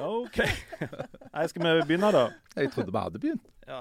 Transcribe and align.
OK. 0.00 0.38
Nei, 1.32 1.46
skal 1.50 1.62
vi 1.62 1.68
begynne, 1.86 2.12
da? 2.14 2.24
Jeg 2.56 2.70
trodde 2.74 2.90
vi 2.92 2.98
hadde 2.98 3.18
begynt. 3.22 3.44
Ja, 3.66 3.80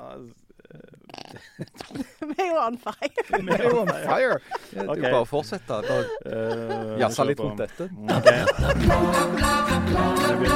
Vi 2.19 2.33
er 2.37 2.47
jo 2.47 2.57
on 2.67 2.77
fire. 2.77 3.09
Vi 3.45 3.51
er 3.51 3.63
jo 3.69 3.79
on 3.81 3.87
fire. 3.87 4.39
Det 4.71 4.79
er 4.81 4.85
jo 4.85 4.93
bare 5.03 5.21
å 5.21 5.25
fortsette. 5.29 5.73
Bare 5.85 6.05
uh, 6.25 6.99
Jazze 7.01 7.23
litt 7.29 7.39
rundt 7.39 7.57
dette. 7.61 7.83
OK. 7.85 7.91
Vi 10.41 10.47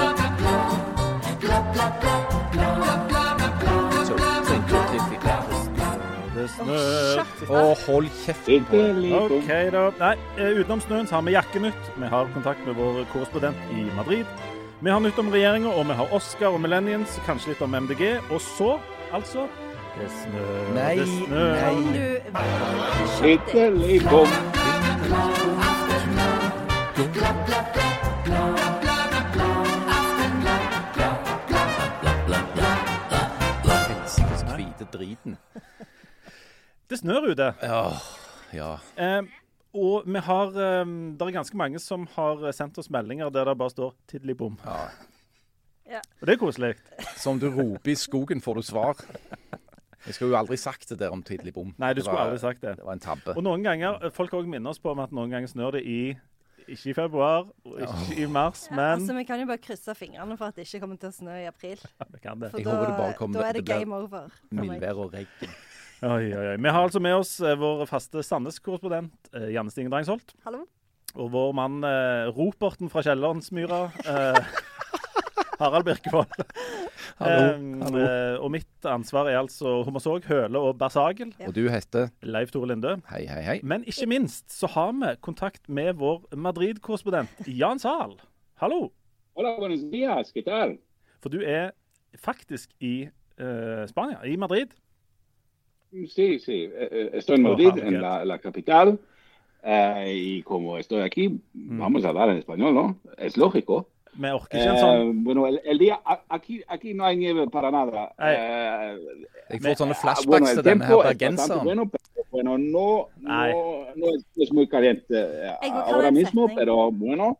Det 6.39 6.45
snør. 6.53 7.19
Å, 7.49 7.51
hold 7.85 8.07
kjeft. 8.21 8.47
OK, 8.47 9.49
da. 9.75 9.81
Nei, 9.99 10.13
eh, 10.37 10.59
utenom 10.61 10.81
snøen 10.85 11.09
så 11.09 11.13
har 11.17 11.23
vi 11.27 11.33
Jakkenytt. 11.35 11.83
Vi 11.99 12.07
har 12.13 12.23
kontakt 12.35 12.61
med 12.67 12.73
vår 12.79 12.93
korrespondent 13.11 13.59
i 13.75 13.77
Madrid. 13.97 14.27
Vi 14.81 14.89
har 14.89 14.99
nytt 14.99 15.17
om 15.19 15.31
regjeringa, 15.31 15.69
og 15.75 15.87
vi 15.87 15.93
har 15.93 16.13
Oscar 16.15 16.47
og 16.55 16.61
Millenniums, 16.63 17.19
kanskje 17.25 17.49
litt 17.51 17.61
om 17.65 17.75
MDG. 17.75 18.19
Og 18.31 18.41
så, 18.41 18.79
altså 19.11 19.47
Det 19.99 20.07
snør, 20.21 20.73
Nei, 20.75 20.95
det 20.95 21.07
snør. 21.07 21.53
nei. 21.59 22.19
Helsikes 33.99 34.43
driten. 34.93 35.37
Det 36.89 36.97
snør 36.99 37.31
ute. 37.31 37.53
Ja. 37.61 37.83
ja. 38.53 38.71
Eh, 38.97 39.21
og 39.73 40.03
vi 40.05 40.19
har 40.19 40.47
eh, 40.47 40.85
Det 41.17 41.21
er 41.27 41.31
ganske 41.31 41.57
mange 41.57 41.79
som 41.79 42.07
har 42.15 42.51
sendt 42.51 42.77
oss 42.77 42.89
meldinger 42.89 43.29
der 43.31 43.45
det 43.45 43.57
bare 43.57 43.69
står 43.69 43.93
'tiddeli-bom'. 44.07 44.57
ja. 45.89 45.99
Og 46.21 46.27
det 46.27 46.33
er 46.33 46.37
koselig. 46.37 46.75
Som 47.17 47.39
du 47.39 47.49
roper 47.49 47.91
i 47.91 47.95
skogen, 47.95 48.41
får 48.41 48.55
du 48.55 48.61
svar. 48.61 48.95
Jeg 50.05 50.13
skulle 50.15 50.31
jo 50.31 50.37
aldri 50.37 50.55
sagt 50.57 50.89
det 50.89 50.99
der 50.99 51.09
om 51.11 51.21
Tidlig 51.23 51.53
bom. 51.53 51.73
Nei, 51.77 51.93
du 51.93 52.01
skulle 52.01 52.17
var- 52.17 52.27
aldri 52.29 52.39
sagt 52.39 52.61
det. 52.61 52.77
Det 52.77 52.85
var 52.85 52.93
en 52.93 52.99
tabbe. 52.99 53.35
Og 53.35 53.43
noen 53.43 53.63
ganger, 53.63 53.97
eh, 54.05 54.09
Folk 54.11 54.31
også 54.33 54.47
minner 54.47 54.69
oss 54.69 54.79
på 54.79 54.91
om 54.91 54.99
at 54.99 55.11
noen 55.11 55.29
ganger 55.29 55.47
snør 55.47 55.71
det 55.71 55.83
i 55.85 56.15
ikke 56.69 56.89
i 56.91 56.93
februar 56.93 57.47
ikke 57.65 58.19
i 58.21 58.25
mars, 58.27 58.67
ja, 58.69 58.75
men 58.75 58.99
altså, 59.01 59.15
Vi 59.17 59.23
kan 59.23 59.39
jo 59.39 59.45
bare 59.47 59.57
krysse 59.57 59.95
fingrene 59.95 60.37
for 60.37 60.45
at 60.45 60.55
det 60.55 60.67
ikke 60.67 60.79
kommer 60.81 60.97
til 60.99 61.09
å 61.09 61.11
snø 61.11 61.31
i 61.43 61.47
april. 61.47 61.79
Ja, 61.99 62.05
vi 62.11 62.19
kan 62.19 62.39
det. 62.39 62.51
For 62.51 62.57
Jeg 62.59 62.65
da, 62.65 62.71
håper 62.75 62.85
det 62.87 62.97
bare 62.97 63.13
kommer- 63.13 63.39
da 63.41 63.47
er 63.49 63.53
det, 63.53 63.65
det 63.65 63.75
game 63.79 63.95
over. 63.95 64.29
Mildvær 64.51 64.95
og 64.97 65.13
regn. 65.13 65.27
Oi, 65.99 66.29
oi, 66.31 66.45
oi. 66.53 66.57
Vi 66.63 66.71
har 66.71 66.85
altså 66.85 67.01
med 67.03 67.17
oss 67.19 67.33
eh, 67.43 67.57
vår 67.59 67.81
faste 67.89 68.21
Sandnes-korrespondent 68.23 69.31
eh, 69.35 69.49
Janne 69.51 69.71
Stine 69.73 69.91
Drangsholt. 69.91 70.31
Hallo? 70.45 70.61
Og 71.19 71.31
vår 71.33 71.51
mann 71.57 71.81
eh, 71.83 72.29
Roperten 72.35 72.91
fra 72.93 73.03
Kiellandsmyra, 73.03 73.79
eh, 74.07 74.39
Harald 75.59 75.87
Birkevold. 75.89 76.31
Hallo, 77.19 77.39
Eh, 77.49 77.55
hallo. 77.83 77.99
eh, 77.99 78.35
og 78.39 78.51
mitt 78.53 78.85
ansvar 78.87 79.27
er 79.27 79.41
altså 79.41 79.81
Hommersåk, 79.83 80.23
Høle 80.29 80.55
og 80.69 80.77
Bersagel. 80.79 81.33
Og 81.43 81.51
du 81.57 81.65
heter 81.67 82.13
Leif 82.23 82.53
Tore 82.55 82.69
Linde. 82.71 82.93
Hei, 83.09 83.25
hei, 83.27 83.41
hei. 83.43 83.57
Men 83.67 83.83
ikke 83.83 84.07
minst 84.07 84.53
så 84.55 84.69
har 84.71 84.93
vi 84.95 85.09
kontakt 85.25 85.67
med 85.67 85.97
vår 85.99 86.29
Madrid-korrespondent 86.39 87.43
Jan 87.51 87.81
Zahl. 87.83 88.15
Hallo. 88.63 88.85
Hola, 89.35 89.57
buenos 89.59 89.83
días. 89.91 90.31
¿Qué 90.31 90.45
tal? 90.47 90.77
For 91.19 91.27
du 91.33 91.41
er 91.43 91.73
faktisk 92.15 92.71
i 92.79 93.09
eh, 93.35 93.83
Spania, 93.91 94.21
i 94.23 94.37
Madrid. 94.39 94.71
Sí, 95.91 96.39
sí. 96.39 96.69
eh, 96.71 96.89
eh, 96.91 97.09
Estoy 97.13 97.35
en 97.37 97.43
Madrid, 97.43 97.71
en 97.77 98.01
la, 98.01 98.23
la 98.25 98.39
capital. 98.39 98.99
eh, 99.63 100.13
y 100.15 100.43
como 100.43 100.77
estoy 100.77 101.01
aquí, 101.01 101.39
vamos 101.53 102.05
a 102.05 102.09
hablar 102.09 102.29
en 102.29 102.37
español, 102.37 102.73
¿no? 102.73 102.97
Es 103.17 103.35
lógico. 103.37 103.87
Sånn 104.19 104.47
Eh, 104.51 105.11
bueno, 105.15 105.47
el, 105.47 105.61
el 105.63 105.77
día, 105.77 105.99
aquí, 106.27 106.61
aquí 106.67 106.93
no 106.93 107.05
hay 107.05 107.15
nieve 107.15 107.47
para 107.47 107.71
nada. 107.71 108.11
Eh, 108.17 108.97
får 109.61 109.75
sånne 109.79 109.95
ah, 109.95 110.01
flashbacks 110.01 110.25
bueno, 110.27 110.49
el 110.49 110.61
tiempo 110.63 111.03
es 111.03 111.63
bueno, 111.63 111.89
pero 111.89 112.25
bueno, 112.31 112.57
no, 112.57 113.07
no, 113.21 113.85
no 113.95 114.05
es, 114.15 114.25
es 114.35 114.51
muy 114.51 114.67
caliente 114.67 115.13
eh, 115.15 115.55
ahora 115.61 116.11
mismo, 116.11 116.49
pero 116.53 116.91
bueno, 116.91 117.37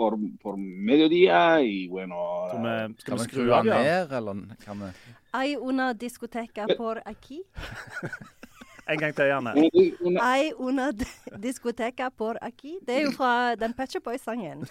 por, 0.00 0.18
por 0.42 0.56
mediodía 0.56 1.60
y 1.60 1.88
bueno. 1.88 2.16
Skal 2.48 2.88
vi, 2.88 2.94
skal 3.02 3.14
vi 3.18 3.24
skru 3.24 3.42
den 3.44 3.66
ned, 3.66 4.12
eller 4.12 4.34
kan 4.64 4.78
vi 4.80 4.86
Hay 5.32 5.56
una 5.56 5.92
discoteca 5.92 6.66
por 6.76 6.96
aquí. 7.06 7.42
En 8.88 8.98
gang 8.98 9.14
til, 9.14 9.24
gjerne. 9.24 9.50
eh, 9.74 9.92
una- 10.00 10.20
Hay 10.22 10.52
una 10.58 10.90
discoteca 11.42 12.08
por 12.10 12.34
aquí. 12.42 12.78
Det 12.86 12.94
er 12.96 13.04
jo 13.04 13.10
fra 13.10 13.54
den 13.54 13.72
Pet 13.74 13.90
Shop 13.92 14.02
Boys-sangen. 14.04 14.66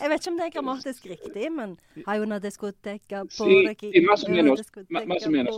Jeg 0.00 0.10
vet 0.10 0.20
ikke 0.20 0.30
om 0.30 0.36
det 0.38 0.46
er 0.46 0.50
grammatisk 0.50 1.04
riktig, 1.06 1.52
men 1.52 1.76
Hay 2.06 2.18
una 2.20 2.38
discoteca 2.38 3.22
por 3.38 3.68
aquí. 3.70 3.90
sí, 3.92 4.00
más 4.10 4.24
o 4.24 4.30
menos, 4.30 4.60
más 4.90 5.26
o 5.26 5.30
menos. 5.30 5.54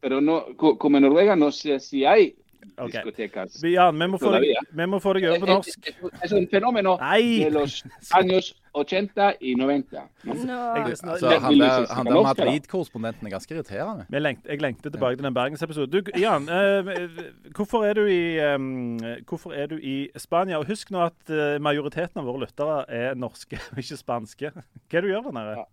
Pero 0.00 0.20
no, 0.20 0.44
co- 0.56 0.76
como 0.78 0.96
en 0.96 1.02
Noruega 1.02 1.36
no 1.36 1.50
sé 1.50 1.78
si 1.80 2.04
hay 2.04 2.34
Ok. 2.78 2.92
discotecas. 2.92 3.62
Vi- 3.62 3.72
Jan, 3.74 3.98
vi 4.00 4.06
må, 4.06 4.18
få 4.18 4.30
deg, 4.32 4.44
vi 4.72 4.86
må 4.86 4.98
få 5.00 5.12
deg 5.14 5.24
over 5.28 5.40
på 5.40 5.46
norsk. 5.46 5.88
es- 5.88 6.32
er 6.32 6.36
un 6.36 6.46
fenómeno 6.48 6.96
Nei! 7.00 7.44
de 7.44 7.50
los 7.50 7.84
años 8.14 8.54
80 8.74 9.34
y 9.40 9.54
90. 9.54 10.02
¿no? 10.24 10.32
Jeg- 10.34 10.86
Altså, 10.90 11.28
han 11.28 11.54
der, 11.58 11.94
han 11.94 12.06
der. 12.06 12.22
Madrid-korrespondenten 12.22 13.26
er 13.26 13.30
ganske 13.30 13.54
irriterende. 13.54 14.06
Jeg 14.12 14.20
lengter, 14.22 14.50
jeg 14.50 14.60
lengter 14.62 14.90
tilbake 14.90 15.16
til 15.16 15.24
den 15.24 15.34
Bergensepisoden. 15.34 15.90
Du, 15.90 16.02
Jan, 16.18 16.42
uh, 16.42 17.50
hvorfor, 17.54 17.84
er 17.84 17.92
du 17.94 18.04
i, 18.06 18.54
um, 18.54 18.98
hvorfor 19.28 19.52
er 19.52 19.66
du 19.66 19.76
i 19.82 20.08
Spania? 20.16 20.58
Og 20.58 20.66
husk 20.66 20.90
nå 20.90 21.04
at 21.06 21.30
eh, 21.30 21.58
majoriteten 21.60 22.18
av 22.20 22.24
våre 22.24 22.40
lyttere 22.46 22.84
er 22.88 23.14
norske, 23.14 23.58
og 23.72 23.78
ikke 23.82 23.96
spanske. 23.96 24.50
Hva 24.54 24.62
er 24.98 25.00
det 25.00 25.02
du 25.02 25.08
gjør 25.14 25.22
der 25.22 25.32
nede? 25.32 25.64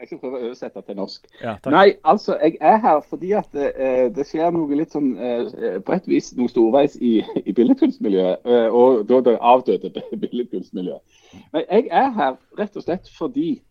Jeg 0.00 0.08
skal 0.08 0.18
prøve 0.18 0.38
å 0.40 0.46
oversette 0.48 0.80
til 0.82 0.96
norsk. 0.98 1.26
Ja. 1.38 1.52
Nei, 1.70 1.84
altså, 2.02 2.34
jeg 2.42 2.56
er 2.60 2.80
her 2.82 3.02
fordi 3.06 3.30
at 3.38 3.54
eh, 3.54 4.08
det 4.14 4.24
skjer 4.26 4.50
noe 4.54 4.78
litt 4.78 4.94
sånn 4.94 5.12
eh, 5.14 5.76
På 5.86 5.94
et 5.94 6.08
vis 6.10 6.32
noe 6.34 6.50
storveis 6.50 6.96
i, 6.98 7.20
i 7.44 7.54
billedkunstmiljøet. 7.54 8.42
eh, 8.42 8.74
og 8.74 9.04
da 9.10 9.20
det 9.28 9.36
avdøde 9.38 9.92
billedkunstmiljøet. 10.24 11.20
Men 11.54 11.68
jeg 11.68 11.86
er 12.02 12.10
her 12.18 12.34
rett 12.58 12.76
og 12.76 12.86
slett 12.86 13.08
fordi 13.14 13.62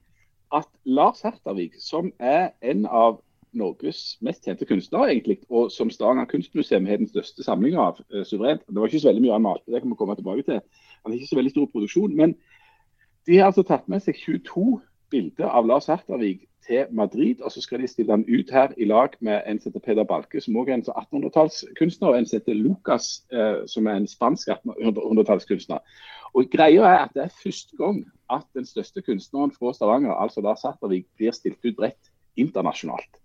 at 0.54 0.70
Lars 0.86 1.22
Hertervik, 1.26 1.76
som 1.82 2.14
er 2.20 2.54
en 2.62 2.86
av 2.86 3.20
Norges 3.54 4.18
mest 4.26 4.46
kjente 4.46 4.66
kunstnere, 4.70 5.12
egentlig, 5.12 5.40
og 5.50 5.72
som 5.74 5.92
Stavanger 5.94 6.30
kunstmuseum 6.30 6.88
har 6.90 7.02
den 7.02 7.10
største 7.10 7.44
samlinga 7.46 7.82
av 7.90 8.00
eh, 8.14 8.24
suverent 8.26 8.64
Det 8.68 8.80
var 8.80 8.88
ikke 8.90 9.04
så 9.04 9.12
veldig 9.12 9.26
mye 9.26 9.36
han 9.36 9.46
malte, 9.46 9.72
det 9.72 9.84
kan 9.84 9.92
vi 9.92 10.00
komme 10.00 10.16
tilbake 10.18 10.48
til. 10.48 10.64
Han 11.04 11.12
har 11.12 11.20
ikke 11.20 11.34
så 11.34 11.40
veldig 11.42 11.54
stor 11.54 11.70
produksjon. 11.76 12.16
Men 12.16 12.36
de 13.28 13.38
har 13.38 13.52
altså 13.52 13.64
tatt 13.68 13.92
med 13.92 14.04
seg 14.04 14.18
22 14.20 14.80
bilder 15.14 15.52
av 15.54 15.68
Lars 15.70 15.88
Hertervik 15.92 16.48
til 16.66 16.88
Madrid, 16.96 17.42
og 17.42 17.52
så 17.52 17.62
skal 17.62 17.84
de 17.84 17.90
stille 17.92 18.14
han 18.14 18.26
ut 18.26 18.52
her 18.52 18.74
i 18.78 18.88
lag 18.88 19.16
med 19.20 19.42
en 19.48 19.60
som 19.60 19.72
heter 19.72 19.84
Peder 19.84 20.08
Balke, 20.08 20.42
som 20.42 20.58
også 20.58 20.72
er 20.72 20.80
en 20.80 20.86
sånn 20.88 21.00
1800-tallskunstner, 21.02 22.10
og 22.10 22.18
en 22.18 22.28
som 22.30 22.40
heter 22.40 22.60
Lucas, 22.60 23.10
eh, 23.34 23.64
som 23.70 23.88
er 23.88 24.00
en 24.00 24.10
spansk 24.10 24.54
1800-tallskunstner. 24.56 25.84
Og 26.34 26.50
Greia 26.52 26.88
er 26.88 27.00
at 27.04 27.14
det 27.14 27.28
er 27.28 27.36
første 27.44 27.78
gang 27.78 28.02
at 28.34 28.48
den 28.58 28.66
største 28.66 29.04
kunstneren 29.06 29.54
fra 29.54 29.74
Stavanger, 29.76 30.16
altså 30.16 30.42
Lars 30.42 30.66
Hertervik, 30.66 31.06
blir 31.20 31.36
stilt 31.36 31.62
ut 31.66 31.78
bredt 31.78 32.12
internasjonalt 32.40 33.22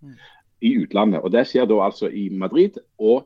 i 0.61 0.75
utlandet. 0.83 1.23
Og 1.23 1.31
Det 1.31 1.47
skjer 1.47 1.65
da 1.65 1.79
altså 1.87 2.11
i 2.11 2.29
Madrid. 2.29 2.77
og 2.99 3.25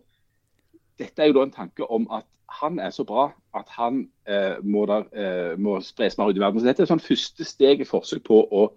dette 0.99 1.21
er 1.21 1.31
jo 1.31 1.39
da 1.39 1.43
en 1.47 1.51
tanke 1.51 1.85
om 1.91 2.05
at 2.13 2.27
han 2.59 2.79
er 2.79 2.93
så 2.93 3.05
bra 3.07 3.27
at 3.57 3.69
han 3.77 4.03
eh, 4.29 4.59
må, 4.61 4.85
der, 4.89 5.07
eh, 5.17 5.53
må 5.61 5.79
spres 5.85 6.17
mer 6.19 6.29
ut 6.31 6.37
i 6.37 6.43
verden. 6.43 6.61
Så 6.61 6.69
Dette 6.69 6.85
er 6.85 6.91
sånn 6.91 7.03
første 7.03 7.47
steg 7.47 7.81
i 7.81 7.87
forsøk 7.87 8.23
på 8.27 8.43
å 8.53 8.67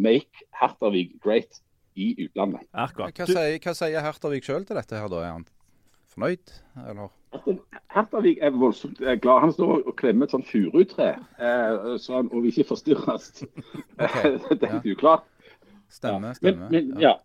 make 0.00 0.46
Hertervik 0.56 1.16
great 1.22 1.60
i 1.98 2.12
utlandet. 2.26 2.66
Akkurat. 2.72 3.14
Hva 3.14 3.28
sier, 3.30 3.56
hva 3.62 3.74
sier 3.76 4.04
Hertervik 4.06 4.46
sjøl 4.46 4.66
til 4.66 4.78
dette 4.78 4.98
her, 4.98 5.08
da? 5.12 5.22
Er 5.24 5.34
han 5.38 5.48
fornøyd, 6.10 6.54
eller? 6.90 7.10
Hertervig 7.94 8.36
er 8.42 8.54
voldsomt 8.54 8.98
glad. 8.98 9.44
Han 9.46 9.54
står 9.54 9.84
og 9.84 9.94
klemmer 9.98 10.26
et 10.26 10.34
sånt 10.34 10.48
furutre, 10.50 11.12
eh, 11.38 11.90
så 12.02 12.20
han 12.20 12.30
og 12.30 12.42
vil 12.44 12.52
ikke 12.54 12.70
forstyrres. 12.72 13.30
det 13.98 14.58
er 14.58 14.78
litt 14.78 14.90
uklart. 14.96 15.26
Stemmer, 15.90 16.30
Men, 16.30 16.38
stemmer. 16.38 16.70
men 16.70 17.02
ja. 17.02 17.16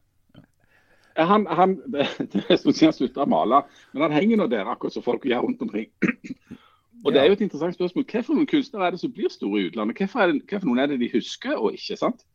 Han, 1.15 1.45
han, 1.47 1.77
det, 1.93 2.07
er 2.49 2.59
å 2.59 2.73
han 2.75 2.93
slutta 2.95 3.23
å 3.23 3.29
male, 3.29 3.61
men 3.93 4.03
han 4.03 4.15
henger 4.15 4.41
nå 4.41 4.47
der 4.51 4.67
akkurat 4.67 4.95
som 4.95 5.05
folk 5.05 5.23
gjør 5.25 5.45
rundt 5.45 5.61
omkring. 5.63 5.87
Og 7.05 7.13
Det 7.13 7.21
er 7.21 7.29
jo 7.29 7.35
et 7.37 7.41
interessant 7.45 7.75
spørsmål. 7.75 8.05
Hva 8.09 8.21
for 8.25 8.33
noen 8.33 8.49
kunstnere 8.49 8.87
er 8.87 8.95
det 8.95 8.99
som 8.99 9.11
blir 9.13 9.29
store 9.29 9.61
i 9.61 9.67
utlandet? 9.69 9.99
Hva 9.99 10.07
for, 10.09 10.23
er 10.25 10.33
det, 10.33 10.61
noen 10.65 10.81
er 10.81 10.89
det 10.89 10.99
de 11.03 11.11
husker 11.13 11.53
og 11.53 11.75
ikke? 11.77 11.97
sant? 12.01 12.25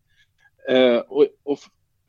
Eh, 0.70 1.00
og, 1.10 1.32
og 1.44 1.58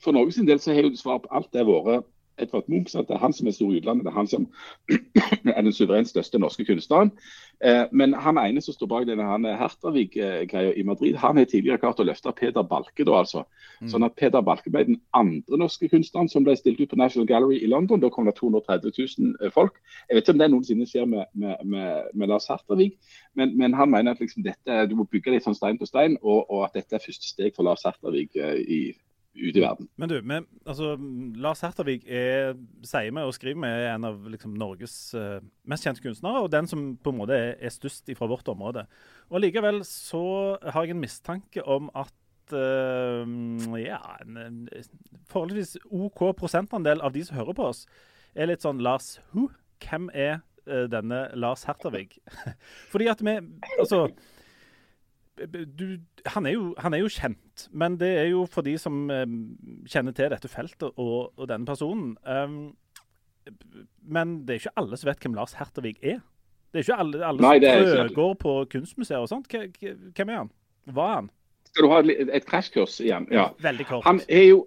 For 0.02 0.14
Norges 0.14 0.38
del 0.46 0.60
så 0.62 0.74
har 0.74 0.86
jo 0.86 0.96
svaret 0.98 1.26
på 1.26 1.34
alt 1.38 1.50
det 1.54 1.66
vært 1.66 2.06
Edvard 2.42 2.70
Munch. 2.70 2.92
sant? 2.94 3.08
Det 3.10 3.18
er 3.18 3.24
han 3.24 3.34
som 3.34 3.50
er 3.50 3.56
stor 3.58 3.74
i 3.74 3.82
utlandet. 3.82 4.06
Det 4.06 4.12
er 4.12 4.20
han 4.20 4.30
som 4.30 4.48
er 5.58 5.62
den 5.62 5.74
suverent 5.74 6.10
største 6.10 6.40
norske 6.40 6.66
kunstneren. 6.66 7.12
Eh, 7.64 7.84
men 7.92 8.14
han 8.18 8.40
ene 8.42 8.62
som 8.64 8.74
står 8.74 8.90
bak 8.90 9.04
denne 9.06 9.26
han 9.26 9.46
Hertervik-greia 9.46 10.74
i 10.74 10.86
Madrid, 10.86 11.18
han 11.22 11.38
har 11.38 11.46
tidligere 11.46 11.78
klart 11.84 12.00
å 12.02 12.06
løfte 12.08 12.34
Peder 12.34 12.66
Balke. 12.66 13.06
da 13.06 13.20
altså. 13.20 13.44
Mm. 13.82 13.90
Sånn 13.92 14.06
at 14.08 14.16
Peder 14.18 14.42
Balke 14.46 14.74
ble 14.74 14.84
den 14.88 14.98
andre 15.18 15.60
norske 15.62 15.90
kunstneren 15.92 16.30
som 16.32 16.48
ble 16.48 16.56
stilt 16.58 16.82
ut 16.82 16.90
på 16.90 16.98
National 16.98 17.30
Gallery 17.30 17.60
i 17.62 17.70
London. 17.70 18.02
Da 18.02 18.10
kom 18.10 18.26
det 18.26 18.34
230 18.40 18.96
000 18.98 19.36
eh, 19.38 19.54
folk. 19.54 19.78
Jeg 20.10 20.18
vet 20.18 20.26
ikke 20.26 20.36
om 20.38 20.42
det 20.42 20.50
noensinne 20.56 20.90
skjer 20.90 21.06
med, 21.06 21.30
med, 21.34 21.62
med, 21.62 22.10
med 22.18 22.34
Lars 22.34 22.50
Hertervik, 22.50 22.98
men, 23.38 23.54
men, 23.58 23.78
han 23.78 23.94
mener 23.94 24.16
at 24.16 24.24
liksom 24.24 24.44
dette, 24.44 24.82
du 24.90 24.98
må 24.98 25.06
bygge 25.12 25.36
litt 25.36 25.46
sånn 25.46 25.58
stein 25.58 25.78
på 25.78 25.88
stein, 25.90 26.18
og, 26.22 26.50
og 26.50 26.66
at 26.66 26.82
dette 26.82 26.98
er 26.98 27.06
første 27.06 27.30
steg 27.30 27.54
for 27.56 27.68
Lars 27.68 27.86
Hertervik 27.86 28.36
eh, 28.42 28.58
i 28.58 28.82
ute 29.36 29.60
i 29.60 29.64
verden. 29.64 29.88
Men 29.96 30.10
du, 30.12 30.18
men, 30.28 30.46
altså, 30.66 30.94
Lars 31.40 31.62
Hertervig 31.64 32.04
er, 32.04 32.56
sier 32.88 33.14
vi 33.14 33.24
og 33.24 33.34
skriver 33.36 33.62
vi 33.64 33.88
en 33.88 34.08
av 34.10 34.26
liksom, 34.32 34.56
Norges 34.60 34.96
uh, 35.16 35.40
mest 35.70 35.88
kjente 35.88 36.04
kunstnere, 36.04 36.44
og 36.44 36.52
den 36.52 36.68
som 36.70 36.92
på 37.00 37.14
en 37.14 37.22
måte 37.22 37.38
er, 37.38 37.54
er 37.60 37.74
størst 37.74 38.12
fra 38.18 38.30
vårt 38.32 38.50
område. 38.52 38.86
Og 39.32 39.44
Likevel 39.44 39.82
så 39.88 40.24
har 40.62 40.86
jeg 40.86 40.98
en 40.98 41.04
mistanke 41.04 41.64
om 41.64 41.90
at 41.96 42.56
uh, 42.56 43.24
ja, 43.80 44.02
en, 44.26 44.68
forholdsvis 45.32 45.78
OK 45.88 46.26
prosentandel 46.40 47.04
av 47.04 47.16
de 47.16 47.24
som 47.28 47.40
hører 47.40 47.58
på 47.58 47.72
oss, 47.72 47.86
er 48.36 48.52
litt 48.52 48.64
sånn 48.64 48.84
Lars 48.84 49.18
Who? 49.32 49.50
Hvem 49.82 50.12
er 50.14 50.42
uh, 50.68 50.86
denne 50.92 51.26
Lars 51.40 51.66
Hertervig? 51.70 52.20
Fordi 52.92 53.10
at 53.12 53.24
vi 53.24 53.40
Altså 53.80 54.06
du, 55.48 55.98
han, 56.26 56.46
er 56.46 56.52
jo, 56.52 56.74
han, 56.78 56.94
er 56.94 57.02
jo, 57.02 57.10
kjent, 57.12 57.40
men 57.72 57.98
det 58.02 58.10
er 58.20 58.30
jo 58.32 58.46
for 58.50 58.66
de 58.66 58.78
som 58.82 59.04
um, 59.10 59.36
kjenner 59.90 60.16
til 60.18 60.32
dette 60.34 60.50
feltet 60.52 60.90
og, 60.96 61.32
og 61.38 61.48
denne 61.50 61.68
personen. 61.68 62.16
Um, 62.26 62.74
men 64.02 64.40
det 64.46 64.56
er 64.56 64.62
ikke 64.62 64.80
alle 64.82 64.98
som 65.00 65.10
vet 65.10 65.24
hvem 65.24 65.38
Lars 65.38 65.56
Hertervig 65.60 65.96
er. 66.02 66.20
Det 66.72 66.82
er 66.82 66.88
ikke 66.88 67.00
alle, 67.04 67.22
alle 67.26 67.44
Nei, 67.44 67.86
som 67.90 68.14
går 68.16 68.34
på 68.40 68.56
kunstmuseer 68.72 69.24
og 69.24 69.30
sånt. 69.32 69.52
Hvem 69.52 70.30
er 70.30 70.38
han? 70.44 70.52
Hva 70.92 71.08
er 71.08 71.18
han? 71.20 71.32
Skal 71.72 71.88
du 71.88 71.92
ha 71.92 72.02
et, 72.04 72.30
et 72.36 72.48
krasjkurs 72.48 73.00
igjen? 73.04 73.28
Ja. 73.32 73.50
Veldig 73.64 73.88
kort. 73.90 74.06
Han 74.08 74.22
er 74.30 74.48
jo 74.50 74.66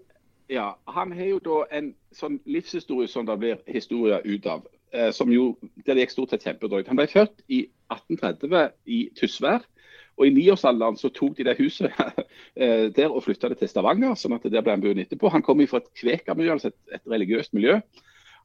ja, 0.53 0.75
han 0.93 1.13
er 1.13 1.31
jo 1.31 1.39
da 1.41 1.63
en 1.73 1.95
sånn 2.13 2.37
livshistorie 2.45 3.09
som 3.09 3.25
det 3.25 3.39
blir 3.41 3.61
historier 3.71 4.25
ut 4.27 4.47
av. 4.47 4.67
Eh, 4.93 5.11
som 5.17 5.33
jo, 5.33 5.55
det 5.87 5.97
gikk 5.99 6.13
stort 6.13 6.35
sett 6.35 6.45
kjempedrøyt. 6.45 6.91
Han 6.91 7.01
ble 7.01 7.09
født 7.11 7.41
i 7.49 7.65
1830 7.91 8.75
i 8.85 8.99
Tysvær. 9.19 9.65
Og 10.15 10.29
I 10.29 10.35
niårsalderen 10.35 10.97
så 10.99 11.11
tok 11.15 11.37
de 11.39 11.47
det 11.49 11.57
huset 11.59 11.91
eh, 12.61 12.91
der 12.95 13.11
og 13.11 13.25
flytta 13.25 13.51
det 13.51 13.59
til 13.63 13.71
Stavanger. 13.71 14.15
sånn 14.19 14.37
at 14.37 14.47
der 14.47 14.63
ble 14.63 14.77
han 14.77 14.83
boende 14.85 15.07
etterpå. 15.07 15.31
Han 15.33 15.43
kom 15.43 15.63
fra 15.67 15.83
et 15.83 15.93
kvekermiljø, 15.99 16.53
altså 16.55 16.71
et, 16.71 16.81
et, 16.95 17.07
religiøst 17.11 17.55
miljø. 17.57 17.81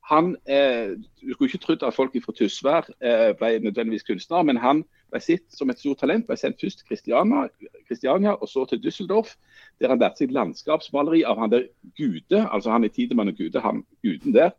Han, 0.09 0.35
eh, 0.49 0.95
Du 1.21 1.33
skulle 1.33 1.49
ikke 1.49 1.65
trodd 1.65 1.83
at 1.85 1.93
folk 1.93 2.15
fra 2.23 2.33
Tysvær 2.33 2.89
eh, 3.01 3.35
ble 3.37 3.59
nødvendigvis 3.61 4.07
kunstnere, 4.07 4.47
men 4.49 4.57
han 4.57 4.81
ble 5.11 5.21
sett 5.21 5.45
som 5.53 5.69
et 5.69 5.81
stort 5.81 6.01
talent. 6.01 6.25
Ble 6.27 6.37
sendt 6.39 6.61
først 6.61 6.81
til 6.81 6.89
Kristiania, 6.89 8.33
og 8.33 8.49
så 8.49 8.65
til 8.65 8.81
Düsseldorf, 8.81 9.35
der 9.79 9.93
han 9.93 10.01
lærte 10.01 10.23
seg 10.23 10.33
landskapsmaleri 10.33 11.21
av 11.27 11.37
han 11.43 11.53
der 11.53 11.67
Gude, 11.97 12.41
altså 12.49 12.73
han 12.73 12.87
i 12.87 12.93
Tidemann 12.93 13.29
og 13.29 13.37
Gude, 13.37 13.61
han 13.61 13.83
guden 14.01 14.33
der, 14.33 14.55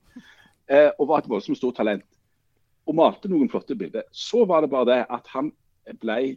eh, 0.70 0.90
og 0.98 1.08
var 1.10 1.24
et 1.24 1.28
voldsomt 1.28 1.58
stort 1.58 1.80
talent. 1.80 2.06
Og 2.86 2.94
malte 2.94 3.28
noen 3.30 3.50
flotte 3.50 3.74
bilder. 3.74 4.06
Så 4.12 4.44
var 4.46 4.62
det 4.62 4.70
bare 4.70 4.88
det 4.88 5.02
at 5.10 5.26
han 5.34 5.50
ble 6.00 6.36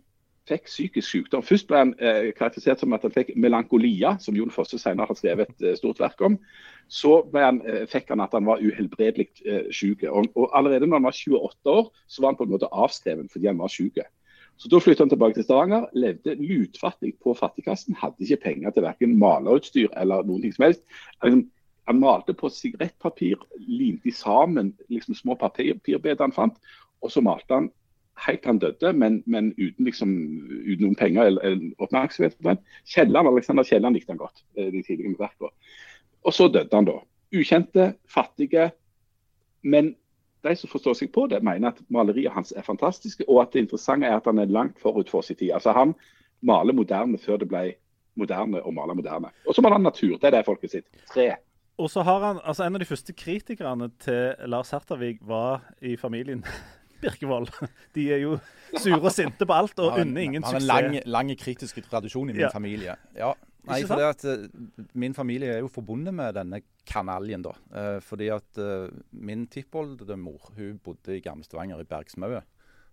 fikk 0.49 0.67
psykisk 0.67 1.07
sykdom. 1.07 1.43
Først 1.45 1.67
ble 1.69 1.79
han 1.79 1.93
eh, 1.99 2.31
karakterisert 2.35 2.81
som 2.81 2.93
at 2.95 3.05
han 3.05 3.13
fikk 3.13 3.31
melankolia, 3.39 4.17
som 4.19 4.35
Jon 4.35 4.51
Fosse 4.51 4.79
senere 4.81 5.07
har 5.09 5.19
skrevet 5.19 5.53
et 5.53 5.67
eh, 5.69 5.77
stort 5.79 6.01
verk 6.03 6.19
om. 6.25 6.35
Så 6.91 7.21
han, 7.35 7.61
eh, 7.67 7.85
fikk 7.89 8.11
han 8.11 8.23
at 8.23 8.35
han 8.35 8.47
var 8.47 8.63
uhelbredelig 8.63 9.29
eh, 9.45 9.69
syk. 9.71 10.03
Og, 10.09 10.27
og, 10.35 10.49
allerede 10.57 10.87
når 10.87 10.99
han 10.99 11.07
var 11.07 11.15
28 11.15 11.77
år, 11.77 11.87
så 12.07 12.21
var 12.21 12.33
han 12.33 12.41
på 12.41 12.47
en 12.47 12.53
måte 12.55 12.71
avskreven 12.71 13.31
fordi 13.31 13.49
han 13.51 13.61
var 13.63 13.71
syk. 13.71 14.03
Så 14.57 14.69
Da 14.69 14.79
flyttet 14.79 14.99
han 14.99 15.09
tilbake 15.09 15.33
til 15.33 15.47
Stavanger, 15.47 15.87
levde 15.97 16.35
lutfattig 16.37 17.15
på 17.23 17.33
fattigkassen. 17.33 17.95
Hadde 17.97 18.21
ikke 18.21 18.43
penger 18.43 18.71
til 18.71 18.85
verken 18.85 19.17
malerutstyr 19.19 19.89
eller 19.97 20.27
noen 20.27 20.43
ting 20.43 20.53
som 20.53 20.67
helst. 20.67 20.83
Han, 21.23 21.47
han 21.87 21.99
malte 21.99 22.35
på 22.37 22.51
sigarettpapir, 22.53 23.41
limte 23.57 24.11
sammen 24.13 24.75
liksom 24.91 25.17
små 25.17 25.35
papirbiter 25.39 26.21
han 26.21 26.35
fant, 26.35 26.59
og 27.01 27.11
så 27.11 27.23
malte 27.23 27.57
han 27.57 27.71
helt 28.27 28.41
til 28.41 28.51
han 28.51 28.59
døde, 28.59 28.93
men, 28.93 29.23
men 29.25 29.51
uten, 29.57 29.85
liksom, 29.85 30.09
uten, 30.67 30.83
noen 30.85 30.95
penger 30.95 31.23
eller, 31.23 31.41
eller 31.41 31.83
oppmerksomhet. 31.83 32.37
Kjelland, 32.89 33.27
Alexander 33.27 33.63
Kielland 33.63 33.97
likte 33.97 34.13
han 34.13 34.21
godt. 34.21 34.43
Eh, 34.57 34.69
de 34.71 34.83
tidligere 34.83 35.17
verkene. 35.19 35.49
Og 36.23 36.33
så 36.33 36.47
døde 36.47 36.69
han 36.73 36.87
da. 36.87 36.99
Ukjente, 37.33 37.93
fattige. 38.07 38.69
Men 39.63 39.95
de 40.43 40.55
som 40.59 40.69
forstår 40.69 40.97
seg 40.99 41.13
på 41.15 41.25
det, 41.31 41.41
mener 41.43 41.71
at 41.71 41.79
maleriet 41.93 42.33
hans 42.35 42.53
er 42.55 42.65
fantastiske, 42.65 43.25
og 43.29 43.41
at 43.41 43.53
det 43.53 43.65
interessante 43.65 44.07
er 44.07 44.19
at 44.19 44.27
han 44.29 44.39
er 44.39 44.51
langt 44.51 44.79
forut 44.81 45.09
for 45.09 45.25
sin 45.25 45.39
tid. 45.39 45.51
Altså 45.55 45.71
Han 45.71 45.95
maler 46.41 46.73
moderne 46.73 47.17
før 47.17 47.39
det 47.41 47.47
ble 47.49 47.73
moderne 48.19 48.61
å 48.61 48.71
male 48.71 48.95
moderne. 48.95 49.31
Og 49.47 49.55
så 49.55 49.63
maler 49.63 49.79
han 49.79 49.89
natur. 49.89 50.17
Det 50.19 50.29
er 50.29 50.37
det 50.37 50.45
folket 50.45 50.71
sitt. 50.71 50.87
Tre. 51.13 51.33
Og 51.81 51.89
så 51.89 52.03
har 52.05 52.19
han, 52.21 52.39
altså 52.43 52.63
En 52.63 52.75
av 52.75 52.79
de 52.79 52.85
første 52.85 53.13
kritikerne 53.13 53.89
til 53.99 54.35
Lars 54.45 54.71
Hertervig 54.71 55.17
var 55.21 55.63
i 55.81 55.95
familien 55.97 56.43
Birkevold. 57.03 57.51
De 57.95 58.09
er 58.15 58.23
jo 58.23 58.37
sure 58.73 58.99
og 58.99 59.11
sinte 59.13 59.47
på 59.47 59.55
alt 59.55 59.79
og 59.83 59.99
unner 60.01 60.27
ingen 60.27 60.43
suksess. 60.43 60.69
Har 60.69 60.87
en 60.87 60.95
lang, 60.97 61.09
lang 61.17 61.33
kritisk 61.39 61.81
tradisjon 61.89 62.31
i 62.31 62.37
min 62.37 62.47
ja. 62.47 62.53
familie. 62.53 62.97
Ja. 63.17 63.33
Nei, 63.63 63.79
for 63.87 63.99
det 63.99 64.07
at 64.09 64.23
uh, 64.27 64.87
Min 64.99 65.13
familie 65.15 65.53
er 65.53 65.61
jo 65.63 65.71
forbundet 65.71 66.15
med 66.15 66.35
denne 66.35 66.59
kanaljen. 66.89 67.45
da. 67.45 67.53
Uh, 67.71 67.99
fordi 68.03 68.27
at 68.33 68.59
uh, 68.59 68.89
min 69.11 69.47
tippoldemor 69.47 70.51
hun 70.57 70.81
bodde 70.83 71.17
i 71.17 71.23
Gamle 71.23 71.47
Stavanger, 71.47 71.79
i 71.79 71.87
Bergsmauet. 71.87 72.49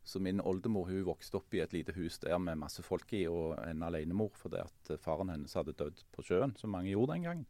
Så 0.06 0.18
min 0.22 0.40
oldemor 0.40 0.88
hun 0.88 1.04
vokste 1.04 1.36
opp 1.40 1.54
i 1.54 1.60
et 1.60 1.74
lite 1.74 1.92
hus 1.92 2.18
der 2.22 2.38
med 2.38 2.58
masse 2.58 2.82
folk 2.82 3.12
i, 3.12 3.26
og 3.28 3.58
en 3.66 3.82
alenemor 3.84 4.30
fordi 4.38 4.62
at 4.62 4.92
faren 5.02 5.28
hennes 5.28 5.54
hadde 5.54 5.76
dødd 5.76 6.00
på 6.14 6.24
sjøen, 6.24 6.54
som 6.56 6.72
mange 6.72 6.94
gjorde 6.94 7.18
den 7.18 7.26
gangen. 7.28 7.46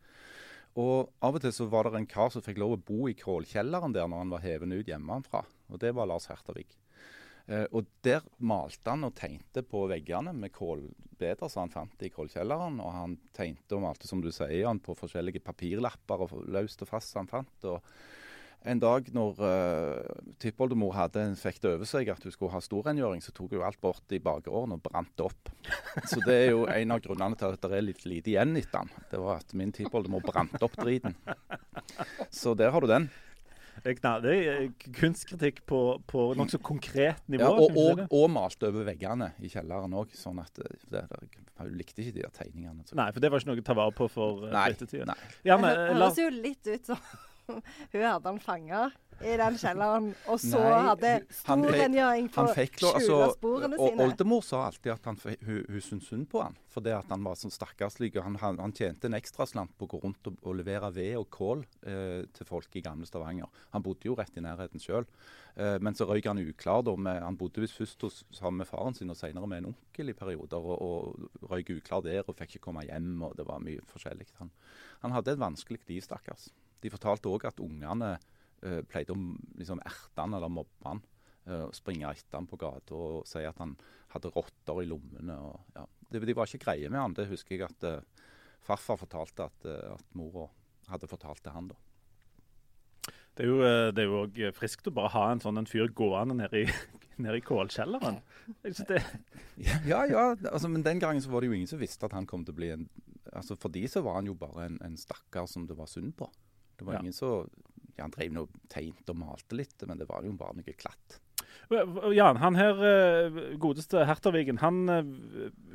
Og 0.80 1.12
Av 1.22 1.34
og 1.34 1.42
til 1.42 1.54
så 1.54 1.66
var 1.70 1.86
det 1.86 1.98
en 1.98 2.10
kar 2.10 2.30
som 2.34 2.42
fikk 2.42 2.58
lov 2.62 2.74
å 2.76 2.82
bo 2.82 3.06
i 3.10 3.14
krålkjelleren 3.18 3.94
der 3.94 4.10
når 4.10 4.24
han 4.24 4.34
var 4.34 4.44
heven 4.44 4.74
ut 4.74 4.90
hjemmefra 4.90 5.44
og 5.70 5.81
det 5.82 5.94
var 5.96 6.08
Lars 6.11 6.28
Hertervik. 6.31 6.76
Eh, 7.50 7.67
og 7.75 7.88
Der 8.05 8.25
malte 8.38 8.93
han 8.93 9.08
og 9.08 9.14
tegnte 9.19 9.64
på 9.67 9.87
veggene 9.90 10.32
med 10.37 10.52
kålbeder 10.55 11.50
som 11.50 11.67
han 11.67 11.75
fant 11.75 12.06
i 12.06 12.12
kålkjelleren. 12.12 12.81
Og 12.84 12.94
han 12.94 13.19
tegnte 13.37 13.76
og 13.76 13.84
malte 13.88 14.11
som 14.11 14.22
du 14.22 14.31
sier, 14.31 14.69
han 14.69 14.82
på 14.82 14.96
forskjellige 14.99 15.43
papirlapper 15.44 16.26
og 16.26 16.43
løst 16.49 16.84
og 16.84 16.93
fast 16.93 17.14
som 17.14 17.25
han 17.25 17.32
fant. 17.38 17.70
og 17.70 17.82
en 18.61 18.76
dag 18.76 19.06
når 19.17 19.38
uh, 19.40 20.25
tippoldemor 20.37 20.93
fikk 21.40 21.62
det 21.62 21.70
over 21.70 21.88
seg 21.88 22.11
at 22.12 22.26
hun 22.26 22.34
skulle 22.34 22.52
ha 22.52 22.61
storrengjøring, 22.61 23.23
så 23.25 23.32
tok 23.32 23.55
hun 23.56 23.64
alt 23.64 23.81
bort 23.81 24.12
i 24.12 24.20
bakgården 24.20 24.75
og 24.76 24.82
brant 24.84 25.23
opp. 25.25 25.49
Så 26.05 26.20
det 26.26 26.34
er 26.34 26.50
jo 26.52 26.66
en 26.69 26.93
av 26.93 27.00
grunnene 27.00 27.38
til 27.40 27.56
at 27.56 27.64
det 27.64 27.78
er 27.78 27.87
litt 27.87 28.05
lite 28.05 28.34
igjen 28.34 28.52
etter 28.61 28.82
han. 28.82 28.93
Det 29.08 29.23
var 29.23 29.40
at 29.40 29.56
min 29.56 29.73
tippoldemor 29.73 30.20
brant 30.26 30.61
opp 30.61 30.76
driten. 30.76 31.16
Så 32.28 32.52
der 32.52 32.75
har 32.75 32.84
du 32.84 32.90
den. 32.90 33.08
Det 33.84 34.34
er 34.52 34.66
kunstkritikk 34.96 35.62
på, 35.68 35.80
på 36.10 36.26
nokså 36.38 36.60
konkret 36.64 37.22
nivå. 37.30 37.46
Ja, 37.46 37.50
og, 37.50 37.76
og, 37.78 38.02
og, 38.08 38.26
malt 38.32 38.62
over 38.66 38.86
veggene 38.88 39.32
i 39.40 39.50
kjelleren 39.52 39.94
òg. 39.96 40.12
Sånn 40.18 40.40
at 40.42 40.60
eh, 40.62 40.76
det, 40.92 41.04
det, 41.10 41.44
jeg 41.60 41.74
likte 41.76 42.04
ikke 42.04 42.16
de 42.18 42.24
der 42.24 42.34
tegningene. 42.36 42.86
Så. 42.86 42.99
Nei, 42.99 43.10
for 43.14 43.25
det 43.25 43.32
var 43.32 43.42
ikke 43.42 43.52
noe 43.52 43.64
å 43.64 43.68
ta 43.70 43.76
vare 43.78 43.96
på 43.96 44.08
for 44.12 44.46
ettertiden. 44.50 45.12
ettertida. 45.12 45.60
Det 45.64 45.99
høres 46.00 46.20
jo 46.20 46.30
litt 46.34 46.70
ut 46.70 46.92
som 46.92 47.04
hun 47.92 48.02
hadde 48.04 48.26
han 48.26 48.42
fanga 48.42 48.88
i 49.20 49.36
den 49.36 49.56
kjelleren, 49.60 50.08
og 50.32 50.38
så 50.40 50.60
Nei, 50.62 50.80
hadde 50.86 51.10
storrengjøring 51.40 52.28
for 52.32 52.48
å 52.48 52.54
skjule 52.54 52.92
altså, 52.96 53.18
sporene 53.34 53.76
sine. 53.76 53.90
Og 53.92 54.02
Oldemor 54.06 54.44
sa 54.46 54.62
alltid 54.68 54.94
at 54.94 55.08
han, 55.10 55.18
hun, 55.20 55.60
hun 55.66 55.84
syntes 55.84 56.08
synd 56.08 56.28
på 56.32 56.40
han, 56.42 56.56
fordi 56.72 56.94
at 56.96 57.12
han 57.12 57.26
var 57.26 57.36
sånn 57.40 57.52
stakkarslig. 57.54 58.14
Han, 58.24 58.38
han, 58.40 58.60
han, 58.62 58.74
tjente 58.76 59.10
en 59.10 59.18
ekstraslant 59.18 59.74
på 59.76 59.88
å 59.88 59.92
gå 59.94 60.00
rundt 60.04 60.30
og, 60.30 60.38
og 60.40 60.56
levere 60.60 60.92
ved 60.96 61.18
og 61.20 61.28
kål 61.34 61.66
eh, 61.82 62.22
til 62.36 62.48
folk 62.48 62.80
i 62.80 62.84
gamle 62.84 63.08
Stavanger. 63.08 63.50
Han 63.74 63.84
bodde 63.84 64.08
jo 64.08 64.16
rett 64.18 64.40
i 64.40 64.44
nærheten 64.44 64.82
sjøl. 64.82 65.08
Eh, 65.60 65.76
men 65.82 65.96
så 65.96 66.06
røyk 66.08 66.30
han 66.30 66.40
uklar. 66.40 66.82
da, 66.86 66.96
med, 66.96 67.22
Han 67.22 67.38
bodde 67.40 67.64
visst 67.64 67.78
først 67.78 68.06
hos, 68.06 68.22
sammen 68.32 68.62
med 68.62 68.70
faren 68.70 68.96
sin 68.96 69.12
og 69.12 69.18
senere 69.18 69.50
med 69.50 69.64
en 69.64 69.70
onkel 69.74 70.12
i 70.12 70.16
perioder. 70.16 70.64
Og, 70.64 70.80
og 70.80 71.50
røyk 71.52 71.74
uklar 71.76 72.04
der 72.06 72.24
og 72.24 72.36
fikk 72.38 72.56
ikke 72.56 72.66
komme 72.70 72.86
hjem. 72.88 73.12
og 73.26 73.36
Det 73.36 73.46
var 73.48 73.62
mye 73.64 73.84
forskjellig. 73.90 74.30
Han, 74.40 74.52
han 75.04 75.16
hadde 75.16 75.36
et 75.36 75.44
vanskelig 75.44 75.82
liv, 75.88 76.02
stakkars. 76.06 76.50
De 76.80 76.92
fortalte 76.92 77.28
òg 77.28 77.44
at 77.50 77.60
ungene 77.60 78.14
uh, 78.67 78.81
pleide 78.88 79.14
å 79.14 79.19
liksom, 79.61 79.83
erte 79.87 80.21
han 80.21 80.37
eller 80.37 80.52
mobbe 80.52 80.87
han. 80.88 81.02
Uh, 81.49 81.67
springe 81.75 82.11
etter 82.11 82.37
han 82.37 82.49
på 82.49 82.59
gata 82.61 82.95
og 82.95 83.29
si 83.29 83.43
at 83.49 83.59
han 83.62 83.75
hadde 84.12 84.33
rotter 84.35 84.83
i 84.83 84.88
lommene. 84.88 85.37
Og, 85.37 85.76
ja. 85.76 85.87
de, 86.11 86.25
de, 86.29 86.37
var 86.37 86.50
ikke 86.50 86.67
greie 86.67 86.90
med 86.90 87.00
han. 87.00 87.17
Det 87.17 87.31
husker 87.31 87.57
jeg 87.57 87.67
at 87.69 87.87
uh, 87.88 88.26
farfar 88.67 89.00
fortalte 89.00 89.49
at, 89.49 89.69
uh, 89.69 89.95
at 89.97 90.19
mora 90.19 90.49
hadde 90.90 91.09
fortalt 91.11 91.43
til 91.45 91.55
han. 91.55 91.71
da. 91.71 91.79
Det 93.38 93.47
er 93.47 94.05
jo, 94.05 94.23
også 94.25 94.50
friskt 94.52 94.88
å 94.90 94.93
bare 94.93 95.14
ha 95.14 95.29
en 95.33 95.40
sånn 95.40 95.61
en 95.61 95.69
fyr 95.69 95.93
gående 95.97 96.37
nede 96.43 96.64
i, 96.64 96.73
ned 97.25 97.38
i 97.38 97.45
kålkjelleren. 97.45 98.19
ja, 99.88 100.02
ja, 100.11 100.25
altså, 100.50 100.69
men 100.69 100.85
den 100.85 101.00
gangen 101.00 101.23
så 101.25 101.33
var 101.33 101.40
det 101.40 101.49
jo 101.49 101.57
ingen 101.57 101.71
som 101.71 101.81
visste 101.81 102.05
at 102.09 102.17
han 102.17 102.29
kom 102.29 102.45
til 102.45 102.57
å 102.57 102.61
bli 102.61 102.75
en 102.75 102.90
altså 103.31 103.55
For 103.55 103.71
de 103.71 103.85
så 103.87 104.00
var 104.02 104.17
han 104.17 104.26
jo 104.26 104.35
bare 104.35 104.64
en, 104.67 104.79
en 104.83 104.97
stakkar 104.99 105.47
som 105.47 105.67
det 105.69 105.76
var 105.79 105.87
synd 105.87 106.17
på. 106.19 106.26
Det 106.81 106.87
var 106.87 106.97
ja. 106.97 107.02
ingen 107.05 107.14
som 107.14 107.47
ja, 108.00 108.07
Han 108.07 108.14
drev 108.14 108.38
og 108.42 108.54
tegnet 108.73 109.12
og 109.12 109.19
malte 109.21 109.59
litt, 109.59 109.76
men 109.87 110.00
det 110.00 110.09
var 110.09 110.25
jo 110.25 110.33
bare 110.38 110.57
noe 110.59 110.76
klatt. 110.78 111.21
Jan, 112.14 112.38
han 112.42 112.57
her 112.59 112.80
godeste 113.62 114.02
Hertervigen, 114.07 114.59
han, 114.62 114.80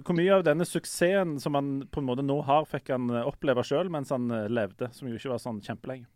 hvor 0.03 0.17
mye 0.17 0.33
av 0.35 0.43
denne 0.47 0.67
suksessen 0.67 1.37
som 1.39 1.55
han 1.55 1.69
på 1.91 2.01
en 2.01 2.07
måte 2.09 2.25
nå 2.25 2.41
har, 2.47 2.67
fikk 2.67 2.91
han 2.91 3.07
oppleve 3.23 3.63
sjøl 3.63 3.91
mens 3.91 4.11
han 4.11 4.27
levde, 4.51 4.89
som 4.95 5.07
jo 5.07 5.15
ikke 5.15 5.31
var 5.31 5.43
sånn 5.43 5.61
kjempelenge? 5.63 6.09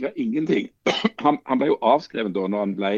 Ja, 0.00 0.12
ingenting. 0.16 0.70
Han, 1.20 1.36
han 1.44 1.60
ble 1.60 1.66
jo 1.68 1.80
avskrevet 1.84 2.32
da 2.32 2.46
når 2.48 2.62
han 2.62 2.70
ble 2.78 2.90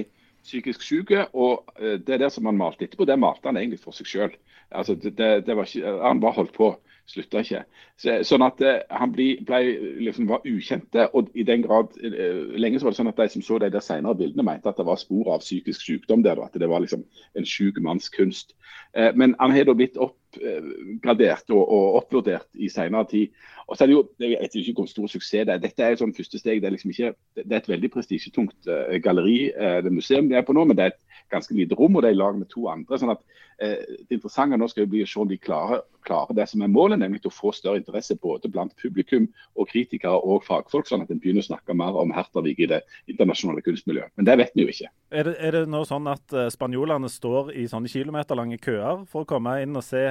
psykisk 0.47 0.85
syk. 0.87 1.11
Og 1.35 1.73
det 2.07 2.21
der 2.23 2.31
som 2.31 2.47
han 2.47 2.59
malte 2.59 2.87
etterpå, 2.87 3.07
det 3.11 3.19
malte 3.19 3.51
han 3.51 3.59
egentlig 3.59 3.81
for 3.83 3.97
seg 3.97 4.07
sjøl. 4.07 4.37
Altså, 4.71 4.95
det, 4.95 5.17
det 5.19 5.57
var 5.59 5.67
ikke, 5.67 5.97
han 6.05 6.23
bare 6.23 6.37
holdt 6.39 6.55
på 6.55 6.69
slutta 7.11 7.43
ikke. 7.43 7.63
Så, 8.01 8.17
sånn 8.27 8.45
at 8.47 8.61
uh, 8.63 8.79
Han 8.99 9.13
ble, 9.15 9.29
ble, 9.47 9.61
liksom, 10.07 10.29
var 10.31 10.47
ukjente. 10.49 11.09
og 11.13 11.31
i 11.35 11.45
den 11.47 11.65
grad, 11.67 11.95
uh, 12.03 12.55
Lenge 12.57 12.81
så 12.81 12.89
var 12.89 12.95
det 12.95 13.01
sånn 13.01 13.13
at 13.13 13.21
de 13.21 13.29
som 13.35 13.45
så 13.45 13.59
de 13.63 13.71
der 13.73 13.85
senere 13.85 14.19
bildene, 14.19 14.47
mente 14.47 14.71
at 14.71 14.81
det 14.81 14.87
var 14.89 15.01
spor 15.01 15.33
av 15.35 15.45
psykisk 15.45 15.85
sykdom 15.87 16.25
der. 16.25 16.41
At 16.45 16.59
det 16.59 16.71
var 16.71 16.85
liksom 16.85 17.05
en 17.39 17.49
sjuk 17.49 17.81
manns 17.83 18.11
kunst. 18.13 18.57
Uh, 18.97 19.11
men 19.15 19.37
han 19.41 19.55
har 19.55 19.69
da 19.69 19.77
blitt 19.77 19.99
oppgradert 20.39 21.53
og, 21.53 21.63
og 21.63 21.99
oppvurdert 22.03 22.49
i 22.55 22.71
senere 22.73 23.09
tid. 23.11 23.43
Og 23.67 23.77
så 23.77 23.85
er 23.85 23.91
det 23.91 23.97
jo, 23.97 24.03
Jeg 24.21 24.39
vet 24.41 24.57
ikke 24.61 24.83
hvor 24.83 24.91
stor 24.91 25.07
suksess 25.09 25.47
det 25.47 25.55
er. 25.55 25.63
Dette 25.63 25.85
er 25.85 25.95
et 25.95 26.03
sånn 26.03 26.15
første 26.17 26.41
steg. 26.41 26.61
Det 26.61 26.69
er 26.69 26.75
liksom 26.75 26.93
ikke, 26.93 27.15
det 27.39 27.49
er 27.49 27.61
et 27.63 27.73
veldig 27.73 27.91
prestisjetungt 27.95 28.71
galleri, 29.05 29.39
det 29.85 29.93
museum 29.93 30.29
vi 30.29 30.37
er 30.37 30.45
på 30.47 30.57
nå. 30.57 30.65
men 30.69 30.77
det 30.77 30.85
er 30.85 30.95
et 30.95 31.01
ganske 31.33 31.57
lite 31.57 31.77
rom, 31.79 31.97
og 31.97 32.05
det 32.05 32.13
er 32.13 32.17
i 32.17 32.21
lag 32.21 32.37
med 32.39 32.51
to 32.53 32.67
andre. 32.71 32.99
sånn 32.99 33.13
at 33.15 33.23
uh, 33.63 33.81
Det 34.09 34.19
interessante 34.19 34.59
nå 34.61 34.69
skal 34.71 34.85
jo 34.85 34.93
bli 34.95 35.03
å 35.05 35.09
se 35.09 35.21
om 35.23 35.31
de 35.31 35.39
klarer, 35.41 35.83
klarer, 36.07 36.35
det 36.37 36.49
som 36.51 36.65
er 36.65 36.73
målet, 36.73 37.01
nemlig 37.01 37.23
å 37.29 37.33
få 37.33 37.53
større 37.57 37.81
interesse 37.81 38.17
både 38.21 38.51
blant 38.53 38.75
publikum 38.81 39.29
og 39.55 39.71
kritikere 39.71 40.19
og 40.19 40.45
fagfolk, 40.47 40.89
sånn 40.89 41.05
at 41.05 41.13
en 41.13 41.21
begynner 41.23 41.45
å 41.45 41.51
snakke 41.51 41.77
mer 41.79 41.99
om 42.01 42.13
Hertervik 42.15 42.63
i 42.65 42.71
det 42.75 42.83
internasjonale 43.13 43.65
kunstmiljøet. 43.65 44.13
Men 44.19 44.29
det 44.29 44.39
vet 44.43 44.57
vi 44.57 44.67
jo 44.67 44.75
ikke. 44.75 44.93
Er 45.13 45.31
det, 45.31 45.37
er 45.39 45.59
det 45.59 45.65
nå 45.73 45.85
sånn 45.89 46.11
at 46.13 46.37
uh, 46.37 46.49
spanjolene 46.53 47.11
står 47.13 47.55
i 47.57 47.69
sånne 47.71 47.93
kilometerlange 47.93 48.61
køer 48.63 49.07
for 49.11 49.25
å 49.25 49.33
komme 49.35 49.59
inn 49.65 49.79
og 49.79 49.87
se 49.87 50.05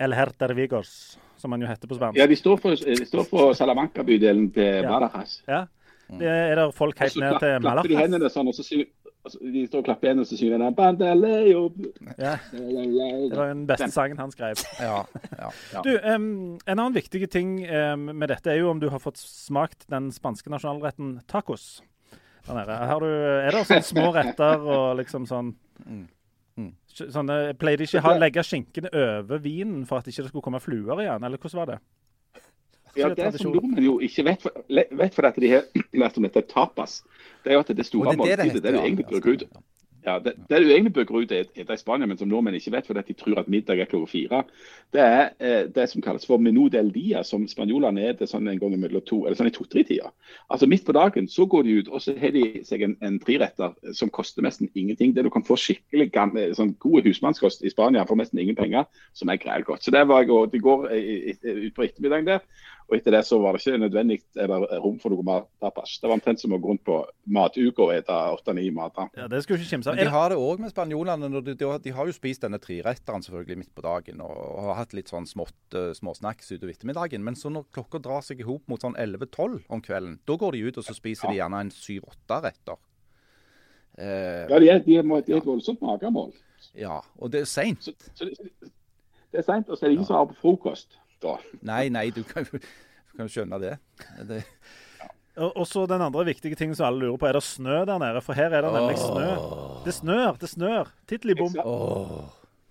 El 0.00 0.14
Hertervigos, 0.16 1.18
som 1.36 1.52
han 1.52 1.62
jo 1.62 1.68
heter 1.68 1.90
på 1.90 1.98
spansk? 1.98 2.18
Ja, 2.18 2.26
de 2.30 2.38
står 2.38 2.58
for, 2.62 2.76
de 2.76 3.06
står 3.06 3.28
for 3.28 3.52
Salamanca-bydelen 3.58 4.50
til 4.54 4.82
ja. 4.82 4.88
Barajas. 4.88 5.40
Ja. 5.48 5.66
Det 6.12 6.28
er 6.28 6.58
det 6.58 6.66
folk 6.76 6.98
helt 7.00 7.16
ned 7.16 7.38
til 7.40 7.62
Malajas? 7.64 7.88
De 7.88 7.96
hendene 7.96 8.28
sånn, 8.32 8.50
og 8.50 8.56
så 8.56 8.66
synger 8.66 8.90
De 9.22 9.60
står 9.68 9.84
og 9.84 9.86
klapper 9.86 10.08
igjen 10.08 10.18
og 10.18 10.26
så 10.26 10.36
synger 10.36 10.58
den 10.58 10.74
Bandaleo. 10.74 11.60
Ja. 12.18 12.32
Det 12.50 13.36
var 13.38 13.52
den 13.52 13.62
beste 13.68 13.86
sangen 13.94 14.18
han 14.18 14.32
skrev. 14.34 14.58
Ja, 14.82 15.04
ja, 15.38 15.50
ja. 15.76 15.82
Du, 15.86 15.92
um, 15.94 16.58
En 16.66 16.74
annen 16.74 16.96
viktig 16.96 17.28
ting 17.30 17.54
um, 17.62 18.10
med 18.10 18.32
dette 18.34 18.50
er 18.50 18.58
jo 18.58 18.72
om 18.72 18.82
du 18.82 18.88
har 18.90 18.98
fått 19.02 19.20
smakt 19.22 19.86
den 19.92 20.10
spanske 20.12 20.50
nasjonalretten 20.50 21.20
tacos. 21.30 21.84
Der 22.48 22.58
nede. 22.58 22.80
Du, 22.98 23.06
er 23.06 23.54
det 23.54 23.62
sånne 23.68 23.86
små 23.86 24.08
retter 24.16 24.66
og 24.66 24.98
liksom 24.98 25.28
sånn 25.30 25.54
mm. 25.54 25.86
Mm. 25.86 26.02
Sånne, 26.92 27.54
Pleier 27.56 27.80
de 27.80 27.88
ikke 27.88 28.02
å 28.04 28.18
legge 28.20 28.44
skinkene 28.44 28.90
over 28.92 29.40
vinen 29.42 29.86
for 29.88 29.98
at 29.98 30.06
det 30.06 30.12
ikke 30.12 30.28
skulle 30.28 30.44
komme 30.44 30.60
fluer 30.60 31.04
igjen, 31.04 31.24
eller 31.24 31.40
hvordan 31.40 31.62
var 31.62 31.70
det? 31.74 31.78
Ja, 32.96 33.08
Det 33.16 33.30
som 33.40 33.54
nordmenn 33.54 33.84
jo 33.86 33.94
ikke 34.04 34.24
vet, 34.26 34.42
for, 34.44 34.64
vet 34.68 35.14
for 35.16 35.28
at 35.28 35.38
de 35.40 35.48
har 35.54 35.68
lært 36.02 36.18
om 36.20 36.26
dette 36.26 36.42
tapas, 36.50 37.00
det 37.44 37.54
er 37.54 37.56
jo 37.56 37.64
at 37.64 37.72
det 37.76 37.86
store 37.88 38.12
måltidet 38.12 38.44
det, 38.44 38.48
det, 38.58 38.62
det, 38.62 38.74
det 38.74 38.82
egentlig 38.82 39.06
bruker 39.08 39.38
ut. 39.38 39.46
Ja, 40.02 40.18
det, 40.18 40.32
det 40.50 40.58
du 40.58 40.70
egentlig 40.70 40.92
bør 40.96 41.20
ut 41.22 41.32
etter 41.32 41.74
i 41.74 41.78
Spania, 41.78 42.08
men 42.10 42.18
som 42.18 42.26
nordmenn 42.30 42.56
ikke 42.58 42.72
vet 42.74 42.88
fordi 42.88 43.04
de 43.06 43.14
tror 43.18 43.38
at 43.38 43.50
middag 43.52 43.78
er 43.78 43.90
klokka 43.90 44.10
fire, 44.10 44.40
det 44.94 45.02
er 45.02 45.28
eh, 45.38 45.68
det 45.70 45.84
som 45.92 46.02
kalles 46.02 46.26
for 46.26 46.42
menú 46.42 46.66
del 46.72 46.90
dia, 46.94 47.22
som 47.26 47.44
spanjolene 47.48 48.08
er 48.08 48.16
det 48.18 48.26
sånn 48.30 48.50
en 48.50 48.58
gang 48.58 48.74
mellom 48.74 49.04
to, 49.06 49.20
eller 49.22 49.38
sånn 49.38 49.52
i 49.52 49.54
to-tre-tida. 49.54 50.10
Altså 50.50 50.66
Midt 50.66 50.84
på 50.88 50.96
dagen 50.96 51.30
så 51.30 51.46
går 51.46 51.68
de 51.68 51.76
ut 51.78 51.92
og 51.92 52.02
så 52.02 52.16
har 52.18 52.34
de 52.34 52.64
seg 52.66 52.82
en, 52.82 52.96
en 53.06 53.20
treretter 53.22 53.94
som 53.94 54.10
koster 54.10 54.42
nesten 54.42 54.70
ingenting. 54.74 55.14
Det 55.14 55.22
du 55.22 55.30
kan 55.30 55.46
få 55.46 55.58
skikkelig 55.60 56.10
sånn 56.58 56.74
god 56.82 57.06
husmannskost 57.06 57.62
i 57.62 57.70
Spania 57.70 58.02
for 58.08 58.18
nesten 58.18 58.42
ingen 58.42 58.58
penger, 58.58 58.90
som 59.14 59.30
er 59.30 59.38
greit 59.38 59.68
godt. 59.68 59.86
Så 59.86 59.94
det 59.94 60.02
var 60.10 60.24
jeg, 60.24 60.34
òg. 60.34 60.50
De 60.50 60.62
går 60.62 60.90
ut 60.90 61.74
på 61.76 61.86
ettermiddagen 61.86 62.26
der. 62.26 62.42
Og 62.92 62.98
etter 62.98 63.14
det 63.14 63.22
så 63.24 63.38
var 63.40 63.56
det 63.56 63.62
ikke 63.62 63.78
nødvendig 63.80 64.18
eller 64.36 64.66
rom 64.82 64.98
for 65.00 65.14
noe 65.14 65.24
mer 65.24 65.46
tapas. 65.62 65.94
Det 65.96 66.10
var 66.10 66.18
omtrent 66.18 66.42
som 66.42 66.52
å 66.52 66.58
gå 66.60 66.68
rundt 66.68 66.82
på 66.84 66.98
matuka 67.32 67.86
og 67.86 67.92
spise 67.94 68.16
åtte-ni 68.34 68.66
mater. 68.76 69.08
Ja, 69.16 69.30
det 69.32 69.40
skulle 69.46 69.62
ikke 69.62 69.78
kimse 69.78 69.94
av. 69.94 69.96
De 69.96 70.12
har 70.12 70.28
det 70.28 70.36
òg 70.36 70.60
med 70.60 70.74
spanjolene. 70.74 71.30
De, 71.40 71.54
de, 71.56 71.94
har 71.96 72.10
jo 72.10 72.12
spist 72.12 72.44
denne 72.44 72.60
treretteren 72.60 73.24
selvfølgelig 73.24 73.62
midt 73.62 73.72
på 73.72 73.86
dagen 73.86 74.20
og, 74.20 74.34
og 74.36 74.68
har 74.68 74.82
hatt 74.82 74.92
litt 74.98 75.08
sånn 75.08 75.24
smått, 75.30 75.56
uh, 75.72 75.94
småsnacks 75.96 76.52
utover 76.52 76.74
ettermiddagen. 76.74 77.24
Men 77.24 77.38
så 77.40 77.48
når 77.54 77.64
klokka 77.72 78.02
drar 78.04 78.28
seg 78.28 78.44
i 78.44 78.48
hop 78.50 78.68
mot 78.68 78.84
sånn 78.84 78.98
11-12 79.00 79.62
om 79.72 79.84
kvelden, 79.88 80.20
da 80.28 80.36
går 80.44 80.58
de 80.58 80.64
ut 80.68 80.82
og 80.82 80.88
så 80.90 80.96
spiser 80.98 81.30
ja. 81.30 81.32
de 81.32 81.40
gjerne 81.40 81.64
en 81.64 81.72
syv-åtte 81.72 82.42
retter. 82.44 82.82
Uh, 83.96 84.04
ja, 84.52 84.58
de 84.58 84.68
er, 84.68 84.84
de 84.84 85.00
er, 85.00 85.08
de 85.08 85.32
er 85.32 85.40
et 85.40 85.48
voldsomt 85.48 85.80
magemål. 85.80 86.34
Ja, 86.76 87.00
og 87.16 87.32
det 87.32 87.46
er 87.46 87.48
seint. 87.48 87.88
Det 88.20 89.40
er 89.40 89.48
seint, 89.48 89.72
og 89.72 89.78
så 89.78 89.86
er 89.86 89.88
det 89.88 89.96
ingen 89.96 90.12
som 90.12 90.20
har 90.20 90.28
på 90.28 90.36
frokost 90.44 91.00
da. 91.22 91.36
Nei, 91.68 91.86
nei, 91.94 92.08
du 92.14 92.22
kan 92.28 92.46
jo 92.48 93.28
skjønne 93.30 93.60
det. 93.62 93.76
det. 94.28 94.42
Og 95.40 95.64
så 95.66 95.86
den 95.88 96.02
andre 96.04 96.26
viktige 96.28 96.58
tingen 96.58 96.76
som 96.76 96.90
alle 96.90 97.06
lurer 97.06 97.16
på, 97.20 97.26
er 97.28 97.38
det 97.38 97.44
snø 97.46 97.84
der 97.88 98.00
nede? 98.02 98.20
For 98.24 98.36
her 98.36 98.52
er 98.52 98.66
det 98.66 98.72
nemlig 98.74 98.98
snø. 99.00 99.28
Det 99.86 99.94
snør, 99.96 100.36
det 100.40 100.50
snør. 100.52 100.90
Titteli 101.08 101.36
bom. 101.38 101.54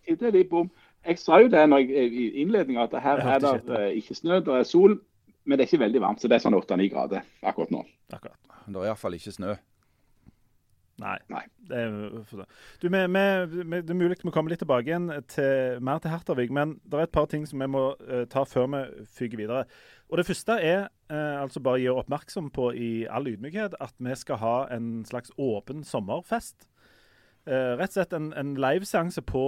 Titteli 0.05 0.43
bom. 0.49 0.69
Jeg 1.01 1.17
sa 1.17 1.39
jo 1.41 1.49
det 1.49 1.57
jeg, 1.57 2.11
i 2.13 2.27
innledninga, 2.43 2.85
at 2.85 3.01
her 3.01 3.23
er 3.25 3.41
det 3.41 3.55
ikke, 3.63 3.79
eh, 3.79 3.95
ikke 3.97 4.15
snø, 4.15 4.37
det 4.45 4.59
er 4.59 4.67
sol. 4.69 4.99
Men 5.45 5.57
det 5.57 5.65
er 5.65 5.71
ikke 5.71 5.81
veldig 5.81 6.01
varmt, 6.03 6.21
så 6.21 6.29
det 6.29 6.37
er 6.37 6.43
sånn 6.43 6.53
8-9 6.53 6.85
grader 6.93 7.25
akkurat 7.41 7.71
nå. 7.73 7.81
Akkurat. 8.13 8.37
Det 8.67 8.77
er 8.77 8.91
iallfall 8.91 9.17
ikke 9.17 9.33
snø. 9.33 9.55
Nei. 11.01 11.17
Nei. 11.31 11.43
Det, 11.69 11.77
er, 11.77 12.45
du, 12.81 12.87
vi, 12.87 12.89
vi, 12.91 13.79
det 13.81 13.93
er 13.93 13.97
mulig 13.97 14.17
vi 14.21 14.33
kommer 14.33 14.53
litt 14.53 14.61
tilbake 14.61 14.91
igjen 14.91 15.07
til, 15.31 15.79
mer 15.83 16.01
til 16.03 16.13
Hertervig, 16.13 16.49
men 16.53 16.75
det 16.83 16.99
er 16.99 17.07
et 17.07 17.15
par 17.15 17.29
ting 17.31 17.45
som 17.47 17.61
vi 17.63 17.69
må 17.71 17.83
uh, 17.95 18.23
ta 18.29 18.43
før 18.47 18.69
vi 18.73 19.05
fyker 19.17 19.41
videre. 19.41 19.63
Og 20.11 20.19
Det 20.19 20.27
første 20.27 20.57
er 20.59 20.83
uh, 21.11 21.41
altså 21.41 21.63
bare 21.63 21.79
å 21.79 21.83
gjøre 21.85 22.03
oppmerksom 22.03 22.51
på 22.53 22.71
i 22.75 22.91
all 23.09 23.29
ydmykhet 23.31 23.79
at 23.81 23.95
vi 23.97 24.17
skal 24.19 24.41
ha 24.43 24.57
en 24.75 25.01
slags 25.07 25.33
åpen 25.39 25.85
sommerfest. 25.87 26.67
Uh, 27.47 27.73
rett 27.79 27.89
og 27.89 27.97
slett 27.97 28.13
en, 28.13 28.29
en 28.37 28.53
liveseanse 28.59 29.23
på 29.25 29.45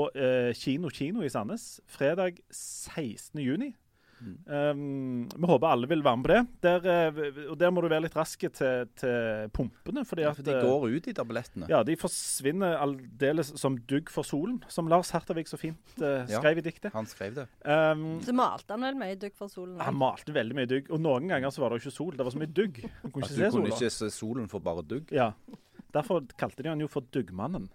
Kino 0.57 0.89
Kino 0.89 1.21
i 1.21 1.29
Sandnes 1.29 1.77
fredag 1.91 2.41
16.6. 2.49 3.82
Um, 4.23 5.25
vi 5.29 5.49
håper 5.49 5.67
alle 5.67 5.89
vil 5.89 6.03
være 6.05 6.19
med 6.19 6.25
på 6.27 6.31
det. 6.31 6.41
Der, 6.65 6.87
eh, 6.89 7.39
og 7.51 7.57
der 7.59 7.73
må 7.73 7.83
du 7.83 7.89
være 7.91 8.05
litt 8.05 8.15
raske 8.17 8.49
til, 8.53 8.87
til 8.99 9.49
pumpene. 9.55 10.05
Fordi 10.07 10.25
ja, 10.25 10.33
for 10.35 10.47
de 10.47 10.55
går 10.63 10.85
ut, 10.87 11.07
de 11.07 11.15
tablettene? 11.17 11.69
Ja, 11.71 11.81
de 11.87 11.97
forsvinner 11.99 12.77
aldeles 12.81 13.53
som 13.59 13.77
dugg 13.89 14.11
for 14.13 14.27
solen. 14.27 14.61
Som 14.71 14.91
Lars 14.91 15.11
Hertavik 15.15 15.51
så 15.51 15.59
fint 15.59 15.97
uh, 16.01 16.23
skrev 16.29 16.61
i 16.61 16.65
diktet. 16.65 16.91
Han 16.95 17.09
skrev 17.09 17.37
det. 17.41 17.47
Um, 17.65 18.17
så 18.23 18.35
malte 18.37 18.75
han 18.75 18.87
vel 18.87 18.99
mye 18.99 19.19
dugg 19.19 19.37
for 19.39 19.51
solen? 19.51 19.77
Han 19.83 19.99
malte 19.99 20.35
veldig 20.35 20.59
mye 20.61 20.69
dugg. 20.69 20.91
Og 20.93 21.03
noen 21.03 21.31
ganger 21.33 21.53
så 21.53 21.63
var 21.65 21.73
det 21.73 21.81
jo 21.81 21.87
ikke 21.87 21.97
sol. 21.99 22.17
Det 22.17 22.27
var 22.27 22.35
så 22.35 22.43
mye 22.43 22.53
dugg. 22.61 22.81
Du 22.83 23.09
kunne 23.09 23.27
ikke, 23.27 23.35
se, 23.35 23.53
kunne 23.57 23.75
ikke 23.75 23.93
se 23.99 24.11
solen 24.13 24.51
for 24.51 24.63
bare 24.63 24.85
dugg? 24.87 25.11
Ja. 25.13 25.33
Derfor 25.93 26.23
kalte 26.39 26.63
de 26.65 26.71
han 26.71 26.81
jo 26.81 26.89
for 26.89 27.05
Duggmannen. 27.13 27.69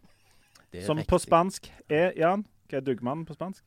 Som 0.84 0.98
riktig. 0.98 1.08
på 1.08 1.18
spansk 1.22 1.70
er 1.88 2.12
Jan, 2.18 2.42
hva 2.68 2.80
er 2.80 2.84
Duggmannen 2.84 3.24
på 3.28 3.36
spansk? 3.36 3.62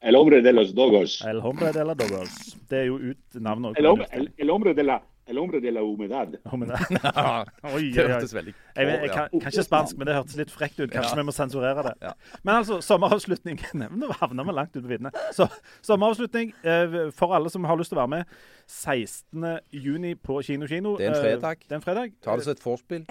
El 0.00 0.16
hombre 0.16 0.40
de 0.40 0.52
los 0.52 0.74
dogos. 0.74 1.22
El 1.28 1.38
hombre 1.38 1.72
de 1.72 1.84
los 1.84 1.96
dogos. 1.96 2.56
Det 2.68 2.78
er 2.78 2.86
jo 2.88 2.96
ut 3.10 3.34
navnet. 3.34 3.78
El, 3.78 3.86
el, 4.10 4.32
el 4.36 4.50
hombre 4.50 4.72
de 4.74 4.84
la 4.84 5.02
El 5.26 5.38
hombre 5.38 5.60
de 5.60 5.70
la 5.70 5.82
humedad. 5.82 6.36
humedad. 6.52 6.80
oi, 7.74 7.90
det 7.94 8.06
hørtes 8.08 8.34
veldig 8.34 8.54
jeg, 8.54 8.86
jeg, 8.86 9.00
jeg, 9.02 9.10
kan, 9.14 9.42
Kanskje 9.42 9.64
spansk, 9.66 9.98
men 9.98 10.08
det 10.08 10.16
hørtes 10.16 10.38
litt 10.38 10.52
frekt 10.52 10.78
ut. 10.80 10.88
Kanskje 10.90 11.12
ja. 11.12 11.18
vi 11.20 11.26
må 11.26 11.34
sensurere 11.34 11.84
det. 11.86 11.94
Ja. 12.02 12.14
Men 12.42 12.54
altså, 12.60 12.80
sommeravslutning 12.84 13.60
Nå 14.00 14.10
havner 14.20 14.48
vi 14.48 14.56
langt 14.56 14.74
ute 14.76 14.84
på 14.84 14.92
viddene. 14.92 15.12
Så, 15.36 15.46
sommeravslutning 15.86 16.54
eh, 16.62 16.96
for 17.16 17.36
alle 17.36 17.52
som 17.52 17.66
har 17.68 17.78
lyst 17.78 17.92
til 17.92 18.00
å 18.00 18.04
være 18.04 18.14
med. 18.18 18.40
16.6 18.70 20.14
på 20.22 20.36
Kino 20.46 20.68
Kino. 20.70 20.94
Det 20.98 21.08
er 21.08 21.10
en 21.10 21.18
eh, 21.18 21.24
fredag. 21.24 21.64
Det 21.66 21.74
er 21.74 21.80
en 21.80 21.84
fredag. 21.84 22.14
Ta 22.22 22.36
det 22.38 22.46
som 22.46 22.54
et 22.54 22.64
vorspiel. 22.64 23.06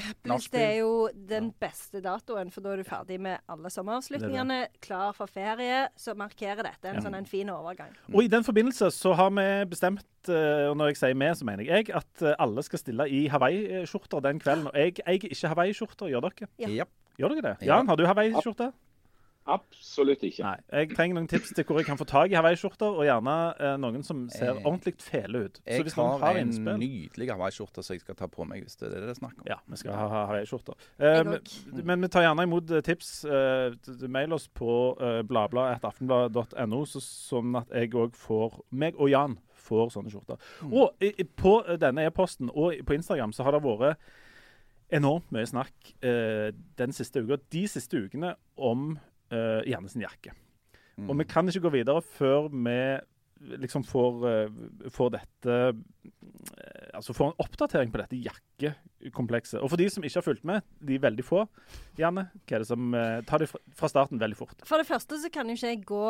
Det 0.53 0.61
er 0.63 0.77
jo 0.79 0.93
den 1.29 1.51
beste 1.59 2.03
datoen, 2.03 2.51
for 2.53 2.63
da 2.63 2.73
er 2.73 2.83
du 2.83 2.87
ferdig 2.87 3.19
med 3.21 3.43
alle 3.51 3.71
sommeravslutningene. 3.73 4.61
Klar 4.83 5.11
for 5.17 5.31
ferie. 5.31 5.85
Så 5.99 6.15
markerer 6.19 6.63
dette 6.63 6.91
en 6.91 7.01
ja. 7.01 7.03
sånn 7.05 7.19
en 7.19 7.27
fin 7.29 7.51
overgang. 7.51 7.91
Og 8.13 8.23
i 8.23 8.31
den 8.31 8.47
forbindelse 8.47 8.91
så 8.95 9.13
har 9.19 9.33
vi 9.35 9.47
bestemt, 9.69 10.07
eh, 10.31 10.69
og 10.69 10.79
når 10.79 10.93
jeg 10.93 11.01
sier 11.03 11.19
vi, 11.19 11.33
så 11.35 11.51
mener 11.51 11.67
jeg 11.67 11.91
at 11.95 12.08
eh, 12.23 12.35
alle 12.39 12.63
skal 12.65 12.81
stille 12.81 13.09
i 13.09 13.23
hawaiiskjorter 13.31 14.23
den 14.25 14.41
kvelden. 14.43 14.67
Og 14.71 14.77
jeg 14.77 14.99
eier 15.05 15.29
ikke 15.29 15.53
hawaiiskjorter, 15.53 16.11
gjør 16.13 16.27
dere? 16.29 16.51
Ja. 16.59 16.85
Gjør 17.19 17.35
dere 17.35 17.49
det? 17.51 17.67
Jan, 17.67 17.87
har 17.87 17.99
du 17.99 18.05
hawaiiskjorte? 18.07 18.71
Absolutt 19.49 20.21
ikke. 20.27 20.43
Nei, 20.43 20.57
Jeg 20.69 20.89
trenger 20.93 21.17
noen 21.17 21.27
tips 21.29 21.53
til 21.57 21.65
hvor 21.65 21.79
jeg 21.79 21.87
kan 21.87 21.97
få 21.97 22.05
tak 22.07 22.29
i 22.29 22.37
hawaiiskjorter, 22.37 22.99
og 22.99 23.05
gjerne 23.07 23.35
eh, 23.57 23.75
noen 23.81 24.03
som 24.05 24.27
ser 24.29 24.51
eh, 24.51 24.61
ordentlig 24.61 24.93
fele 25.01 25.45
ut. 25.47 25.57
Så 25.63 25.79
jeg 25.79 25.95
har, 25.95 26.19
har 26.21 26.37
en 26.37 26.43
innspill, 26.43 26.77
nydelig 26.81 27.29
hawaiiskjorte 27.31 27.83
som 27.85 27.95
jeg 27.97 28.03
skal 28.03 28.17
ta 28.19 28.29
på 28.29 28.45
meg, 28.49 28.61
hvis 28.67 28.77
det 28.77 28.89
er 28.89 28.93
det 28.97 29.01
det 29.07 29.15
er 29.15 29.19
snakk 29.21 29.41
om. 29.41 29.47
Ja, 29.49 29.57
vi 29.65 29.81
skal 29.81 29.97
ha 29.97 30.23
hawaiiskjorter. 30.29 30.77
Eh, 30.99 31.21
men, 31.31 31.83
men 31.91 32.05
vi 32.05 32.11
tar 32.13 32.27
gjerne 32.27 32.45
imot 32.45 32.75
eh, 32.77 32.85
tips. 32.85 33.11
Eh, 33.25 34.07
mail 34.11 34.37
oss 34.37 34.45
på 34.53 34.71
eh, 35.01 35.21
bladblad.aftenblad.no, 35.29 36.83
så, 36.93 37.01
sånn 37.03 37.61
at 37.63 37.73
jeg 37.73 37.95
òg 37.97 38.17
får 38.19 38.61
meg 38.69 38.99
og 38.99 39.09
Jan 39.09 39.39
får 39.69 39.93
sånne 39.93 40.11
skjorter. 40.13 40.41
Mm. 40.65 40.73
Og 40.73 41.05
i, 41.05 41.13
på 41.23 41.59
denne 41.81 42.07
e-posten 42.09 42.51
og 42.51 42.81
på 42.85 42.97
Instagram 42.97 43.35
så 43.35 43.45
har 43.47 43.55
det 43.55 43.63
vært 43.65 44.09
enormt 44.97 45.29
mye 45.33 45.45
snakk 45.45 45.93
eh, 46.01 46.49
den 46.79 46.93
siste 46.95 47.21
uka, 47.21 47.37
de 47.53 47.63
siste 47.69 48.01
ukene 48.01 48.33
om 48.57 48.95
eh, 49.29 49.61
Janne 49.69 49.91
sin 49.91 50.03
jakke. 50.05 50.33
Mm. 50.97 51.09
Og 51.09 51.19
vi 51.21 51.27
kan 51.29 51.49
ikke 51.49 51.67
gå 51.67 51.73
videre 51.77 52.01
før 52.03 52.49
vi 52.49 52.79
liksom 53.39 53.83
får, 53.83 54.27
uh, 54.27 54.89
får 54.89 55.09
dette 55.17 55.57
uh, 55.71 55.79
Altså 56.93 57.13
får 57.13 57.29
en 57.29 57.41
oppdatering 57.43 57.91
på 57.93 57.99
dette 58.01 58.17
jakkekomplekset. 58.19 59.59
Og 59.61 59.69
for 59.71 59.79
de 59.79 59.85
som 59.91 60.03
ikke 60.03 60.17
har 60.19 60.25
fulgt 60.25 60.45
med, 60.47 60.65
de 60.83 60.97
er 60.97 61.03
veldig 61.03 61.23
få, 61.23 61.43
Janne, 61.99 62.25
hva 62.43 62.57
er 62.57 62.63
det 62.63 62.69
som 62.69 62.95
uh, 62.95 63.19
tar 63.29 63.43
det 63.43 63.49
fra, 63.51 63.89
starten 63.91 64.19
veldig 64.19 64.39
fort? 64.39 64.65
For 64.67 64.81
det 64.81 64.89
første 64.89 65.19
så 65.21 65.31
kan 65.33 65.47
jo 65.47 65.55
ikke 65.55 65.73
jeg 65.73 65.83
gå 65.87 66.05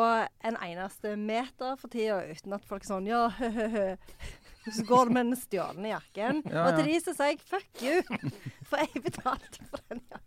en 0.50 0.58
eneste 0.64 1.14
meter 1.20 1.76
for 1.80 1.92
tida 1.92 2.22
uten 2.30 2.56
at 2.56 2.66
folk 2.66 2.86
sånn 2.88 3.08
Ja, 3.10 3.28
hø-hø-hø. 3.38 3.92
Så 4.70 4.84
går 4.84 5.08
det 5.08 5.14
med 5.16 5.30
den 5.30 5.38
stjålne 5.40 5.92
jakken. 5.94 6.42
Ja, 6.44 6.52
ja. 6.56 6.64
Og 6.66 6.80
til 6.80 6.90
de 6.90 6.98
så 7.00 7.14
sier 7.16 7.32
jeg 7.32 7.40
fuck 7.48 7.84
you, 7.84 8.42
for 8.68 8.82
jeg 8.82 9.04
betalte 9.06 9.68
for 9.70 9.84
den 9.88 10.02
jakken. 10.04 10.26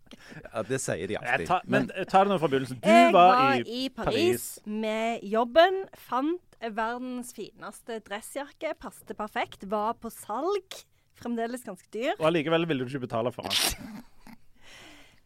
Ja, 0.53 0.63
Det 0.63 0.79
sier 0.81 1.07
de 1.07 1.17
alltid. 1.19 1.47
Ta, 1.49 1.59
men 1.69 1.89
ta 2.09 2.23
det 2.23 2.31
nå 2.31 2.39
fra 2.41 2.49
begynnelsen. 2.49 2.79
Du 2.81 2.89
jeg 2.89 3.13
var, 3.13 3.35
var 3.35 3.61
i, 3.67 3.83
Paris, 3.93 4.07
Paris 4.07 4.47
med 4.65 5.25
jobben. 5.27 5.83
Fant 6.07 6.52
verdens 6.71 7.33
fineste 7.35 7.99
dressjakke. 8.07 8.73
Passet 8.79 9.11
perfekt. 9.17 9.67
Var 9.69 9.99
på 9.99 10.11
salg. 10.13 10.79
Fremdeles 11.19 11.65
ganske 11.67 11.89
dyr. 11.93 12.15
Og 12.17 12.29
allikevel 12.31 12.67
ville 12.69 12.85
du 12.85 12.91
ikke 12.91 13.05
betale 13.07 13.33
for 13.35 13.47
den. 13.49 14.01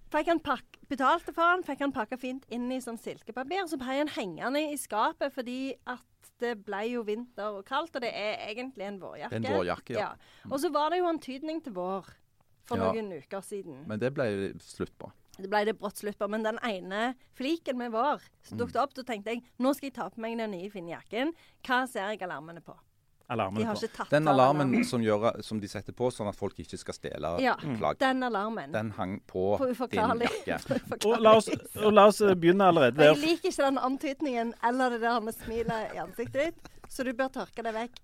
Fikk 0.07 0.29
han 0.31 0.39
betalte 0.87 1.33
for 1.35 1.43
den, 1.43 1.63
fikk 1.67 1.81
han 1.83 1.91
pakka 1.91 2.15
fint 2.19 2.45
inn 2.53 2.69
i 2.71 2.79
sånn 2.83 2.99
silkepapir. 3.01 3.65
Så 3.67 3.79
ble 3.79 3.97
han 3.99 4.11
hengende 4.15 4.61
i 4.71 4.77
skapet 4.79 5.35
fordi 5.35 5.75
at 5.89 6.03
det 6.41 6.53
ble 6.67 6.83
jo 6.91 7.01
vinter 7.07 7.57
og 7.59 7.65
kaldt, 7.67 7.95
og 7.97 8.03
det 8.03 8.11
er 8.13 8.37
egentlig 8.45 8.85
en 8.87 9.01
vårjakke. 9.01 9.39
En 9.39 9.47
vårjakke, 9.57 9.97
ja. 9.97 10.11
ja. 10.13 10.47
Og 10.51 10.61
så 10.61 10.71
var 10.71 10.93
det 10.93 11.01
jo 11.01 11.09
antydning 11.09 11.63
til 11.65 11.75
vår 11.75 12.07
for 12.67 12.79
ja. 12.79 12.91
noen 12.91 13.17
uker 13.17 13.43
siden. 13.45 13.81
Men 13.89 14.01
det 14.01 14.13
ble 14.15 14.27
slutt 14.63 14.93
på. 14.99 15.09
Det 15.37 15.49
ble 15.51 15.63
det 15.69 15.77
brått 15.79 16.01
slutt 16.01 16.17
på. 16.19 16.27
Men 16.31 16.45
den 16.45 16.59
ene 16.65 17.13
fliken 17.37 17.77
med 17.79 17.93
vår 17.95 18.25
som 18.41 18.57
mm. 18.57 18.63
dukket 18.63 18.81
opp, 18.81 18.97
da 18.97 19.05
tenkte 19.07 19.35
jeg 19.35 19.45
nå 19.61 19.73
skal 19.77 19.91
jeg 19.91 19.97
ta 19.99 20.09
på 20.13 20.23
meg 20.23 20.37
den 20.39 20.53
nye 20.55 20.69
fine 20.73 20.95
jakken. 20.95 21.33
Hva 21.65 21.85
ser 21.89 22.13
jeg 22.13 22.25
alarmene 22.27 22.63
på? 22.65 22.77
Alarmen 23.29 23.59
de 23.59 23.63
har 23.67 23.75
på. 23.75 24.05
Den 24.09 24.27
alarmen 24.27 24.85
som, 24.85 25.03
gjør, 25.03 25.41
som, 25.43 25.59
de 25.59 25.67
setter 25.67 25.91
på 25.91 26.07
sånn 26.15 26.29
at 26.31 26.37
folk 26.39 26.55
ikke 26.63 26.77
skal 26.79 26.95
stjele 26.95 27.33
ja, 27.43 27.57
plagg. 27.59 27.99
Den 27.99 28.23
alarmen. 28.23 28.71
Den 28.71 28.93
hang 28.95 29.17
på, 29.27 29.49
på 29.59 29.87
din 29.91 30.23
jakke. 30.47 30.79
og, 31.01 31.17
la 31.19 31.35
oss, 31.35 31.51
og, 31.75 31.89
la 31.91 32.07
oss, 32.07 32.21
begynne 32.39 32.69
allerede 32.71 32.95
der. 33.01 33.11
Jeg 33.11 33.19
liker 33.25 33.51
ikke 33.51 33.67
den 33.67 33.81
antydningen 33.89 34.55
eller 34.69 34.95
det 34.95 35.01
der 35.03 35.19
med 35.27 35.35
smilet 35.35 35.97
i 35.97 36.01
ansiktet 36.05 36.39
ditt, 36.39 36.73
så 36.87 37.03
du 37.03 37.11
bør 37.19 37.33
tørke 37.41 37.67
det 37.67 37.75
vekk. 37.75 37.99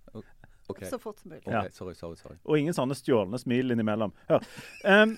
Okay. 0.68 0.90
Så 0.92 1.00
fort 1.00 1.20
som 1.20 1.32
mulig. 1.32 1.48
Okay, 1.48 1.72
sorry, 1.72 1.96
sorry, 1.96 2.20
sorry. 2.20 2.36
Og 2.44 2.60
ingen 2.60 2.75
sånne 2.75 2.96
stjålne 2.96 3.40
smil 3.40 3.72
innimellom. 3.75 4.12
Hør. 4.28 4.44
Um, 4.84 5.16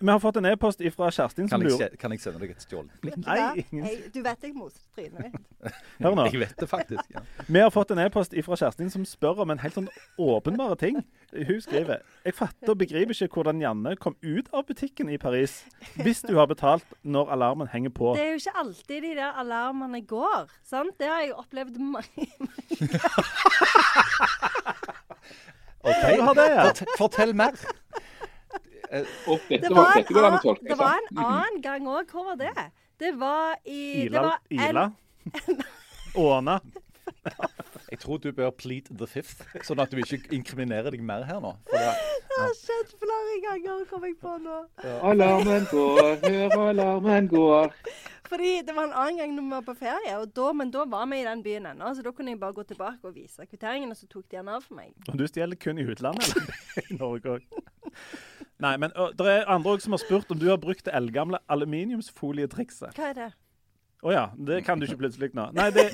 vi 0.00 0.08
har 0.10 0.20
fått 0.22 0.36
en 0.40 0.46
e-post 0.48 0.80
fra 0.94 1.10
Kjerstin 1.12 1.48
som 1.50 1.60
lurer 1.60 1.92
Kan 2.00 2.14
jeg 2.14 2.22
sende 2.22 2.40
deg 2.40 2.54
et 2.54 2.62
stjålet 2.64 2.92
blikk? 3.02 3.18
Nei, 3.26 3.64
ingen... 3.66 3.84
Hey, 3.84 3.98
du 4.14 4.22
vet 4.24 4.46
jeg 4.46 4.54
moser 4.56 4.80
trynet 4.96 5.26
ditt. 5.26 5.72
Hør 6.02 6.16
nå. 6.16 6.24
Jeg 6.30 6.40
vet 6.40 6.54
det 6.62 6.68
faktisk. 6.70 7.10
Ja. 7.12 7.20
Vi 7.46 7.60
har 7.60 7.72
fått 7.74 7.92
en 7.92 8.00
e-post 8.00 8.32
fra 8.46 8.58
Kjerstin 8.62 8.92
som 8.92 9.04
spør 9.08 9.42
om 9.44 9.52
en 9.52 9.60
helt 9.60 9.76
sånn 9.76 9.90
åpenbare 10.20 10.78
ting. 10.80 11.02
Hun 11.34 11.60
skriver 11.62 12.00
Jeg 12.24 12.34
fatter 12.38 12.72
og 12.72 12.80
begriper 12.80 13.12
ikke 13.14 13.28
hvordan 13.36 13.60
Janne 13.62 13.92
kom 14.00 14.16
ut 14.24 14.48
av 14.56 14.64
butikken 14.70 15.12
i 15.12 15.18
Paris 15.20 15.60
hvis 16.00 16.24
du 16.24 16.32
har 16.38 16.48
betalt 16.50 16.86
når 17.04 17.30
alarmen 17.36 17.68
henger 17.70 17.92
på. 17.94 18.14
Det 18.16 18.24
er 18.24 18.32
jo 18.34 18.40
ikke 18.40 18.56
alltid 18.64 19.04
de 19.04 19.12
der 19.20 19.36
alarmene 19.44 20.00
går. 20.08 20.48
sant? 20.64 20.96
Det 20.98 21.12
har 21.12 21.26
jeg 21.26 21.36
opplevd 21.36 21.76
mange 21.94 22.24
ganger. 22.24 22.50
OK. 25.80 26.36
Det, 26.36 26.48
ja. 26.50 26.64
Fortell 26.98 27.32
mer. 27.36 27.56
Eh, 28.92 29.06
det 29.48 29.70
var, 29.70 29.98
en, 29.98 30.16
annen, 30.16 30.56
det 30.60 30.74
var 30.74 30.98
en 30.98 31.18
annen 31.18 31.60
gang 31.62 31.86
òg. 31.86 32.10
Hvor 32.10 32.24
var 32.32 32.36
det? 32.40 32.70
Det 32.98 33.12
var 33.16 33.54
i 33.64 34.06
Ila? 34.06 34.22
Var 34.22 34.38
Ila? 34.50 34.90
Åna? 36.14 36.60
Jeg 37.90 37.98
tror 38.04 38.20
du 38.22 38.30
bør 38.32 38.50
plead 38.54 38.88
the 38.98 39.06
fifth, 39.10 39.42
sånn 39.66 39.82
at 39.82 39.90
du 39.92 39.98
ikke 39.98 40.20
inkriminerer 40.34 40.94
deg 40.94 41.02
mer 41.04 41.24
her 41.26 41.40
nå. 41.42 41.56
Det, 41.70 41.80
har 42.40 42.54
skjedd 42.56 42.94
flere 43.00 43.40
ganger, 43.44 43.82
kom 43.90 44.06
jeg 44.06 44.16
på 44.20 44.36
nå. 44.40 44.60
Alarmen 45.10 45.66
går, 45.72 46.14
hør 46.24 46.56
alarmen 46.68 47.28
går. 47.30 47.74
Fordi 48.30 48.52
det 48.62 48.74
var 48.76 48.86
en 48.86 48.94
annen 48.94 49.18
gang 49.18 49.32
når 49.34 49.42
vi 49.42 49.54
var 49.56 49.64
på 49.66 49.74
ferie, 49.80 50.18
da, 50.38 50.52
men 50.54 50.70
da 50.70 50.84
var 50.86 51.08
vi 51.10 51.18
i 51.18 51.26
den 51.26 51.42
byen 51.42 51.66
ennå. 51.72 51.90
Så 51.98 52.04
da 52.06 52.12
kunne 52.14 52.30
jeg 52.30 52.38
bare 52.40 52.54
gå 52.54 52.62
tilbake 52.68 53.10
og 53.10 53.16
vise 53.16 53.46
kvitteringen, 53.46 53.90
og 53.90 53.98
så 53.98 54.06
tok 54.06 54.28
de 54.30 54.38
den 54.38 54.52
av 54.54 54.62
for 54.62 54.78
meg. 54.78 54.94
Og 55.10 55.18
du 55.18 55.26
stjeler 55.26 55.58
kun 55.58 55.82
i 55.82 55.86
utlandet, 55.90 56.30
eller 56.36 56.86
i 56.94 56.98
Norge 57.00 57.36
òg? 57.36 57.60
Nei, 58.60 58.74
men 58.78 58.94
det 59.18 59.26
er 59.32 59.50
andre 59.50 59.74
også 59.74 59.88
som 59.88 59.96
har 59.96 60.04
spurt 60.04 60.30
om 60.30 60.38
du 60.38 60.46
har 60.52 60.60
brukt 60.62 60.84
det 60.86 60.94
eldgamle 60.94 61.40
aluminiumsfolietrikset. 61.50 62.94
Hva 62.94 63.10
er 63.10 63.18
det? 63.18 63.30
Å 64.00 64.08
oh, 64.08 64.14
ja. 64.14 64.28
Det 64.36 64.62
kan 64.64 64.80
du 64.80 64.86
ikke 64.86 65.02
plutselig 65.02 65.34
nå. 65.36 65.50
Nei, 65.56 65.68
det 65.74 65.90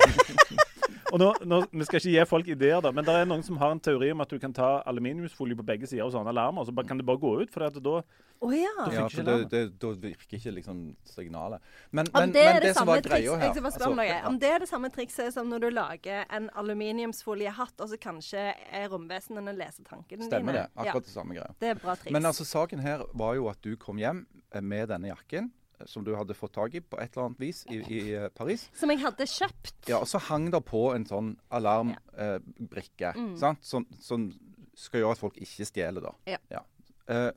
og 1.12 1.20
nå, 1.20 1.30
nå, 1.46 1.60
Vi 1.72 1.86
skal 1.86 2.00
ikke 2.00 2.12
gi 2.12 2.26
folk 2.28 2.48
ideer, 2.52 2.78
da, 2.84 2.92
men 2.94 3.06
det 3.06 3.14
er 3.14 3.26
noen 3.28 3.42
som 3.46 3.58
har 3.60 3.74
en 3.74 3.82
teori 3.82 4.10
om 4.14 4.22
at 4.24 4.30
du 4.32 4.38
kan 4.42 4.54
ta 4.54 4.80
aluminiumsfolie 4.88 5.58
på 5.58 5.66
begge 5.66 5.88
sider 5.90 6.06
og 6.06 6.14
sånne 6.14 6.32
alarmer, 6.32 6.62
og 6.62 6.70
så 6.70 6.86
kan 6.86 7.00
det 7.00 7.06
bare 7.08 7.20
gå 7.22 7.32
ut. 7.42 7.52
for 7.52 7.66
da, 7.66 7.96
oh, 8.40 8.54
ja. 8.54 8.72
da, 8.78 8.86
ja, 8.94 9.06
for 9.12 9.28
det, 9.28 9.36
det, 9.52 9.62
da 9.82 9.92
virker 10.02 10.38
ikke 10.38 10.54
liksom 10.58 10.80
signalet. 11.08 11.62
Men, 11.90 12.06
men, 12.12 12.32
det, 12.32 12.44
men 12.44 12.56
det, 12.60 12.62
det 12.68 12.72
som 12.78 12.88
var 12.90 13.02
greia 13.04 13.36
her 13.40 13.52
altså, 13.52 13.92
ja. 14.06 14.22
Om 14.28 14.40
det 14.42 14.52
er 14.54 14.64
det 14.64 14.70
samme 14.70 14.90
trikset 14.94 15.34
som 15.34 15.50
når 15.50 15.66
du 15.66 15.68
lager 15.74 16.24
en 16.36 16.48
aluminiumsfoliehatt, 16.54 17.76
og 17.80 17.92
så 17.92 18.00
kanskje 18.00 18.48
er 18.54 18.88
romvesenene 18.92 19.54
leser 19.56 19.86
tankene 19.86 20.24
dine. 20.24 20.30
Stemmer 20.30 20.60
det. 20.60 20.66
Akkurat 20.74 21.06
det 21.06 21.14
samme 21.14 21.38
greia. 21.38 21.52
Det 21.60 21.74
er 21.74 21.82
bra 21.82 21.98
triks. 21.98 22.14
Men 22.14 22.28
altså, 22.32 22.48
saken 22.48 22.82
her 22.84 23.06
var 23.14 23.38
jo 23.38 23.50
at 23.52 23.62
du 23.64 23.76
kom 23.80 24.00
hjem 24.02 24.26
med 24.62 24.90
denne 24.90 25.12
jakken 25.12 25.52
som 25.84 26.04
du 26.06 26.14
hadde 26.16 26.36
fått 26.36 26.54
tak 26.56 26.74
i 26.78 26.80
på 26.80 26.98
et 27.02 27.12
eller 27.12 27.28
annet 27.28 27.42
vis 27.42 27.64
i, 27.68 27.80
i 27.92 28.00
eh, 28.16 28.28
Paris. 28.34 28.66
Som 28.76 28.92
jeg 28.92 29.02
hadde 29.02 29.28
kjøpt. 29.28 29.76
Ja, 29.90 30.00
og 30.00 30.08
så 30.10 30.20
hang 30.30 30.48
det 30.54 30.62
på 30.68 30.88
en 30.94 31.06
sånn 31.08 31.34
alarmbrikke, 31.54 33.10
ja. 33.10 33.12
eh, 33.12 33.20
mm. 33.36 33.60
som, 33.60 33.86
som, 34.00 34.30
skal 34.76 35.00
gjøre 35.00 35.16
at 35.16 35.20
folk 35.22 35.38
ikke 35.40 35.68
stjeler, 35.68 36.04
da. 36.04 36.16
Ja. 36.28 36.40
ja. 36.52 36.64
Eh, 37.12 37.30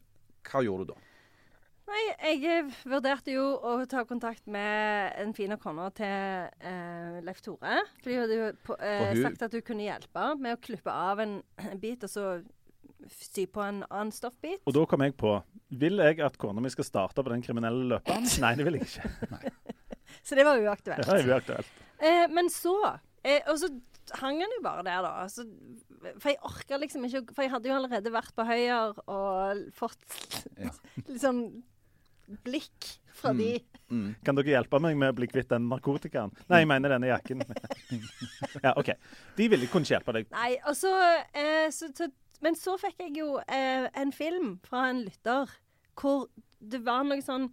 hva 0.50 0.64
gjorde 0.66 0.90
du 0.90 0.94
da? 0.94 1.06
Nei, 1.90 2.02
jeg 2.38 2.68
vurderte 2.86 3.34
jo 3.34 3.46
å 3.66 3.72
ta 3.90 4.04
kontakt 4.06 4.46
med 4.52 5.16
en 5.18 5.32
fin 5.34 5.56
kone 5.58 5.88
til 5.98 6.46
eh, 6.70 7.18
Leif 7.26 7.42
Tore. 7.42 7.80
For 8.04 8.12
de 8.12 8.18
hadde 8.20 8.38
jo 8.38 8.50
på, 8.68 8.78
eh, 8.78 9.16
sagt 9.24 9.48
at 9.48 9.56
hun 9.58 9.66
kunne 9.66 9.88
hjelpe 9.88 10.28
med 10.38 10.58
å 10.58 10.62
klippe 10.62 10.94
av 10.94 11.24
en 11.24 11.40
bit, 11.82 12.06
og 12.06 12.12
så 12.12 12.26
sy 13.14 13.46
på 13.52 13.64
en 13.66 13.84
annen 13.90 14.14
stoffbit. 14.16 14.62
Og 14.68 14.76
da 14.76 14.86
kom 14.90 15.04
jeg 15.06 15.16
på 15.20 15.36
Vil 15.80 16.02
jeg 16.02 16.22
at 16.26 16.38
kona 16.42 16.64
mi 16.64 16.72
skal 16.74 16.88
starte 16.88 17.24
på 17.24 17.34
den 17.34 17.44
kriminelle 17.46 17.86
løperen? 17.96 18.28
Nei, 18.44 18.56
det 18.60 18.66
vil 18.68 18.80
jeg 18.80 18.90
ikke. 18.90 19.54
så 20.28 20.40
det 20.40 20.48
var 20.48 20.64
uaktuelt. 20.64 21.06
Ja, 21.06 21.36
uaktuelt. 21.36 21.78
Eh, 22.00 22.26
men 22.32 22.52
så 22.54 22.76
eh, 23.24 23.42
Og 23.50 23.58
så 23.60 23.72
hang 24.18 24.40
han 24.42 24.54
jo 24.58 24.62
bare 24.66 24.86
der, 24.88 25.02
da. 25.06 25.12
Altså, 25.26 25.46
for 26.18 26.32
jeg 26.32 26.40
orka 26.48 26.80
liksom 26.82 27.04
ikke 27.06 27.26
For 27.36 27.46
jeg 27.46 27.54
hadde 27.54 27.70
jo 27.70 27.76
allerede 27.76 28.14
vært 28.14 28.34
på 28.38 28.46
Høyer 28.48 29.02
og 29.06 29.66
fått 29.78 30.06
ja. 30.58 30.72
liksom 31.12 31.44
blikk 32.46 32.88
fra 33.20 33.34
mm. 33.34 33.40
de. 33.42 33.80
Mm. 33.90 34.10
Kan 34.26 34.38
dere 34.38 34.52
hjelpe 34.54 34.80
meg 34.84 34.98
med 35.00 35.12
å 35.12 35.16
bli 35.18 35.28
kvitt 35.32 35.50
den 35.50 35.66
narkotikaen? 35.70 36.32
Nei, 36.52 36.62
jeg 36.62 36.70
mener 36.70 36.94
denne 36.94 37.10
jakken. 37.10 37.42
ja, 38.62 38.76
OK. 38.78 38.94
De 39.38 39.48
ville 39.50 39.66
ikke 39.66 39.80
kunne 39.80 39.90
hjelpe 39.90 40.14
deg. 40.16 40.30
Nei, 40.36 40.52
og 40.70 40.78
så, 40.78 40.94
eh, 41.34 41.68
så, 41.74 41.90
så 41.98 42.08
men 42.46 42.56
så 42.58 42.78
fikk 42.80 43.02
jeg 43.04 43.18
jo 43.20 43.40
eh, 43.48 43.90
en 44.00 44.14
film 44.16 44.58
fra 44.66 44.88
en 44.90 45.04
lytter 45.06 45.52
hvor 46.00 46.28
det 46.60 46.82
var 46.86 47.04
noe 47.08 47.24
sånn 47.24 47.50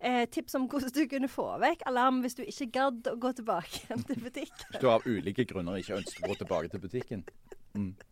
eh, 0.00 0.24
tips 0.32 0.56
om 0.58 0.66
hvordan 0.70 0.92
du 0.92 1.04
kunne 1.10 1.30
få 1.32 1.48
vekk 1.62 1.86
alarm 1.90 2.22
hvis 2.24 2.36
du 2.38 2.44
ikke 2.44 2.70
gadd 2.78 3.08
å 3.12 3.16
gå 3.20 3.32
tilbake 3.38 4.00
til 4.08 4.20
butikken. 4.20 4.68
Hvis 4.72 4.82
du 4.82 4.90
av 4.92 5.06
ulike 5.06 5.46
grunner 5.48 5.80
ikke 5.80 6.00
ønsker 6.00 6.26
å 6.26 6.32
gå 6.32 6.38
tilbake 6.42 6.72
til 6.74 6.84
butikken. 6.84 7.24
Mm. 7.76 7.94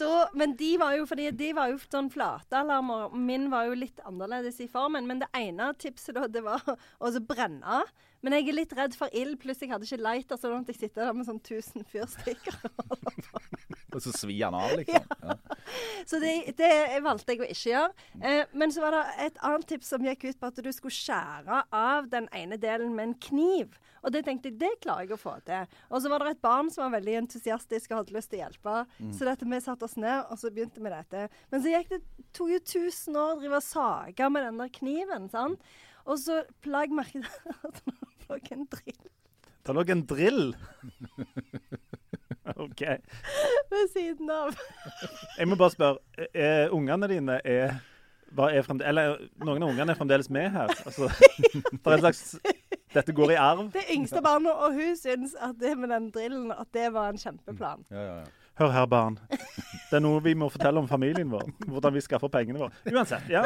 Da, 0.00 0.30
men 0.34 0.54
de 0.56 0.70
var 0.80 0.94
jo 0.96 1.04
fordi 1.06 1.28
de 1.36 1.50
var 1.54 1.70
jo 1.70 1.78
sånn 1.82 2.08
flatealarmer. 2.12 3.12
Min 3.12 3.48
var 3.52 3.68
jo 3.68 3.76
litt 3.78 4.00
annerledes 4.08 4.60
i 4.64 4.68
formen. 4.72 5.06
Men 5.06 5.20
det 5.22 5.28
ene 5.36 5.70
tipset 5.78 6.16
da, 6.16 6.24
det 6.26 6.42
var 6.46 6.64
å 6.64 7.12
brenne. 7.28 7.82
Men 8.24 8.36
jeg 8.36 8.48
er 8.48 8.56
litt 8.56 8.74
redd 8.76 8.96
for 8.98 9.12
ild. 9.16 9.38
Pluss 9.42 9.62
jeg 9.62 9.72
hadde 9.72 9.86
ikke 9.86 10.00
lighter, 10.02 10.40
så 10.40 10.48
da 10.48 10.56
måtte 10.56 10.74
jeg 10.74 10.82
sitte 10.82 11.04
der 11.04 11.16
med 11.16 11.28
sånn 11.28 11.42
1000 11.44 11.86
fyrstikker. 11.92 12.58
Og 12.88 13.78
så 13.98 14.12
svir 14.14 14.44
han 14.46 14.54
av, 14.54 14.76
liksom. 14.78 15.06
Ja. 15.20 15.36
Så 16.06 16.18
det, 16.18 16.54
det, 16.58 16.70
valgte 17.04 17.34
jeg 17.34 17.42
å 17.44 17.46
ikke 17.46 17.70
gjøre. 17.70 18.06
Eh, 18.26 18.40
men 18.58 18.72
så 18.74 18.82
var 18.82 18.94
det 18.96 19.02
et 19.26 19.36
annet 19.46 19.66
tips 19.70 19.90
som 19.92 20.06
gikk 20.06 20.24
ut 20.26 20.38
på 20.40 20.48
at 20.48 20.58
du 20.64 20.70
skulle 20.74 20.94
skjære 20.94 21.60
av 21.76 22.08
den 22.10 22.26
ene 22.34 22.58
delen 22.60 22.94
med 22.96 23.10
en 23.10 23.14
kniv. 23.22 23.76
Og 24.00 24.14
det 24.14 24.24
tenkte 24.26 24.50
jeg, 24.50 24.58
det 24.62 24.70
klarer 24.82 25.06
jeg 25.06 25.14
å 25.14 25.20
få 25.20 25.36
til. 25.46 25.68
Og 25.90 26.02
så 26.02 26.10
var 26.10 26.24
det 26.24 26.34
et 26.34 26.42
barn 26.42 26.70
som 26.72 26.86
var 26.86 26.96
veldig 26.96 27.18
entusiastisk 27.20 27.92
og 27.92 28.00
hadde 28.00 28.16
lyst 28.16 28.32
til 28.32 28.40
å 28.40 28.42
hjelpe. 28.46 28.76
Mm. 28.98 29.12
Så 29.16 29.28
dette, 29.28 29.50
vi 29.52 29.60
satte 29.64 29.86
oss 29.86 29.98
ned, 30.00 30.24
og 30.26 30.40
så 30.40 30.52
begynte 30.54 30.82
vi 30.82 30.94
dette. 30.94 31.26
Men 31.52 31.64
så 31.64 31.74
gikk 31.74 31.92
det, 31.92 32.00
tok 32.36 32.54
jo 32.54 32.64
tusen 32.72 33.20
år 33.20 33.34
å 33.34 33.38
drive 33.42 33.60
og 33.60 33.68
sage 33.68 34.32
med 34.32 34.46
den 34.48 34.60
der 34.62 34.74
kniven. 34.80 35.28
sant? 35.32 35.70
Og 36.08 36.18
så 36.22 36.42
plagg 36.64 36.94
merket 36.96 37.28
at 37.60 37.82
det 37.84 37.96
lå 38.30 38.40
en 38.56 38.66
drill. 38.72 39.04
Det 39.60 39.76
lå 39.76 39.84
en 39.94 40.06
drill? 40.14 40.44
OK. 42.64 42.82
Ved 43.70 43.86
siden 43.92 44.30
av. 44.30 44.56
jeg 45.38 45.48
må 45.48 45.58
bare 45.60 45.74
spørre. 45.76 46.26
Er 46.34 46.74
ungene 46.74 47.08
dine 47.10 47.40
er 47.44 47.78
er 48.38 48.66
eller 48.86 49.16
noen 49.42 49.62
av 49.62 49.70
ungene 49.72 49.90
er 49.90 49.98
fremdeles 49.98 50.30
med 50.30 50.52
her. 50.54 50.70
Altså, 50.86 51.08
det 51.72 51.80
er 51.86 51.96
en 51.96 52.04
slags 52.04 52.36
Dette 52.94 53.14
går 53.14 53.32
i 53.34 53.38
arv. 53.38 53.68
Det 53.74 53.84
yngste 53.94 54.22
barnet, 54.22 54.50
og 54.50 54.74
hun 54.74 54.96
syns 54.98 55.34
at 55.38 55.58
det 55.60 55.76
med 55.78 55.92
den 55.94 56.08
drillen 56.10 56.50
at 56.50 56.66
det 56.74 56.88
var 56.94 57.12
en 57.12 57.18
kjempeplan. 57.18 57.84
Ja, 57.90 58.02
ja, 58.02 58.14
ja. 58.22 58.40
Hør 58.60 58.72
her, 58.74 58.86
barn. 58.86 59.14
Det 59.30 59.96
er 59.96 60.02
noe 60.04 60.18
vi 60.20 60.34
må 60.36 60.50
fortelle 60.52 60.82
om 60.82 60.88
familien 60.90 61.30
vår. 61.32 61.46
Hvordan 61.70 61.94
vi 61.94 62.02
skaffer 62.04 62.28
pengene 62.28 62.60
våre. 62.60 62.74
Uansett. 62.90 63.30
ja. 63.30 63.40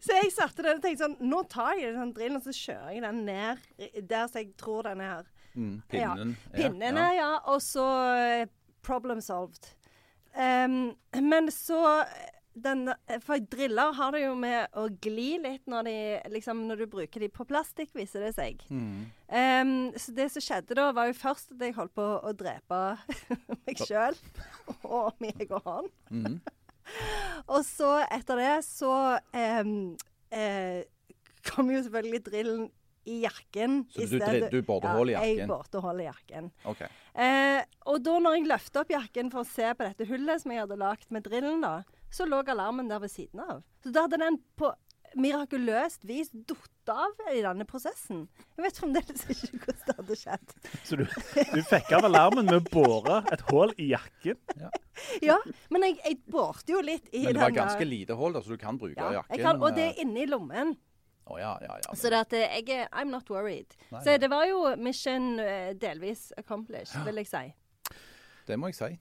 Så 0.00 0.14
jeg 0.14 0.30
satte 0.32 0.64
den 0.64 0.78
og 0.78 0.84
tenkte 0.84 1.02
sånn 1.04 1.18
Nå 1.26 1.42
tar 1.52 1.74
jeg 1.76 1.92
den 1.98 2.14
drillen 2.16 2.38
og 2.38 2.46
så 2.46 2.54
kjører 2.56 2.94
jeg 2.94 3.02
den 3.04 3.18
ned 3.26 3.66
der 4.08 4.30
som 4.30 4.40
jeg 4.40 4.54
tror 4.56 4.86
den 4.88 5.02
er 5.04 5.18
her. 5.18 5.28
Mm, 5.56 5.80
pinnen. 5.90 6.36
Ja. 6.52 6.56
Pinnene, 6.60 7.08
ja. 7.16 7.32
Og 7.52 7.62
så 7.64 7.86
uh, 8.44 8.46
problem 8.86 9.20
solved. 9.24 9.72
Um, 10.36 10.92
men 11.24 11.50
så 11.52 11.80
den, 12.56 12.88
for 13.20 13.40
driller 13.52 13.92
har 13.92 14.12
det 14.14 14.22
jo 14.22 14.32
med 14.38 14.72
å 14.76 14.86
gli 15.02 15.36
litt 15.42 15.66
når, 15.68 15.88
de, 15.88 15.96
liksom, 16.32 16.62
når 16.68 16.82
du 16.82 16.86
bruker 16.92 17.22
de 17.22 17.28
på 17.32 17.44
plastikk, 17.48 17.92
viser 17.96 18.24
det 18.24 18.32
seg. 18.36 18.62
Mm. 18.72 19.06
Um, 19.28 19.74
så 20.00 20.14
det 20.16 20.30
som 20.32 20.44
skjedde 20.44 20.78
da, 20.78 20.88
var 20.96 21.10
jo 21.10 21.18
først 21.18 21.52
at 21.52 21.66
jeg 21.66 21.76
holdt 21.76 21.94
på 21.96 22.06
å 22.16 22.32
drepe 22.36 22.80
meg 23.66 23.82
sjøl 23.84 24.16
og 24.88 25.20
meg 25.22 25.44
og 25.50 25.68
han. 25.68 25.92
Mm. 26.08 26.38
og 27.54 27.62
så 27.66 27.92
etter 28.06 28.40
det 28.40 28.54
så 28.66 28.94
um, 29.36 29.76
uh, 30.32 30.80
kom 31.46 31.70
jo 31.74 31.84
selvfølgelig 31.84 32.24
drillen 32.30 32.66
i 33.06 33.20
jakken. 33.22 33.82
Så 33.92 34.04
du, 34.04 34.16
stedet, 34.18 34.50
du 34.52 34.60
borte 34.66 34.90
ja, 34.90 34.94
jakken? 35.16 35.52
Ja, 35.52 35.58
jeg 35.80 36.00
i 36.02 36.08
jakken. 36.08 36.48
Okay. 36.72 36.88
Eh, 37.14 37.60
og 37.86 38.00
da 38.04 38.16
når 38.22 38.38
jeg 38.38 38.48
løfter 38.50 38.82
opp 38.82 38.90
jakken 38.92 39.30
for 39.32 39.44
å 39.44 39.48
se 39.48 39.70
på 39.76 39.86
dette 39.86 40.08
hullet 40.10 40.42
som 40.42 40.54
jeg 40.54 40.64
hadde 40.64 40.80
lagd 40.80 41.14
med 41.14 41.26
drillen, 41.26 41.62
da, 41.64 41.76
så 42.12 42.26
lå 42.28 42.42
alarmen 42.46 42.90
der 42.90 43.02
ved 43.02 43.12
siden 43.12 43.44
av. 43.44 43.62
Så 43.84 43.94
da 43.94 44.06
hadde 44.06 44.20
den 44.22 44.40
på 44.58 44.72
mirakuløst 45.16 46.04
vis 46.08 46.30
datt 46.32 46.90
av 46.92 47.30
i 47.32 47.40
denne 47.44 47.66
prosessen. 47.68 48.24
Jeg 48.56 48.64
vet 48.66 48.80
fremdeles 48.80 49.22
ikke 49.32 49.60
hvordan 49.62 49.84
det 49.86 49.94
hadde 50.00 50.16
skjedd. 50.20 50.56
Så 50.86 50.98
du, 51.00 51.04
du 51.06 51.60
fikk 51.66 51.92
av 51.96 52.08
alarmen 52.08 52.48
med 52.48 52.58
å 52.60 52.64
bore 52.68 53.20
et 53.32 53.44
hull 53.50 53.72
i 53.80 53.90
jakken? 53.92 54.38
Ja, 54.60 54.72
ja 55.24 55.38
men 55.72 55.88
jeg, 55.88 55.98
jeg 56.02 56.20
borte 56.32 56.74
jo 56.74 56.82
litt 56.84 57.08
i 57.12 57.22
den 57.22 57.30
Men 57.30 57.38
det 57.38 57.46
var 57.46 57.56
ganske 57.62 57.88
lite 57.88 58.18
hull, 58.18 58.38
så 58.42 58.56
du 58.56 58.60
kan 58.60 58.78
bruke 58.80 58.98
ja, 58.98 59.22
jakken? 59.22 59.42
Kan, 59.46 59.62
og 59.62 59.78
det 59.78 59.90
er 59.92 60.04
inni 60.04 60.28
lommen. 60.30 60.76
Oh, 61.26 61.40
ja, 61.40 61.56
ja, 61.60 61.78
ja. 61.82 61.94
Så 61.98 62.10
det 62.12 62.20
at 62.22 62.34
jeg 62.38 62.68
er 62.70 62.86
I'm 62.94 63.10
not 63.10 63.30
worried. 63.30 63.74
Nei, 63.90 64.02
så 64.04 64.14
det 64.22 64.30
var 64.30 64.46
jo 64.46 64.60
mission 64.78 65.40
uh, 65.40 65.72
delvis 65.74 66.28
accomplished, 66.38 67.02
vil 67.04 67.18
jeg 67.22 67.26
si. 67.26 67.44
Det 68.46 68.58
må 68.58 68.70
jeg 68.70 68.78
si. 68.78 68.92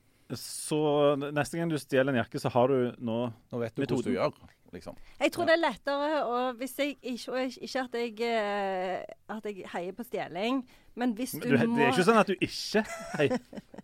Så 0.42 0.80
neste 1.22 1.60
gang 1.60 1.70
du 1.70 1.78
stjeler 1.78 2.16
en 2.16 2.24
jakke, 2.24 2.42
så 2.42 2.50
har 2.50 2.72
du 2.74 2.96
nå 2.98 3.18
Nå 3.30 3.60
vet 3.62 3.76
du 3.76 3.84
metoden. 3.84 4.02
hvordan 4.02 4.10
du 4.10 4.18
gjør. 4.18 4.54
Liksom. 4.74 4.98
Jeg 5.22 5.32
tror 5.32 5.46
det 5.48 5.54
er 5.54 5.62
lettere 5.62 6.24
og 6.26 6.58
hvis 6.60 6.74
jeg, 6.80 6.98
ikke, 7.02 7.46
ikke 7.62 7.84
at 7.86 7.94
jeg, 7.94 8.16
uh, 8.26 9.38
at 9.38 9.46
jeg 9.46 9.70
heier 9.72 9.94
på 9.96 10.04
stjeling, 10.04 10.66
men 10.96 11.14
hvis 11.16 11.38
du, 11.38 11.46
du 11.46 11.68
må 11.68 11.78
Det 11.78 11.86
er 11.86 11.94
ikke 11.94 12.08
sånn 12.10 12.20
at 12.24 12.28
du 12.28 12.36
ikke 12.42 12.86
heier. 13.20 13.38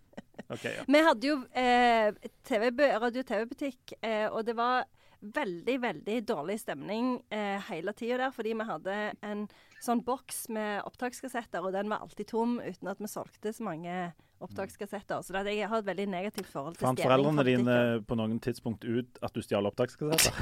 Okay, 0.52 0.74
ja. 0.76 0.82
Vi 0.84 1.00
hadde 1.00 1.28
jo 1.30 1.36
eh, 1.56 2.10
TV, 2.44 2.66
radio-TV-butikk, 3.00 3.94
eh, 4.04 4.26
og 4.28 4.44
det 4.44 4.52
var 4.58 4.84
veldig, 5.22 5.76
veldig 5.82 6.16
dårlig 6.26 6.58
stemning 6.60 7.14
eh, 7.30 7.62
hele 7.68 7.94
tida 7.96 8.18
der, 8.24 8.34
fordi 8.34 8.54
vi 8.58 8.66
hadde 8.68 8.98
en 9.22 9.46
sånn 9.82 10.02
boks 10.06 10.44
med 10.54 10.82
opptakskassetter, 10.88 11.62
og 11.62 11.74
den 11.74 11.90
var 11.92 12.04
alltid 12.04 12.30
tom 12.32 12.58
uten 12.62 12.90
at 12.90 13.02
vi 13.02 13.10
solgte 13.10 13.54
så 13.54 13.66
mange 13.66 13.96
opptakskassetter. 14.42 15.22
Så 15.22 15.34
det, 15.36 15.54
jeg 15.54 15.70
har 15.70 15.82
et 15.82 15.88
veldig 15.88 16.08
negativt 16.10 16.50
forhold 16.50 16.74
til 16.76 16.82
stjeling. 16.82 16.98
Fant 16.98 17.06
foreldrene 17.06 17.46
dine 17.46 17.78
på 18.06 18.18
noen 18.18 18.40
tidspunkt 18.42 18.86
ut 18.86 19.22
at 19.22 19.34
du 19.34 19.42
stjal 19.44 19.70
opptakskassetter? 19.70 20.34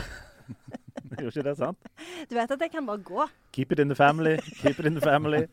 Gjorde 1.20 1.40
ikke 1.40 1.48
det 1.48 1.56
sant? 1.58 1.90
Du 2.30 2.34
vet 2.36 2.50
at 2.54 2.62
jeg 2.64 2.72
kan 2.72 2.86
bare 2.86 3.02
gå. 3.04 3.26
Keep 3.56 3.72
it 3.74 3.82
in 3.82 3.90
the 3.90 3.96
family. 3.98 4.36
Keep 4.60 4.80
it 4.80 4.86
in 4.86 4.96
the 4.98 5.02
family. 5.04 5.46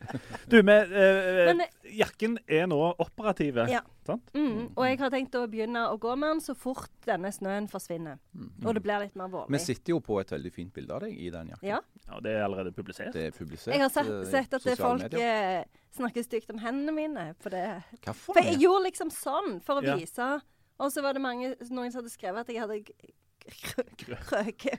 Du, 0.50 0.62
med, 0.62 0.92
eh, 0.92 1.46
Men, 1.48 1.62
eh, 1.64 1.94
jakken 1.98 2.38
er 2.46 2.66
nå 2.70 2.78
operativ, 2.98 3.58
ja. 3.70 3.80
sant? 4.06 4.30
Mm, 4.34 4.70
og 4.76 4.84
jeg 4.86 5.00
har 5.00 5.12
tenkt 5.14 5.38
å 5.38 5.46
begynne 5.50 5.86
å 5.90 5.96
gå 6.00 6.14
med 6.16 6.36
den 6.36 6.42
så 6.44 6.54
fort 6.58 6.92
denne 7.08 7.32
snøen 7.34 7.68
forsvinner. 7.70 8.20
Mm. 8.34 8.50
Og 8.66 8.76
det 8.76 8.84
blir 8.84 9.02
litt 9.04 9.16
mer 9.18 9.32
vårlig. 9.32 9.56
Vi 9.56 9.62
sitter 9.64 9.96
jo 9.96 10.02
på 10.04 10.20
et 10.22 10.32
veldig 10.36 10.52
fint 10.54 10.74
bilde 10.74 10.94
av 10.94 11.06
deg 11.06 11.16
i 11.16 11.32
den 11.34 11.54
jakken. 11.54 11.68
Ja. 11.68 11.80
ja 12.06 12.20
det 12.24 12.36
er 12.36 12.46
allerede 12.46 12.74
publisert. 12.76 13.12
Det 13.16 13.28
er 13.30 13.34
publisert. 13.36 13.74
Jeg 13.74 13.84
har 13.84 13.92
sett, 13.92 14.12
eh, 14.14 14.28
sett 14.30 14.58
at 14.60 14.68
folk 14.78 15.18
eh, 15.18 15.64
snakker 15.96 16.26
stygt 16.26 16.52
om 16.54 16.62
hendene 16.62 16.94
mine 16.94 17.26
på 17.42 17.52
det. 17.54 17.66
Hvorfor? 18.04 18.36
For 18.36 18.44
jeg 18.44 18.60
gjorde 18.62 18.86
liksom 18.90 19.12
sånn 19.14 19.58
for 19.64 19.80
å 19.80 19.86
ja. 19.86 19.98
vise. 19.98 20.36
Og 20.78 20.92
så 20.94 21.02
var 21.02 21.16
det 21.16 21.22
mange, 21.24 21.54
noen 21.72 21.90
som 21.90 22.02
hadde 22.02 22.12
skrevet 22.12 22.46
at 22.46 22.52
jeg 22.52 22.62
hadde 22.62 22.82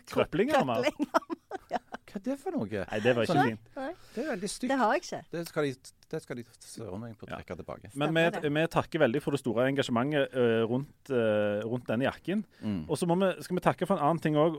Krøplinger? 0.10 0.64
ja. 1.74 1.80
Hva 2.10 2.18
er 2.18 2.24
det 2.26 2.36
for 2.42 2.56
noe? 2.58 2.84
Nei, 2.90 3.00
det 3.04 3.14
var 3.16 3.28
ikke 3.28 3.44
fint. 3.52 3.72
Det 4.16 4.24
er 4.24 4.30
veldig 4.32 4.50
stygt. 4.50 4.72
Det 4.72 4.78
har 4.80 4.94
jeg 4.96 5.04
ikke. 5.04 5.20
Det 5.36 5.44
skal 5.48 5.68
de, 5.68 5.74
det 6.14 6.22
skal 6.24 6.40
de 6.40 6.46
søren 6.66 7.04
meg 7.04 7.18
på 7.20 7.30
trekke 7.30 7.54
ja. 7.54 7.58
tilbake. 7.60 7.92
Men 8.02 8.16
vi, 8.16 8.24
vi, 8.48 8.64
takker 8.74 9.04
veldig 9.04 9.22
for 9.22 9.36
det 9.36 9.42
store 9.44 9.68
engasjementet 9.70 10.34
uh, 10.34 10.64
rundt, 10.70 11.12
uh, 11.14 11.60
rundt, 11.68 11.86
denne 11.90 12.08
jakken. 12.08 12.44
Mm. 12.62 12.82
Og 12.88 12.98
så 12.98 13.06
skal 13.46 13.60
vi 13.60 13.66
takke 13.66 13.90
for 13.90 14.00
en 14.00 14.08
annen 14.08 14.24
ting 14.24 14.40
òg. 14.40 14.58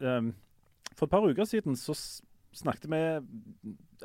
Um, 0.00 0.34
for 0.94 1.08
et 1.08 1.14
par 1.14 1.26
uker 1.26 1.48
siden 1.48 1.76
så 1.76 1.94
snakket 2.56 2.90
vi 2.90 3.00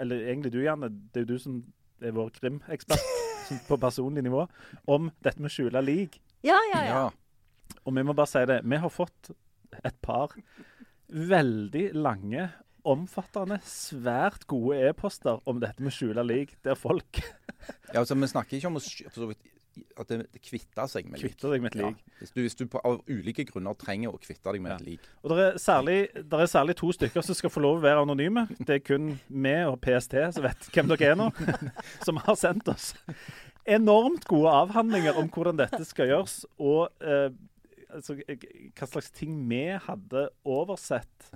Eller 0.02 0.28
egentlig 0.32 0.54
du, 0.54 0.62
Janne. 0.64 0.90
Det 0.90 1.22
er 1.22 1.28
jo 1.28 1.36
du 1.36 1.40
som 1.40 1.62
er 2.02 2.16
vår 2.16 2.34
krimekspert 2.36 3.06
på 3.70 3.78
personlig 3.78 4.26
nivå. 4.26 4.48
Om 4.90 5.12
dette 5.24 5.42
med 5.42 5.54
å 5.54 5.54
skjule 5.54 5.86
lik. 5.86 6.20
Ja, 6.46 6.58
ja, 6.74 6.82
ja. 6.82 6.98
ja. 7.06 7.06
Og 7.86 7.96
vi 7.96 8.04
må 8.06 8.16
bare 8.18 8.32
si 8.32 8.44
det. 8.50 8.62
Vi 8.66 8.82
har 8.82 8.94
fått 8.94 9.32
et 9.84 9.98
par 10.06 10.36
veldig 11.10 11.90
lange, 11.98 12.50
omfattende, 12.86 13.58
svært 13.66 14.46
gode 14.50 14.78
e-poster 14.90 15.42
om 15.50 15.60
dette 15.62 15.82
med 15.82 15.94
skjula 15.94 16.22
lik, 16.26 16.54
der 16.66 16.78
folk 16.78 17.18
Ja, 17.94 18.04
altså 18.04 18.14
Vi 18.14 18.30
snakker 18.30 18.60
ikke 18.60 18.70
om 18.70 18.78
å 18.78 19.34
at 20.00 20.12
det 20.12 20.40
kvitter 20.40 20.88
seg 20.88 21.08
med 21.10 21.20
lik. 21.20 21.34
Kvitter 21.34 21.52
deg 21.52 21.64
med 21.66 21.74
lik. 21.76 21.98
Ja. 22.00 22.14
Hvis, 22.22 22.32
du, 22.32 22.38
hvis, 22.46 22.56
du, 22.56 22.64
på, 22.72 22.80
av 22.88 23.02
ulike 23.12 23.44
grunner 23.50 23.76
trenger 23.80 24.14
å 24.14 24.20
kvitte 24.22 24.54
deg 24.54 24.64
med 24.64 24.72
ja. 24.72 24.78
et 24.78 24.86
lik. 24.88 25.10
Og 25.24 25.34
det 25.34 25.40
er, 25.42 25.58
særlig, 25.60 25.98
det 26.16 26.40
er, 26.40 26.52
særlig, 26.52 26.78
to 26.80 26.92
stykker 26.96 27.26
som 27.26 27.36
skal 27.36 27.52
få 27.52 27.64
lov 27.66 27.82
å 27.82 27.84
være 27.84 28.06
anonyme. 28.06 28.46
Det 28.62 28.78
er 28.78 28.86
kun 28.86 29.10
vi 29.28 29.56
og 29.68 29.76
PST 29.84 30.16
som 30.38 30.46
vet 30.46 30.70
hvem 30.72 30.94
dere 30.94 31.12
er 31.12 31.20
nå, 31.20 31.28
som 32.08 32.22
har 32.24 32.40
sendt 32.40 32.72
oss 32.72 32.94
enormt 33.66 34.28
gode 34.30 34.52
avhandlinger 34.54 35.18
om 35.18 35.30
hvordan 35.34 35.58
dette 35.60 35.82
skal 35.88 36.12
gjøres. 36.12 36.44
Og 36.62 36.88
eh, 37.02 37.30
altså, 37.96 38.18
hva 38.20 38.90
slags 38.90 39.12
ting 39.16 39.38
vi 39.50 39.64
hadde 39.88 40.28
oversett. 40.46 41.32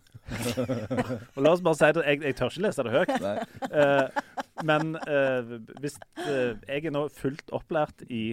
og 1.36 1.42
La 1.44 1.54
oss 1.54 1.64
bare 1.66 1.80
si 1.80 1.92
det, 1.98 2.06
jeg, 2.06 2.22
jeg 2.28 2.38
tør 2.40 2.54
ikke 2.54 2.66
lese 2.68 2.86
det 2.86 2.96
høyt. 2.98 3.16
Uh, 3.72 4.46
men 4.68 4.94
uh, 5.08 5.58
hvis 5.82 5.98
uh, 6.22 6.54
jeg 6.68 6.86
er 6.86 6.96
nå 6.96 7.08
fullt 7.16 7.56
opplært 7.56 8.06
i 8.10 8.24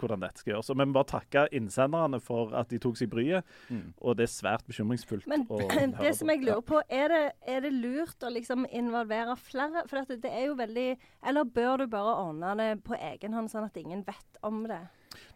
hvordan 0.00 0.22
dette 0.22 0.40
skal 0.40 0.54
gjøres. 0.54 0.70
Og 0.72 0.78
vi 0.78 0.86
må 0.88 0.96
bare 0.96 1.08
takke 1.10 1.44
innsenderne 1.56 2.20
for 2.24 2.54
at 2.56 2.70
de 2.72 2.80
tok 2.82 2.98
seg 2.98 3.10
bryet. 3.12 3.46
Mm. 3.68 3.92
Og 3.98 4.16
det 4.18 4.26
er 4.26 4.32
svært 4.32 4.66
bekymringsfullt. 4.68 5.28
Men 5.30 5.46
det 6.00 6.14
som 6.18 6.32
jeg 6.32 6.44
lurer 6.46 6.64
på, 6.66 6.80
er 6.88 7.12
det, 7.12 7.24
er 7.54 7.64
det 7.66 7.72
lurt 7.76 8.26
å 8.26 8.32
liksom 8.32 8.66
involvere 8.66 9.36
flere? 9.40 9.84
For 9.90 10.08
det 10.10 10.30
er 10.30 10.48
jo 10.48 10.56
veldig 10.58 10.88
Eller 11.26 11.52
bør 11.58 11.82
du 11.82 11.90
bare 11.92 12.16
ordne 12.24 12.54
det 12.60 12.70
på 12.86 12.96
egen 12.96 13.36
hånd, 13.36 13.52
sånn 13.52 13.68
at 13.68 13.76
ingen 13.80 14.04
vet 14.06 14.40
om 14.46 14.64
det? 14.70 14.82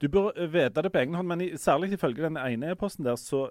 Du 0.03 0.09
bør 0.13 0.33
eh, 0.37 0.51
vite 0.51 0.85
det 0.85 0.93
på 0.93 1.03
egen 1.03 1.17
hånd, 1.19 1.29
men 1.31 1.45
i, 1.45 1.51
særlig 1.61 1.93
ifølge 1.97 2.25
den 2.25 2.39
ene 2.41 2.73
e-posten 2.75 3.07
der, 3.07 3.17
så 3.21 3.49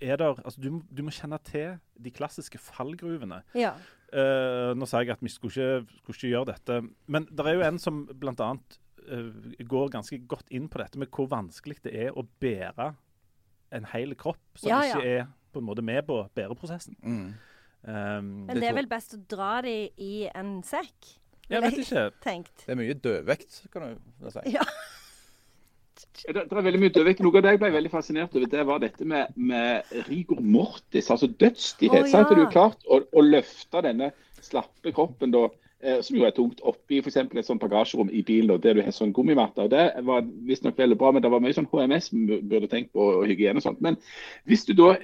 er 0.00 0.16
der 0.16 0.38
Altså, 0.44 0.60
du, 0.60 0.82
du, 0.96 1.02
må 1.04 1.12
kjenne 1.12 1.38
til 1.44 1.76
de 2.02 2.10
klassiske 2.10 2.58
fallgruvene. 2.58 3.42
Ja. 3.54 3.74
Uh, 4.10 4.72
nå 4.74 4.88
sa 4.90 5.04
jeg 5.04 5.12
at 5.14 5.22
vi 5.22 5.30
skulle 5.30 5.52
ikke, 5.52 5.98
skulle 6.00 6.16
ikke 6.16 6.32
gjøre 6.32 6.48
dette, 6.48 6.80
men 7.06 7.28
det 7.30 7.46
er 7.46 7.58
jo 7.58 7.66
en 7.66 7.78
som 7.78 8.00
bl.a. 8.08 8.48
Uh, 9.10 9.52
går 9.68 9.92
ganske 9.92 10.18
godt 10.28 10.50
inn 10.50 10.66
på 10.70 10.80
dette 10.80 10.98
med 10.98 11.12
hvor 11.14 11.28
vanskelig 11.30 11.78
det 11.84 11.94
er 12.06 12.16
å 12.16 12.24
bære 12.42 12.90
en 13.76 13.86
hel 13.92 14.16
kropp 14.18 14.58
som 14.58 14.72
ja, 14.72 14.80
ikke 14.82 15.04
ja. 15.04 15.20
er 15.20 15.30
på 15.52 15.62
en 15.62 15.68
måte 15.68 15.82
med 15.82 16.02
på 16.08 16.18
bæreprosessen. 16.34 16.96
Mm. 17.02 17.30
Um, 17.80 18.30
men 18.48 18.58
det 18.60 18.68
er 18.68 18.76
vel 18.76 18.90
best 18.90 19.14
å 19.16 19.20
dra 19.30 19.60
de 19.64 19.76
i 19.96 20.26
en 20.34 20.58
sekk? 20.66 21.14
Jeg 21.50 21.64
vet 21.64 21.78
ikke. 21.82 22.02
Tenkt. 22.22 22.64
Det 22.64 22.74
er 22.74 22.78
mye 22.78 22.94
dødvekt, 22.94 23.62
kan 23.72 23.94
du 23.94 24.30
si. 24.30 24.42
Ja. 24.54 24.66
Det, 26.26 26.34
det, 26.34 26.52
er 26.52 26.66
veldig 26.66 26.80
mye 26.82 26.92
dødvekt. 26.94 27.22
Noe 27.24 27.40
av 27.40 27.46
det 27.46 27.54
jeg 27.54 27.62
ble 27.62 27.72
veldig 27.76 27.92
fascinert 27.92 28.36
over, 28.36 28.50
det 28.52 28.66
var 28.68 28.82
dette 28.82 29.06
med, 29.08 29.32
med 29.36 29.94
rigor 30.08 30.42
mortis, 30.42 31.10
altså 31.10 31.30
dødstighet. 31.30 32.06
Oh, 32.06 32.12
ja. 32.12 32.20
Er 32.20 32.34
det 32.34 32.44
jo 32.44 32.52
klart 32.52 32.86
å, 32.86 33.00
å 33.00 33.24
løfte 33.24 33.82
denne 33.86 34.12
slappe 34.44 34.92
kroppen 34.96 35.32
da, 35.34 35.46
eh, 35.84 35.98
som 36.04 36.16
jo 36.16 36.26
er 36.28 36.34
tungt, 36.36 36.62
oppi 36.66 37.00
f.eks. 37.00 37.18
et 37.22 37.48
sånt 37.48 37.62
bagasjerom 37.62 38.12
i 38.12 38.22
bilen 38.26 38.60
der 38.62 38.76
du 38.76 38.82
har 38.84 38.94
sånn 38.96 39.14
gummimatte. 39.16 39.68
Det 39.72 39.86
var 40.08 40.24
visstnok 40.48 40.78
veldig 40.80 40.98
bra, 41.00 41.12
men 41.14 41.24
det 41.24 41.32
var 41.32 41.44
mye 41.44 41.56
sånn 41.56 41.68
HMS 41.72 42.10
vi 42.14 42.40
burde 42.40 42.70
tenkt 42.72 42.92
på, 42.96 43.10
og 43.20 43.28
hygiene 43.28 43.62
og 43.62 43.66
sånt. 43.66 43.82
Men 43.84 43.98
hvis 44.48 44.66
du 44.68 44.74
da 44.78 44.94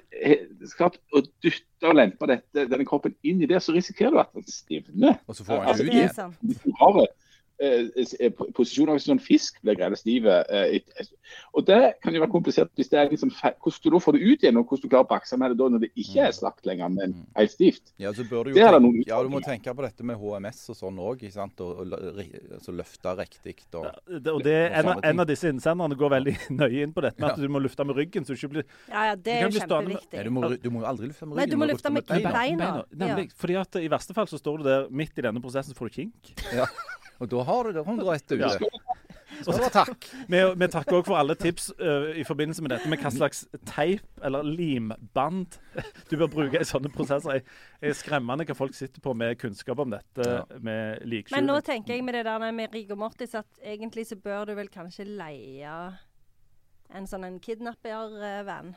skal 0.68 0.96
å 1.16 1.24
dytte 1.44 1.90
og 1.90 1.98
lempe 1.98 2.28
dette, 2.32 2.68
denne 2.70 2.88
kroppen 2.88 3.16
inn 3.26 3.44
i 3.44 3.50
det, 3.50 3.62
så 3.64 3.76
risikerer 3.76 4.16
du 4.16 4.24
at 4.24 4.34
den 4.36 4.48
stivner. 4.50 5.20
Og 5.26 5.38
så 5.38 5.46
får 5.48 5.62
den 5.62 5.72
altså, 5.72 5.86
ut 5.86 5.96
igjen. 5.96 7.14
Eh, 7.62 8.32
posisjoner 8.56 8.96
hvis 8.96 9.08
en 9.12 9.22
fisk 9.22 9.60
blir 9.64 9.78
greide 9.78 9.98
stiv. 9.98 10.26
Eh, 10.26 10.80
og 11.56 11.66
Det 11.66 11.80
kan 12.02 12.14
jo 12.14 12.22
være 12.22 12.32
komplisert 12.32 12.70
hvis 12.78 12.90
det 12.92 13.00
er 13.00 13.10
liksom, 13.10 13.32
hvordan 13.34 13.82
du 13.82 13.90
da 13.94 14.00
får 14.02 14.16
det 14.16 14.22
ut 14.22 14.44
igjen, 14.44 14.60
og 14.60 14.66
hvordan 14.68 14.82
du 14.82 14.92
klarer 14.92 15.06
å 15.06 15.10
bakse 15.10 15.38
med 15.40 15.52
det 15.52 15.58
da 15.60 15.68
når 15.72 15.84
det 15.86 15.90
ikke 15.94 16.20
er 16.20 16.32
mm. 16.32 16.36
slakt 16.38 16.68
lenger, 16.68 16.92
men 16.92 17.14
mm. 17.14 17.24
helt 17.38 17.54
stivt. 17.54 17.94
Ja, 18.02 18.12
så 18.16 18.26
bør 18.28 18.48
du 18.48 18.52
jo 18.52 18.60
tenke, 18.60 19.04
ja, 19.08 19.20
du 19.22 19.32
må 19.32 19.42
tenke 19.44 19.74
på 19.76 19.86
dette 19.86 20.06
med 20.06 20.20
HMS 20.20 20.62
og 20.74 20.80
sånn 20.80 21.00
òg, 21.02 21.24
og, 21.26 21.64
og 21.64 21.96
altså, 21.96 22.76
løfte 22.76 23.16
riktig. 23.22 23.56
Og, 23.72 23.86
ja, 23.88 23.94
det, 24.18 24.32
og 24.32 24.44
det, 24.44 24.56
en, 24.66 24.90
av, 24.92 25.02
en, 25.10 25.24
av 25.24 25.28
disse 25.28 25.50
innsenderne 25.52 25.98
går 25.98 26.12
veldig 26.16 26.36
nøye 26.60 26.84
inn 26.84 26.94
på 26.96 27.04
dette 27.04 27.22
med 27.22 27.32
at 27.32 27.40
du 27.40 27.48
må 27.52 27.62
lufte 27.62 27.86
med 27.86 27.98
ryggen. 27.98 28.26
så 28.26 28.34
du 28.34 28.40
ikke 28.40 28.52
blir... 28.58 28.68
Ja, 28.90 29.08
ja, 29.10 29.16
det 29.16 29.38
er 29.38 29.46
jo 29.46 29.54
kjempeviktig. 29.56 30.12
Med, 30.18 30.28
du, 30.28 30.34
må, 30.36 30.52
du, 30.66 30.70
må, 30.74 30.84
aldri 30.88 31.10
lufte 31.10 31.28
med 31.28 31.38
ryggen. 31.38 31.42
Nei, 31.42 31.50
du 31.52 31.60
må 31.60 31.70
lufte 31.70 31.92
med, 31.92 32.04
med 32.04 32.28
beina. 32.28 32.36
beina. 32.36 32.70
Nemlig, 33.04 33.30
fordi 33.38 33.58
at 33.62 33.80
I 33.80 33.90
verste 33.92 34.16
fall 34.16 34.30
så 34.30 34.40
står 34.40 34.62
du 34.62 34.68
der 34.68 34.86
midt 34.90 35.16
i 35.16 35.26
denne 35.26 35.42
prosessen, 35.42 35.74
så 35.74 35.78
får 35.78 35.92
du 35.92 36.00
kink. 36.02 36.36
Ja. 36.54 36.68
Og 37.20 37.30
da 37.32 37.46
har 37.48 37.68
du 37.68 37.76
det 37.76 37.86
101 37.86 38.34
ute. 38.34 38.40
Ja. 38.42 38.86
Så 39.44 39.52
takk. 39.72 40.06
Vi, 40.28 40.40
vi 40.56 40.68
takker 40.72 40.98
òg 40.98 41.06
for 41.08 41.18
alle 41.18 41.36
tips 41.38 41.68
uh, 41.80 42.12
i 42.16 42.24
forbindelse 42.26 42.64
med 42.64 42.72
dette 42.72 42.88
med 42.90 43.02
hva 43.02 43.12
slags 43.12 43.44
teip 43.68 44.24
eller 44.24 44.46
limband 44.46 45.58
du 46.10 46.16
bør 46.16 46.30
bruke 46.32 46.62
i 46.62 46.68
sånne 46.68 46.90
prosesser. 46.94 47.42
Det 47.80 47.92
er 47.92 47.98
skremmende 47.98 48.46
hva 48.48 48.56
folk 48.56 48.76
sitter 48.76 49.02
på 49.04 49.12
med 49.18 49.36
kunnskap 49.40 49.82
om 49.82 49.92
dette 49.92 50.28
ja. 50.30 50.40
med 50.56 51.04
likskjul. 51.08 51.36
Men 51.36 51.50
nå 51.50 51.60
tenker 51.66 51.96
jeg 51.96 52.06
med 52.06 52.18
det 52.18 52.24
der 52.28 52.48
med 52.48 52.74
Rigor 52.74 53.00
Mortis 53.00 53.36
at 53.38 53.62
egentlig 53.62 54.06
så 54.08 54.18
bør 54.20 54.50
du 54.50 54.56
vel 54.58 54.72
kanskje 54.72 55.08
leie 55.08 55.76
en 56.94 57.08
sånn 57.10 57.26
en 57.26 57.40
kidnappervenn. 57.42 58.76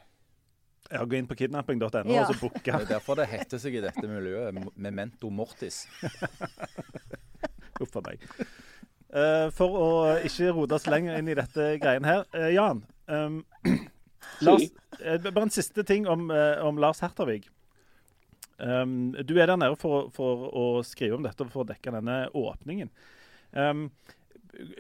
Ja, 0.90 1.04
Gå 1.06 1.20
inn 1.20 1.28
på 1.30 1.38
kidnapping.no 1.38 2.02
ja. 2.10 2.24
og 2.24 2.34
så 2.34 2.40
booke. 2.40 2.64
Det 2.66 2.74
er 2.74 2.88
derfor 2.96 3.20
det 3.20 3.30
heter 3.30 3.62
seg 3.62 3.78
i 3.78 3.84
dette 3.84 4.06
miljøet 4.10 4.58
Memento 4.80 5.30
Mortis. 5.30 5.84
Uff 7.80 7.96
a 7.96 8.04
meg. 8.06 8.24
Uh, 9.10 9.48
for 9.58 9.74
å 9.74 9.86
ikke 10.22 10.52
rote 10.54 10.78
oss 10.78 10.86
lenger 10.86 11.16
inn 11.18 11.32
i 11.32 11.38
dette 11.38 11.72
greien 11.82 12.06
her. 12.06 12.28
Uh, 12.36 12.52
Jan, 12.54 12.84
um, 13.10 13.40
Lars, 14.46 14.68
uh, 15.02 15.16
bare 15.26 15.48
en 15.48 15.54
siste 15.54 15.82
ting 15.88 16.06
om, 16.06 16.28
om 16.30 16.78
Lars 16.78 17.02
Hertervig. 17.02 17.48
Um, 18.60 19.16
du 19.26 19.34
er 19.40 19.50
der 19.50 19.58
nede 19.58 19.80
for, 19.82 20.12
for, 20.14 20.46
å 20.54 20.84
skrive 20.86 21.18
om 21.18 21.26
dette 21.26 21.48
for 21.50 21.64
å 21.64 21.70
dekke 21.72 21.96
denne 21.96 22.20
åpningen. 22.38 22.92
Um, 23.58 23.88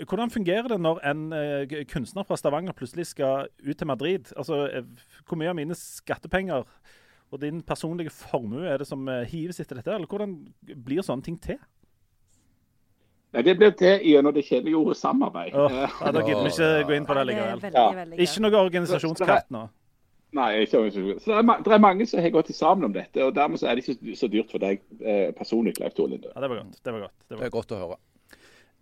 hvordan 0.04 0.34
fungerer 0.34 0.68
det 0.68 0.80
når 0.82 1.00
en 1.08 1.22
kunstner 1.88 2.26
fra 2.28 2.36
Stavanger 2.38 2.76
plutselig 2.76 3.08
skal 3.14 3.48
ut 3.64 3.78
til 3.80 3.88
Madrid? 3.88 4.30
Altså, 4.36 4.66
Hvor 5.24 5.40
mye 5.40 5.54
av 5.54 5.58
mine 5.58 5.78
skattepenger 5.78 6.66
og 7.30 7.42
din 7.42 7.62
personlige 7.64 8.12
formue 8.12 8.66
er 8.68 8.82
det 8.82 8.90
som 8.90 9.08
hives 9.30 9.62
etter 9.62 9.80
dette? 9.80 9.94
Eller 9.94 10.10
hvordan 10.10 10.36
blir 10.84 11.06
sånne 11.06 11.24
ting 11.24 11.38
til? 11.40 11.62
Nei, 13.30 13.44
Det 13.46 13.58
blir 13.58 13.74
til 13.78 14.06
gjennom 14.10 14.34
det 14.34 14.46
kjedelige 14.48 14.78
ordet 14.78 14.98
samarbeid. 14.98 15.54
Oh, 15.54 15.70
ja, 15.70 16.12
da 16.12 16.24
gidder 16.26 16.48
vi 16.48 16.54
ikke 16.54 16.70
gå 16.90 16.96
inn 16.98 17.06
på 17.06 17.18
det 17.18 17.26
likevel. 17.30 17.66
Ja. 17.76 18.06
Ikke 18.26 18.44
noe 18.46 18.64
organisasjonskraft 18.64 19.52
nå? 19.54 19.68
Nei, 20.38 20.50
ikke 20.64 20.82
organisasjon. 20.82 21.20
Så 21.22 21.32
det 21.32 21.38
er, 21.42 21.64
det 21.66 21.74
er, 21.74 21.82
mange 21.84 22.08
som 22.10 22.22
har 22.22 22.34
gått 22.34 22.50
sammen 22.58 22.90
om 22.90 22.94
dette, 22.94 23.22
og 23.26 23.36
dermed 23.38 23.62
så 23.62 23.70
er 23.70 23.78
det 23.78 23.86
ikke 23.86 24.18
så 24.18 24.30
dyrt 24.30 24.54
for 24.54 24.62
deg 24.62 24.82
eh, 25.02 25.30
personlig, 25.38 25.76
Leif 25.82 25.94
Tore 25.98 26.14
Linde. 26.14 26.32
Ja, 26.34 26.42
det 26.42 26.50
var 26.50 26.62
godt. 26.62 26.80
Det 26.86 26.94
var 26.94 27.06
godt. 27.06 27.18
Det, 27.26 27.36
var 27.36 27.44
det 27.44 27.50
er 27.50 27.58
godt 27.58 27.76
å 27.76 27.82
høre. 27.84 28.00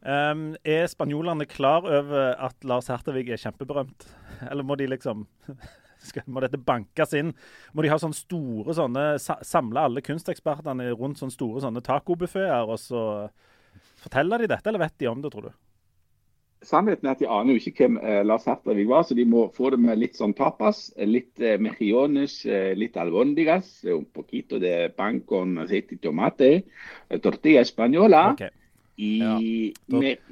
Um, 0.08 0.44
er 0.64 0.86
spanjolene 0.88 1.48
klar 1.50 1.88
over 1.88 2.36
at 2.48 2.68
Lars 2.68 2.88
Hertevig 2.92 3.32
er 3.34 3.42
kjempeberømt? 3.42 4.08
Eller 4.50 4.64
må 4.64 4.78
de 4.80 4.88
liksom 4.92 5.26
må 6.32 6.44
dette 6.44 6.60
bankes 6.62 7.16
inn? 7.18 7.34
Må 7.74 7.84
de 7.84 7.92
ha 7.92 7.98
sånne 8.00 8.16
store 8.16 8.76
sånne 8.78 9.08
Samle 9.20 9.88
alle 9.90 10.04
kunstekspertene 10.06 10.92
rundt 10.94 11.20
sånne 11.20 11.36
store 11.36 11.64
sånne 11.64 11.84
tacobuffeer, 11.84 12.70
og 12.70 12.80
så 12.80 13.02
Forteller 14.08 14.44
de 14.44 14.54
dette, 14.56 14.70
eller 14.72 14.88
vet 14.88 15.00
de 15.04 15.08
om 15.12 15.22
det, 15.22 15.32
tror 15.34 15.50
du? 15.50 15.56
Sannheten 16.66 17.06
er 17.06 17.14
at 17.14 17.20
de 17.22 17.28
aner 17.30 17.54
jo 17.54 17.62
ikke 17.62 17.84
hvem 17.84 17.98
eh, 18.02 18.24
Lars 18.26 18.48
Hertervik 18.50 18.88
var, 18.90 19.04
så 19.06 19.16
de 19.18 19.28
må 19.30 19.44
få 19.54 19.70
det 19.76 19.78
med 19.84 20.00
litt 20.02 20.18
sånn 20.18 20.34
tapas. 20.38 20.88
Litt 20.98 21.38
eh, 21.44 21.60
mejiones, 21.62 22.40
eh, 22.50 22.72
litt 22.78 22.98
albondigas, 22.98 23.70
eh, 23.86 23.94
un 23.94 24.08
poquito 24.10 24.58
de 24.64 24.90
pan 24.98 25.20
con 25.28 25.58
aceite 25.62 25.96
y 25.96 26.02
tomate, 26.02 26.50
eh, 27.10 27.20
tortilla 27.22 27.62
española 27.62 28.32
okay. 28.34 28.50
i 28.98 29.12
ja. 29.22 29.36
med, 29.94 30.24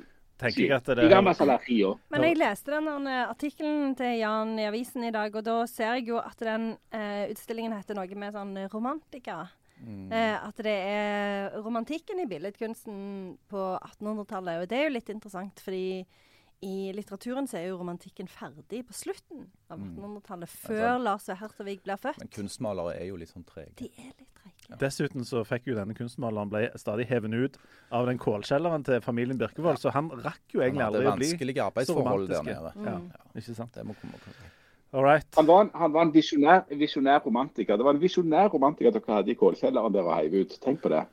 tenker 0.41 0.63
jeg 0.65 0.73
at 0.79 0.89
det 0.89 1.05
er... 1.05 1.93
Men 2.09 2.25
jeg 2.25 2.39
leste 2.41 2.73
den 2.73 3.11
artikkelen 3.13 3.93
til 3.99 4.17
Jan 4.17 4.57
i 4.57 4.65
avisen 4.71 5.05
i 5.05 5.13
dag, 5.13 5.29
og 5.29 5.45
da 5.45 5.59
ser 5.69 5.99
jeg 5.99 6.09
jo 6.09 6.17
at 6.23 6.41
den 6.41 6.71
eh, 6.89 7.29
utstillingen 7.29 7.77
heter 7.77 8.01
noe 8.01 8.17
med 8.17 8.33
sånn 8.33 8.57
romantika. 8.73 9.43
Mm. 9.81 10.11
Eh, 10.13 10.35
at 10.39 10.61
det 10.63 10.75
er 10.75 11.57
romantikken 11.63 12.21
i 12.23 12.27
billedkunsten 12.29 12.99
på 13.51 13.65
1800-tallet. 13.79 14.63
Og 14.63 14.71
det 14.71 14.79
er 14.79 14.87
jo 14.87 14.95
litt 14.95 15.11
interessant, 15.13 15.59
fordi 15.63 16.05
i 16.65 16.91
litteraturen 16.95 17.49
så 17.49 17.59
er 17.59 17.67
jo 17.69 17.79
romantikken 17.81 18.29
ferdig 18.31 18.81
på 18.87 18.95
slutten 18.95 19.43
av 19.69 19.81
1800-tallet, 19.81 20.49
mm. 20.49 20.61
før 20.63 20.85
altså, 20.87 21.03
Lars 21.03 21.27
V. 21.27 21.35
Hertevig 21.41 21.75
blir 21.83 21.99
født. 22.01 22.21
Men 22.23 22.31
kunstmalere 22.37 22.95
er 22.95 23.09
jo 23.09 23.19
litt 23.21 23.33
sånn 23.33 23.45
trege. 23.47 23.75
De 23.81 23.89
er 23.91 24.13
litt 24.13 24.31
trege. 24.39 24.53
Ja. 24.69 24.79
Dessuten 24.81 25.27
så 25.27 25.43
fikk 25.45 25.67
jo 25.69 25.75
denne 25.77 25.93
kunstmaleren 25.97 26.49
ble 26.49 26.63
stadig 26.81 27.05
hevet 27.11 27.35
ut 27.35 27.59
av 27.93 28.07
den 28.09 28.17
kålkjelleren 28.21 28.85
til 28.87 29.03
familien 29.05 29.37
Birkevold, 29.41 29.77
ja. 29.77 29.83
så 29.83 29.93
han 29.93 30.09
rakk 30.23 30.55
jo 30.55 30.63
egentlig 30.65 30.87
aldri 30.87 31.03
å 31.05 31.13
bli 31.19 31.29
så 31.29 31.35
romantisk. 31.35 31.35
Vanskelige 31.35 31.67
arbeidsforhold 31.67 32.29
der 32.31 32.47
nede. 32.49 32.75
Mm. 32.79 33.09
Ja, 33.13 33.25
ikke 33.35 33.57
sant? 33.59 33.75
Det 33.75 33.85
må 33.85 33.97
komme. 33.99 34.21
Right. 34.95 35.27
Han 35.35 35.49
var 35.49 35.65
en, 35.65 35.73
han 35.75 35.91
var 35.91 36.07
en 36.07 36.13
visjonær, 36.15 36.63
visjonær, 36.79 37.19
romantiker. 37.25 37.75
Det 37.75 37.83
var 37.83 37.97
en 37.97 37.99
visjonær 37.99 38.47
romantiker 38.53 38.95
dere 38.95 39.19
hadde 39.19 39.33
i 39.33 39.37
kålkjelleren 39.39 39.95
der 39.95 40.07
og 40.07 40.15
heiv 40.15 40.39
ut. 40.39 40.57
Tenk 40.63 40.79
på 40.85 40.91
det. 40.93 41.03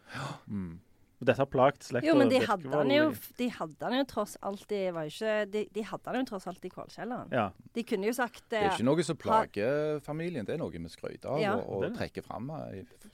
Mm. 0.47 0.79
Dette 1.23 1.39
har 1.39 1.47
plagt 1.47 1.85
slekta. 1.87 2.07
Jo, 2.09 2.17
men 2.19 2.31
de 2.31 2.41
hadde, 2.43 2.71
han 2.73 2.91
jo, 2.91 3.11
de 3.39 3.47
hadde 3.55 3.87
han 3.87 3.95
jo 3.95 4.07
tross 4.11 4.33
alt 4.43 4.73
i 4.75 4.81
ikke, 4.89 5.35
de, 5.53 5.61
de, 5.71 5.85
hadde 5.87 6.11
han 6.11 6.19
jo 6.19 6.25
tross 6.33 6.49
alt 6.51 6.65
i 6.67 6.71
kålkjelleren. 6.73 7.31
Ja. 7.35 7.45
De 7.77 7.85
kunne 7.87 8.09
jo 8.09 8.15
sagt 8.17 8.43
Det 8.51 8.59
er 8.59 8.73
ikke 8.73 8.89
noe 8.89 9.07
som 9.07 9.19
plager 9.21 10.03
familien, 10.03 10.47
det 10.49 10.57
er 10.57 10.61
noe 10.63 10.75
vi 10.75 10.83
skryter 10.91 11.37
av 11.37 11.43
ja. 11.43 11.55
og, 11.61 11.87
og 11.87 11.95
trekker 11.99 12.27
fram. 12.27 12.51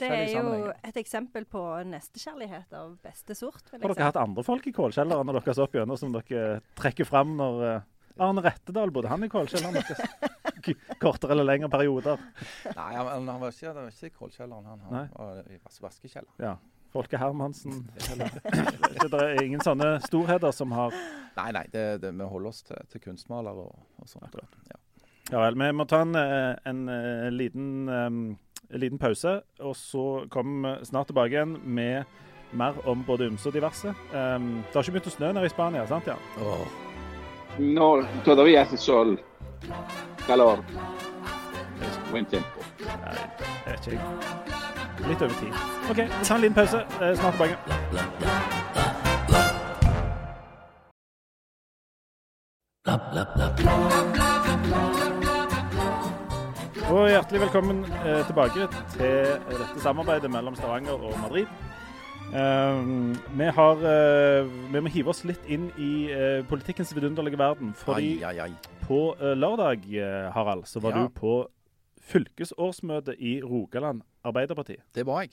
det 0.01 0.09
er 0.09 0.33
jo 0.33 0.73
et 0.73 1.03
eksempel 1.03 1.45
på 1.49 1.67
nestekjærlighet 1.91 2.73
av 2.81 2.97
beste 3.05 3.37
sort. 3.37 3.61
Har 3.75 3.85
dere 3.85 4.09
hatt 4.09 4.21
andre 4.21 4.47
folk 4.47 4.71
i 4.71 4.75
kålkjelleren 4.77 5.29
når 5.29 5.43
dere 5.43 5.59
så 5.59 5.69
opp 5.69 5.77
gjennom 5.77 6.01
som 6.01 6.17
dere 6.17 6.63
trekker 6.81 7.09
fram 7.09 7.37
når 7.37 7.65
uh, 7.67 7.79
Arne 8.25 8.43
Rettedal, 8.43 8.91
bodde 8.95 9.13
han 9.13 9.23
i 9.25 9.31
kålkjelleren 9.31 9.79
deres? 9.79 10.01
kortere 11.03 11.37
eller 11.37 11.47
lengre 11.47 11.71
perioder. 11.73 12.19
Nei, 12.73 12.91
han, 12.97 13.29
han 13.29 13.39
var 13.41 13.55
ikke, 13.55 13.71
det 13.71 13.85
var 13.85 13.95
ikke 13.95 14.11
i 14.11 14.17
kålkjelleren, 14.17 14.67
han, 14.73 14.83
han 14.89 15.15
var 15.15 15.47
i 15.47 15.61
vas 15.63 15.81
vaskekjelleren. 15.85 16.37
Ja. 16.43 16.57
Folke 16.93 17.19
Hermansen. 17.19 17.91
det 19.13 19.21
er 19.21 19.43
ingen 19.43 19.61
sånne 19.61 19.99
storheter 20.07 20.55
som 20.57 20.73
har 20.73 20.95
Nei, 21.39 21.51
nei, 21.55 21.65
det, 21.71 21.83
det, 22.03 22.11
vi 22.17 22.27
holder 22.27 22.51
oss 22.51 22.65
til, 22.67 22.79
til 22.91 23.03
kunstmalere 23.05 23.67
og, 23.69 23.83
og, 24.01 24.09
sånt. 24.11 24.33
Ja. 24.73 24.79
ja 25.31 25.43
vel. 25.45 25.59
Vi 25.61 25.69
må 25.77 25.87
ta 25.87 26.01
en, 26.03 26.17
eh, 26.19 26.57
en, 26.67 26.81
en 26.89 26.95
eh, 26.97 27.29
liten, 27.31 27.69
um, 27.87 28.19
liten, 28.75 28.99
pause, 28.99 29.37
og 29.63 29.77
så 29.79 30.07
kommer 30.33 30.81
vi 30.81 30.91
snart 30.91 31.13
tilbake 31.13 31.37
igjen 31.37 31.55
med 31.63 32.19
mer 32.59 32.81
om 32.89 33.05
både 33.07 33.29
ymse 33.29 33.53
og 33.53 33.55
diverse. 33.55 33.95
Um, 34.11 34.51
det 34.65 34.75
har 34.75 34.83
ikke 34.83 34.97
begynt 34.97 35.13
å 35.13 35.15
snø 35.15 35.33
nede 35.37 35.47
i 35.47 35.55
Spania, 35.55 35.87
sant? 35.87 36.11
ja? 36.11 36.19
Oh. 36.43 36.67
No, 37.59 38.03
todavía 38.25 38.65
hace 38.65 38.81
sol 38.81 39.19
calor. 40.29 40.65
Buen 42.11 42.27
tiempo. 42.27 42.61
Litt 45.09 45.23
over 45.23 45.35
tid. 45.35 45.53
OK, 45.91 45.97
ta 46.25 46.35
en 46.35 46.41
liten 46.41 46.55
pause. 46.55 46.87
Eh, 47.01 47.17
snart 47.17 47.35
tilbake. 47.35 47.57
Og 56.91 57.09
hjertelig 57.09 57.41
velkommen 57.41 57.85
eh, 57.85 58.27
tilbake 58.27 58.69
til 58.93 59.41
dette 59.49 59.81
samarbeidet 59.81 60.31
mellom 60.31 60.55
Stavanger 60.57 60.93
og 60.93 61.21
Madrid. 61.23 61.47
Uh, 62.29 63.17
vi, 63.39 63.45
har, 63.45 63.77
uh, 63.77 64.73
vi 64.73 64.81
må 64.85 64.91
hive 64.93 65.09
oss 65.09 65.23
litt 65.25 65.47
inn 65.49 65.71
i 65.81 65.93
uh, 66.13 66.43
politikkens 66.49 66.91
vidunderlige 66.93 67.39
verden. 67.41 67.71
Fordi 67.73 68.19
ai, 68.21 68.35
ai, 68.35 68.51
ai. 68.51 68.75
på 68.85 69.01
lørdag, 69.17 69.87
Harald, 70.35 70.67
så 70.69 70.83
var 70.85 70.97
ja. 70.97 71.07
du 71.07 71.15
på 71.17 71.39
fylkesårsmøte 72.11 73.17
i 73.17 73.39
Rogaland 73.41 74.05
Arbeiderparti. 74.29 74.77
Det 74.95 75.07
var 75.09 75.25
jeg. 75.25 75.33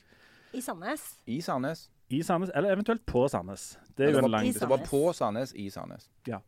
I 0.56 0.64
Sandnes. 0.64 1.04
I 1.28 1.42
Sandnes. 1.44 1.90
I 2.10 2.24
Sandnes, 2.24 2.52
Eller 2.56 2.72
eventuelt 2.72 3.06
på 3.06 3.28
Sandnes. 3.28 3.74
Det 3.98 4.08
er 4.08 4.16
jo 4.16 4.24
en 4.24 4.32
lang 4.32 4.52
Det 4.56 4.70
var 4.70 4.88
på 4.88 5.04
Sandnes, 5.14 5.52
i 5.54 5.70
Sandnes. 5.70 6.08
Ja. 6.28 6.40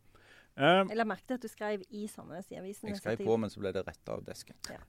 jeg 0.57 0.95
la 0.95 1.03
merke 1.05 1.27
til 1.27 1.37
at 1.37 1.43
du 1.43 1.47
skrev 1.51 1.83
'i 1.89 2.07
Sandnes' 2.07 2.47
i 2.51 2.55
avisen. 2.55 2.89
Jeg 2.89 2.97
skrev 2.97 3.17
på, 3.25 3.37
men 3.37 3.49
så 3.49 3.59
ble 3.59 3.75
det 3.75 3.83
retta 3.87 4.15
av 4.15 4.23
desken. 4.23 4.55
Ja. 4.69 4.79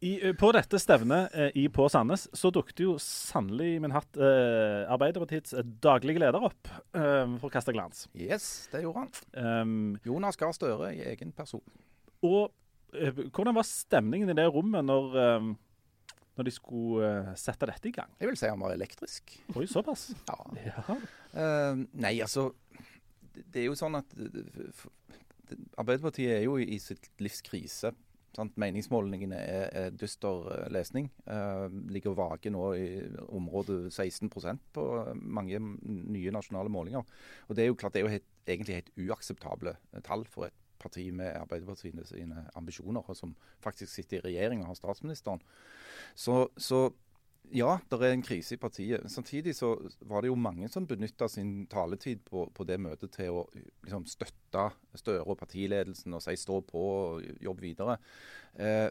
I, 0.00 0.28
eh, 0.28 0.32
på 0.32 0.48
dette 0.56 0.78
stevnet 0.80 1.34
eh, 1.36 1.50
i, 1.60 1.66
på 1.68 1.84
Sandnes 1.92 2.24
så 2.32 2.48
dukket 2.54 2.80
jo 2.80 2.94
sannelig 3.04 3.74
min 3.84 3.92
hatt 3.92 4.16
eh, 4.16 4.88
Arbeiderpartiets 4.88 5.52
eh, 5.52 5.66
daglige 5.84 6.22
leder 6.22 6.46
opp 6.48 6.70
eh, 6.96 7.26
for 7.36 7.50
å 7.50 7.52
kaste 7.52 7.74
glans. 7.76 8.06
Yes, 8.16 8.70
det 8.72 8.80
gjorde 8.86 9.04
han. 9.04 9.12
Um, 9.36 9.74
Jonas 10.06 10.40
Gahr 10.40 10.56
Støre 10.56 10.94
i 10.96 11.04
egen 11.12 11.34
person. 11.36 11.60
Og 12.24 12.48
eh, 12.96 13.12
hvordan 13.28 13.58
var 13.58 13.68
stemningen 13.68 14.32
i 14.32 14.38
det 14.40 14.48
rommet 14.48 14.88
når, 14.88 15.20
når 16.32 16.48
de 16.48 16.56
skulle 16.56 17.36
sette 17.36 17.68
dette 17.68 17.92
i 17.92 17.96
gang? 18.00 18.16
Jeg 18.16 18.32
vil 18.32 18.40
si 18.40 18.48
han 18.48 18.64
var 18.64 18.72
elektrisk. 18.72 19.36
Oi, 19.52 19.68
såpass? 19.68 20.14
ja. 20.64 20.80
ja. 20.80 21.00
nei, 21.92 22.16
altså 22.24 22.54
det 23.36 23.66
er 23.66 23.68
jo 23.68 23.76
sånn 23.76 24.00
at 24.00 24.16
Arbeiderpartiet 25.76 26.38
er 26.38 26.46
jo 26.46 26.56
i 26.56 26.80
sitt 26.80 27.12
livs 27.20 27.44
krise. 27.44 27.92
Sant? 28.36 28.54
Meningsmålingene 28.62 29.38
er, 29.42 29.64
er 29.74 29.94
dyster 29.98 30.46
eh, 30.54 30.66
lesning. 30.70 31.08
Uh, 31.26 31.66
ligger 31.90 32.14
vage 32.18 32.52
nå 32.54 32.64
i 32.78 32.86
området 33.28 33.90
16% 33.90 34.62
på 34.76 34.86
mange 35.18 35.58
nye 35.60 36.34
nasjonale 36.34 36.70
målinger. 36.72 37.06
Og 37.48 37.56
Det 37.56 37.64
er 37.64 37.70
jo 37.72 37.78
klart 37.80 37.96
det 37.96 38.02
er 38.02 38.06
jo 38.06 38.14
helt, 38.14 38.28
egentlig 38.46 38.80
helt 38.80 38.92
uakseptable 38.98 39.74
tall 40.06 40.24
for 40.30 40.46
et 40.46 40.56
parti 40.80 41.10
med 41.12 41.34
Arbeiderpartiet 41.36 42.08
sine 42.08 42.46
ambisjoner, 42.56 43.04
og 43.04 43.16
som 43.16 43.34
faktisk 43.60 43.92
sitter 43.92 44.20
i 44.20 44.30
regjering 44.30 44.62
og 44.62 44.72
har 44.72 44.78
statsministeren. 44.78 45.42
Så, 46.14 46.46
så 46.56 46.88
ja, 47.50 47.78
det 47.90 47.98
er 47.98 48.12
en 48.14 48.22
krise 48.22 48.54
i 48.54 48.60
partiet. 48.60 49.06
Samtidig 49.10 49.56
så 49.58 49.72
var 50.06 50.22
det 50.22 50.30
jo 50.30 50.38
mange 50.38 50.68
som 50.70 50.86
benytta 50.86 51.28
sin 51.28 51.66
taletid 51.70 52.22
på, 52.26 52.44
på, 52.54 52.66
det 52.68 52.78
møtet 52.82 53.10
til 53.16 53.40
å 53.40 53.44
liksom, 53.54 54.06
støtte 54.10 54.36
Støre 54.98 55.22
og 55.22 55.38
partiledelsen 55.38 56.14
og 56.16 56.22
si 56.24 56.34
stå 56.38 56.56
på 56.66 56.80
og 56.82 57.26
jobbe 57.42 57.62
videre. 57.62 57.96
Eh, 58.58 58.88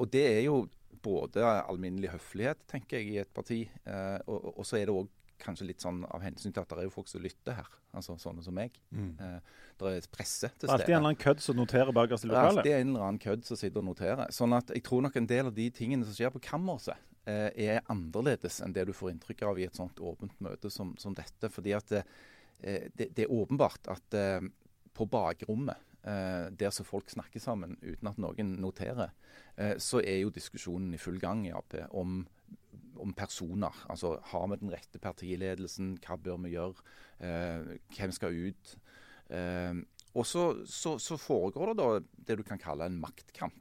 og 0.00 0.10
det 0.12 0.22
er 0.26 0.44
jo 0.46 0.62
både 1.02 1.42
alminnelig 1.44 2.12
høflighet, 2.14 2.62
tenker 2.70 3.00
jeg, 3.00 3.08
i 3.10 3.18
et 3.22 3.32
parti. 3.34 3.64
Eh, 3.84 4.18
og, 4.26 4.52
og, 4.56 4.62
så 4.66 4.78
er 4.78 4.86
det 4.86 4.94
òg 4.94 5.10
kanskje 5.40 5.66
litt 5.70 5.82
sånn 5.82 6.02
av 6.12 6.22
hensyn 6.22 6.52
til 6.52 6.62
at 6.62 6.70
det 6.70 6.82
er 6.82 6.88
jo 6.88 6.94
folk 6.94 7.10
som 7.10 7.22
lytter 7.24 7.56
her. 7.58 7.68
Altså 7.96 8.14
sånne 8.20 8.44
som 8.44 8.54
meg. 8.54 8.76
Mm. 8.94 9.12
Eh, 9.18 9.60
det 9.80 9.94
er 9.98 10.08
presse 10.12 10.50
til 10.52 10.68
stede. 10.68 10.76
Alltid 10.76 10.94
en 10.94 10.98
eller 11.00 11.12
annen 11.12 11.22
kødd 11.26 11.44
som 11.44 11.58
noterer 11.58 11.94
bakerst 11.96 12.26
i 12.26 12.30
lokalet? 12.30 12.60
Alltid 12.60 12.76
en 12.76 12.92
eller 12.92 13.06
annen 13.08 13.22
kødd 13.22 13.46
som 13.48 13.60
sitter 13.60 13.82
og 13.82 13.88
noterer. 13.90 14.26
Sånn 14.34 14.54
at 14.56 14.70
jeg 14.74 14.84
tror 14.86 15.06
nok 15.06 15.16
en 15.18 15.30
del 15.30 15.50
av 15.50 15.56
de 15.56 15.70
tingene 15.74 16.06
som 16.06 16.16
skjer 16.16 16.34
på 16.34 16.42
kammerset, 16.50 17.09
er 17.54 17.84
annerledes 17.92 18.60
enn 18.64 18.74
det 18.76 18.86
du 18.88 18.94
får 18.96 19.14
inntrykk 19.14 19.44
av 19.48 19.60
i 19.60 19.66
et 19.68 19.76
sånt 19.76 20.00
åpent 20.00 20.34
møte 20.44 20.70
som, 20.72 20.94
som 21.00 21.16
dette. 21.16 21.50
fordi 21.52 21.74
at 21.76 21.92
det, 21.92 22.02
eh, 22.60 22.88
det, 22.94 23.10
det, 23.16 23.26
er 23.26 23.34
åpenbart 23.34 23.90
at 23.92 24.18
eh, 24.18 24.42
på 24.94 25.06
bakrommet, 25.10 25.86
der 26.00 26.70
som 26.72 26.86
folk 26.88 27.10
snakker 27.12 27.42
sammen 27.44 27.74
uten 27.82 28.08
at 28.08 28.16
noen 28.16 28.54
noterer, 28.56 29.10
så 29.76 29.98
er 30.00 30.22
jo 30.22 30.30
diskusjonen 30.32 30.94
i 30.96 31.00
full 31.00 31.18
gang 31.20 31.42
i 31.44 31.50
Ap 31.52 31.74
om, 31.92 32.22
om 32.96 33.12
personer. 33.12 33.82
Altså 33.92 34.14
har 34.30 34.46
vi 34.48 34.56
den 34.62 34.72
rette 34.72 34.96
partiledelsen, 34.96 35.98
hva 36.00 36.16
bør 36.16 36.40
vi 36.46 36.54
gjøre, 36.54 36.88
hvem 37.92 38.16
skal 38.16 38.40
ut? 38.48 38.72
og 40.16 40.24
så, 40.24 40.46
så, 40.64 40.96
så 40.96 41.20
foregår 41.20 41.74
det 41.74 41.76
da 41.82 41.90
det 42.30 42.38
du 42.40 42.46
kan 42.48 42.64
kalle 42.64 42.88
en 42.88 42.96
maktkamp. 43.04 43.60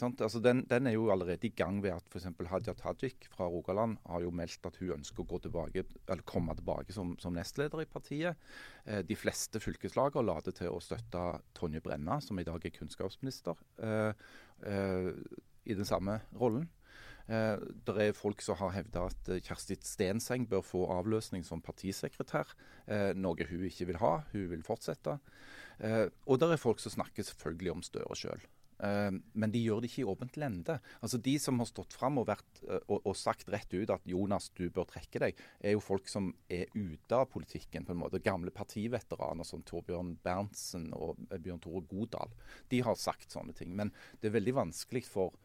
Altså 0.00 0.40
den, 0.40 0.62
den, 0.70 0.86
er 0.86 0.94
jo 0.94 1.10
allerede 1.12 1.46
i 1.46 1.52
gang 1.52 1.82
ved 1.84 1.92
at 1.92 2.06
f.eks. 2.08 2.24
Hadia 2.48 2.72
Tajik 2.72 3.26
fra 3.28 3.44
Rogaland 3.44 3.98
har 4.06 4.22
jo 4.24 4.30
meldt 4.32 4.64
at 4.64 4.78
hun 4.80 4.94
ønsker 4.94 5.26
å 5.26 5.40
tilbake, 5.44 5.84
komme 6.24 6.54
tilbake 6.56 6.94
som, 6.96 7.12
som 7.20 7.34
nestleder 7.36 7.82
i 7.84 7.88
partiet. 7.90 8.40
Eh, 8.86 9.02
de 9.04 9.16
fleste 9.16 9.60
fylkeslager 9.60 10.24
later 10.24 10.56
til 10.56 10.72
å 10.72 10.80
støtte 10.80 11.26
Tonje 11.58 11.82
Brenna, 11.84 12.22
som 12.24 12.40
i 12.40 12.46
dag 12.48 12.64
er 12.64 12.72
kunnskapsminister, 12.72 13.60
eh, 13.84 14.14
eh, 14.64 15.10
i 15.68 15.76
den 15.76 15.88
samme 15.88 16.22
rollen. 16.40 16.70
Eh, 17.28 17.60
det 17.84 17.98
er 18.06 18.16
folk 18.16 18.40
som 18.42 18.56
har 18.62 18.72
hevda 18.78 19.04
at 19.10 19.30
Kjersti 19.44 19.76
Stenseng 19.84 20.48
bør 20.48 20.64
få 20.66 20.86
avløsning 20.96 21.44
som 21.44 21.60
partisekretær, 21.60 22.56
eh, 22.88 23.12
noe 23.12 23.44
hun 23.44 23.68
ikke 23.68 23.92
vil 23.92 24.00
ha. 24.00 24.14
Hun 24.32 24.48
vil 24.56 24.64
fortsette. 24.64 25.20
Eh, 25.84 26.08
og 26.26 26.40
det 26.40 26.48
er 26.52 26.64
folk 26.64 26.80
som 26.80 26.96
snakker 26.96 27.28
selvfølgelig 27.28 27.76
om 27.76 27.84
Støre 27.84 28.16
sjøl. 28.16 28.40
Uh, 28.40 28.61
men 28.82 29.52
de 29.54 29.60
gjør 29.62 29.82
det 29.82 29.90
ikke 29.90 30.02
i 30.02 30.08
åpent 30.10 30.36
lende. 30.40 30.78
Altså 31.00 31.20
De 31.22 31.36
som 31.38 31.60
har 31.62 31.68
stått 31.70 31.94
fram 31.94 32.18
og, 32.18 32.30
uh, 32.32 32.78
og, 32.88 32.98
og, 32.98 33.14
sagt 33.18 33.50
rett 33.52 33.70
ut 33.74 33.92
at 33.94 34.08
Jonas, 34.08 34.50
du 34.58 34.64
bør 34.74 34.88
trekke 34.90 35.22
deg, 35.22 35.42
er 35.62 35.76
jo 35.76 35.84
folk 35.84 36.10
som 36.10 36.32
er 36.50 36.66
ute 36.74 37.18
av 37.18 37.28
politikken. 37.30 37.86
på 37.86 37.94
en 37.94 38.02
måte. 38.02 38.22
Gamle 38.22 38.50
partiveteraner 38.54 39.46
som 39.46 39.62
Torbjørn 39.62 40.16
Berntsen 40.24 40.90
og 40.98 41.20
uh, 41.30 41.38
Bjørn 41.38 41.62
Tore 41.62 41.86
Godal. 41.86 42.34
De 42.72 42.82
har 42.82 42.98
sagt 42.98 43.30
sånne 43.32 43.54
ting. 43.54 43.76
Men 43.78 43.94
det 44.20 44.30
er 44.30 44.38
veldig 44.38 44.58
vanskelig 44.64 45.06
for 45.06 45.38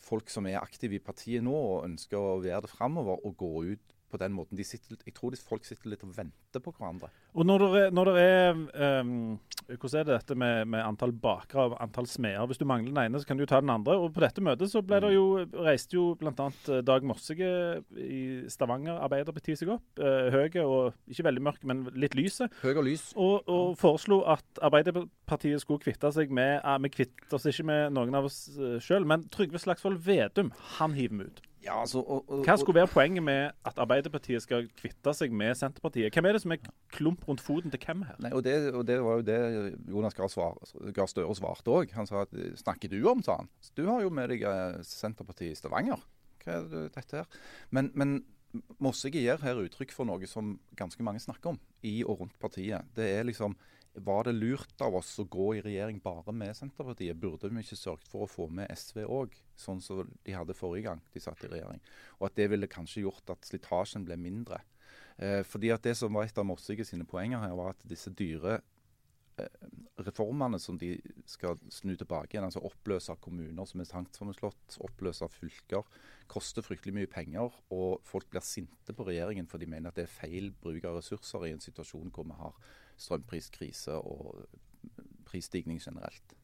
folk 0.00 0.30
som 0.32 0.46
er 0.48 0.62
aktive 0.62 0.96
i 0.96 1.04
partiet 1.04 1.44
nå 1.44 1.52
og 1.52 1.84
ønsker 1.84 2.16
å 2.16 2.40
være 2.40 2.64
det 2.64 2.72
framover, 2.72 3.20
å 3.20 3.34
gå 3.36 3.54
ut 3.74 3.96
på 4.10 4.18
den 4.20 4.34
måten. 4.34 4.58
De 4.58 4.66
sitter, 4.66 4.98
jeg 5.06 5.14
tror 5.16 5.36
folk 5.46 5.66
sitter 5.66 5.92
litt 5.92 6.02
og 6.04 6.12
venter 6.16 6.62
på 6.62 6.72
hverandre. 6.74 7.10
Og 7.34 7.46
når 7.46 7.62
det 7.62 7.80
er, 7.80 7.94
når 7.94 8.10
det 8.10 8.24
er 8.26 9.00
um, 9.00 9.38
Hvordan 9.70 10.00
er 10.00 10.06
det 10.08 10.14
dette 10.16 10.34
med, 10.34 10.64
med 10.66 10.82
antall 10.82 11.12
bakere 11.14 11.68
og 11.68 11.76
antall 11.82 12.08
smeder? 12.10 12.48
Hvis 12.50 12.58
du 12.58 12.64
mangler 12.66 12.90
den 12.90 13.02
ene, 13.04 13.20
så 13.22 13.28
kan 13.28 13.38
du 13.38 13.44
ta 13.46 13.60
den 13.62 13.70
andre. 13.70 13.94
Og 14.02 14.10
På 14.14 14.22
dette 14.24 14.42
møtet 14.42 14.72
så 14.72 14.82
ble 14.82 14.98
det 15.04 15.12
jo, 15.14 15.26
reiste 15.62 15.94
jo 15.94 16.08
bl.a. 16.18 16.32
Eh, 16.34 16.80
Dag 16.86 17.06
Mossige 17.06 17.50
i 17.94 18.22
Stavanger 18.50 18.98
Arbeiderparti 19.04 19.54
seg 19.58 19.70
opp. 19.76 19.86
Uh, 20.00 20.26
høy 20.34 20.58
og 20.64 20.96
ikke 21.10 21.26
veldig 21.28 21.44
mørk, 21.46 21.62
men 21.70 21.84
litt 21.94 22.16
lyse. 22.18 22.50
Høy 22.64 22.72
og 22.72 22.82
lys. 22.88 23.10
Og, 23.14 23.46
og 23.46 23.76
foreslo 23.78 24.24
at 24.30 24.62
Arbeiderpartiet 24.66 25.62
skulle 25.62 25.82
kvitte 25.84 26.10
seg 26.14 26.34
med 26.34 26.58
Vi 26.82 26.92
kvitter 26.96 27.38
oss 27.38 27.46
ikke 27.46 27.68
med 27.70 27.94
noen 27.94 28.18
av 28.18 28.26
oss 28.26 28.42
sjøl, 28.82 29.06
men 29.06 29.28
Trygve 29.30 29.62
Slagsvold 29.62 30.02
Vedum, 30.02 30.50
han 30.80 30.98
hiver 30.98 31.20
vi 31.20 31.30
ut. 31.30 31.46
Ja, 31.60 31.74
altså, 31.80 32.00
og, 32.00 32.24
og, 32.30 32.44
Hva 32.46 32.54
skulle 32.56 32.80
være 32.80 32.88
poenget 32.88 33.22
med 33.22 33.50
at 33.68 33.80
Arbeiderpartiet 33.82 34.40
skal 34.42 34.68
kvitte 34.78 35.12
seg 35.16 35.34
med 35.36 35.52
Senterpartiet? 35.58 36.14
Hvem 36.14 36.28
er 36.30 36.36
det 36.36 36.42
som 36.44 36.54
er 36.54 36.62
klump 36.94 37.26
rundt 37.28 37.42
foten 37.44 37.72
til 37.72 37.82
hvem 37.84 38.06
her? 38.08 38.16
Nei, 38.24 38.32
og 38.36 38.44
det, 38.46 38.54
og 38.72 38.86
det 38.88 38.96
var 39.04 39.20
jo 39.20 39.26
det 39.28 39.40
Jonas 39.92 40.16
Gahr 40.16 40.32
Støre 40.32 41.36
svarte 41.36 41.74
òg. 41.74 41.92
Han 41.98 42.08
sa 42.08 42.24
at 42.24 42.32
snakker 42.62 42.92
du 42.92 42.98
om, 43.10 43.20
sa 43.24 43.42
han. 43.42 43.50
Du 43.76 43.84
har 43.90 44.00
jo 44.00 44.12
med 44.14 44.32
deg 44.32 44.46
eh, 44.48 44.80
Senterpartiet 44.88 45.52
i 45.52 45.58
Stavanger. 45.58 46.00
Hva 46.40 46.56
er 46.56 46.70
det, 46.72 46.84
dette 46.96 47.20
her? 47.20 47.42
Men, 47.76 47.92
men 47.92 48.22
Mossige 48.82 49.20
gir 49.22 49.44
her 49.44 49.60
uttrykk 49.62 49.92
for 49.94 50.08
noe 50.08 50.26
som 50.26 50.56
ganske 50.78 51.04
mange 51.06 51.20
snakker 51.22 51.52
om 51.52 51.60
i 51.86 52.00
og 52.02 52.24
rundt 52.24 52.38
partiet. 52.42 52.88
Det 52.96 53.06
er 53.18 53.28
liksom 53.28 53.54
var 53.94 54.24
det 54.24 54.32
lurt 54.32 54.80
av 54.80 54.94
oss 55.00 55.12
å 55.18 55.26
gå 55.26 55.48
i 55.56 55.62
regjering 55.64 55.98
bare 56.02 56.32
med 56.32 56.54
Senterpartiet? 56.56 57.18
Burde 57.18 57.50
vi 57.50 57.62
ikke 57.64 57.78
sørget 57.78 58.10
for 58.10 58.24
å 58.24 58.30
få 58.30 58.46
med 58.52 58.70
SV 58.70 59.02
òg, 59.06 59.34
sånn 59.58 59.80
som 59.82 60.04
de 60.26 60.34
hadde 60.36 60.56
forrige 60.56 60.86
gang 60.86 61.02
de 61.14 61.22
satt 61.22 61.42
i 61.44 61.50
regjering? 61.50 61.82
Og 62.20 62.28
at 62.28 62.36
det 62.38 62.50
ville 62.52 62.70
kanskje 62.70 63.04
gjort 63.04 63.32
at 63.34 63.48
slitasjen 63.48 64.06
ble 64.06 64.18
mindre. 64.20 64.60
Eh, 65.18 65.42
fordi 65.42 65.72
at 65.74 65.82
Det 65.82 65.96
som 65.98 66.14
var 66.14 66.24
et 66.24 66.38
av 66.38 66.46
Morsige 66.46 66.86
sine 66.86 67.04
poenger 67.04 67.42
her, 67.42 67.56
var 67.58 67.74
at 67.74 67.82
disse 67.88 68.10
dyre 68.14 68.60
reformene 70.06 70.58
som 70.62 70.78
de 70.80 70.94
skal 71.28 71.58
snu 71.72 71.92
tilbake 71.98 72.34
igjen, 72.34 72.46
altså 72.46 72.62
oppløse 72.66 73.14
kommuner 73.22 73.68
som 73.68 73.82
er 73.82 73.90
tvangssammenslått, 73.90 74.78
oppløse 74.86 75.28
fylker, 75.34 75.86
koster 76.30 76.64
fryktelig 76.64 76.96
mye 76.96 77.10
penger. 77.10 77.54
Og 77.74 78.00
folk 78.08 78.30
blir 78.32 78.44
sinte 78.46 78.96
på 78.96 79.06
regjeringen 79.08 79.48
for 79.50 79.62
de 79.62 79.68
mener 79.70 79.90
at 79.90 80.00
det 80.00 80.06
er 80.06 80.14
feil 80.14 80.52
bruk 80.62 80.86
av 80.88 81.00
ressurser 81.00 81.48
i 81.48 81.54
en 81.54 81.64
situasjon 81.64 82.12
hvor 82.14 82.28
vi 82.28 82.38
har 82.40 82.60
strømpriskrise 83.00 83.96
og 84.00 84.44
prisstigning 85.28 85.80
generelt? 85.82 86.36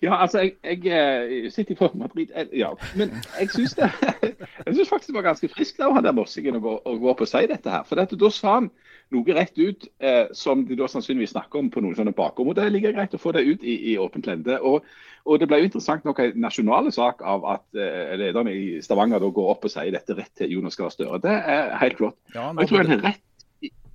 Ja, 0.00 0.16
altså, 0.16 0.40
jeg, 0.40 0.84
jeg 0.84 1.44
eh, 1.44 1.50
sitter 1.52 1.76
på 1.76 1.90
Madrid, 1.94 2.30
eh, 2.34 2.46
ja. 2.56 2.70
Men 2.96 3.10
jeg 3.40 3.50
syns 3.52 3.74
faktisk 4.92 5.10
det 5.10 5.16
var 5.18 5.26
ganske 5.26 5.50
friskt 5.52 5.82
av 5.84 5.92
han 5.92 6.06
der 6.06 6.16
Mossingen 6.16 6.56
å, 6.56 6.78
å, 6.78 6.94
gå 6.96 7.10
opp 7.12 7.20
og 7.20 7.28
si 7.28 7.42
dette 7.50 7.68
her. 7.68 7.84
For 7.88 8.00
dette, 8.00 8.16
da 8.20 8.30
sa 8.32 8.54
han 8.56 8.70
noe 9.12 9.36
rett 9.36 9.58
ut 9.58 9.84
eh, 10.00 10.30
som 10.32 10.64
de 10.64 10.78
da 10.78 10.88
sannsynligvis 10.88 11.34
snakker 11.34 11.60
om 11.60 11.68
på 11.74 11.82
noen 11.84 11.98
sånne 11.98 12.16
bakom. 12.16 12.48
Og 12.48 12.56
det 12.56 12.70
ligger 12.72 12.96
greit 12.96 13.16
å 13.16 13.20
få 13.20 13.34
det 13.36 13.44
ut 13.44 13.66
i, 13.66 13.76
i 13.92 13.98
åpent 14.00 14.30
lende. 14.30 14.56
Og, 14.64 14.88
og, 15.26 15.36
det 15.42 15.50
ble 15.50 15.60
jo 15.60 15.68
interessant 15.68 16.08
nok 16.08 16.22
en 16.24 16.38
nasjonal 16.48 16.88
sak 16.96 17.20
av 17.20 17.44
at 17.58 17.66
eh, 17.76 18.14
lederne 18.22 18.56
i 18.56 18.66
Stavanger 18.84 19.20
da 19.20 19.28
går 19.36 19.52
opp 19.52 19.68
og 19.68 19.74
sier 19.74 19.92
dette 19.92 20.16
rett 20.16 20.32
til 20.40 20.56
Jonas 20.56 20.80
Gahr 20.80 20.94
Støre. 20.94 21.20
Det 21.20 21.36
er 21.36 21.74
helt 21.82 22.00
flott. 22.00 22.16
Ja, 22.32 22.54
og 22.54 22.64
jeg 22.64 22.72
tror 22.72 22.86
han 22.86 22.96
er 22.96 23.10
rett 23.10 23.26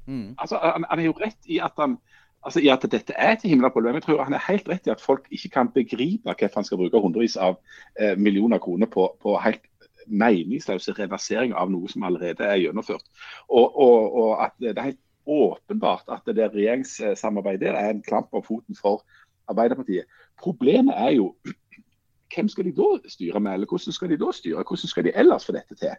Mm. 0.05 0.35
Altså, 0.37 0.59
han, 0.61 0.85
han 0.85 0.99
er 1.01 1.07
jo 1.07 1.15
rett 1.17 1.47
i 1.49 1.55
at 1.65 1.79
han 1.81 1.95
altså 2.45 2.61
i 2.61 2.69
at 2.71 2.85
dette 2.91 3.13
er 3.17 3.35
et 3.35 3.45
himla 3.47 3.69
problem. 3.73 3.97
Jeg 3.97 4.05
tror 4.05 4.23
han 4.23 4.33
er 4.37 4.43
helt 4.47 4.69
rett 4.69 4.87
i 4.87 4.93
at 4.93 5.01
folk 5.01 5.27
ikke 5.31 5.49
kan 5.49 5.71
begripe 5.73 6.29
hvorfor 6.29 6.61
han 6.61 6.67
skal 6.67 6.81
bruke 6.81 7.01
hundrevis 7.01 7.37
av 7.41 7.57
eh, 7.99 8.13
millioner 8.17 8.61
kroner 8.61 8.89
på, 8.91 9.07
på 9.21 9.37
helt 9.41 9.65
meningsløse 10.05 10.93
reversering 10.99 11.55
av 11.57 11.71
noe 11.73 11.89
som 11.89 12.05
allerede 12.05 12.45
er 12.45 12.61
gjennomført. 12.61 13.05
Og, 13.49 13.65
og, 13.73 14.17
og, 14.21 14.31
at 14.45 14.53
det 14.61 14.75
er 14.77 14.91
helt 14.91 15.01
åpenbart 15.25 16.11
at 16.13 16.35
det 16.37 16.51
regjeringssamarbeidet 16.53 17.71
der 17.71 17.79
er 17.79 17.89
en 17.89 18.03
klamp 18.05 18.29
om 18.31 18.43
foten 18.45 18.77
for 18.77 19.01
Arbeiderpartiet. 19.49 20.05
Problemet 20.41 20.93
er 20.97 21.15
jo 21.17 21.33
hvem 22.35 22.49
skal 22.49 22.69
de 22.69 22.75
da 22.77 23.09
styre 23.09 23.39
med, 23.39 23.53
eller 23.53 23.69
hvordan 23.69 23.95
skal 23.95 24.09
de 24.09 24.21
da 24.21 24.31
styre? 24.33 24.63
Hvordan 24.67 24.93
skal 24.93 25.07
de 25.07 25.17
ellers 25.17 25.45
få 25.45 25.57
dette 25.57 25.77
til? 25.81 25.97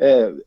Eh, 0.00 0.40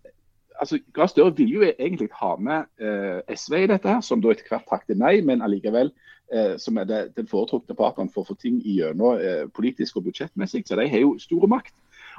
altså, 0.60 0.80
Gahr 0.94 1.08
Støre 1.08 1.36
vil 1.38 1.54
jo 1.54 1.64
egentlig 1.80 2.10
ha 2.20 2.36
med 2.40 2.66
eh, 2.80 3.36
SV 3.36 3.54
i 3.64 3.68
dette, 3.72 3.88
her, 3.88 4.02
som 4.02 4.22
da 4.22 4.34
etter 4.34 4.50
hvert 4.50 4.68
takket 4.70 5.00
nei, 5.00 5.20
men 5.26 5.44
allikevel 5.46 5.92
eh, 6.34 6.56
som 6.62 6.78
er 6.78 6.90
det, 6.90 7.02
den 7.18 7.30
foretrukne 7.32 7.78
partneren 7.78 8.12
for 8.14 8.24
å 8.24 8.32
få 8.32 8.38
ting 8.42 8.62
igjennom 8.64 9.20
eh, 9.20 9.44
politisk 9.56 10.00
og 10.00 10.08
budsjettmessig. 10.10 10.66
Så 10.68 10.80
de 10.80 10.88
har 10.92 11.04
jo 11.04 11.18
store 11.22 11.50
makt. 11.52 11.76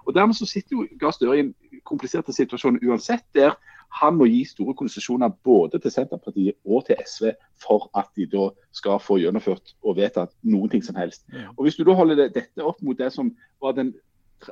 Og 0.07 0.15
Dermed 0.15 0.39
så 0.39 0.47
sitter 0.47 0.77
jo 0.77 0.87
Gahr 1.01 1.15
Støre 1.15 1.39
i 1.39 1.47
en 1.47 1.55
komplisert 1.89 2.29
situasjon 2.33 2.79
uansett, 2.85 3.25
der 3.35 3.57
han 3.97 4.17
må 4.19 4.27
gi 4.29 4.43
store 4.45 4.75
konsesjoner 4.77 5.33
både 5.47 5.79
til 5.81 5.93
Senterpartiet 5.95 6.59
og 6.67 6.85
til 6.87 6.99
SV 7.07 7.31
for 7.63 7.89
at 7.97 8.11
de 8.19 8.27
da 8.29 8.49
skal 8.75 9.01
få 9.01 9.19
gjennomført 9.23 9.75
og 9.83 9.97
vedtatt 9.97 10.35
noen 10.45 10.73
ting 10.73 10.83
som 10.85 10.99
helst. 10.99 11.25
Og 11.57 11.65
Hvis 11.65 11.79
du 11.79 11.85
da 11.87 11.95
holder 11.97 12.19
det, 12.21 12.35
dette 12.35 12.67
opp 12.67 12.83
mot 12.85 12.99
det 12.99 13.13
som 13.15 13.33
var 13.63 13.77
den 13.79 13.95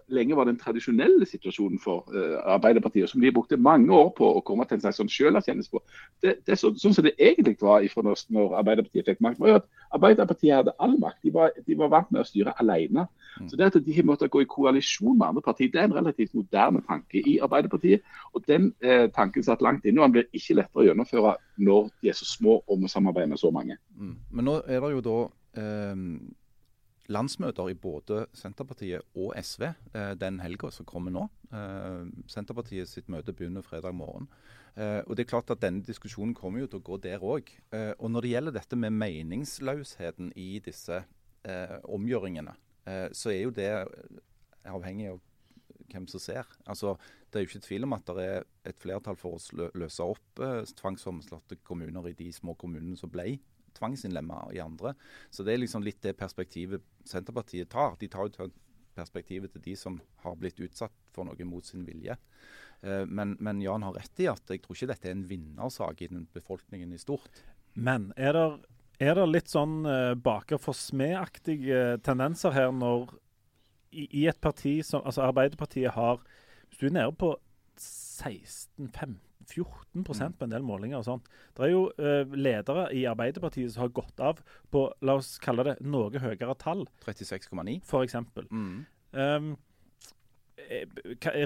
lenge 0.08 0.36
var 0.36 0.48
den 0.48 0.58
tradisjonelle 0.58 1.26
situasjonen 1.28 1.80
for 1.82 2.08
uh, 2.14 2.40
Arbeiderpartiet, 2.54 3.10
som 3.10 3.20
de 3.20 3.32
brukte 3.32 3.56
mange 3.60 3.92
år 3.94 4.10
på 4.16 4.28
å 4.36 4.42
komme 4.46 4.66
til 4.68 4.78
en 4.78 4.84
slags 4.84 5.00
sånn 5.00 5.12
selverkjennelse 5.12 5.72
på. 5.72 5.82
Det, 6.22 6.38
det 6.46 6.54
er 6.54 6.60
så, 6.60 6.72
sånn 6.80 6.96
som 6.96 7.06
det 7.06 7.14
egentlig 7.18 7.56
var 7.62 7.84
ifra 7.84 8.04
når, 8.06 8.24
når 8.34 8.56
Arbeiderpartiet 8.60 9.10
fikk 9.10 9.22
makt, 9.24 9.40
var 9.42 9.52
jo 9.52 9.58
at 9.60 9.68
Arbeiderpartiet 9.98 10.56
hadde 10.56 10.74
all 10.82 10.96
makt. 11.02 11.20
De 11.26 11.34
var, 11.34 11.52
de 11.66 11.78
var 11.78 11.92
vant 11.92 12.10
med 12.14 12.24
å 12.24 12.28
styre 12.28 12.54
alene. 12.62 13.06
Mm. 13.40 13.48
Så 13.50 13.58
det 13.58 13.70
at 13.70 13.78
de 13.86 14.06
måtte 14.06 14.30
gå 14.30 14.44
i 14.44 14.50
koalisjon 14.50 15.18
med 15.18 15.26
andre 15.28 15.44
partier, 15.44 15.72
det 15.72 15.82
er 15.82 15.90
en 15.90 15.98
relativt 15.98 16.34
moderne 16.38 16.82
tanke 16.88 17.22
i 17.22 17.38
Arbeiderpartiet. 17.44 18.06
Og 18.32 18.46
Den 18.48 18.72
eh, 18.84 19.08
tanken 19.14 19.46
satt 19.46 19.62
langt 19.64 19.84
inne, 19.84 20.00
og 20.00 20.08
den 20.08 20.16
blir 20.18 20.30
ikke 20.32 20.58
lettere 20.60 20.84
å 20.84 20.88
gjennomføre 20.88 21.36
når 21.64 21.90
de 22.02 22.10
er 22.10 22.18
så 22.18 22.28
små 22.28 22.60
og 22.62 22.80
må 22.80 22.90
samarbeide 22.90 23.34
med 23.34 23.42
så 23.42 23.52
mange. 23.54 23.78
Mm. 23.98 24.16
Men 24.30 24.50
nå 24.50 24.58
er 24.64 24.80
det 24.80 24.94
jo 24.96 25.04
da 25.04 25.18
eh, 25.60 25.94
landsmøter 27.12 27.68
i 27.70 27.76
både 27.76 28.24
Senterpartiet 28.36 29.04
og 29.18 29.34
SV 29.36 29.66
eh, 29.68 30.12
den 30.20 30.40
helga 30.40 30.70
som 30.72 30.86
kommer 30.88 31.12
nå. 31.14 31.24
Eh, 31.52 32.04
Senterpartiet 32.30 32.88
sitt 32.88 33.10
møte 33.12 33.34
begynner 33.36 33.64
fredag 33.64 33.94
morgen. 33.96 34.28
Eh, 34.76 35.00
og 35.04 35.14
det 35.16 35.24
er 35.24 35.32
klart 35.34 35.52
at 35.52 35.62
Denne 35.62 35.84
diskusjonen 35.84 36.34
kommer 36.36 36.64
jo 36.64 36.70
til 36.70 36.80
å 36.80 36.86
gå 36.88 36.98
der 37.04 37.24
òg. 37.24 37.52
Eh, 37.76 37.92
og 37.98 38.10
når 38.12 38.24
det 38.24 38.32
gjelder 38.32 38.56
dette 38.56 38.80
med 38.80 38.96
meningsløsheten 38.96 40.32
i 40.40 40.48
disse 40.64 41.02
eh, 41.44 41.76
omgjøringene, 41.84 42.56
eh, 42.88 43.06
så 43.12 43.34
er 43.34 43.42
jo 43.44 43.54
det 43.54 43.70
avhengig 44.64 45.12
av 45.12 45.22
hvem 45.92 46.08
som 46.10 46.22
ser. 46.22 46.48
Altså, 46.66 46.96
Det 47.28 47.40
er 47.40 47.44
jo 47.44 47.50
ikke 47.50 47.66
tvil 47.66 47.84
om 47.84 47.92
at 47.96 48.10
det 48.14 48.24
er 48.24 48.44
et 48.70 48.78
flertall 48.78 49.16
for 49.18 49.34
å 49.34 49.70
løse 49.74 50.04
opp 50.06 50.38
tvangssammenslåtte 50.78 51.56
kommuner 51.66 52.06
i 52.06 52.12
de 52.14 52.28
små 52.32 52.54
kommunene 52.54 52.94
som 52.96 53.10
ble 53.10 53.40
tvangsinnlemma 53.76 54.46
i 54.54 54.60
andre. 54.62 54.94
Så 55.30 55.46
det 55.46 55.54
er 55.54 55.64
liksom 55.64 55.84
litt 55.84 56.02
det 56.04 56.16
perspektivet 56.18 56.84
Senterpartiet 57.08 57.70
tar. 57.72 57.96
De 58.00 58.08
tar 58.10 58.30
jo 58.30 58.50
perspektivet 58.94 59.52
til 59.54 59.64
de 59.64 59.74
som 59.78 59.98
har 60.24 60.36
blitt 60.38 60.60
utsatt 60.62 60.94
for 61.14 61.26
noe 61.26 61.48
mot 61.48 61.66
sin 61.66 61.84
vilje. 61.86 62.16
Eh, 62.84 63.04
men, 63.06 63.36
men, 63.40 63.62
Jan 63.62 63.84
har 63.86 63.96
rett 63.98 64.22
i 64.22 64.28
at 64.30 64.50
jeg 64.50 64.62
tror 64.64 64.78
ikke 64.78 64.90
dette 64.92 65.10
er 65.10 65.16
en 65.16 65.26
vinnersak 65.28 66.04
i 66.04 66.10
den 66.12 66.28
befolkningen 66.34 66.94
i 66.94 67.00
stort. 67.00 67.42
Men 67.74 68.12
er 68.16 68.36
det, 68.36 68.46
er 69.02 69.18
det 69.18 69.26
litt 69.30 69.50
sånn 69.50 69.82
uh, 69.88 70.14
baker 70.14 70.60
for 70.62 70.76
smed-aktige 70.78 71.98
tendenser 72.06 72.54
her 72.54 72.70
når 72.74 73.16
i, 73.94 74.06
i, 74.06 74.26
et 74.30 74.38
parti 74.42 74.78
som 74.86 75.02
altså 75.06 75.26
Arbeiderpartiet 75.28 75.94
har 75.94 76.22
Hvis 76.68 76.80
du 76.80 76.86
er 76.88 76.96
nede 76.96 77.14
på 77.18 77.34
16-15 77.78 79.18
14 79.44 80.00
mm. 80.00 80.06
på 80.38 80.46
en 80.46 80.54
del 80.54 80.64
målinger. 80.66 80.98
og 80.98 81.06
sånt. 81.06 81.28
Det 81.56 81.66
er 81.66 81.72
jo 81.72 81.84
uh, 81.98 82.34
ledere 82.34 82.88
i 82.96 83.04
Arbeiderpartiet 83.10 83.74
som 83.74 83.84
har 83.84 83.94
gått 83.96 84.20
av 84.20 84.40
på 84.70 84.86
la 85.04 85.18
oss 85.20 85.36
kalle 85.42 85.66
det 85.68 85.76
noe 85.84 86.22
høyere 86.22 86.56
tall. 86.60 86.86
36,9 87.04 87.80
f.eks. 87.84 88.18
Mm. 88.50 88.84
Um, 89.14 89.54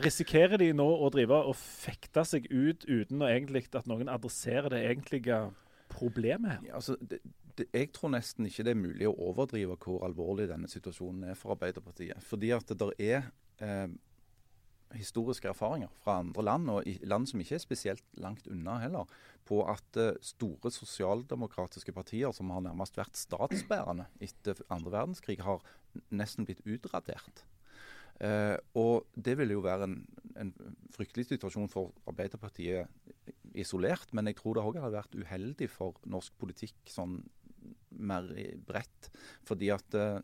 risikerer 0.05 0.61
de 0.61 0.73
nå 0.77 0.87
å 0.87 1.09
drive 1.13 1.41
og 1.51 1.57
fekte 1.59 2.25
seg 2.29 2.49
ut 2.53 2.85
uten 2.89 3.25
egentlig 3.27 3.67
at 3.75 3.89
noen 3.91 4.11
adresserer 4.13 4.71
det 4.73 4.85
egentlige 4.87 5.49
problemet? 5.93 6.65
Ja, 6.67 6.79
altså, 6.79 6.97
det, 7.01 7.21
det, 7.59 7.69
jeg 7.75 7.91
tror 7.97 8.13
nesten 8.15 8.49
ikke 8.49 8.67
det 8.67 8.75
er 8.75 8.81
mulig 8.81 9.09
å 9.09 9.17
overdrive 9.31 9.79
hvor 9.83 10.05
alvorlig 10.07 10.49
denne 10.51 10.71
situasjonen 10.71 11.31
er 11.33 11.39
for 11.39 11.57
Arbeiderpartiet. 11.57 12.23
Fordi 12.25 12.53
at 12.57 12.69
det 12.71 12.79
der 12.83 12.95
er 12.99 13.31
eh, 13.65 13.89
historiske 14.97 15.51
erfaringer 15.51 15.91
fra 16.03 16.19
andre 16.23 16.45
land, 16.45 16.71
og 16.73 16.89
land 17.09 17.29
som 17.29 17.43
ikke 17.43 17.59
er 17.59 17.65
spesielt 17.65 18.05
langt 18.21 18.49
unna 18.49 18.79
heller, 18.83 19.11
på 19.49 19.61
at 19.69 20.01
uh, 20.01 20.15
store 20.25 20.73
sosialdemokratiske 20.73 21.93
partier 21.97 22.33
som 22.37 22.51
har 22.55 22.65
nærmest 22.65 22.97
vært 23.01 23.19
statsbærende 23.19 24.09
etter 24.25 24.61
andre 24.73 24.95
verdenskrig, 24.95 25.41
har 25.45 25.65
nesten 26.11 26.49
blitt 26.49 26.65
utradert. 26.69 27.45
Eh, 28.19 28.57
og 28.75 29.07
det 29.15 29.37
vil 29.39 29.53
jo 29.55 29.61
være 29.63 29.87
en, 29.87 30.01
en, 30.43 30.49
fryktelig 30.91 31.29
situasjon 31.29 31.71
for 31.71 31.93
Arbeiderpartiet 32.11 32.91
isolert, 33.55 34.11
men 34.11 34.27
jeg 34.27 34.41
tror 34.41 34.59
det 34.59 34.65
òg 34.67 34.81
hadde 34.83 34.97
vært 34.97 35.15
uheldig 35.15 35.69
for 35.71 35.99
norsk 36.11 36.35
politikk 36.41 36.91
sånn 36.91 37.21
mer 37.95 38.27
bredt. 38.67 39.11
Fordi 39.47 39.71
at 39.75 39.99
uh, 39.99 40.19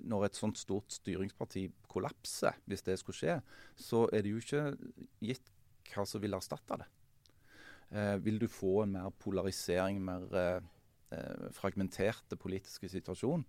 når 0.00 0.26
et 0.26 0.38
sånt 0.38 0.58
stort 0.60 0.92
styringsparti 0.94 1.66
kollapser, 1.90 2.58
hvis 2.66 2.84
det 2.86 2.98
skulle 3.00 3.18
skje, 3.18 3.36
så 3.78 4.06
er 4.12 4.24
det 4.24 4.32
jo 4.32 4.42
ikke 4.42 4.64
gitt 5.24 5.52
hva 5.92 6.06
som 6.08 6.22
vil 6.22 6.36
erstatte 6.36 6.80
det. 6.80 6.88
Eh, 7.94 8.16
vil 8.24 8.40
du 8.42 8.48
få 8.50 8.82
en 8.82 8.96
mer 8.96 9.12
polarisering, 9.22 10.00
mer 10.02 10.26
eh, 10.34 10.72
eh 11.14 11.50
fragmenterte 11.54 12.36
politiske 12.36 12.88
situasjon, 12.90 13.44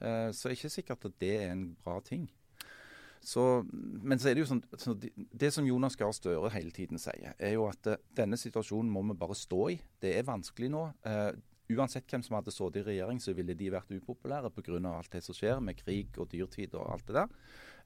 eh, 0.00 0.30
så 0.32 0.48
er 0.48 0.54
det 0.54 0.58
ikke 0.58 0.76
sikkert 0.78 1.04
at 1.04 1.20
det 1.20 1.34
er 1.42 1.52
en 1.52 1.76
bra 1.84 2.00
ting. 2.00 2.30
Så, 3.24 3.64
men 3.72 4.18
så 4.20 4.28
er 4.28 4.36
det 4.36 4.44
jo 4.44 4.50
sånn, 4.50 4.62
så 4.76 4.92
det 5.00 5.48
som 5.52 5.64
Jonas 5.64 5.96
Gahr 5.96 6.12
Støre 6.12 6.50
hele 6.52 6.72
tiden 6.76 7.00
sier, 7.00 7.32
er 7.38 7.54
jo 7.54 7.64
at 7.70 7.88
uh, 7.88 7.96
denne 8.12 8.36
situasjonen 8.36 8.90
må 8.92 9.00
vi 9.08 9.16
bare 9.16 9.36
stå 9.38 9.60
i. 9.72 9.78
Det 10.02 10.12
er 10.18 10.26
vanskelig 10.28 10.68
nå. 10.68 10.82
Uansett 11.72 12.10
hvem 12.10 12.22
som 12.24 12.36
hadde 12.36 12.52
sittet 12.52 12.82
i 12.82 12.84
regjering, 12.90 13.20
så 13.22 13.32
ville 13.32 13.54
de 13.56 13.70
vært 13.72 13.92
upopulære 13.94 14.50
pga. 14.52 14.76
alt 14.90 15.12
det 15.12 15.22
som 15.24 15.34
skjer 15.34 15.60
med 15.60 15.78
krig 15.78 16.18
og 16.18 16.28
dyrtid 16.28 16.74
og 16.74 16.92
alt 16.92 17.06
det 17.06 17.14
der. 17.14 17.28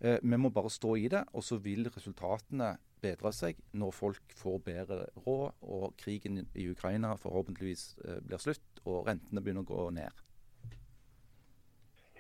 Eh, 0.01 0.19
vi 0.23 0.37
må 0.37 0.51
bare 0.51 0.71
stå 0.71 0.97
i 0.97 1.09
det, 1.09 1.25
og 1.33 1.43
så 1.45 1.59
vil 1.63 1.87
resultatene 1.87 2.77
bedre 3.01 3.33
seg 3.33 3.59
når 3.73 3.95
folk 3.95 4.35
får 4.35 4.59
bedre 4.67 5.07
råd 5.27 5.53
og 5.63 5.95
krigen 5.97 6.47
i 6.55 6.69
Ukraina 6.71 7.15
forhåpentligvis 7.17 7.95
eh, 8.05 8.21
blir 8.27 8.43
slutt 8.43 8.83
og 8.85 9.07
rentene 9.07 9.41
begynner 9.43 9.63
å 9.63 9.71
gå 9.71 9.91
ned. 9.95 10.25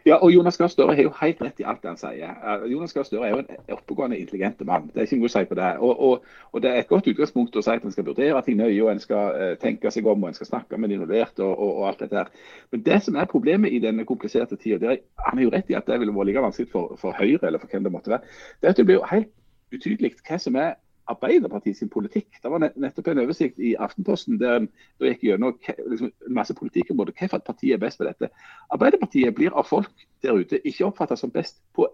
Ja, 0.06 0.14
og 0.14 0.32
Jonas 0.32 0.56
Gahr 0.58 0.70
Støre 0.72 0.94
har 0.94 1.02
jo 1.02 1.12
helt 1.20 1.40
rett 1.42 1.60
i 1.60 1.64
alt 1.66 1.84
han 1.86 1.98
sier. 1.98 2.30
Uh, 2.42 2.64
Jonas 2.70 2.94
Gahr 2.94 3.06
Støre 3.06 3.26
er 3.26 3.32
jo 3.34 3.40
en 3.42 3.74
oppegående, 3.74 4.18
intelligent 4.18 4.60
mann. 4.66 4.86
Det 4.94 5.02
er 5.02 5.08
ikke 5.08 5.18
noe 5.20 5.30
å 5.30 5.34
si 5.34 5.42
på 5.50 5.58
det. 5.58 5.70
Og, 5.84 6.02
og, 6.08 6.28
og, 6.52 6.62
Det 6.62 6.70
er 6.70 6.80
et 6.82 6.90
godt 6.90 7.10
utgangspunkt 7.10 7.58
å 7.58 7.64
si 7.64 7.74
at 7.74 7.84
en 7.84 7.94
skal 7.94 8.06
vurdere 8.06 8.42
ting 8.46 8.58
nøye 8.60 8.78
og 8.84 8.92
en 8.92 9.02
skal 9.02 9.34
uh, 9.34 9.52
tenke 9.60 9.92
seg 9.94 10.06
om 10.06 10.22
og 10.22 10.30
en 10.30 10.38
skal 10.38 10.50
snakke 10.52 10.78
med 10.78 10.92
de 10.92 10.98
involverte 10.98 11.44
og, 11.44 11.64
og, 11.66 11.84
alt 11.90 12.04
dette 12.04 12.20
her. 12.22 12.32
Men 12.72 12.84
det 12.86 13.00
som 13.04 13.18
er 13.18 13.30
problemet 13.30 13.74
i 13.74 13.82
denne 13.84 14.06
kompliserte 14.08 14.56
tida, 14.56 14.96
han 15.26 15.40
har 15.40 15.44
jo 15.44 15.54
rett 15.54 15.72
i 15.72 15.78
at 15.78 15.90
det 15.90 16.00
ville 16.00 16.14
vært 16.14 16.30
like 16.30 16.46
vanskelig 16.46 16.72
for, 16.72 16.94
for 17.00 17.18
Høyre 17.18 17.50
eller 17.50 17.62
for 17.62 17.72
hvem 17.72 17.88
det 17.88 17.92
måtte 17.92 18.14
være, 18.14 18.36
det 18.60 18.70
er 18.70 18.76
at 18.76 18.80
det 18.80 18.86
blir 18.88 19.00
jo 19.00 19.08
helt 19.10 19.32
utydelig 19.74 20.14
hva 20.22 20.38
som 20.40 20.56
er 20.56 20.76
Arbeiderpartiet 21.08 21.76
sin 21.76 21.88
politikk. 21.88 22.28
Det 22.42 22.50
var 22.50 22.64
nettopp 22.68 23.08
en 23.08 23.22
oversikt 23.22 23.58
i 23.58 23.74
Aftenposten 23.80 24.38
der 24.40 24.58
en 24.60 24.68
gikk 25.00 25.24
gjennom 25.24 25.54
liksom, 25.92 26.12
masse 26.28 26.54
politikk 26.54 26.92
om 26.92 27.00
Hvorfor 27.00 27.40
partiet 27.46 27.76
er 27.76 27.82
best 27.82 28.00
på 28.00 28.08
dette. 28.08 28.28
Arbeiderpartiet 28.74 29.34
blir 29.34 29.56
av 29.56 29.68
folk 29.68 30.06
der 30.22 30.36
ute 30.36 30.60
ikke 30.64 30.86
oppfattet 30.90 31.20
som 31.20 31.32
best 31.32 31.62
på 31.76 31.88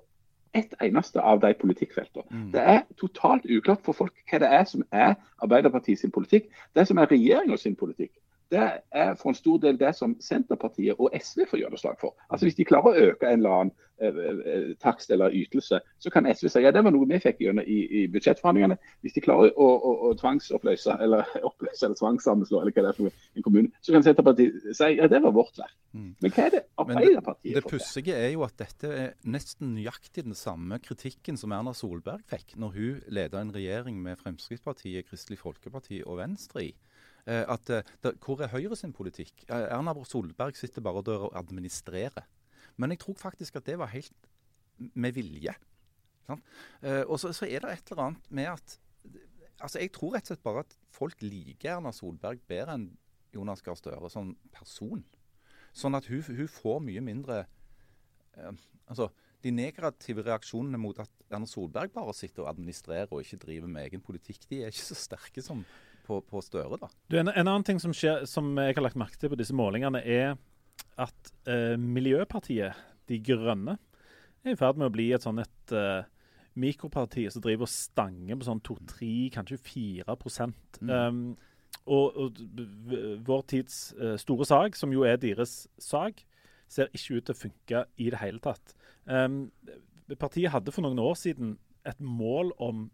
ett 0.55 0.75
eneste 0.83 1.23
av 1.23 1.41
de 1.43 1.51
politikkfeltene. 1.59 2.27
Mm. 2.31 2.51
Det 2.55 2.67
er 2.75 2.83
totalt 3.01 3.47
uklart 3.51 3.83
for 3.87 3.97
folk 3.99 4.15
hva 4.31 4.39
det 4.43 4.51
er 4.59 4.69
som 4.71 4.85
er 4.93 5.17
Arbeiderpartiet 5.43 6.01
sin 6.01 6.15
politikk. 6.15 6.51
Det 6.75 6.87
som 6.89 6.99
er 6.99 7.11
regjeringa 7.11 7.59
sin 7.59 7.79
politikk 7.79 8.12
det 8.53 8.64
er 8.92 9.14
for 9.14 9.32
en 9.32 9.38
stor 9.38 9.59
del 9.62 9.78
det 9.80 9.95
som 9.97 10.14
Senterpartiet 10.22 11.01
og 11.01 11.14
SV 11.16 11.47
får 11.51 11.62
gjennomslag 11.62 11.97
for. 12.01 12.14
Altså 12.28 12.47
Hvis 12.47 12.59
de 12.59 12.66
klarer 12.68 12.92
å 12.92 13.09
øke 13.11 13.28
en 13.28 13.40
eller 13.40 13.55
annen 13.59 13.72
eh, 14.03 14.18
eh, 14.53 14.66
takst 14.82 15.11
eller 15.14 15.34
ytelse, 15.34 15.80
så 15.80 16.12
kan 16.12 16.28
SV 16.28 16.51
si 16.53 16.62
ja, 16.64 16.72
det 16.74 16.84
var 16.84 16.95
noe 16.95 17.09
vi 17.09 17.20
fikk 17.22 17.40
gjennom 17.45 17.64
i, 17.64 17.78
i, 17.88 18.05
budsjettforhandlingene. 18.12 18.76
Hvis 19.05 19.16
de 19.16 19.24
klarer 19.24 19.57
å, 19.57 19.68
å, 19.74 19.95
å 20.09 20.12
tvangsoppløse 20.20 20.99
eller 21.07 21.32
oppløse 21.49 21.88
eller 21.88 21.99
tvangssammenslå 22.01 22.61
eller 22.61 22.76
hva 22.76 22.86
det 22.86 22.92
er 22.92 23.01
for 23.01 23.11
en 23.40 23.49
kommune, 23.49 23.72
så 23.80 23.97
kan 23.97 24.07
Senterpartiet 24.07 24.70
si 24.76 24.92
ja, 24.99 25.09
det 25.11 25.22
var 25.24 25.36
vårt 25.36 25.59
verk. 25.62 25.76
Mm. 25.97 26.12
Men 26.20 26.36
hva 26.36 26.47
er 26.47 26.57
det 26.59 26.64
Arbeiderpartiet 26.84 27.59
får 27.59 27.68
Det 27.70 27.74
pussige 27.76 28.16
er 28.18 28.32
jo 28.34 28.47
at 28.47 28.59
dette 28.61 28.90
er 28.92 29.12
nesten 29.24 29.74
nøyaktig 29.78 30.26
den 30.28 30.38
samme 30.38 30.80
kritikken 30.84 31.40
som 31.40 31.55
Erna 31.57 31.74
Solberg 31.76 32.24
fikk 32.30 32.59
når 32.61 32.76
hun 32.76 33.05
leda 33.14 33.40
en 33.40 33.55
regjering 33.55 34.01
med 34.03 34.20
Fremskrittspartiet, 34.20 35.09
Kristelig 35.09 35.40
Folkeparti 35.40 36.05
og 36.05 36.20
Venstre 36.20 36.68
i. 36.68 36.74
Eh, 37.27 37.45
at 37.49 37.70
eh, 37.70 37.83
det, 38.05 38.16
Hvor 38.20 38.43
er 38.43 38.53
Høyre 38.53 38.77
sin 38.77 38.93
politikk? 38.93 39.47
Eh, 39.49 39.68
Erna 39.72 39.95
Solberg 40.05 40.57
sitter 40.57 40.85
bare 40.85 41.03
der 41.03 41.29
og 41.29 41.37
administrerer. 41.39 42.27
Men 42.77 42.91
jeg 42.91 43.01
tror 43.01 43.14
faktisk 43.16 43.57
at 43.57 43.66
det 43.66 43.79
var 43.79 43.93
helt 43.93 44.29
med 44.79 45.12
vilje. 45.14 45.55
Og 47.07 47.18
så, 47.20 47.33
så, 47.37 47.45
er 47.45 47.61
det 47.61 47.70
et 47.70 47.91
eller 47.91 48.03
annet 48.03 48.31
med 48.31 48.45
at 48.49 48.79
altså 49.61 49.79
Jeg 49.79 49.93
tror 49.93 50.14
rett 50.14 50.25
og 50.25 50.33
slett 50.33 50.43
bare 50.43 50.62
at 50.64 50.77
folk 50.91 51.22
liker 51.22 51.77
Erna 51.77 51.93
Solberg 51.93 52.41
bedre 52.49 52.79
enn 52.79 52.87
Jonas 53.35 53.62
Gahr 53.62 53.77
Støre 53.79 54.11
som 54.11 54.33
person. 54.55 55.05
Sånn 55.75 55.95
at 55.99 56.09
hun, 56.11 56.22
hun 56.22 56.49
får 56.51 56.81
mye 56.85 57.03
mindre 57.05 57.45
eh, 58.39 58.55
Altså, 58.85 59.09
de 59.41 59.49
negative 59.49 60.20
reaksjonene 60.27 60.77
mot 60.77 60.99
at 61.01 61.09
Erna 61.31 61.47
Solberg 61.49 61.93
bare 61.95 62.12
sitter 62.16 62.45
og 62.45 62.51
administrerer 62.51 63.09
og 63.12 63.22
ikke 63.25 63.41
driver 63.47 63.70
med 63.70 63.87
egen 63.89 64.03
politikk, 64.05 64.43
de 64.51 64.59
er 64.61 64.72
ikke 64.72 64.85
så 64.85 64.97
sterke 64.99 65.45
som 65.45 65.62
på, 66.05 66.21
på 66.29 66.43
Støre. 66.45 66.79
da. 66.81 66.91
Du, 67.09 67.19
en, 67.21 67.31
en, 67.31 67.49
annen 67.49 67.67
ting 67.67 67.81
som, 67.83 67.95
skjer, 67.97 68.25
som 68.31 68.53
jeg 68.61 68.77
har 68.77 68.85
lagt 68.85 68.99
merke 69.01 69.19
til 69.21 69.33
på 69.33 69.39
disse 69.41 69.57
målingene, 69.57 70.03
er 70.05 70.37
at 71.01 71.33
eh, 71.51 71.75
Miljøpartiet 71.81 72.79
De 73.09 73.19
Grønne 73.25 73.79
er 74.45 74.55
i 74.55 74.59
ferd 74.59 74.79
med 74.79 74.91
å 74.91 74.95
bli 74.95 75.09
et 75.15 75.25
sånn 75.25 75.41
et 75.43 75.75
eh, 75.75 76.05
mikroparti 76.61 77.27
som 77.33 77.43
driver 77.43 77.67
og 77.67 77.73
stanger 77.73 78.39
på 78.39 78.47
sånn 78.47 78.63
2-3, 78.65 79.11
kanskje 79.35 79.59
4 79.59 80.15
mm. 80.15 80.91
um, 80.91 81.25
og, 81.85 82.21
og, 82.21 82.39
vår 83.27 83.43
tids 83.51 83.79
uh, 83.99 84.15
store 84.21 84.47
sak, 84.49 84.79
som 84.79 84.93
jo 84.95 85.03
er 85.09 85.19
deres 85.21 85.65
sak, 85.83 86.23
ser 86.71 86.93
ikke 86.95 87.19
ut 87.19 87.27
til 87.27 87.35
å 87.35 87.41
funke 87.41 87.83
i 88.01 88.11
det 88.13 88.21
hele 88.23 88.43
tatt. 88.45 88.77
Um, 89.05 89.49
partiet 90.21 90.53
hadde 90.55 90.73
for 90.73 90.87
noen 90.87 91.03
år 91.03 91.19
siden 91.19 91.57
et 91.85 92.01
mål 92.01 92.55
om 92.63 92.87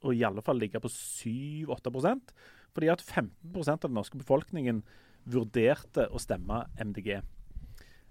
å 0.00 0.14
i 0.16 0.24
alle 0.26 0.42
fall 0.44 0.60
ligge 0.60 0.80
på 0.82 0.90
7-8% 0.92 2.34
fordi 2.70 2.90
at 2.92 3.02
15% 3.02 3.72
av 3.72 3.88
den 3.88 3.96
norske 3.98 4.18
befolkningen 4.20 4.84
vurderte 5.30 6.06
å 6.14 6.20
stemme 6.22 6.64
MDG. 6.78 7.18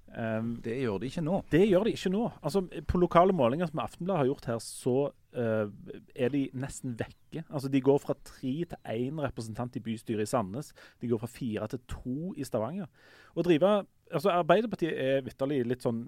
Um, 0.09 0.55
det 0.65 0.79
gjør 0.81 0.97
de 1.01 1.09
ikke 1.09 1.21
nå. 1.21 1.39
Det 1.53 1.61
gjør 1.69 1.85
de 1.85 1.93
ikke 1.93 2.11
nå. 2.11 2.23
Altså, 2.41 2.63
på 2.89 2.99
lokale 3.01 3.33
målinger 3.35 3.69
som 3.69 3.81
Aftenbladet 3.83 4.23
har 4.23 4.29
gjort 4.29 4.47
her, 4.49 4.61
så 4.63 4.95
uh, 5.37 5.91
er 6.15 6.33
de 6.33 6.41
nesten 6.57 6.95
vekke. 6.99 7.43
Altså, 7.45 7.69
de 7.69 7.81
går 7.85 8.01
fra 8.01 8.15
tre 8.25 8.53
til 8.71 8.89
én 8.89 9.21
representant 9.21 9.77
i 9.77 9.83
bystyret 9.85 10.25
i 10.25 10.29
Sandnes. 10.29 10.73
De 11.01 11.11
går 11.11 11.21
fra 11.21 11.29
fire 11.29 11.69
til 11.71 11.83
to 11.91 12.33
i 12.37 12.47
Stavanger. 12.47 12.89
Og 13.35 13.45
drive, 13.45 13.75
altså 14.09 14.33
Arbeiderpartiet 14.33 14.97
er 14.97 15.23
vitterlig 15.27 15.61
litt 15.69 15.85
sånn 15.85 16.07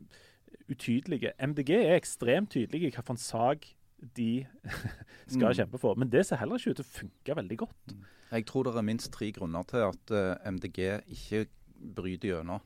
utydelige. 0.71 1.36
MDG 1.38 1.75
er 1.77 1.99
ekstremt 1.99 2.51
tydelige 2.55 2.89
i 2.89 2.91
hvilken 2.91 3.21
sak 3.21 3.69
de 4.01 4.45
skal 5.33 5.51
mm. 5.51 5.57
kjempe 5.61 5.81
for. 5.81 5.99
Men 5.99 6.11
det 6.11 6.25
ser 6.27 6.41
heller 6.41 6.59
ikke 6.59 6.73
ut 6.73 6.81
til 6.81 6.87
å 6.87 6.95
funke 6.95 7.37
veldig 7.41 7.59
godt. 7.63 7.93
Mm. 7.93 8.03
Jeg 8.31 8.47
tror 8.47 8.67
det 8.67 8.75
er 8.79 8.87
minst 8.87 9.11
tre 9.13 9.31
grunner 9.35 9.65
til 9.67 9.87
at 9.89 10.13
eh, 10.15 10.51
MDG 10.51 10.79
ikke 11.17 11.45
bryter 11.97 12.35
gjennom. 12.35 12.63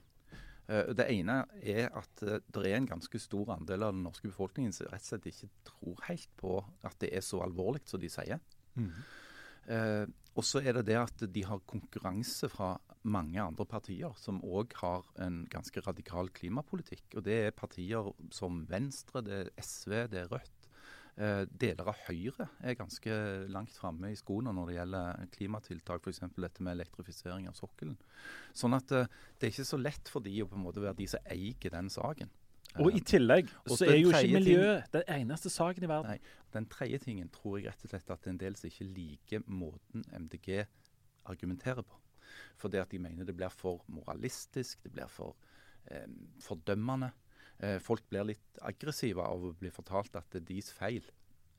Uh, 0.65 0.89
det 0.97 1.05
ene 1.13 1.43
er 1.61 1.91
at 1.93 2.21
uh, 2.25 2.39
det 2.41 2.63
er 2.65 2.79
en 2.79 2.87
ganske 2.89 3.19
stor 3.21 3.51
andel 3.53 3.85
av 3.85 3.91
den 3.93 4.01
norske 4.01 4.25
befolkningen 4.31 4.73
som 4.73 4.89
rett 4.89 5.03
og 5.03 5.11
slett 5.11 5.27
ikke 5.29 5.49
tror 5.67 5.99
helt 6.07 6.31
på 6.41 6.55
at 6.81 6.95
det 7.03 7.11
er 7.13 7.21
så 7.21 7.43
alvorlig 7.45 7.83
som 7.85 8.01
de 8.01 8.09
sier. 8.09 8.41
Mm. 8.75 8.91
og 10.35 10.43
så 10.43 10.59
er 10.59 10.75
det 10.75 10.81
det 10.89 10.97
at 10.99 11.21
de 11.31 11.41
har 11.47 11.61
konkurranse 11.65 12.49
fra 12.51 12.73
mange 13.07 13.39
andre 13.39 13.65
partier 13.65 14.11
som 14.19 14.41
òg 14.43 14.73
har 14.81 15.07
en 15.23 15.39
ganske 15.49 15.81
radikal 15.85 16.29
klimapolitikk. 16.35 17.05
Og 17.15 17.23
det 17.25 17.37
er 17.47 17.55
partier 17.55 18.11
som 18.35 18.63
Venstre, 18.69 19.23
det 19.25 19.37
er 19.39 19.51
SV, 19.63 19.93
det 20.11 20.19
er 20.25 20.29
Rødt. 20.33 20.54
Eh, 21.15 21.45
deler 21.47 21.87
av 21.87 21.99
Høyre 22.09 22.49
er 22.59 22.75
ganske 22.75 23.13
langt 23.47 23.71
framme 23.71 24.09
i 24.11 24.17
skoene 24.19 24.51
når 24.51 24.67
det 24.67 24.73
gjelder 24.75 25.27
klimatiltak, 25.31 26.03
f.eks. 26.03 26.25
dette 26.35 26.65
med 26.65 26.75
elektrifisering 26.75 27.47
av 27.47 27.55
sokkelen. 27.55 27.95
Sånn 28.51 28.75
at 28.75 28.91
eh, 28.91 29.07
det 29.39 29.47
er 29.47 29.53
ikke 29.53 29.67
så 29.69 29.79
lett 29.79 30.11
for 30.11 30.25
de 30.25 30.33
å 30.43 30.49
på 30.51 30.59
en 30.59 30.65
måte 30.65 30.83
være 30.83 30.99
de 30.99 31.07
som 31.13 31.29
eier 31.31 31.71
den 31.77 31.91
saken. 31.93 32.33
Og 32.83 32.97
i 32.97 32.99
tillegg 33.07 33.47
så 33.71 33.85
er 33.87 34.01
jo 34.01 34.11
ikke 34.11 34.41
miljøet 34.41 34.91
den 34.91 35.05
eneste 35.15 35.51
saken 35.53 35.85
i 35.85 35.89
verden. 35.89 36.17
Nei, 36.17 36.49
Den 36.51 36.67
tredje 36.67 36.99
tingen 37.05 37.29
tror 37.31 37.61
jeg 37.61 37.69
rett 37.69 37.85
og 37.87 37.93
slett 37.93 38.11
at 38.11 38.19
det 38.19 38.27
er 38.27 38.33
en 38.33 38.41
del 38.41 38.57
som 38.59 38.67
ikke 38.67 38.87
liker 38.89 39.45
måten 39.47 40.03
MDG 40.11 40.65
argumenterer 41.31 41.85
på. 41.87 42.01
For 42.59 42.67
det 42.73 42.83
at 42.83 42.91
de 42.91 42.99
mener 42.99 43.23
det 43.23 43.37
blir 43.37 43.53
for 43.53 43.85
moralistisk, 43.87 44.83
det 44.83 44.91
blir 44.91 45.07
for 45.07 45.37
eh, 45.87 46.09
fordømmende. 46.43 47.13
Eh, 47.63 47.77
folk 47.83 48.03
blir 48.11 48.27
litt 48.31 48.59
aggressive 48.67 49.23
av 49.23 49.43
å 49.47 49.53
bli 49.55 49.71
fortalt 49.73 50.17
at 50.19 50.27
det 50.33 50.43
er 50.43 50.49
deres 50.49 50.71
feil. 50.75 51.07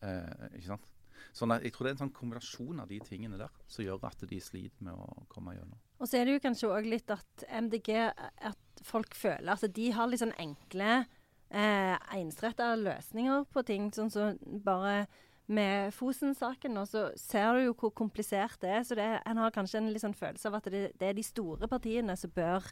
Eh, 0.04 0.46
ikke 0.58 0.70
sant? 0.74 0.92
Sånn 1.36 1.52
at 1.52 1.64
jeg 1.64 1.72
tror 1.72 1.86
det 1.86 1.90
er 1.90 1.96
en 1.96 2.02
sånn 2.04 2.16
kombinasjon 2.16 2.80
av 2.82 2.88
de 2.90 2.98
tingene 3.04 3.38
der 3.40 3.52
som 3.68 3.84
gjør 3.84 4.04
at 4.08 4.24
de 4.28 4.38
sliter 4.40 4.84
med 4.84 4.96
å 4.96 5.26
komme 5.32 5.56
gjennom. 5.56 5.78
Og 6.00 6.08
så 6.08 6.18
er 6.18 6.28
det 6.28 6.36
jo 6.36 6.42
kanskje 6.44 6.72
òg 6.72 6.88
litt 6.88 7.12
at 7.12 7.44
MDG 7.48 7.90
At 7.96 8.82
folk 8.84 9.16
føler 9.16 9.52
at 9.54 9.64
de 9.76 9.86
har 9.96 10.08
litt 10.08 10.20
sånn 10.20 10.36
enkle, 10.40 11.06
eh, 11.50 11.94
ensretta 12.16 12.74
løsninger 12.76 13.46
på 13.52 13.64
ting. 13.68 13.88
Sånn 13.92 14.12
som 14.12 14.36
bare 14.64 15.06
med 15.46 15.94
Fosen-saken, 15.94 16.76
og 16.80 16.88
så 16.90 17.06
ser 17.20 17.54
du 17.54 17.68
jo 17.68 17.74
hvor 17.78 17.92
komplisert 17.94 18.58
det 18.60 18.70
er. 18.70 18.82
Så 18.82 18.98
det, 18.98 19.06
en 19.24 19.40
har 19.40 19.54
kanskje 19.54 19.78
en 19.80 19.92
sånn 20.02 20.16
følelse 20.16 20.50
av 20.50 20.58
at 20.58 20.70
det, 20.72 20.90
det 20.98 21.10
er 21.10 21.16
de 21.16 21.24
store 21.24 21.68
partiene 21.70 22.16
som 22.18 22.32
bør 22.34 22.66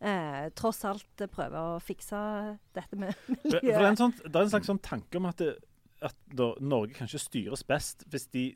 eh, 0.00 0.48
tross 0.58 0.82
alt 0.88 1.26
prøve 1.32 1.62
å 1.62 1.76
fikse 1.82 2.18
dette 2.76 2.98
med 2.98 3.14
miljøet. 3.32 3.60
For 3.60 3.60
det, 3.60 3.76
er 3.76 3.90
en, 3.90 4.00
sånn, 4.00 4.16
det 4.24 4.34
er 4.34 4.42
en 4.44 4.54
slags 4.54 4.70
sånn 4.72 4.82
tanke 4.84 5.20
om 5.20 5.28
at, 5.30 5.42
det, 5.42 5.54
at 6.04 6.18
da, 6.36 6.52
Norge 6.60 6.96
kanskje 6.96 7.22
styres 7.22 7.64
best 7.66 8.06
hvis 8.12 8.28
de 8.34 8.48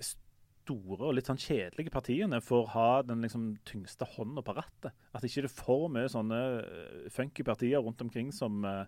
store 0.71 1.09
og 1.09 1.17
litt 1.17 1.29
sånn 1.29 1.41
kjedelige 1.41 1.93
partiene 1.93 2.41
får 2.45 2.69
ha 2.75 2.89
den 3.07 3.25
liksom 3.25 3.53
tyngste 3.69 4.07
hånda 4.17 4.45
på 4.47 4.55
rattet. 4.59 4.95
At 5.17 5.25
ikke 5.27 5.47
det 5.47 5.51
er 5.51 5.57
for 5.57 5.89
mye 5.93 6.11
sånne 6.13 6.41
eh, 6.61 7.09
funky 7.13 7.47
partier 7.47 7.83
rundt 7.83 8.03
omkring 8.05 8.31
som, 8.35 8.63
uh, 8.65 8.85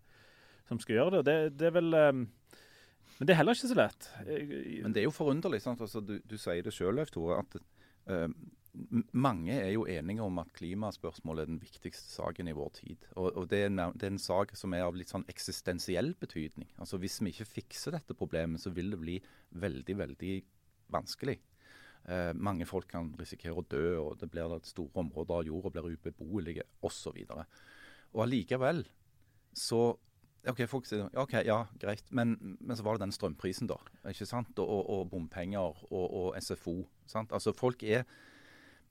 som 0.68 0.80
skal 0.82 0.98
gjøre 0.98 1.22
det. 1.22 1.24
Det, 1.26 1.58
det 1.58 1.70
er 1.70 1.76
vel 1.78 1.96
um, 1.96 2.24
Men 3.18 3.28
det 3.28 3.34
er 3.34 3.40
heller 3.40 3.56
ikke 3.56 3.72
så 3.72 3.78
lett. 3.78 4.10
Men 4.26 4.94
det 4.94 5.02
er 5.02 5.08
jo 5.08 5.14
forunderlig. 5.14 5.62
sant? 5.62 5.80
Altså, 5.80 6.00
du, 6.00 6.18
du 6.24 6.36
sier 6.40 6.62
det 6.64 6.74
sjøl, 6.74 7.02
Tore, 7.10 7.42
at 7.42 7.58
uh, 8.10 8.28
mange 9.12 9.52
er 9.52 9.70
jo 9.74 9.84
enige 9.90 10.24
om 10.24 10.38
at 10.40 10.52
klimaspørsmålet 10.56 11.44
er 11.44 11.50
den 11.50 11.60
viktigste 11.60 12.08
saken 12.14 12.48
i 12.48 12.54
vår 12.56 12.70
tid. 12.78 13.06
Og, 13.14 13.28
og 13.36 13.48
det, 13.50 13.62
er 13.64 13.68
en, 13.68 13.80
det, 13.92 14.06
er 14.06 14.14
en, 14.14 14.22
sak 14.22 14.54
som 14.56 14.72
er 14.72 14.86
av 14.86 14.96
litt 14.96 15.12
sånn 15.12 15.26
eksistensiell 15.28 16.14
betydning. 16.20 16.70
Altså 16.80 17.00
Hvis 17.02 17.20
vi 17.20 17.34
ikke 17.34 17.50
fikser 17.50 17.96
dette 17.98 18.16
problemet, 18.16 18.62
så 18.62 18.72
vil 18.72 18.94
det 18.94 19.00
bli 19.02 19.18
veldig, 19.60 19.96
veldig 20.00 20.36
vanskelig. 20.92 21.36
Eh, 22.08 22.32
mange 22.34 22.66
folk 22.66 22.88
kan 22.90 23.12
risikere 23.20 23.60
å 23.60 23.66
dø, 23.68 23.84
og 24.00 24.16
det 24.22 24.30
blir 24.32 24.56
store 24.66 25.04
områder 25.04 25.36
av 25.36 25.50
jorda 25.50 25.74
blir 25.76 25.98
ubeboelige 25.98 26.64
osv. 26.82 27.20
Og, 27.28 27.60
og 28.16 28.24
allikevel 28.24 28.86
så 29.52 29.92
OK, 30.48 30.64
folk 30.66 30.88
sier 30.88 31.06
OK, 31.20 31.36
ja, 31.46 31.60
greit. 31.78 32.08
Men, 32.10 32.34
men, 32.58 32.74
så 32.74 32.82
var 32.82 32.96
det 32.96 33.04
den 33.04 33.14
strømprisen, 33.14 33.68
da. 33.70 33.76
ikke 34.10 34.26
sant? 34.26 34.58
Og, 34.58 34.80
og 34.90 35.04
bompenger 35.12 35.84
og, 35.92 36.06
og 36.08 36.40
SFO. 36.42 36.80
sant? 37.06 37.30
Altså 37.36 37.52
Folk 37.54 37.84
er 37.86 38.02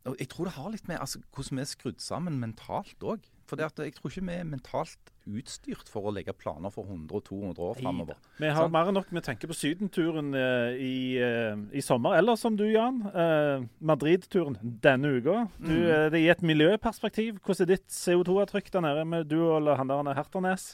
og 0.10 0.18
Jeg 0.18 0.32
tror 0.32 0.48
det 0.48 0.56
har 0.56 0.72
litt 0.74 0.88
med 0.90 0.98
altså, 0.98 1.22
hvordan 1.36 1.60
vi 1.60 1.62
er 1.62 1.70
skrudd 1.70 2.02
sammen 2.02 2.40
mentalt 2.42 3.06
òg. 3.06 3.28
For 3.52 3.60
det 3.60 3.66
at 3.68 3.80
jeg 3.84 3.94
tror 3.98 4.08
ikke 4.08 4.24
vi 4.24 4.36
er 4.40 4.46
mentalt 4.48 5.10
utstyrt 5.28 5.90
for 5.92 6.08
å 6.08 6.14
legge 6.16 6.32
planer 6.34 6.72
for 6.72 6.88
100-200 6.88 7.60
år 7.60 7.76
framover. 7.82 8.20
Vi 8.40 8.48
har 8.48 8.64
sånn? 8.64 8.72
mer 8.74 8.90
enn 8.90 8.96
nok 8.96 9.12
med 9.12 9.22
å 9.22 9.26
tenke 9.28 9.50
på 9.52 9.58
sydenturen 9.58 10.32
uh, 10.32 10.72
i, 10.72 11.20
uh, 11.20 11.60
i, 11.76 11.84
sommer. 11.84 12.16
Eller 12.18 12.40
som 12.40 12.56
du, 12.58 12.64
Jan, 12.72 13.02
uh, 13.12 13.66
Madrid-turen 13.84 14.56
denne 14.62 15.12
uka. 15.20 15.44
Du, 15.60 15.76
mm. 15.76 16.14
det 16.16 16.24
I 16.24 16.32
et 16.32 16.46
miljøperspektiv, 16.48 17.42
hvordan 17.44 17.68
er 17.68 17.74
ditt 17.76 17.92
CO2-avtrykk 17.92 18.72
der 18.72 18.88
nede 18.88 19.06
med 19.12 19.28
du 19.30 19.42
og 19.44 19.68
han 19.76 19.92
der 19.92 20.16
Herternes? 20.16 20.72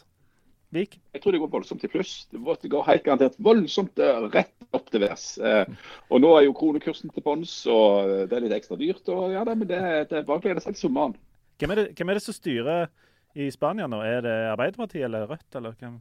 Vik? 0.75 0.97
Jeg 1.15 1.21
tror 1.23 1.31
det 1.31 1.39
går 1.39 1.51
voldsomt 1.51 1.83
i 1.83 1.89
pluss. 1.91 2.13
Det 2.31 2.71
går 2.71 2.87
helt 2.89 3.05
garantert 3.05 3.37
voldsomt 3.39 4.01
eh, 4.03 4.25
rett 4.33 4.75
opp 4.75 4.89
til 4.91 5.05
værs. 5.05 5.29
Eh, 5.39 5.63
og 6.11 6.19
nå 6.23 6.33
er 6.35 6.47
jo 6.47 6.55
kronekursen 6.57 7.13
til 7.13 7.23
bånns, 7.23 7.53
og 7.71 8.27
det 8.27 8.35
er 8.35 8.43
litt 8.43 8.57
ekstra 8.57 8.75
dyrt. 8.79 9.07
og 9.07 9.31
ja, 9.31 9.45
det, 9.47 9.55
Men 9.57 9.69
det, 9.69 9.79
det 10.11 10.19
er 10.19 10.27
bare 10.27 10.41
å 10.41 10.43
glede 10.43 10.63
seg 10.63 10.75
til 10.75 10.87
sommeren. 10.89 11.15
Hvem 11.57 11.73
er, 11.73 11.79
det, 11.79 11.87
hvem 11.97 12.11
er 12.11 12.19
det 12.19 12.25
som 12.25 12.35
styrer 12.35 12.91
i 13.37 13.47
Spania 13.53 13.87
nå? 13.89 14.01
Er 14.03 14.21
det 14.25 14.35
Arbeiderpartiet 14.51 15.07
eller 15.07 15.25
Rødt, 15.31 15.47
eller 15.55 15.77
hvem? 15.79 15.97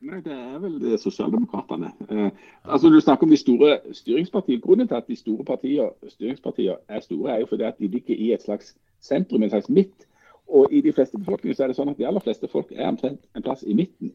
Nei, 0.00 0.20
Det 0.22 0.32
er 0.32 0.58
vel 0.62 0.76
det 0.80 1.00
Sosialdemokratene. 1.02 1.90
Eh, 2.10 2.30
altså, 2.64 2.90
du 2.92 3.00
snakker 3.00 3.26
om 3.26 3.32
de 3.32 3.40
store 3.40 3.78
styringspartiene. 3.92 4.62
Grunnen 4.62 4.88
til 4.88 4.94
at 5.00 5.08
de 5.08 5.16
store 5.16 5.44
partier, 5.44 5.88
styringspartier 6.08 6.76
er 6.88 7.00
store, 7.00 7.32
er 7.32 7.40
jo 7.40 7.48
fordi 7.50 7.66
at 7.66 7.80
de 7.80 7.88
ligger 7.88 8.14
i 8.14 8.32
et 8.32 8.44
slags 8.44 8.76
sentrum, 9.00 9.42
en 9.42 9.50
slags 9.50 9.68
midt. 9.68 10.06
Og 10.48 10.72
i 10.72 10.80
de 10.80 10.92
fleste 10.92 11.18
befolkninger 11.18 11.56
så 11.56 11.66
er 11.66 11.72
det 11.72 11.76
sånn 11.76 11.92
at 11.92 11.98
de 11.98 12.06
aller 12.08 12.24
fleste 12.24 12.48
folk 12.48 12.72
er 12.72 12.88
omtrent 12.88 13.20
en 13.36 13.44
plass 13.44 13.64
i 13.66 13.76
midten. 13.76 14.14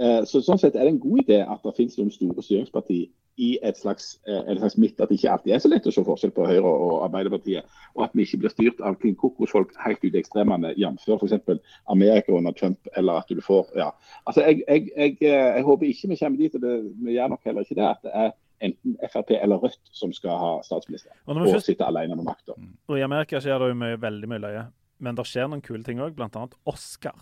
Eh, 0.00 0.22
så 0.24 0.40
Sånn 0.40 0.60
sett 0.60 0.76
er 0.76 0.86
det 0.86 0.94
en 0.94 1.02
god 1.02 1.24
idé 1.24 1.42
at 1.42 1.64
det 1.66 1.74
finnes 1.76 1.98
noen 1.98 2.12
store 2.14 2.44
styringspartier 2.44 3.10
i 3.40 3.58
et 3.64 3.78
slags, 3.80 4.18
eh, 4.28 4.40
en 4.48 4.58
slags 4.60 4.76
midt. 4.80 5.00
At 5.00 5.08
det 5.08 5.18
ikke 5.18 5.32
alltid 5.32 5.54
er 5.54 5.62
så 5.64 5.70
lett 5.72 5.88
å 5.88 5.92
se 5.92 6.04
forskjell 6.04 6.34
på 6.36 6.46
Høyre 6.48 6.68
og 6.68 7.02
Arbeiderpartiet. 7.06 7.64
Og 7.96 8.04
at 8.06 8.14
vi 8.16 8.26
ikke 8.26 8.42
blir 8.44 8.54
styrt 8.54 8.80
av 8.80 8.96
klin 9.00 9.16
kokosfolk 9.16 9.72
helt 9.84 10.04
ut 10.04 10.14
i 10.14 10.20
ekstremene, 10.20 10.74
jf. 10.80 11.08
f.eks. 11.08 11.60
Amerika 11.92 12.32
under 12.36 12.52
Trump. 12.52 12.78
eller 12.96 13.20
at 13.20 13.28
du 13.28 13.40
får, 13.40 13.66
ja. 13.76 13.90
Altså, 14.26 14.44
jeg, 14.46 14.62
jeg, 14.68 14.90
jeg, 14.96 15.16
eh, 15.20 15.56
jeg 15.56 15.64
håper 15.68 15.86
ikke 15.86 16.08
vi 16.08 16.16
kommer 16.16 16.38
dit, 16.38 16.54
og 16.54 16.60
det, 16.60 16.78
vi 17.04 17.18
gjør 17.18 17.28
nok 17.28 17.44
heller 17.44 17.66
ikke 17.66 17.80
det, 17.80 17.88
at 17.88 18.02
det 18.02 18.12
er 18.14 18.30
enten 18.62 18.96
Frp 19.10 19.30
eller 19.42 19.58
Rødt 19.58 19.80
som 19.92 20.12
skal 20.14 20.38
ha 20.38 20.50
statsminister 20.62 21.10
og, 21.26 21.40
og 21.42 21.62
sitte 21.62 21.82
alene 21.82 22.14
med 22.14 22.28
makta. 22.28 22.54
I 22.94 23.02
Amerika 23.02 23.40
skjer 23.42 23.58
det 23.58 23.72
jo 23.72 23.78
mye, 23.80 23.98
veldig 24.00 24.30
mye 24.30 24.42
løye. 24.44 24.62
Men 25.02 25.18
det 25.18 25.26
skjer 25.26 25.50
noen 25.50 25.62
kule 25.64 25.82
ting 25.86 26.00
òg, 26.02 26.14
bl.a. 26.16 26.46
Oscar. 26.70 27.18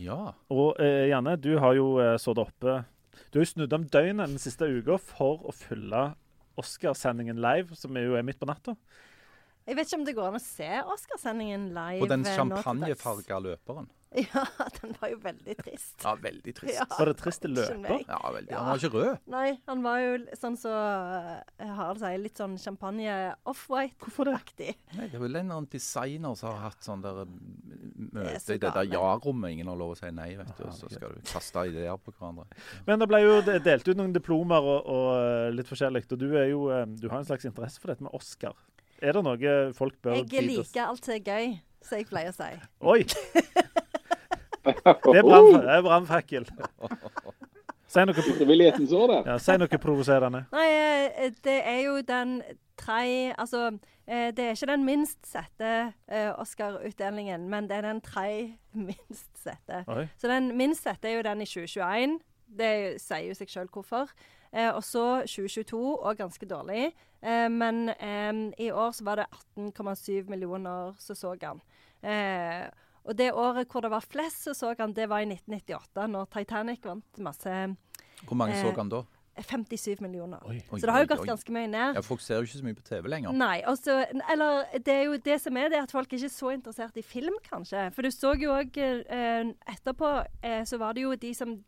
Ja. 0.00 0.34
Og 0.50 0.80
eh, 0.82 1.10
Janne, 1.10 1.36
du 1.38 1.52
har 1.62 1.76
jo 1.76 1.98
eh, 2.02 2.16
sittet 2.18 2.40
oppe 2.42 2.80
Du 3.30 3.38
har 3.38 3.44
jo 3.44 3.50
snudd 3.52 3.74
om 3.76 3.84
døgnet 3.86 4.32
den 4.32 4.40
siste 4.42 4.66
uka 4.66 4.96
for 4.98 5.44
å 5.46 5.54
følge 5.54 6.08
Oscarsendingen 6.58 7.40
live, 7.42 7.74
som 7.74 7.96
jo 7.98 8.14
er 8.14 8.22
midt 8.26 8.38
på 8.38 8.46
natta. 8.46 8.76
Jeg 9.66 9.78
vet 9.78 9.88
ikke 9.88 9.98
om 9.98 10.04
det 10.06 10.14
går 10.14 10.28
an 10.28 10.38
å 10.38 10.42
se 10.42 10.68
Oscarsendingen 10.94 11.68
live. 11.74 12.00
På 12.02 12.10
den 12.10 12.26
champagnefarga 12.28 13.40
løperen. 13.42 13.88
Ja, 14.34 14.44
den 14.80 14.92
var 15.00 15.10
jo 15.10 15.16
veldig 15.22 15.54
trist. 15.58 15.96
Ja, 16.04 16.12
veldig 16.22 16.52
trist. 16.54 16.76
Ja, 16.76 16.84
var 16.90 17.10
det 17.10 17.16
trist 17.18 17.46
løper? 17.48 18.04
Ja, 18.06 18.20
veldig. 18.30 18.52
Han 18.54 18.68
var 18.68 18.82
ikke 18.82 18.90
rød. 18.94 19.24
Nei, 19.34 19.46
han 19.66 19.82
var 19.82 20.02
jo 20.02 20.12
sånn 20.38 20.58
så 20.60 20.74
Harald 20.74 22.04
har 22.04 22.14
det 22.14 22.22
litt 22.22 22.38
sånn 22.38 22.54
champagne 22.60 23.16
off-white-aktig. 23.50 24.76
Nei, 24.94 25.08
Det 25.08 25.18
er 25.18 25.24
vel 25.24 25.40
en 25.40 25.50
annen 25.50 25.68
designer 25.72 26.38
som 26.38 26.52
har 26.52 26.68
hatt 26.68 26.86
sånn 26.86 27.02
der 27.02 27.24
mm, 27.26 28.12
møte 28.14 28.54
i 28.54 28.62
det 28.62 28.72
der 28.78 28.92
ja-rommet. 28.92 29.56
Ingen 29.56 29.72
har 29.72 29.80
lov 29.82 29.96
å 29.96 29.98
si 29.98 30.12
nei, 30.14 30.30
vet 30.38 30.54
du. 30.54 30.62
Og 30.68 30.78
så 30.78 30.92
skal 30.92 31.16
du 31.18 31.26
kaste 31.32 31.66
ideer 31.72 31.98
på 31.98 32.14
hverandre. 32.14 32.46
Men 32.86 33.02
det 33.02 33.10
ble 33.10 33.22
jo 33.24 33.36
delt 33.50 33.90
ut 33.90 33.98
noen 33.98 34.14
diplomer 34.14 34.70
og, 34.76 34.90
og 34.94 35.10
eh, 35.18 35.50
litt 35.58 35.70
forskjellig. 35.70 36.06
Og 36.06 36.22
du, 36.22 36.28
er 36.38 36.50
jo, 36.52 36.68
eh, 36.70 36.86
du 36.86 37.08
har 37.10 37.18
en 37.18 37.28
slags 37.28 37.50
interesse 37.50 37.82
for 37.82 37.90
dette 37.90 38.06
med 38.06 38.14
Oscar. 38.14 38.54
Er 39.02 39.18
det 39.18 39.26
noe 39.26 39.54
folk 39.76 39.98
bør 40.04 40.22
Jeg 40.22 40.46
liker 40.46 40.86
alt 40.86 41.04
som 41.04 41.16
er 41.16 41.24
gøy, 41.26 41.56
som 41.84 41.98
jeg 41.98 42.08
pleier 42.08 42.30
å 42.30 42.36
si. 42.38 42.52
Oi! 42.94 43.00
Det 45.14 45.20
er 45.20 45.82
brannfakkel. 45.84 46.46
Si 47.94 48.02
noe, 48.02 48.14
der. 48.16 49.26
Ja, 49.28 49.38
si 49.38 49.54
noe 49.60 49.78
provoserende. 49.78 50.44
Nei, 50.54 50.68
eh, 50.74 51.32
det 51.44 51.58
er 51.62 51.80
jo 51.84 51.98
den 52.02 52.40
tre 52.80 53.32
Altså, 53.38 53.78
eh, 54.06 54.30
det 54.34 54.44
er 54.44 54.56
ikke 54.56 54.70
den 54.72 54.86
minst 54.86 55.20
sette 55.28 55.92
eh, 56.08 56.30
Oscar-utdelingen, 56.32 57.48
men 57.50 57.68
det 57.70 57.78
er 57.78 57.86
den 57.86 58.00
tre 58.02 58.28
minst 58.72 59.30
sette. 59.38 59.84
Oi. 59.86 60.08
Så 60.18 60.28
den 60.32 60.56
minst 60.58 60.82
sette 60.82 61.08
er 61.08 61.20
jo 61.20 61.26
den 61.28 61.44
i 61.44 61.46
2021. 61.46 62.18
Det 62.58 62.72
sier 63.02 63.28
jo 63.28 63.38
seg 63.38 63.52
sjøl 63.52 63.70
hvorfor. 63.72 64.10
Eh, 64.54 64.70
og 64.70 64.82
så 64.86 65.22
2022, 65.26 65.82
og 65.98 66.16
ganske 66.18 66.46
dårlig. 66.50 66.92
Eh, 67.22 67.48
men 67.50 67.88
eh, 67.94 68.32
i 68.66 68.70
år 68.70 68.90
så 68.96 69.06
var 69.06 69.22
det 69.22 69.30
18,7 69.58 70.30
millioner 70.30 70.94
som 70.98 71.16
så 71.18 71.36
han. 71.42 71.62
Eh, 72.02 72.66
og 73.04 73.16
det 73.18 73.32
året 73.32 73.68
hvor 73.68 73.84
det 73.84 73.90
var 73.92 74.04
flest 74.04 74.46
som 74.46 74.56
så 74.56 74.74
han, 74.78 74.94
det 74.96 75.08
var 75.10 75.24
i 75.24 75.28
1998, 75.28 76.06
når 76.10 76.30
Titanic 76.32 76.86
vant 76.86 77.20
masse 77.20 77.58
Hvor 78.24 78.38
mange 78.38 78.56
så 78.56 78.70
Eh, 78.70 78.78
han 78.78 78.88
da? 78.88 79.04
57 79.42 80.00
millioner. 80.00 80.38
Oi. 80.46 80.60
Oi, 80.70 80.80
Så 80.80 80.86
det 80.86 80.92
har 80.94 81.02
jo 81.02 81.08
gått 81.10 81.26
ganske 81.26 81.52
mye 81.52 81.66
ned. 81.66 81.96
Ja, 81.98 82.02
Folk 82.06 82.20
ser 82.22 82.38
jo 82.38 82.46
ikke 82.46 82.60
så 82.60 82.64
mye 82.64 82.78
på 82.78 82.84
TV 82.86 83.08
lenger. 83.10 83.32
Nei, 83.34 83.62
Også, 83.66 83.96
eller 84.30 84.64
det 84.78 84.94
er 84.94 85.02
jo 85.08 85.16
det 85.16 85.40
som 85.42 85.56
er 85.56 85.72
det, 85.72 85.80
at 85.82 85.90
folk 85.90 86.12
er 86.12 86.20
ikke 86.20 86.30
så 86.30 86.52
interessert 86.54 86.96
i 86.96 87.02
film, 87.02 87.34
kanskje. 87.42 87.88
For 87.96 88.06
du 88.06 88.10
så 88.14 88.34
jo 88.38 88.54
òg 88.54 88.78
eh, 88.78 89.50
etterpå, 89.74 90.12
eh, 90.42 90.62
så 90.64 90.78
var 90.78 90.94
det 90.94 91.02
jo 91.02 91.16
de 91.16 91.34
som 91.34 91.58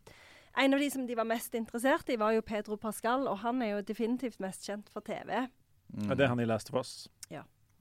En 0.57 0.72
av 0.72 0.80
de 0.80 0.87
som 0.89 1.03
de 1.07 1.14
var 1.14 1.26
mest 1.28 1.53
interessert 1.53 2.09
i, 2.09 2.16
var 2.16 2.32
jo 2.32 2.41
Pedro 2.41 2.76
Pascal, 2.80 3.26
og 3.28 3.43
han 3.43 3.61
er 3.61 3.74
jo 3.74 3.82
definitivt 3.84 4.41
mest 4.41 4.64
kjent 4.64 4.89
for 4.89 5.05
TV. 5.05 5.51
Mm. 5.93 6.09
Ja, 6.09 6.14
det 6.14 6.24
er 6.24 6.28
han 6.32 6.41
i 6.41 6.47
Last 6.49 6.70
of 6.72 6.78
Us. 6.80 7.11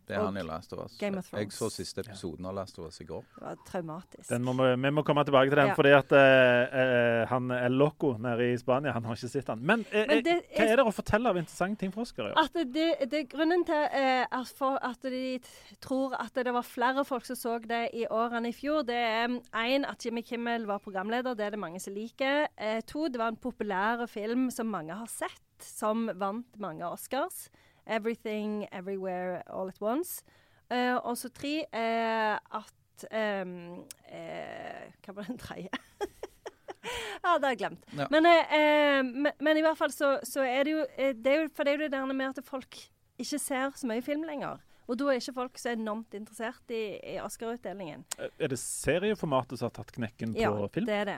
Det 0.05 0.15
er 0.15 0.21
han 0.21 0.37
i 0.37 0.43
Last 0.45 0.73
of 0.73 0.83
Us. 0.83 0.97
Game 0.99 1.17
of 1.17 1.31
Jeg 1.33 1.51
så 1.55 1.69
siste 1.73 2.03
episoden 2.05 2.45
av 2.45 2.53
Last 2.53 2.77
of 2.79 2.85
Us 2.85 3.01
i 3.01 3.07
går. 3.09 3.23
Det 3.35 3.41
var 3.41 3.57
traumatisk. 3.65 4.27
Den 4.29 4.43
må 4.45 4.53
vi, 4.59 4.67
vi 4.83 4.91
må 4.93 5.03
komme 5.07 5.23
tilbake 5.25 5.49
til 5.49 5.57
den, 5.57 5.71
Ja. 5.71 5.77
fordi 5.77 5.93
at 5.97 6.13
uh, 6.13 6.19
uh, 6.19 7.21
han 7.31 7.51
er 7.55 7.73
loco 7.73 8.11
nede 8.21 8.51
i 8.51 8.57
Spania. 8.61 8.93
Han 8.93 9.07
har 9.09 9.17
ikke 9.17 9.31
sett 9.33 9.49
den. 9.49 9.63
Men, 9.65 9.85
uh, 9.89 10.03
Men 10.05 10.23
det 10.25 10.37
hva 10.55 10.67
er 10.67 10.81
det 10.81 10.85
å 10.85 10.93
fortelle 10.93 11.33
av 11.33 11.39
interessante 11.41 11.81
ting 11.81 11.93
for 11.95 12.05
Oscar? 12.05 12.31
At 12.37 12.53
det, 12.53 12.87
det 13.09 13.19
er 13.23 13.27
grunnen 13.33 13.65
til 13.65 13.89
at, 13.95 14.53
for, 14.57 14.77
at 14.85 15.01
de 15.01 15.39
tror 15.81 16.13
at 16.19 16.37
det 16.37 16.53
var 16.53 16.67
flere 16.67 17.05
folk 17.07 17.25
som 17.25 17.39
så 17.39 17.57
det 17.65 17.89
i 17.97 18.05
år 18.11 18.37
enn 18.37 18.49
i 18.49 18.53
fjor, 18.53 18.83
det 18.85 18.97
er 18.99 19.39
én 19.65 19.85
at 19.87 20.05
Jimmy 20.05 20.21
Kimmel 20.25 20.67
var 20.69 20.83
programleder, 20.83 21.33
det 21.33 21.45
er 21.47 21.55
det 21.55 21.61
mange 21.61 21.79
som 21.81 21.95
liker. 21.95 22.45
To, 22.89 23.07
det 23.09 23.19
var 23.21 23.33
en 23.33 23.41
populær 23.41 24.05
film 24.11 24.49
som 24.53 24.69
mange 24.69 24.93
har 24.93 25.09
sett, 25.09 25.41
som 25.63 26.09
vant 26.19 26.59
mange 26.61 26.85
Oscars. 26.85 27.47
'Everything 27.87 28.67
Everywhere 28.71 29.43
All 29.47 29.67
At 29.67 29.81
Once'. 29.81 30.23
Uh, 30.71 30.95
og 31.05 31.17
så 31.17 31.29
tre, 31.29 31.65
er 31.71 32.39
at 32.53 33.41
um, 33.43 33.85
uh, 34.09 34.85
Hva 35.05 35.13
var 35.13 35.23
den 35.29 35.37
tredje? 35.37 35.69
ja, 37.23 37.35
det 37.37 37.43
har 37.43 37.53
jeg 37.53 37.57
glemt. 37.57 37.85
Ja. 37.97 38.07
Men, 38.13 38.25
eh, 38.25 38.53
eh, 38.59 39.31
men, 39.41 39.57
i 39.57 39.63
hvert 39.65 39.77
fall 39.77 39.91
så, 39.93 40.15
så 40.23 40.45
er 40.45 40.63
det 40.67 40.75
jo 40.75 40.85
eh, 40.97 41.13
det 41.15 41.31
er 41.31 41.43
jo, 41.43 41.49
For 41.55 41.63
det 41.65 41.73
er 41.73 41.77
jo 41.77 41.83
det 41.85 41.91
der 41.91 42.13
med 42.13 42.25
at 42.33 42.45
folk 42.45 42.77
ikke 43.17 43.39
ser 43.39 43.75
så 43.75 43.87
mye 43.89 44.03
film 44.05 44.25
lenger. 44.27 44.61
Og 44.85 44.99
da 44.99 45.07
er 45.09 45.17
ikke 45.17 45.33
folk 45.33 45.57
så 45.57 45.71
enormt 45.73 46.13
interessert 46.13 46.69
i, 46.69 46.99
i 47.01 47.15
Oscar-utdelingen. 47.23 48.03
Er 48.21 48.51
det 48.51 48.59
serieformatet 48.61 49.57
som 49.57 49.71
har 49.71 49.73
tatt 49.79 49.95
knekken 49.95 50.35
på 50.35 50.43
Ja, 50.43 50.51
film? 50.67 50.85
det 50.85 50.93
er 50.99 51.07
det. 51.09 51.17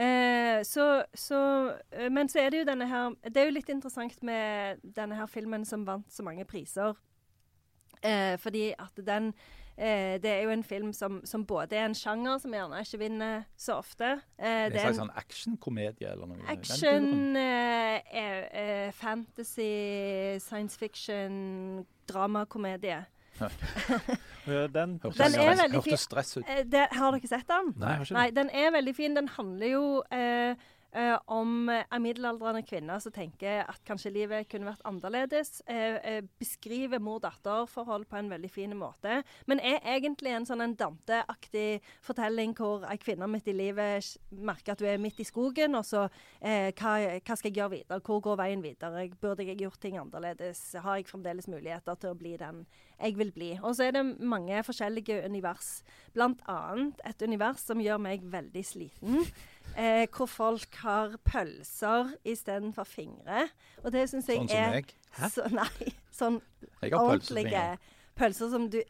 Eh, 0.00 0.62
så, 0.64 1.04
så, 1.14 1.38
eh, 1.92 2.08
men 2.08 2.28
så 2.32 2.40
er 2.40 2.50
det 2.54 2.62
jo 2.62 2.68
denne 2.70 2.86
her 2.88 3.10
Det 3.28 3.36
er 3.36 3.50
jo 3.50 3.56
litt 3.58 3.68
interessant 3.68 4.22
med 4.24 4.80
denne 4.96 5.18
her 5.18 5.28
filmen 5.28 5.66
som 5.68 5.84
vant 5.84 6.08
så 6.12 6.24
mange 6.24 6.46
priser. 6.48 6.94
Eh, 8.00 8.38
fordi 8.40 8.70
at 8.80 8.96
den 9.04 9.34
eh, 9.76 10.16
Det 10.22 10.30
er 10.30 10.42
jo 10.46 10.54
en 10.54 10.64
film 10.64 10.92
som, 10.96 11.20
som 11.28 11.44
både 11.44 11.76
er 11.76 11.84
en 11.90 11.94
sjanger 11.94 12.38
som 12.40 12.54
gjerne 12.56 12.80
ikke 12.80 12.98
vinner 13.02 13.44
så 13.60 13.76
ofte. 13.82 14.14
Eh, 14.38 14.70
Det 14.72 14.80
er 14.80 14.88
en 14.88 14.88
slags 14.88 15.02
sånn 15.02 15.14
actionkomedie 15.20 16.08
eller 16.14 16.32
noe? 16.32 16.40
Action, 16.48 17.36
eh, 17.36 18.00
eh, 18.08 18.42
eh, 18.64 18.90
fantasy, 18.96 20.38
science 20.40 20.80
fiction, 20.80 21.84
dramakomedie. 22.08 23.02
Ja, 24.46 24.66
Den, 24.72 24.98
Hørtes, 25.02 25.16
Den 25.18 25.34
er 25.34 25.54
stress, 25.54 25.60
veldig 25.62 25.82
fin. 25.84 25.96
ut. 26.36 26.44
Eh, 26.48 26.62
det, 26.72 26.86
har 26.96 27.12
dere 27.14 27.28
sett 27.28 27.48
den? 27.50 27.72
Nei, 27.76 27.90
jeg 27.90 27.96
har 27.98 28.04
ikke 28.06 28.14
Nei, 28.16 28.30
den 28.38 28.50
er 28.62 28.70
veldig 28.72 28.94
fin. 28.96 29.16
Den 29.16 29.28
handler 29.36 29.66
jo 29.68 29.82
eh, 30.16 30.68
eh, 30.92 31.16
om 31.26 31.68
eh, 31.68 31.84
en 31.90 32.02
middelaldrende 32.02 32.62
kvinne 32.66 32.96
som 33.02 33.12
tenker 33.14 33.64
at 33.68 33.80
kanskje 33.88 34.12
livet 34.14 34.48
kunne 34.50 34.70
vært 34.70 34.84
annerledes. 34.88 35.60
Eh, 35.70 35.96
eh, 36.02 36.20
beskriver 36.40 37.02
mor-datter-forhold 37.02 38.08
på 38.10 38.18
en 38.20 38.30
veldig 38.32 38.50
fin 38.52 38.74
måte. 38.78 39.20
Men 39.50 39.62
er 39.62 39.80
egentlig 39.96 40.34
en 40.34 40.48
sånn 40.48 40.76
Dante-aktig 40.80 41.80
fortelling 42.04 42.52
hvor 42.58 42.84
ei 42.88 42.98
kvinne 43.00 43.28
midt 43.30 43.48
i 43.50 43.56
livet 43.56 44.10
merker 44.30 44.74
at 44.74 44.82
du 44.82 44.86
er 44.88 45.00
midt 45.00 45.20
i 45.20 45.26
skogen, 45.26 45.74
og 45.78 45.86
så 45.88 46.06
eh, 46.40 46.70
hva, 46.76 46.94
hva 47.18 47.36
skal 47.36 47.50
jeg 47.50 47.58
gjøre 47.60 47.74
videre? 47.76 48.00
Hvor 48.04 48.22
går 48.24 48.40
veien 48.40 48.64
videre? 48.64 49.06
Burde 49.20 49.46
jeg 49.46 49.60
gjort 49.60 49.80
ting 49.82 49.98
annerledes? 50.00 50.62
Har 50.80 51.00
jeg 51.00 51.08
fremdeles 51.10 51.48
muligheter 51.50 51.98
til 52.00 52.14
å 52.14 52.18
bli 52.18 52.36
den 52.40 52.64
jeg 53.00 53.16
vil 53.16 53.32
bli? 53.34 53.54
Og 53.62 53.74
så 53.76 53.88
er 53.88 53.96
det 53.96 54.04
mange 54.20 54.60
forskjellige 54.66 55.22
univers. 55.26 55.80
Annet 56.20 57.00
et 57.06 57.22
univers 57.24 57.64
som 57.64 57.80
gjør 57.82 58.00
meg 58.02 58.24
veldig 58.30 58.62
sliten. 58.66 59.24
Eh, 59.78 60.06
hvor 60.16 60.26
folk 60.26 60.74
har 60.82 61.14
pølser 61.24 62.10
istedenfor 62.24 62.84
fingre. 62.84 63.46
Og 63.84 63.92
det 63.92 64.08
syns 64.10 64.28
jeg 64.28 64.42
Sånn 64.42 64.48
som 64.50 64.58
er 64.58 64.74
meg. 64.74 64.94
Så, 65.30 65.46
nei, 65.60 65.92
sånn 66.14 66.38
Jeg 66.82 66.92
har 66.92 67.00
ordentlige 67.00 67.64
pølser 68.18 68.50
som 68.52 68.66
du 68.70 68.80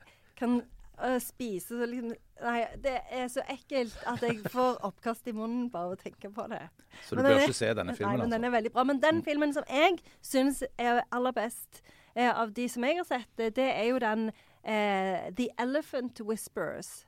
kan 0.40 0.62
øh, 1.04 1.20
spise 1.22 1.78
så 1.78 1.86
liksom 1.88 2.16
Nei, 2.40 2.64
det 2.80 2.94
er 3.12 3.26
så 3.28 3.42
ekkelt 3.52 3.96
at 4.08 4.22
jeg 4.24 4.38
får 4.48 4.78
oppkast 4.88 5.26
i 5.28 5.34
munnen 5.36 5.66
bare 5.68 5.90
av 5.90 5.98
å 5.98 6.00
tenke 6.00 6.30
på 6.32 6.46
det. 6.48 6.62
Så 7.04 7.12
du 7.12 7.20
Men 7.20 7.26
bør 7.34 7.42
ikke 7.44 7.58
se 7.58 7.72
denne 7.76 7.92
filmen? 7.98 8.14
Nei, 8.14 8.16
men 8.16 8.22
men 8.22 8.32
den 8.32 8.38
altså. 8.38 8.48
er 8.48 8.54
veldig 8.54 8.72
bra. 8.72 8.84
Men 8.88 9.02
den 9.02 9.20
filmen 9.26 9.52
som 9.52 9.66
jeg 9.68 9.98
syns 10.24 10.62
er 10.80 11.02
aller 11.12 11.36
best 11.36 11.82
eh, 12.14 12.30
av 12.30 12.54
de 12.56 12.64
som 12.72 12.86
jeg 12.88 12.96
har 12.96 13.08
sett, 13.10 13.32
eh, 13.36 13.52
det 13.52 13.66
er 13.68 13.90
jo 13.90 14.00
den 14.00 14.30
eh, 14.64 15.28
The 15.36 15.50
Elephant 15.60 16.22
Whispers. 16.24 17.04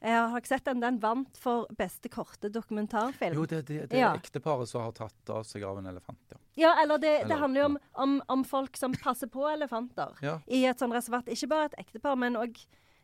Jeg 0.00 0.16
har 0.32 0.40
ikke 0.40 0.48
sett 0.48 0.64
den. 0.64 0.80
Den 0.80 0.98
vant 1.02 1.36
for 1.36 1.66
beste 1.76 2.08
korte 2.08 2.48
dokumentarfilm. 2.52 3.34
Jo, 3.36 3.44
det, 3.46 3.66
det, 3.68 3.82
det 3.90 3.98
Ja. 4.00 4.14
er 4.14 4.20
ekteparet 4.22 4.68
som 4.68 4.82
har 4.86 4.92
tatt 4.96 5.30
av 5.30 5.44
seg 5.44 5.62
av 5.68 5.78
en 5.78 5.86
elefant, 5.92 6.20
ja. 6.32 6.38
Ja, 6.56 6.70
eller 6.82 6.98
det, 6.98 7.12
det 7.28 7.36
handler 7.40 7.60
jo 7.60 7.66
om, 7.70 7.78
om, 7.92 8.14
om 8.28 8.44
folk 8.44 8.76
som 8.76 8.92
passer 8.96 9.28
på 9.28 9.44
elefanter 9.48 10.16
Ja. 10.24 10.38
i 10.48 10.64
et 10.68 10.78
sånt 10.80 10.92
reservat. 10.96 11.28
Ikke 11.28 11.48
bare 11.52 11.68
et 11.70 11.78
ektepar, 11.84 12.16
men 12.16 12.36
òg 12.40 12.56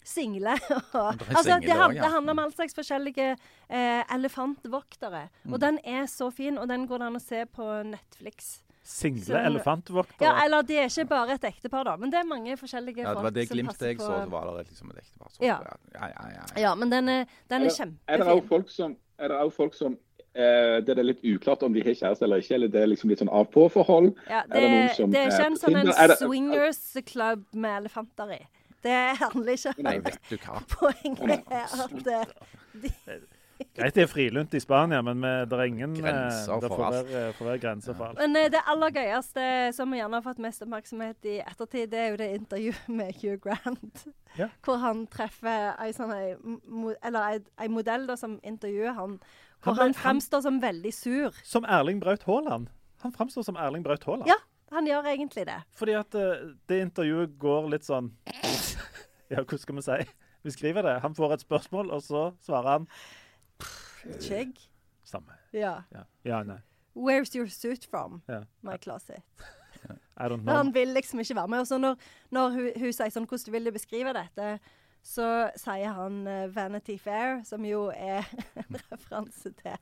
single. 0.07 0.57
Altså, 0.97 1.59
det, 1.61 1.71
han, 1.73 1.91
også, 1.91 1.97
ja. 1.97 2.03
det 2.03 2.13
handler 2.13 2.33
om 2.33 2.39
all 2.39 2.53
slags 2.55 2.75
forskjellige 2.79 3.29
eh, 3.69 4.03
elefantvoktere. 4.15 5.29
Mm. 5.45 5.53
Og 5.53 5.61
den 5.61 5.79
er 5.85 6.07
så 6.11 6.31
fin, 6.33 6.59
og 6.59 6.69
den 6.69 6.87
går 6.89 6.99
det 7.03 7.07
an 7.11 7.19
å 7.19 7.23
se 7.23 7.45
på 7.51 7.67
Netflix. 7.91 8.63
Single 8.87 9.25
Så- 9.27 9.39
elefantvoktere. 9.49 10.29
Ja, 10.29 10.45
eller 10.45 10.63
det 10.63 10.77
er 10.79 10.85
ikke 10.91 11.09
bare 11.11 11.35
et 11.35 11.45
ektepar, 11.49 11.85
da, 11.89 11.97
men 11.99 12.11
det 12.13 12.21
er 12.21 12.25
mange 12.29 12.55
forskjellige 12.57 13.03
ja 13.03 13.09
det 13.11 13.17
folk 13.17 13.25
var 13.25 13.31
det 13.35 13.47
som 13.49 13.57
glimtet 13.57 13.75
passer 13.75 13.87
jeg 13.91 13.97
på 13.99 14.07
så, 14.07 14.19
så 14.25 14.31
var 14.31 14.45
det 14.57 14.67
liksom 14.69 14.91
et 14.93 14.99
ektepar. 15.03 15.31
Så, 15.35 15.43
Ja. 15.43 15.57
ja, 15.67 15.77
ja, 15.95 16.09
ja, 16.15 16.29
ja. 16.37 16.45
Ja, 16.69 16.75
men 16.79 16.91
den 16.93 17.09
er, 17.09 17.25
den 17.51 17.63
er, 17.63 17.67
Er 17.67 17.85
det- 17.87 17.99
Er 18.09 18.17
det 18.19 18.27
òg 18.27 18.49
folk 18.49 18.71
som, 18.71 18.97
er 19.19 19.29
det 19.29 19.37
også 19.43 19.57
folk 19.57 19.75
som 19.75 19.99
eh, 20.37 20.81
det 20.87 20.99
er 20.99 21.03
litt 21.03 21.23
uklart 21.25 21.63
om 21.65 21.73
de 21.73 21.83
har 21.83 21.95
kjæreste 21.95 22.23
eller 22.23 22.37
ikke, 22.45 22.55
eller 22.55 22.69
det 22.69 22.83
er 22.83 22.87
liksom 22.87 23.09
litt 23.11 23.19
sånn 23.19 23.33
av-på-forhold? 23.33 24.15
Ja, 24.31 24.43
det 24.53 24.63
er, 24.63 24.69
det, 24.89 24.97
som 24.97 25.11
det 25.11 25.21
er 25.27 25.31
kjent 25.31 25.59
som 25.59 25.75
en 25.75 25.87
på 25.87 26.17
swingers 26.21 26.97
club 27.07 27.45
med 27.55 27.79
elefanter 27.83 28.31
i. 28.37 28.47
Det 28.83 29.17
handler 29.19 29.53
ikke 29.57 29.83
Nei, 29.83 29.97
om 29.97 30.03
vet 30.05 30.29
du 30.31 30.37
hva. 30.37 30.61
Poenget 30.79 31.43
er 31.51 31.65
at 31.65 32.07
eh, 32.07 33.19
Greit 33.77 33.95
det 33.97 34.03
er 34.07 34.09
frilunt 34.11 34.55
i 34.57 34.61
Spania, 34.63 35.03
men 35.05 35.19
med 35.21 35.49
det 35.53 35.59
er 35.59 35.69
ingen 35.71 35.95
eh, 35.97 36.03
Grenser 36.03 36.61
Det 36.63 36.71
for 36.71 36.77
får 36.81 36.85
alt. 36.87 37.11
være, 37.13 37.33
får 37.39 37.49
være 37.51 37.61
grenser 37.65 37.97
for 37.99 38.07
alt. 38.11 38.19
Men 38.23 38.37
eh, 38.41 38.49
det 38.55 38.63
aller 38.73 38.95
gøyeste 38.97 39.47
som 39.77 39.93
vi 39.93 39.99
gjerne 40.01 40.17
har 40.21 40.25
fått 40.25 40.41
mest 40.47 40.65
oppmerksomhet 40.67 41.29
i 41.29 41.35
ettertid, 41.45 41.91
det 41.93 42.01
er 42.01 42.09
jo 42.15 42.21
det 42.23 42.29
intervjuet 42.39 42.89
med 43.01 43.21
Hugh 43.23 43.37
Grant. 43.45 44.07
Ja. 44.41 44.49
Hvor 44.65 44.81
han 44.83 45.05
treffer 45.13 45.75
ei 45.85 45.91
sånn 45.97 46.13
ei, 46.17 46.33
eller 47.05 47.21
ei, 47.35 47.39
ei 47.65 47.69
modell 47.73 48.09
da, 48.09 48.17
som 48.21 48.39
intervjuer 48.43 48.97
han. 48.97 49.19
Han 49.21 49.71
Hvor 49.71 49.79
ble- 49.79 49.87
han 49.91 49.97
fremstår 49.97 50.43
som 50.45 50.61
veldig 50.63 50.93
sur. 50.95 51.37
Som 51.45 51.65
Erling 51.65 52.01
Braut 52.03 52.25
Haaland. 52.29 52.69
Han 53.05 53.13
fremstår 53.13 53.45
som 53.47 53.57
Erling 53.61 53.85
Braut 53.85 54.05
Haaland. 54.09 54.29
Ja, 54.29 54.37
han 54.73 54.87
gjør 54.89 55.07
egentlig 55.13 55.47
det. 55.49 55.61
Fordi 55.79 55.95
at 55.97 56.15
uh, 56.17 56.53
det 56.69 56.81
intervjuet 56.89 57.37
går 57.39 57.69
litt 57.77 57.85
sånn 57.87 58.09
Ja, 59.31 59.43
hvordan 59.43 59.59
skal 59.63 59.77
vi 59.79 59.83
si? 59.87 59.97
Vi 60.47 60.53
skriver 60.55 60.85
det. 60.87 60.97
Han 61.03 61.15
får 61.19 61.33
et 61.37 61.43
spørsmål, 61.43 61.89
og 61.97 62.03
så 62.07 62.29
svarer 62.47 62.69
han 62.77 62.85
Skjegg. 64.21 64.57
samme. 65.05 65.37
Ja. 65.53 65.83
Ja, 65.93 66.07
ja 66.25 66.43
nei. 66.43 66.59
Where's 66.97 67.35
your 67.37 67.47
suit 67.47 67.85
from? 67.91 68.23
Ja. 68.29 68.43
My 68.63 68.79
closet. 68.83 69.23
I 70.17 70.29
don't 70.29 70.43
know. 70.43 70.57
han 70.57 70.75
vil 70.75 70.89
liksom 70.89 71.21
ikke 71.21 71.35
være 71.37 71.49
med. 71.49 71.61
Og 71.61 71.67
så 71.67 71.79
når, 71.79 71.97
når 72.31 72.49
hun, 72.51 72.71
hun 72.77 72.93
sier 72.93 73.13
sånn 73.13 73.27
Hvordan 73.29 73.53
vil 73.53 73.69
du 73.69 73.73
beskrive 73.75 74.15
dette? 74.17 74.59
Så 75.07 75.27
sier 75.55 75.93
han 75.95 76.27
uh, 76.27 76.49
'Vanity 76.51 76.97
Fair', 76.99 77.45
som 77.47 77.65
jo 77.65 77.87
er 77.95 78.27
en 78.63 78.79
referanse 78.91 79.53
til 79.55 79.77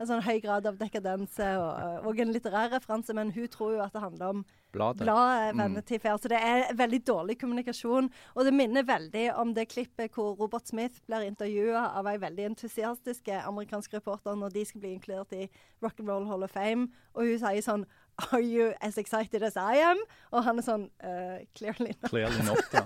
en 0.00 0.08
sånn 0.08 0.24
høy 0.24 0.38
grad 0.40 0.66
av 0.66 0.78
dekadense, 0.80 1.48
og, 1.60 2.06
og, 2.08 2.20
en 2.22 2.32
litterær 2.32 2.72
referanse, 2.72 3.12
men 3.16 3.34
hun 3.36 3.50
tror 3.52 3.74
jo 3.76 3.82
at 3.84 3.92
det 3.92 4.02
handler 4.02 4.32
om 4.32 4.44
bladet, 4.72 5.04
bladet 5.04 5.58
Vanity 5.58 5.98
mm. 5.98 6.02
Fair. 6.06 6.16
Så 6.16 6.32
det 6.32 6.40
er 6.40 6.72
veldig 6.78 7.02
dårlig 7.06 7.36
kommunikasjon. 7.42 8.08
Og 8.34 8.48
det 8.48 8.54
minner 8.56 8.88
veldig 8.88 9.26
om 9.42 9.52
det 9.54 9.68
klippet 9.68 10.16
hvor 10.16 10.38
Robert 10.40 10.68
Smith 10.70 11.02
blir 11.06 11.28
intervjua 11.28 11.90
av 11.98 12.08
ei 12.08 12.16
veldig 12.22 12.48
entusiastisk 12.54 13.28
amerikansk 13.42 13.98
reporter 13.98 14.38
når 14.38 14.56
de 14.56 14.64
skal 14.68 14.84
bli 14.84 14.94
inkludert 14.96 15.36
i 15.36 15.50
Rock'n'Roll 15.84 16.30
Hall 16.30 16.48
of 16.48 16.56
Fame, 16.56 16.88
og 17.12 17.28
hun 17.28 17.42
sier 17.44 17.64
sånn 17.64 17.84
Are 18.30 18.40
you 18.40 18.72
as 18.80 18.98
excited 18.98 19.42
as 19.42 19.56
I 19.56 19.80
am? 19.82 19.98
Og 20.30 20.44
han 20.44 20.60
er 20.60 20.66
sånn 20.66 20.84
uh, 21.02 21.40
Clearly 21.56 21.94
not. 21.96 22.10
Clearly 22.10 22.44
not, 22.46 22.74
ja. 22.74 22.84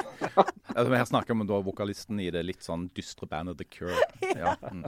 altså, 0.76 0.88
her 0.94 1.04
snakker 1.08 1.38
vi 1.38 1.46
da 1.50 1.60
vokalisten 1.64 2.20
i 2.22 2.30
det 2.34 2.42
litt 2.46 2.64
sånn 2.64 2.88
dystre 2.96 3.28
bandet 3.30 3.60
The 3.60 3.68
Cure. 3.68 3.98
Ja. 4.34 4.56
Mm. 4.72 4.86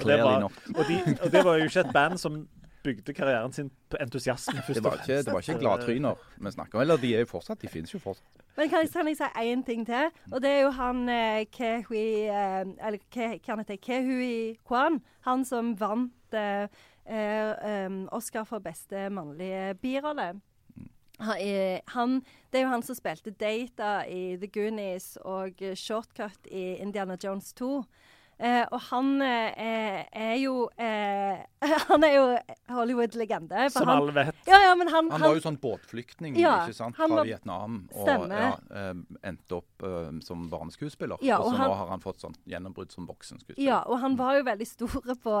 Clearly 0.00 0.24
var, 0.24 0.40
not. 0.48 0.62
Og, 0.74 0.82
de, 0.88 0.98
og, 1.14 1.28
det 1.32 1.44
var 1.46 1.60
jo 1.60 1.68
ikke 1.70 1.86
et 1.86 1.94
band 1.94 2.20
som 2.20 2.42
bygde 2.82 3.14
karrieren 3.14 3.52
sin 3.52 3.70
på 3.90 3.98
entusiasme. 4.00 4.60
Det 4.66 4.82
var 4.84 5.00
ikke, 5.00 5.22
det 5.22 5.32
var 5.32 5.44
ikke 5.44 5.58
gladtryner 5.62 6.26
vi 6.36 6.52
snakker 6.52 6.78
om. 6.78 6.82
Eller 6.82 7.00
de 7.00 7.14
er 7.14 7.24
jo 7.24 7.30
fortsatt, 7.32 7.62
de 7.62 7.70
finnes 7.70 7.94
jo 7.94 8.00
fortsatt. 8.02 8.44
Men 8.58 8.70
kan 8.70 8.82
jeg, 8.82 8.90
kan 8.92 9.06
jeg 9.06 9.16
si 9.20 9.28
én 9.52 9.64
ting 9.66 9.86
til? 9.86 10.10
Og 10.32 10.42
det 10.42 10.50
er 10.50 10.60
jo 10.66 10.70
han 10.74 11.08
eh, 11.08 11.44
Kehui 11.54 12.26
eh, 12.26 12.64
Eller 12.66 12.98
hva 13.14 13.28
han 13.52 13.62
heter 13.62 13.78
Kehui 13.78 14.56
Kwan. 14.66 14.98
Han 15.28 15.44
som 15.46 15.76
vant 15.78 16.34
eh, 16.34 16.64
eh, 16.64 16.86
Oscar 18.14 18.44
for 18.48 18.60
beste 18.64 19.08
mannlige 19.10 19.74
birolle. 19.82 20.34
Han, 21.18 22.20
det 22.52 22.60
er 22.60 22.62
jo 22.62 22.70
han 22.70 22.84
som 22.86 22.94
spilte 22.94 23.32
Data 23.34 24.04
i 24.06 24.36
The 24.38 24.50
Goonies 24.54 25.16
og 25.26 25.58
Shortcut 25.74 26.46
i 26.46 26.76
Indiana 26.78 27.16
Jones 27.18 27.50
2. 27.58 27.72
Eh, 28.38 28.62
og 28.70 28.78
han 28.92 29.16
eh, 29.26 30.04
er 30.14 30.36
jo 30.38 30.68
eh, 30.78 31.40
Han 31.90 32.04
er 32.06 32.12
jo 32.14 32.26
Hollywood-legende. 32.70 33.64
Som 33.74 33.90
alle 33.90 34.14
vet. 34.14 34.36
Ja, 34.46 34.60
ja, 34.62 34.76
han, 34.78 34.92
han, 34.94 35.08
var 35.10 35.34
jo 35.34 35.42
sånn 35.42 35.58
båtflyktning 35.58 36.38
ja, 36.38 36.60
ikke 36.62 36.76
sant, 36.76 36.94
fra 36.94 37.08
var, 37.10 37.26
Vietnam. 37.26 37.80
Og 37.98 38.06
ja, 38.30 38.52
eh, 38.54 38.92
endte 39.26 39.58
opp 39.58 39.86
som 40.22 40.46
barneskuespiller. 40.52 41.18
Og, 41.18 41.26
så 41.26 41.56
han, 41.56 41.66
nå 41.66 41.80
har 41.80 41.90
han 41.96 42.04
fått 42.04 42.22
sånn 42.22 42.38
gjennombrudd 42.46 42.94
som 42.94 43.10
voksenskuespiller. 43.10 43.66
Ja, 43.66 43.82
og 43.90 43.98
han 44.04 44.14
var 44.20 44.38
jo 44.38 44.46
veldig 44.46 44.70
stor 44.70 45.12
på 45.24 45.34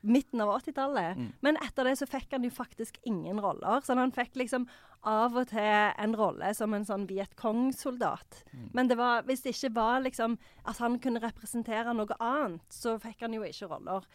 midten 0.00 0.40
av 0.40 0.52
80-tallet. 0.58 1.18
Mm. 1.18 1.32
Men 1.44 1.58
etter 1.64 1.88
det 1.88 1.96
så 2.00 2.08
fikk 2.08 2.32
han 2.36 2.46
jo 2.46 2.52
faktisk 2.54 3.00
ingen 3.08 3.40
roller. 3.42 3.82
Så 3.84 3.96
han 3.98 4.14
fikk 4.14 4.38
liksom 4.38 4.68
av 5.06 5.36
og 5.38 5.50
til 5.52 5.92
en 5.94 6.16
rolle 6.18 6.50
som 6.58 6.74
en 6.74 6.86
sånn 6.86 7.06
Vietcong-soldat. 7.08 8.42
Mm. 8.52 8.64
Men 8.74 8.90
det 8.90 8.98
var, 8.98 9.22
hvis 9.28 9.44
det 9.44 9.54
ikke 9.54 9.74
var 9.76 10.02
liksom 10.04 10.36
at 10.68 10.80
han 10.82 10.98
kunne 11.02 11.22
representere 11.22 11.94
noe 11.94 12.18
annet, 12.18 12.66
så 12.74 12.96
fikk 13.02 13.22
han 13.26 13.36
jo 13.36 13.46
ikke 13.46 13.70
roller. 13.70 14.06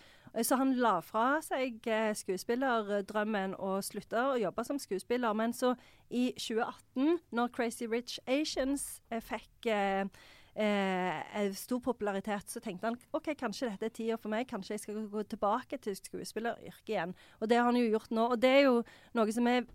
Så 0.41 0.57
han 0.57 0.73
la 0.81 0.95
fra 1.05 1.38
seg 1.45 1.86
eh, 1.86 2.11
skuespillerdrømmen 2.17 3.53
og 3.61 3.84
slutta 3.86 4.31
å 4.31 4.39
jobbe 4.41 4.65
som 4.65 4.79
skuespiller. 4.81 5.36
Men 5.38 5.53
så 5.53 5.75
i 6.09 6.31
2018, 6.39 7.19
når 7.38 7.51
Crazy 7.53 7.86
Rich 7.89 8.17
Asians 8.25 8.88
eh, 9.11 9.21
fikk 9.21 9.69
eh, 9.69 10.09
eh, 10.56 11.54
stor 11.58 11.82
popularitet, 11.84 12.49
så 12.49 12.62
tenkte 12.64 12.89
han 12.89 12.99
OK, 13.12 13.32
kanskje 13.39 13.72
dette 13.72 13.89
er 13.89 13.95
tida 13.95 14.20
for 14.22 14.34
meg. 14.34 14.47
Kanskje 14.49 14.78
jeg 14.78 14.86
skal 14.86 15.06
gå 15.12 15.24
tilbake 15.30 15.80
til 15.82 15.97
skuespilleryrket 15.97 16.93
igjen. 16.95 17.16
Og 17.39 17.49
det 17.49 17.60
har 17.60 17.70
han 17.70 17.80
jo 17.80 17.89
gjort 17.95 18.14
nå. 18.14 18.28
Og 18.36 18.41
det 18.41 18.54
er 18.60 18.68
jo 18.68 18.78
noe 19.18 19.36
som 19.36 19.49
er 19.51 19.66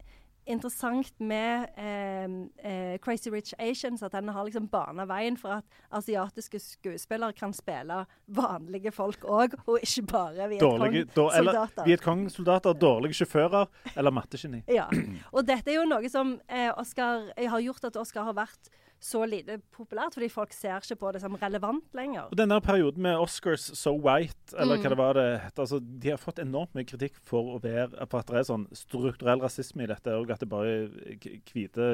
interessant 0.49 1.13
med 1.21 1.69
eh, 1.77 2.25
eh, 2.65 2.99
Crazy 3.05 3.31
Rich 3.31 3.53
Asians, 3.59 4.03
at 4.03 4.13
den 4.13 4.31
har 4.33 4.47
liksom 4.47 4.69
bana 4.73 5.05
veien 5.09 5.37
for 5.37 5.59
at 5.59 5.79
asiatiske 5.99 6.61
skuespillere 6.63 7.37
kan 7.37 7.53
spille 7.57 8.05
vanlige 8.27 8.93
folk 8.95 9.25
òg, 9.29 9.59
og 9.67 9.79
ikke 9.85 10.07
bare 10.09 10.49
Vietcong-soldater. 10.55 11.85
Vietcong-soldater, 11.85 12.73
dårlige 12.81 13.21
sjåfører 13.21 13.69
eller 13.95 14.15
mattegeni. 14.15 14.63
Ja. 14.73 14.89
Og 15.35 15.45
dette 15.49 15.73
er 15.73 15.83
jo 15.83 15.89
noe 15.89 16.09
som 16.13 16.39
eh, 16.49 16.71
Oscar, 16.73 17.29
har 17.37 17.65
gjort 17.65 17.91
at 17.91 18.01
Oscar 18.01 18.29
har 18.31 18.39
vært 18.39 18.73
så 19.01 19.23
lite 19.29 19.61
populært, 19.75 20.17
fordi 20.17 20.29
folk 20.33 20.55
ser 20.55 20.83
ikke 20.83 20.99
på 20.99 21.13
det 21.15 21.21
som 21.23 21.37
relevant 21.39 21.95
lenger. 21.95 22.31
Og 22.33 22.39
denne 22.39 22.59
perioden 22.65 23.05
med 23.07 23.21
Oscars 23.23 23.69
So 23.79 23.95
White, 23.95 24.57
eller 24.57 24.79
mm. 24.79 24.83
hva 24.83 24.91
det 24.93 24.99
var 24.99 25.19
det 25.19 25.27
het, 25.45 25.59
altså, 25.59 25.79
de 25.79 26.11
har 26.11 26.23
fått 26.23 26.43
enormt 26.43 26.75
mye 26.75 26.89
kritikk 26.89 27.21
for, 27.23 27.55
å 27.55 27.61
være, 27.63 27.95
for 28.11 28.23
at 28.23 28.33
det 28.33 28.41
er 28.41 28.49
sånn 28.51 28.67
strukturell 28.77 29.45
rasisme 29.45 29.87
i 29.87 29.91
dette, 29.91 30.17
og 30.19 30.35
at 30.35 30.43
det 30.43 30.51
bare 30.51 30.75
er 30.81 31.39
hvite 31.53 31.93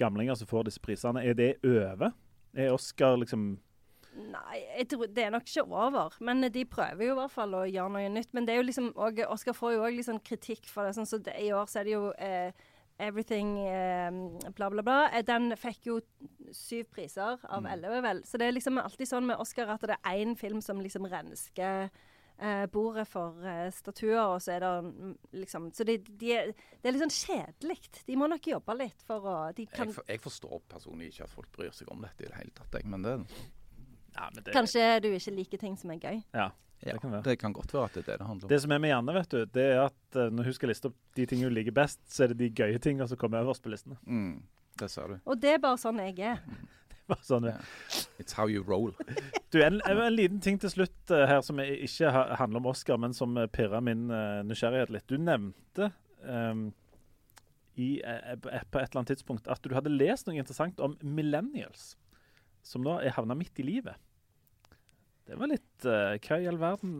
gamlinger 0.00 0.38
som 0.38 0.50
får 0.50 0.70
disse 0.70 0.82
prisene. 0.82 1.24
Er 1.26 1.36
det 1.36 1.56
over? 1.66 2.14
Er 2.54 2.72
Oscar 2.74 3.18
liksom 3.20 3.58
Nei, 4.10 4.56
jeg 4.74 4.88
tror 4.90 5.06
det 5.14 5.22
er 5.22 5.30
nok 5.30 5.46
ikke 5.46 5.62
over. 5.62 6.16
Men 6.26 6.42
de 6.50 6.64
prøver 6.66 7.04
jo 7.06 7.12
i 7.14 7.18
hvert 7.20 7.30
fall 7.30 7.52
å 7.54 7.60
gjøre 7.68 7.92
noe 7.94 8.08
nytt. 8.10 8.32
Men 8.34 8.46
det 8.46 8.52
er 8.52 8.58
jo 8.58 8.66
liksom, 8.66 8.88
og 8.98 9.20
Oscar 9.30 9.54
får 9.54 9.76
jo 9.76 9.84
òg 9.86 9.98
liksom 10.00 10.18
kritikk 10.26 10.66
for 10.66 10.86
det. 10.86 10.96
sånn 10.96 11.06
så 11.06 11.20
det, 11.22 11.36
I 11.38 11.52
år 11.54 11.70
så 11.70 11.80
er 11.80 11.86
det 11.86 11.94
jo 11.94 12.08
eh, 12.18 12.66
Everything 13.00 13.56
eh, 13.64 14.10
bla, 14.56 14.70
bla, 14.70 14.84
bla. 14.84 15.00
Eh, 15.10 15.24
den 15.26 15.54
fikk 15.58 15.88
jo 15.88 15.98
syv 16.54 16.88
priser 16.94 17.40
av 17.42 17.64
mm. 17.64 17.72
elleve, 17.74 18.00
vel. 18.04 18.22
Så 18.28 18.40
det 18.40 18.48
er 18.48 18.56
liksom 18.56 18.80
alltid 18.82 19.08
sånn 19.08 19.28
med 19.28 19.40
Oscar 19.42 19.72
at 19.74 19.84
det 19.88 19.96
er 19.96 20.22
én 20.22 20.36
film 20.38 20.60
som 20.64 20.80
liksom 20.82 21.08
rensker 21.10 21.88
eh, 22.40 22.66
bordet 22.72 23.06
for 23.08 23.46
eh, 23.46 23.68
statuer, 23.74 24.20
og 24.22 24.40
så 24.42 24.56
er 24.56 24.64
det 24.64 24.72
mm, 24.88 25.14
liksom 25.42 25.70
Så 25.76 25.84
de, 25.84 25.98
de 25.98 26.32
er, 26.36 26.52
det 26.52 26.90
er 26.90 26.96
litt 26.96 27.04
sånn 27.04 27.16
kjedelig. 27.18 27.78
De 28.06 28.18
må 28.18 28.28
nok 28.30 28.50
jobbe 28.52 28.76
litt 28.80 29.06
for 29.06 29.28
å 29.28 29.36
jeg, 29.56 29.70
for, 29.76 30.04
jeg, 30.06 30.22
forstår 30.22 30.60
personlig 30.70 31.12
ikke 31.12 31.28
at 31.28 31.34
folk 31.34 31.52
bryr 31.56 31.74
seg 31.76 31.92
om 31.92 32.02
dette 32.04 32.26
i 32.26 32.30
det 32.30 32.36
hele 32.38 32.54
tatt, 32.56 32.80
jeg. 32.80 32.88
Men 32.90 33.06
det, 33.06 33.16
ja, 34.16 34.28
men 34.32 34.42
det 34.42 34.56
Kanskje 34.56 34.88
du 35.04 35.12
ikke 35.12 35.36
liker 35.36 35.62
ting 35.62 35.78
som 35.80 35.92
er 35.94 36.02
gøy? 36.02 36.22
Ja. 36.34 36.50
Ja, 36.80 36.92
det 36.92 37.00
kan, 37.00 37.22
det 37.22 37.36
kan, 37.36 37.52
godt 37.52 37.74
være 37.74 37.84
at 37.84 37.94
det 37.94 38.00
er 38.00 38.06
det 38.06 38.18
det 38.22 38.26
handler 38.26 38.46
om. 38.46 38.48
Det 38.48 38.58
som 38.62 38.72
er 38.72 38.78
med 38.80 38.90
Janne, 38.94 39.12
vet 39.12 39.34
du, 39.34 39.40
det 39.52 39.64
er 39.74 39.80
at 39.82 40.16
uh, 40.16 40.28
når 40.32 40.48
hun 40.48 40.54
skal 40.56 40.70
liste 40.72 40.88
opp 40.88 40.96
de 41.18 41.26
tingene 41.28 41.50
hun 41.50 41.56
liker 41.58 41.74
best, 41.76 42.00
så 42.08 42.24
er 42.24 42.32
det 42.32 42.38
de 42.40 42.48
gøye 42.56 42.80
tingene 42.80 43.08
som 43.10 43.20
kommer 43.20 43.44
øverst 43.44 43.64
på 43.64 43.72
listene. 43.72 43.98
Mm, 44.06 44.38
det 44.80 44.88
ser 44.88 45.12
du. 45.12 45.18
Og 45.28 45.42
det 45.42 45.58
er 45.58 45.60
bare 45.60 45.80
sånn 45.80 46.00
jeg 46.06 46.16
er. 46.32 46.40
Det 47.10 47.16
er 47.16 47.16
bare 47.16 47.26
sånn 47.26 47.46
yeah. 47.48 47.62
It's 48.22 48.36
how 48.38 48.46
you 48.46 48.62
roll. 48.62 48.92
du, 49.50 49.56
en, 49.66 49.80
en, 49.82 50.00
liten 50.14 50.38
ting 50.38 50.60
til 50.62 50.70
slutt 50.70 51.10
uh, 51.10 51.24
her 51.26 51.40
som 51.42 51.58
ikke 51.58 52.12
ha, 52.14 52.20
handler 52.38 52.62
om 52.62 52.68
Oscar, 52.70 53.00
men 53.02 53.16
som 53.16 53.34
pirra 53.34 53.50
pirrer 53.50 53.82
min 53.82 54.04
uh, 54.14 54.44
nysgjerrighet 54.46 54.92
litt. 54.94 55.08
Du 55.10 55.18
nevnte 55.18 55.90
um, 56.22 56.68
i, 57.74 57.96
på 57.98 58.52
et 58.54 58.76
eller 58.78 59.00
annet 59.00 59.10
tidspunkt 59.10 59.50
at 59.50 59.58
du 59.66 59.74
hadde 59.74 59.90
lest 59.90 60.30
noe 60.30 60.38
interessant 60.38 60.78
om 60.78 60.94
millennials, 61.02 61.96
som 62.62 62.86
nå 62.86 63.00
er 63.02 63.16
havna 63.18 63.34
midt 63.34 63.58
i 63.58 63.66
livet. 63.66 63.98
Det 65.30 65.38
var 65.38 65.50
litt 65.52 65.84
uh, 65.86 66.16
Hva 66.18 66.40
i 66.42 66.48
all 66.50 66.58
verden 66.58 66.94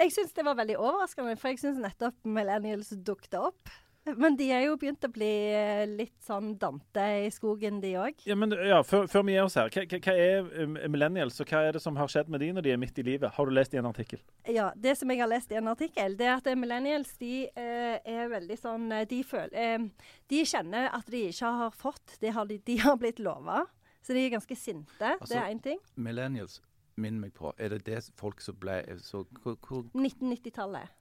Jeg 0.00 0.14
syns 0.14 0.32
det 0.36 0.44
var 0.46 0.56
veldig 0.56 0.78
overraskende, 0.80 1.36
for 1.40 1.52
jeg 1.52 1.60
syns 1.60 1.82
nettopp 1.82 2.16
millennials 2.24 2.94
dukket 3.04 3.36
opp. 3.40 3.74
Men 4.14 4.36
de 4.38 4.46
er 4.54 4.68
jo 4.68 4.76
begynt 4.78 5.02
å 5.02 5.10
bli 5.10 5.30
eh, 5.50 5.82
litt 5.90 6.14
sånn 6.22 6.52
Dante 6.62 7.06
i 7.24 7.30
skogen, 7.34 7.80
de 7.82 7.96
òg. 7.98 8.20
Ja, 8.28 8.36
men 8.38 8.54
ja, 8.54 8.78
før, 8.86 9.08
før, 9.10 9.24
vi 9.26 9.34
gir 9.34 9.48
oss 9.48 9.56
her, 9.58 9.70
hva, 9.74 9.82
hva, 9.98 10.14
er 10.14 10.46
um, 10.62 10.76
millennials, 10.94 11.40
og 11.42 11.50
hva 11.50 11.64
er 11.66 11.74
det 11.74 11.82
som 11.82 11.98
har 11.98 12.12
skjedd 12.12 12.30
med 12.30 12.44
de 12.44 12.52
når 12.54 12.66
de 12.68 12.74
er 12.76 12.78
midt 12.78 13.00
i 13.02 13.06
livet? 13.06 13.34
Har 13.34 13.50
du 13.50 13.54
lest 13.56 13.74
i 13.74 13.80
en 13.80 13.88
artikkel? 13.90 14.22
Ja, 14.46 14.68
det 14.78 14.94
som 15.00 15.10
jeg 15.10 15.24
har 15.24 15.30
lest 15.32 15.50
i 15.50 15.58
en 15.58 15.72
artikkel, 15.72 16.14
det 16.20 16.28
er 16.28 16.36
at 16.36 16.46
millennials 16.54 17.16
de 17.18 17.48
er 17.56 18.30
veldig 18.30 18.58
sånn 18.60 18.86
De 19.10 19.18
føler 19.26 19.88
De 20.30 20.44
kjenner 20.46 20.86
at 20.94 21.10
de 21.10 21.24
ikke 21.32 21.50
har 21.64 21.74
fått 21.74 22.20
det 22.22 22.30
de, 22.30 22.60
de 22.70 22.78
har 22.84 23.00
blitt 23.02 23.18
lova. 23.18 23.64
Så 24.06 24.14
de 24.14 24.22
er 24.22 24.36
ganske 24.36 24.54
sinte. 24.54 25.16
Altså, 25.16 25.32
det 25.34 25.42
er 25.42 25.50
én 25.50 25.62
ting. 25.64 25.82
Millennials 25.98 26.60
minn 26.96 27.20
meg 27.20 27.34
på. 27.36 27.52
Er 27.58 27.68
det 27.74 27.84
det 27.86 28.04
folk 28.16 28.40
som 28.44 28.56
ble 28.60 28.82
1990-tallet. 28.86 30.94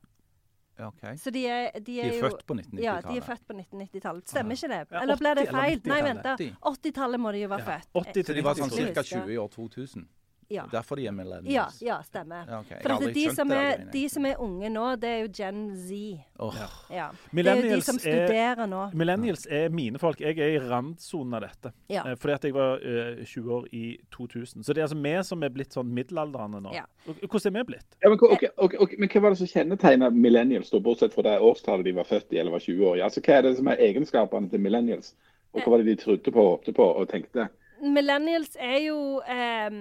Okay. 0.76 1.16
Så 1.18 1.32
de 1.32 1.46
er, 1.48 1.72
de 1.72 1.78
er, 1.78 1.82
de 1.86 2.02
er 2.02 2.18
jo, 2.18 2.22
født 2.26 2.46
på 2.46 2.54
1990-tallet? 2.54 2.84
Ja, 2.84 2.96
de 3.08 3.18
er 3.18 3.22
født 3.24 3.48
på 3.48 3.54
1990-tallet. 3.54 4.30
Stemmer 4.30 4.54
ikke 4.60 4.68
det? 4.74 4.80
Eller 5.02 5.22
ble 5.22 5.32
det 5.39 5.46
feil? 5.48 5.80
Nei, 5.88 6.02
vent. 6.04 6.28
80-tallet 6.68 7.20
må 7.24 7.32
de 7.32 7.46
jo 7.46 7.50
være 7.54 7.64
ja. 7.64 7.78
født. 7.80 7.89
80 8.12 8.28
så 8.28 8.36
de 8.36 8.43
var 8.43 8.60
sånn 8.60 8.74
ca. 8.76 9.04
20 9.14 9.32
i 9.32 9.38
år 9.39 9.48
2000? 9.56 10.04
Ja. 10.48 10.64
Derfor 10.72 10.96
de 10.96 11.08
er 11.08 11.12
millennials? 11.12 11.82
Ja, 11.82 11.88
ja 11.88 11.98
stemmer. 12.04 12.46
Ja, 12.48 12.60
okay. 12.60 12.78
For 12.84 13.14
de 13.14 13.24
som, 13.36 13.52
er, 13.52 13.86
de 13.93 14.04
som, 14.10 14.26
er, 14.26 14.36
unge 14.41 14.70
nå, 14.70 14.86
det 15.02 15.10
er 15.10 15.24
jo 15.24 15.32
Gen 15.34 15.62
Z. 15.78 16.20
Oh. 16.39 16.58
Ja. 16.93 17.08
Det 17.32 17.48
er 17.48 17.62
jo 17.62 17.72
de 17.76 17.82
som 17.86 18.00
studerer 18.00 18.62
er, 18.62 18.70
nå. 18.70 18.84
Millennials 18.93 19.48
er 19.50 19.74
mine 19.74 20.00
folk. 20.02 20.22
Jeg 20.22 20.38
er 20.38 20.56
i 20.58 20.62
randsonen 20.62 21.38
av 21.39 21.46
dette. 21.48 21.74
Ja. 21.89 22.06
Eh, 22.12 22.18
fordi 22.22 22.38
at 22.38 22.48
jeg 22.50 22.58
var 22.58 22.78
uh, 22.84 23.02
eh, 23.18 23.26
20 23.26 23.58
år 23.58 23.68
i 23.74 23.84
2000. 24.14 24.64
Så 24.64 24.74
det 24.74 24.84
er 24.84 24.89
altså 24.89 25.02
vi 25.02 25.16
som 25.26 25.43
er 25.43 25.54
blitt 25.56 25.76
sånn 25.76 25.89
middelaldrende 25.98 26.62
nå. 26.62 26.78
Hvordan 27.06 27.52
er 27.52 27.58
vi 27.58 27.68
blitt? 27.74 27.88
Ja, 28.02 28.12
men, 28.12 28.20
okay, 28.22 28.54
okay, 28.58 28.80
okay, 28.80 29.02
men 29.02 29.10
Hva 29.16 29.26
var 29.26 29.34
det 29.34 29.41
som 29.41 29.50
kjennetegna 29.50 30.12
millennials, 30.14 30.70
da, 30.74 30.82
bortsett 30.84 31.16
fra 31.16 31.26
det 31.26 31.38
årstallet 31.41 31.88
de 31.88 31.96
var 31.98 32.10
født 32.10 32.34
i 32.36 32.41
eller 32.41 32.54
var 32.54 32.64
20 32.66 32.89
år 32.91 33.00
i? 33.00 33.06
Altså, 33.06 33.24
Hva 33.26 33.39
er 33.39 33.48
det 33.48 33.58
som 33.58 33.70
er 33.72 33.82
egenskapene 33.89 34.52
til 34.52 34.62
millennials? 34.62 35.16
Og 35.56 35.64
hva 35.64 35.72
var 35.72 35.82
det 35.82 35.93
de 35.93 36.02
trodde 36.02 36.32
på, 36.36 36.50
håpte 36.52 36.74
på 36.76 36.86
og 37.00 37.08
tenkte? 37.10 37.48
Millennials 37.80 38.58
er 38.60 38.80
jo 38.86 38.98
eh, 39.22 39.78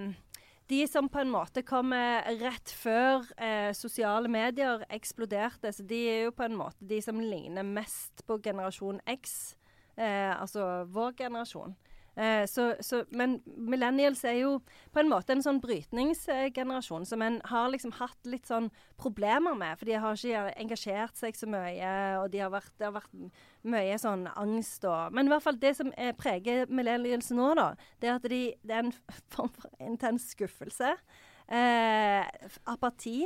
de 0.67 0.87
som 0.89 1.09
på 1.13 1.21
en 1.21 1.33
måte 1.33 1.63
kommer 1.67 2.25
rett 2.41 2.71
før 2.73 3.27
eh, 3.37 3.71
sosiale 3.77 4.31
medier 4.33 4.85
eksploderte. 4.93 5.73
Så 5.73 5.85
de 5.89 5.99
er 6.09 6.23
jo 6.27 6.37
på 6.37 6.47
en 6.47 6.57
måte 6.57 6.89
de 6.89 7.01
som 7.05 7.21
ligner 7.21 7.67
mest 7.67 8.25
på 8.29 8.39
generasjon 8.45 9.03
X, 9.17 9.57
eh, 9.97 10.33
altså 10.33 10.87
vår 10.89 11.19
generasjon. 11.21 11.77
Eh, 12.17 12.45
så, 12.47 12.69
så, 12.81 13.03
men 13.11 13.41
millennials 13.45 14.23
er 14.29 14.39
jo 14.39 14.53
på 14.95 15.03
en 15.03 15.11
måte 15.11 15.35
en 15.35 15.43
sånn 15.43 15.61
brytningsgenerasjon 15.63 17.07
som 17.09 17.25
en 17.27 17.41
har 17.51 17.71
liksom 17.73 17.97
hatt 17.99 18.31
litt 18.31 18.47
sånn 18.51 18.71
problemer 19.01 19.57
med. 19.59 19.79
For 19.81 19.91
de 19.91 19.99
har 20.03 20.19
ikke 20.19 20.55
engasjert 20.63 21.19
seg 21.19 21.39
så 21.39 21.49
mye, 21.51 21.93
og 22.23 22.31
de 22.35 22.43
har 22.45 22.53
vært, 22.55 22.73
det 22.79 22.89
har 22.89 22.97
vært 23.01 23.15
mye 23.67 23.99
sånn 24.01 24.29
angst 24.35 24.85
og 24.89 25.15
Men 25.15 25.27
i 25.27 25.35
hvert 25.35 25.47
fall 25.47 25.61
det 25.61 25.75
som 25.79 25.93
er, 25.99 26.15
preger 26.19 26.71
millennials 26.71 27.33
nå, 27.35 27.53
da, 27.59 27.71
det 28.01 28.11
er 28.11 28.19
at 28.19 28.29
de, 28.31 28.43
det 28.63 28.77
er 28.79 28.87
en 28.87 28.95
form 29.35 29.55
for 29.59 29.71
intens 29.83 30.31
skuffelse. 30.35 30.95
Eh, 31.45 32.23
apati. 32.71 33.25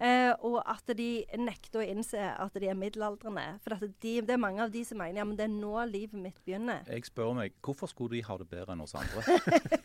Eh, 0.00 0.30
og 0.48 0.62
at 0.64 0.94
de 0.96 1.08
nekter 1.36 1.82
å 1.82 1.84
innse 1.84 2.16
at 2.16 2.54
de 2.56 2.70
er 2.72 2.78
middelaldrende. 2.78 3.58
For 3.60 3.76
de, 3.84 4.14
det 4.24 4.32
er 4.32 4.40
mange 4.40 4.64
av 4.64 4.72
de 4.72 4.80
som 4.88 4.96
mener 4.96 5.20
ja, 5.20 5.26
men 5.28 5.36
det 5.36 5.44
er 5.44 5.52
nå 5.52 5.74
livet 5.90 6.16
mitt 6.16 6.38
begynner. 6.46 6.86
Jeg 6.88 7.04
spør 7.10 7.34
meg, 7.36 7.52
hvorfor 7.60 7.90
skulle 7.90 8.16
de 8.16 8.24
ha 8.24 8.38
det 8.40 8.48
bedre 8.48 8.72
enn 8.72 8.84
oss 8.86 8.96
andre? 8.96 9.20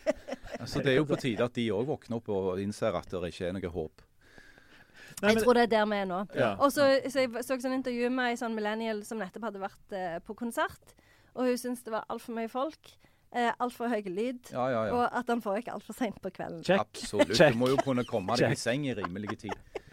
altså, 0.62 0.80
det 0.80 0.94
er 0.94 1.00
jo 1.02 1.08
på 1.10 1.20
tide 1.20 1.44
at 1.44 1.56
de 1.58 1.68
òg 1.76 1.84
våkner 1.90 2.22
opp 2.22 2.32
og 2.32 2.62
innser 2.62 2.96
at 2.96 3.12
det 3.12 3.32
ikke 3.34 3.50
er 3.50 3.58
noe 3.58 3.72
håp. 3.76 4.06
Nei, 5.20 5.32
jeg 5.32 5.44
tror 5.44 5.56
det 5.56 5.66
er 5.66 5.72
der 5.72 5.86
vi 5.88 5.98
er 6.00 6.08
nå. 6.08 6.24
Ja. 6.36 6.50
Og 6.60 6.72
så, 6.72 6.88
så 7.12 7.24
jeg 7.24 7.44
så 7.44 7.56
sånn 7.60 7.78
intervju 7.78 8.08
med 8.12 8.32
ei 8.32 8.40
sånn 8.40 8.56
millennial 8.56 9.00
som 9.04 9.20
nettopp 9.20 9.50
hadde 9.50 9.62
vært 9.62 9.96
eh, 9.96 10.18
på 10.24 10.36
konsert. 10.36 10.96
Og 11.36 11.48
hun 11.48 11.60
syntes 11.60 11.84
det 11.84 11.92
var 11.92 12.08
altfor 12.12 12.36
mye 12.36 12.50
folk. 12.52 12.92
Eh, 13.36 13.52
altfor 13.60 13.92
høy 13.92 14.00
lyd. 14.08 14.48
Ja, 14.52 14.66
ja, 14.72 14.82
og 14.96 15.04
at 15.08 15.28
han 15.32 15.42
får 15.44 15.60
ikke 15.60 15.76
altfor 15.76 15.96
seint 15.96 16.20
på 16.24 16.32
kvelden. 16.32 16.62
Check. 16.64 16.84
Absolutt. 16.84 17.36
Check. 17.36 17.52
Du 17.52 17.60
må 17.60 17.68
jo 17.72 17.80
kunne 17.84 18.04
komme 18.08 18.36
deg 18.40 18.56
i 18.56 18.60
seng 18.60 18.88
i 18.88 18.96
rimelig 18.96 19.40
tid. 19.44 19.84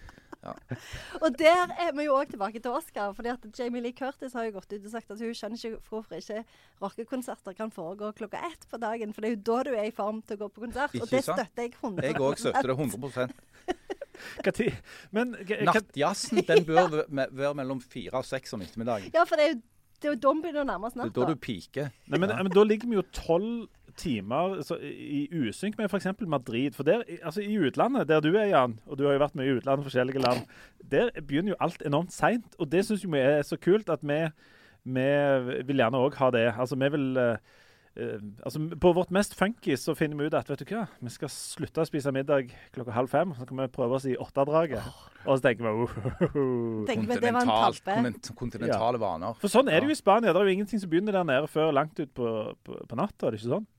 Ja. 0.43 0.53
og 1.23 1.37
der 1.39 1.71
er 1.79 1.93
vi 1.95 2.07
jo 2.07 2.17
òg 2.17 2.33
tilbake 2.33 2.59
til 2.59 2.75
Oscar. 2.75 3.13
fordi 3.15 3.31
at 3.31 3.45
Jamie 3.59 3.81
Lee 3.81 3.95
Curtis 3.95 4.35
har 4.35 4.47
jo 4.47 4.57
gått 4.57 4.73
ut 4.73 4.85
og 4.85 4.91
sagt 4.91 5.11
at 5.11 5.21
hun 5.23 5.35
skjønner 5.37 5.59
ikke 5.59 5.81
hvorfor 5.89 6.19
ikke 6.19 6.43
rockekonserter 6.83 7.55
kan 7.57 7.71
foregå 7.71 8.11
klokka 8.17 8.43
ett 8.51 8.67
på 8.69 8.79
dagen. 8.81 9.13
For 9.13 9.23
det 9.23 9.31
er 9.31 9.35
jo 9.37 9.43
da 9.51 9.57
du 9.69 9.73
er 9.73 9.89
i 9.89 9.95
form 9.95 10.21
til 10.21 10.37
å 10.37 10.43
gå 10.43 10.51
på 10.53 10.65
konsert. 10.65 10.95
Ikke 10.95 11.07
og 11.07 11.13
det 11.13 11.23
støtter 11.23 11.67
jeg 11.67 11.75
100 11.79 12.09
Jeg 12.09 12.21
òg 12.21 12.41
støtter 12.43 12.73
det 12.73 12.79
100 12.79 13.27
Men, 15.15 15.35
Nattjazzen 15.65 16.43
den 16.47 16.65
bør 16.69 17.05
være 17.09 17.53
mellom 17.57 17.79
fire 17.81 18.19
og 18.21 18.27
seks 18.27 18.53
om 18.53 18.61
ettermiddagen. 18.65 19.13
Ja, 19.15 19.23
for 19.27 19.39
det 19.39 19.47
er 19.47 19.55
jo, 19.55 19.61
det 19.99 20.09
er 20.09 20.15
jo 20.15 20.19
da 20.25 20.33
begynner 20.41 20.65
å 20.65 20.67
nærme 20.69 20.89
oss 20.89 20.97
natta. 20.99 21.13
Det 21.15 21.23
er 21.23 21.31
da 21.31 21.37
du 21.37 21.41
piker. 21.41 21.89
Nei, 22.11 22.19
men, 22.19 22.35
men 22.45 22.53
da 22.53 22.65
ligger 22.67 22.91
vi 22.91 22.99
jo 22.99 23.05
tolv 23.15 23.65
timer 23.97 24.61
så, 24.65 24.77
i 24.81 25.27
usynk 25.31 25.77
med 25.77 25.89
f.eks. 25.89 26.07
Madrid. 26.27 26.75
For 26.77 26.87
der, 26.87 27.03
altså 27.23 27.41
I 27.41 27.57
utlandet, 27.57 28.07
der 28.07 28.21
du 28.23 28.33
er, 28.33 28.49
Jan, 28.51 28.77
og 28.85 28.97
du 28.97 29.05
har 29.07 29.17
jo 29.17 29.23
vært 29.23 29.35
med 29.39 29.47
i 29.47 29.55
utlandet, 29.57 29.87
forskjellige 29.87 30.23
land, 30.23 30.45
der 30.91 31.11
begynner 31.21 31.53
jo 31.53 31.61
alt 31.63 31.83
enormt 31.85 32.13
seint. 32.13 32.57
Og 32.59 32.71
det 32.71 32.85
syns 32.87 33.05
vi 33.05 33.21
er 33.21 33.41
så 33.47 33.59
kult 33.61 33.89
at 33.93 34.05
vi, 34.05 34.21
vi 34.83 35.09
vil 35.67 35.83
gjerne 35.83 36.01
òg 36.01 36.17
ha 36.21 36.31
det. 36.35 36.47
Altså 36.57 36.79
vi 36.79 36.89
vil 36.95 37.11
uh, 37.19 37.35
altså, 38.43 38.61
på 38.81 38.93
vårt 38.97 39.11
mest 39.13 39.35
funky 39.37 39.75
så 39.77 39.95
finner 39.97 40.17
vi 40.17 40.27
ut 40.27 40.37
at 40.37 40.49
vet 40.49 40.63
du 40.63 40.73
hva, 40.73 40.85
vi 41.01 41.13
skal 41.13 41.31
slutte 41.31 41.83
å 41.83 41.87
spise 41.87 42.13
middag 42.15 42.53
klokka 42.73 42.95
halv 42.95 43.11
fem. 43.11 43.33
Så 43.37 43.47
kan 43.49 43.61
vi 43.61 43.69
prøve 43.73 43.99
oss 43.99 44.07
i 44.09 44.17
åttedraget. 44.19 44.81
Oh. 44.81 45.09
Og 45.23 45.39
så 45.39 45.45
tenker 45.45 45.63
vi 45.63 45.71
Kontinentalt. 46.33 47.83
Kontinental, 47.85 48.35
Kontinentale 48.39 48.99
ja. 48.99 49.03
vaner. 49.05 49.37
For 49.39 49.51
sånn 49.51 49.69
er 49.71 49.79
det 49.79 49.91
jo 49.91 49.95
i 49.95 50.01
Spania. 50.01 50.33
Det 50.33 50.41
er 50.41 50.49
jo 50.49 50.57
ingenting 50.57 50.81
som 50.81 50.91
begynner 50.91 51.15
der 51.15 51.27
nede 51.27 51.51
før 51.51 51.71
langt 51.75 51.99
ut 51.99 52.11
på, 52.17 52.27
på, 52.65 52.81
på 52.89 52.99
natta. 52.99 53.29
Er 53.29 53.35
det 53.35 53.41
ikke 53.41 53.53
sånn? 53.53 53.69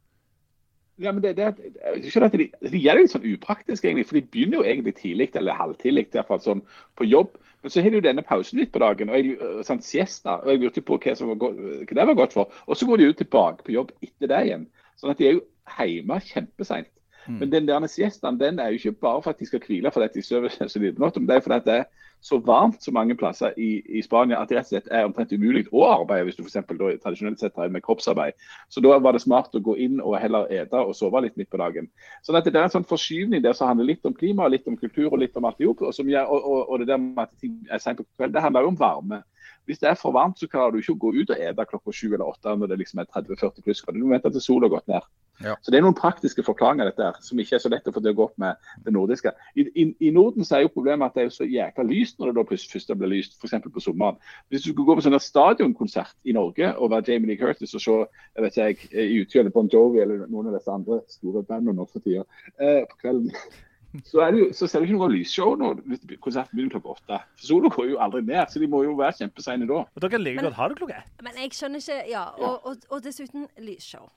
Ja, 1.02 1.10
men 1.10 1.22
det, 1.22 1.32
det, 1.36 1.48
det, 1.56 2.28
de, 2.38 2.44
de 2.70 2.78
gjør 2.78 3.00
litt 3.00 3.10
sånn 3.10 3.24
upraktisk, 3.26 3.82
egentlig, 3.82 4.04
for 4.06 4.18
de 4.18 4.28
begynner 4.30 4.60
jo 4.60 4.66
egentlig 4.68 4.94
tidlig, 5.00 5.32
eller 5.40 5.58
halvtidlig, 5.58 6.06
i 6.06 6.18
hvert 6.18 6.28
fall 6.30 6.42
sånn 6.44 6.62
på 6.98 7.08
jobb. 7.08 7.32
Men 7.64 7.72
så 7.72 7.82
har 7.82 7.90
de 7.90 7.98
jo 7.98 8.04
denne 8.04 8.22
pausen 8.26 8.60
litt 8.60 8.70
på 8.74 8.82
dagen, 8.82 9.10
og 9.10 9.18
jeg, 9.18 9.34
sånn 9.66 9.82
siesta, 9.82 10.36
og 10.44 10.52
jeg 10.52 10.62
lurte 10.62 10.84
på 10.86 10.98
hva, 11.00 11.16
var 11.32 11.40
hva, 11.40 11.50
det 11.90 12.06
var 12.12 12.18
godt 12.20 12.36
for. 12.36 12.62
Og 12.68 12.78
så 12.78 12.86
går 12.86 13.00
de 13.00 13.08
jo 13.08 13.16
tilbake 13.18 13.66
på 13.66 13.74
jobb 13.74 13.90
etter 14.04 14.30
det 14.30 14.40
igjen. 14.46 14.68
Sånn 15.00 15.14
at 15.14 15.22
de 15.22 15.30
er 15.30 15.38
jo 15.38 15.44
hjemme 15.80 16.20
kjempeseint. 16.28 16.90
Mm. 17.26 17.38
Men 17.40 17.52
den 17.52 17.68
der 17.68 17.86
siestaen 17.90 18.40
den 18.40 18.58
er 18.58 18.72
jo 18.72 18.80
ikke 18.80 19.00
bare 19.06 19.22
for 19.22 19.34
at 19.34 19.40
de 19.40 19.46
skal 19.48 19.62
hvile 19.66 19.90
fordi 19.90 20.08
de 20.14 20.22
sover 20.22 20.48
så 20.68 20.78
lite 20.78 20.96
på 20.98 21.10
men 21.16 21.28
det 21.28 21.36
er 21.36 21.40
fordi 21.40 21.60
det 21.64 21.78
er 21.82 21.84
så 22.24 22.38
varmt 22.40 22.82
så 22.82 22.92
mange 22.92 23.14
plasser 23.20 23.52
i, 23.60 23.82
i, 23.98 24.02
Spania 24.02 24.38
at 24.40 24.48
det 24.48 24.56
rett 24.56 24.70
og 24.70 24.72
slett 24.72 24.86
er 24.88 25.04
omtrent 25.04 25.32
umulig 25.36 25.66
å 25.72 25.82
arbeide 25.90 26.24
hvis 26.24 26.38
du 26.38 26.46
f.eks. 26.46 26.56
tradisjonelt 27.02 27.42
sett 27.42 27.58
har 27.60 27.68
med 27.68 27.84
kroppsarbeid. 27.84 28.38
Så 28.72 28.80
da 28.80 28.96
var 28.96 29.12
det 29.12 29.20
smart 29.26 29.52
å 29.52 29.60
gå 29.60 29.74
inn 29.84 30.00
og 30.00 30.16
heller 30.22 30.48
ete 30.48 30.80
og 30.80 30.96
sove 30.96 31.20
litt 31.26 31.36
midt 31.36 31.50
på 31.52 31.60
dagen. 31.60 31.90
Så 32.24 32.32
det 32.32 32.54
er 32.54 32.62
en 32.62 32.72
sånn 32.72 32.88
forskyvning 32.88 33.44
der 33.44 33.52
som 33.52 33.68
handler 33.68 33.90
litt 33.90 34.08
om 34.08 34.16
klima, 34.16 34.48
litt 34.48 34.64
om 34.70 34.78
kultur 34.80 35.10
og 35.10 35.20
litt 35.20 35.36
om 35.36 35.44
alt 35.50 35.60
i 35.60 35.68
hop. 35.68 35.84
Og, 35.84 36.00
og, 36.00 36.56
og, 36.62 36.78
det 36.80 36.88
der 36.94 37.02
med 37.02 37.26
at 37.26 37.36
ting 37.44 37.60
er 37.68 37.84
seint 37.84 38.00
på 38.00 38.08
kveld, 38.16 38.32
det 38.32 38.46
handler 38.46 38.64
jo 38.64 38.72
om 38.72 38.80
varme. 38.80 39.20
Hvis 39.68 39.84
det 39.84 39.92
er 39.92 40.00
for 40.00 40.16
varmt, 40.16 40.40
så 40.40 40.48
klarer 40.48 40.72
du 40.72 40.80
ikke 40.80 40.96
å 40.96 41.02
gå 41.04 41.12
ut 41.20 41.36
og 41.36 41.44
ete 41.44 41.68
klokka 41.68 41.92
sju 41.92 42.08
eller 42.14 42.24
åtte 42.24 42.56
når 42.56 42.72
det 42.72 42.80
liksom 42.80 43.04
er 43.04 43.12
30-40 43.12 43.68
pluss. 43.68 43.84
Du 43.84 44.00
må 44.00 44.16
vente 44.16 44.32
til 44.32 44.44
sola 44.48 44.68
har 44.70 44.78
gått 44.78 44.88
ned. 44.92 45.12
Ja. 45.42 45.56
Så 45.62 45.70
Det 45.70 45.78
er 45.78 45.82
noen 45.82 45.96
praktiske 45.98 46.44
forklaringer 46.46 46.86
dette 46.88 47.02
her, 47.02 47.16
som 47.24 47.40
ikke 47.42 47.56
er 47.58 47.62
så 47.62 47.70
lett 47.72 47.88
å 47.90 47.92
få 47.94 48.00
til 48.00 48.12
å 48.12 48.18
gå 48.18 48.26
opp 48.28 48.36
med 48.38 48.60
det 48.86 48.94
nordiske. 48.94 49.32
I, 49.58 49.66
i, 49.74 49.86
I, 50.06 50.12
Norden 50.14 50.46
så 50.46 50.58
er 50.58 50.64
jo 50.64 50.72
problemet 50.76 51.10
at 51.10 51.18
det 51.18 51.26
er 51.26 51.34
så 51.34 51.48
jækla 51.48 51.86
lyst 51.88 52.20
når 52.20 52.30
det 52.30 52.36
da 52.38 52.46
først 52.52 52.94
blir 52.94 53.12
lyst, 53.16 53.36
f.eks. 53.40 53.68
på 53.74 53.82
sommeren. 53.82 54.20
Hvis 54.48 54.62
du 54.62 54.70
skulle 54.70 54.86
gå 54.86 54.98
på 54.98 55.06
sånn 55.06 55.18
stadionkonsert 55.18 56.16
i 56.24 56.36
Norge 56.36 56.70
og 56.78 56.92
være 56.94 57.12
Jamie 57.12 57.32
Lee 57.32 57.40
Curtis 57.40 57.74
og 57.74 57.82
se 57.82 57.98
jeg 57.98 58.46
vet 58.46 58.58
ikke, 58.62 59.04
U2 59.24 59.42
eller 59.42 59.54
Bon 59.54 59.70
Jovi 59.70 60.02
eller 60.04 60.26
noen 60.26 60.50
av 60.50 60.58
disse 60.58 60.72
andre 60.72 61.02
store 61.10 61.44
bandene 61.46 61.76
nå 61.78 61.86
for 61.90 62.04
tida 62.04 62.24
eh, 62.58 62.82
på 62.90 63.02
kvelden 63.02 63.30
så, 64.10 64.24
jo, 64.34 64.48
så, 64.52 64.66
ser 64.66 64.82
du 64.82 64.88
ikke 64.88 64.98
noe 64.98 65.12
lysshow 65.12 65.54
når 65.58 65.82
konserten 66.22 66.56
begynner 66.56 66.74
klokka 66.74 66.96
åtte. 66.96 67.20
For 67.38 67.50
sola 67.50 67.70
går 67.74 67.92
jo 67.92 68.00
aldri 68.02 68.24
ned, 68.26 68.42
så 68.50 68.62
de 68.62 68.68
må 68.70 68.82
jo 68.86 68.96
være 68.98 69.18
kjempeseine 69.20 69.68
da. 69.70 69.84
Og 69.86 70.04
dere 70.04 70.20
like 70.22 70.42
godt 70.42 70.58
ha 70.58 70.68
det 70.70 70.78
klokka 70.80 70.98
ett. 70.98 71.24
Men 71.26 71.40
jeg 71.42 71.54
skjønner 71.58 71.84
ikke 71.84 72.00
Ja, 72.10 72.26
og, 72.38 72.66
og, 72.66 72.86
og 72.90 73.04
dessuten 73.04 73.48
lysshow. 73.62 74.08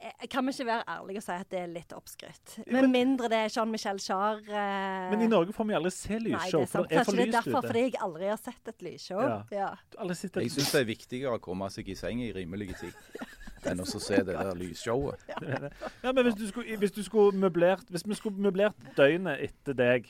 Eh, 0.00 0.28
kan 0.32 0.46
vi 0.46 0.54
ikke 0.54 0.64
være 0.64 0.84
ærlige 0.88 1.20
og 1.20 1.24
si 1.26 1.34
at 1.34 1.48
det 1.52 1.58
er 1.60 1.66
litt 1.68 1.90
oppskrytt? 1.92 2.54
Med 2.72 2.86
mindre 2.88 3.28
det 3.28 3.40
er 3.44 3.50
Jean-Michel 3.52 3.98
Jarre 4.00 4.60
eh... 4.60 5.10
Men 5.12 5.24
i 5.26 5.28
Norge 5.28 5.52
får 5.52 5.66
vi 5.68 5.76
aldri 5.76 5.92
se 5.92 6.20
lysshow. 6.24 6.38
Nei, 6.38 6.46
det 6.48 6.62
er 6.62 6.70
sant. 6.72 6.94
Kanskje 6.94 7.16
det 7.18 7.26
er 7.26 7.34
derfor 7.34 7.66
fordi 7.66 7.82
jeg 7.82 7.98
aldri 8.06 8.30
har 8.30 8.40
sett 8.40 8.70
et 8.72 8.86
lysshow. 8.86 9.20
Ja. 9.20 9.36
Ja. 9.52 9.68
Jeg 10.08 10.54
syns 10.54 10.72
det 10.72 10.80
er 10.80 10.88
viktigere 10.88 11.36
å 11.36 11.42
komme 11.44 11.68
seg 11.74 11.90
i 11.92 11.98
seng 12.00 12.22
i 12.24 12.30
rimelig 12.32 12.78
tid 12.80 12.96
enn 13.68 13.84
å 13.84 13.88
se 13.90 14.22
det 14.24 14.32
der 14.32 14.56
lysshowet. 14.56 15.20
Ja, 15.36 16.14
men 16.14 16.24
hvis 16.24 16.38
du 16.38 16.46
skulle, 16.48 16.80
hvis 16.80 16.96
du 16.96 17.02
skulle 17.04 17.36
møblert 17.36 17.90
Hvis 17.92 18.06
vi 18.08 18.16
skulle 18.16 18.40
møblert 18.40 18.88
døgnet 18.96 19.44
etter 19.50 19.76
deg 19.76 20.08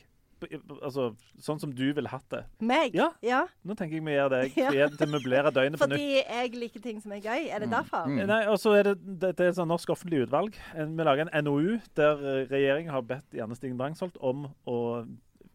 Altså, 0.80 1.10
Sånn 1.42 1.60
som 1.62 1.72
du 1.76 1.86
ville 1.96 2.10
hatt 2.10 2.26
det. 2.32 2.42
Meg? 2.64 2.96
Ja. 2.96 3.10
ja. 3.24 3.44
Nå 3.66 3.76
tenker 3.78 3.98
jeg 3.98 4.04
vi 4.06 4.16
gir 4.16 4.32
deg 4.32 4.52
friheten 4.56 4.98
til 4.98 5.08
å 5.08 5.14
møblere 5.14 5.52
døgnet 5.54 5.80
på 5.80 5.88
nytt. 5.90 5.96
Fordi 5.96 6.20
jeg 6.20 6.52
liker 6.56 6.84
ting 6.84 7.00
som 7.02 7.14
er 7.16 7.22
gøy? 7.24 7.48
Er 7.48 7.64
det 7.64 7.70
mm. 7.70 7.74
derfor? 7.76 8.10
Mm. 8.10 8.20
Nei, 8.30 8.42
og 8.50 8.60
så 8.62 8.74
er 8.78 8.90
det, 8.90 8.96
det, 9.04 9.34
det 9.38 9.48
er 9.48 9.54
et 9.54 9.58
sånn 9.60 9.70
norsk 9.70 9.94
offentlig 9.96 10.24
utvalg. 10.26 10.56
Vi 10.76 11.08
lager 11.08 11.26
en 11.26 11.48
NOU 11.48 11.80
der 11.98 12.22
eh, 12.22 12.44
regjeringen 12.50 12.94
har 12.94 13.04
bedt 13.06 13.36
Janne 13.36 13.58
Stigen 13.58 13.80
Drangsholt 13.80 14.20
om 14.24 14.48
å 14.68 14.78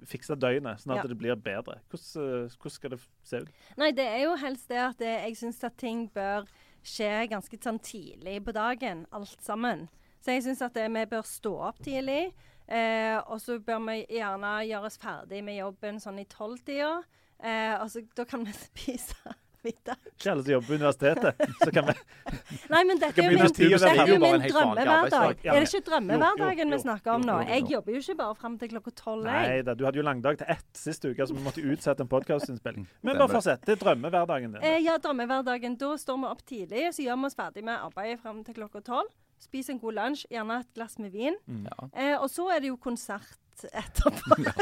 fikse 0.06 0.38
døgnet, 0.38 0.82
sånn 0.82 0.96
at 0.96 1.04
ja. 1.04 1.10
det 1.10 1.18
blir 1.20 1.38
bedre. 1.40 1.80
Hvordan, 1.90 2.46
eh, 2.46 2.56
hvordan, 2.60 2.76
skal 2.78 2.96
det 2.96 3.02
se 3.26 3.44
ut? 3.44 3.52
Nei, 3.82 3.92
Det 3.96 4.06
er 4.06 4.24
jo 4.26 4.36
helst 4.40 4.70
det 4.72 4.82
at 4.84 5.02
jeg 5.02 5.38
syns 5.40 5.64
at 5.66 5.78
ting 5.82 6.08
bør 6.14 6.50
skje 6.86 7.28
ganske 7.32 7.60
sånn 7.62 7.80
tidlig 7.82 8.40
på 8.46 8.54
dagen, 8.56 9.06
alt 9.16 9.42
sammen. 9.42 9.88
Så 10.22 10.36
jeg 10.36 10.46
syns 10.46 10.62
at 10.66 10.76
det, 10.78 10.88
vi 10.94 11.06
bør 11.10 11.26
stå 11.26 11.54
opp 11.70 11.82
tidlig. 11.86 12.34
Eh, 12.68 13.18
og 13.30 13.42
så 13.42 13.60
bør 13.62 13.84
vi 13.92 14.00
gjerne 14.18 14.58
gjøre 14.66 14.90
oss 14.90 15.00
ferdig 15.02 15.44
med 15.46 15.60
jobben 15.60 16.00
sånn 16.02 16.22
i 16.22 16.28
tolvtida. 16.30 16.98
Eh, 17.44 17.74
og 17.82 17.90
så 17.92 18.06
da 18.18 18.26
kan 18.28 18.46
vi 18.48 18.54
spise 18.68 19.36
middag. 19.66 19.98
Ikke 20.14 20.32
alle 20.32 20.44
som 20.46 20.52
jobber 20.54 20.68
på 20.68 20.78
universitetet. 20.80 21.40
Så 21.64 21.72
kan 21.74 21.88
vi 21.90 21.96
Nei, 22.74 22.82
men 22.86 23.02
dette 23.02 23.22
er 23.22 23.34
jo 23.34 23.40
min, 23.40 23.54
dette 23.56 23.90
er 23.92 24.12
jo 24.12 24.18
min 24.22 24.46
drømmehverdag. 24.46 25.42
Er 25.46 25.60
det 25.60 25.70
ikke 25.70 25.84
drømmehverdagen 25.90 26.76
vi 26.76 26.80
snakker 26.84 27.16
om 27.16 27.26
nå? 27.26 27.38
Jeg 27.50 27.66
jobber 27.72 27.98
jo 27.98 28.04
ikke 28.04 28.18
bare 28.22 28.38
fram 28.40 28.58
til 28.62 28.72
klokka 28.74 28.96
tolv. 29.02 29.28
Nei 29.28 29.60
da, 29.66 29.76
du 29.78 29.86
hadde 29.88 30.02
jo 30.02 30.06
langdag 30.06 30.40
til 30.42 30.54
ett 30.56 30.80
sist 30.80 31.06
uke, 31.06 31.26
så 31.26 31.38
vi 31.38 31.44
måtte 31.46 31.66
utsette 31.66 32.06
en 32.06 32.12
podkastinnspilling. 32.12 32.88
Men 33.06 33.22
bare 33.22 33.38
fortsett. 33.38 33.66
Det 33.66 33.78
er 33.78 33.84
drømmehverdagen 33.84 34.58
din. 34.58 34.64
Eh, 34.66 34.80
ja, 34.86 34.98
drømmehverdagen. 35.02 35.78
Da 35.82 35.94
står 36.02 36.22
vi 36.22 36.32
opp 36.32 36.46
tidlig, 36.46 36.88
så 36.96 37.06
gjør 37.06 37.22
vi 37.22 37.32
oss 37.32 37.38
ferdig 37.38 37.66
med 37.66 37.78
arbeidet 37.78 38.22
fram 38.22 38.44
til 38.46 38.58
klokka 38.62 38.86
tolv. 38.86 39.12
Spiser 39.40 39.76
en 39.76 39.80
god 39.80 39.98
lunsj, 40.00 40.26
gjerne 40.32 40.60
et 40.64 40.74
glass 40.78 41.00
med 41.00 41.12
vin. 41.12 41.36
Mm. 41.46 41.66
Ja. 41.70 41.90
Eh, 41.94 42.16
og 42.20 42.30
så 42.32 42.50
er 42.56 42.64
det 42.64 42.72
jo 42.74 42.80
konsert 42.82 43.66
etterpå. 43.72 44.40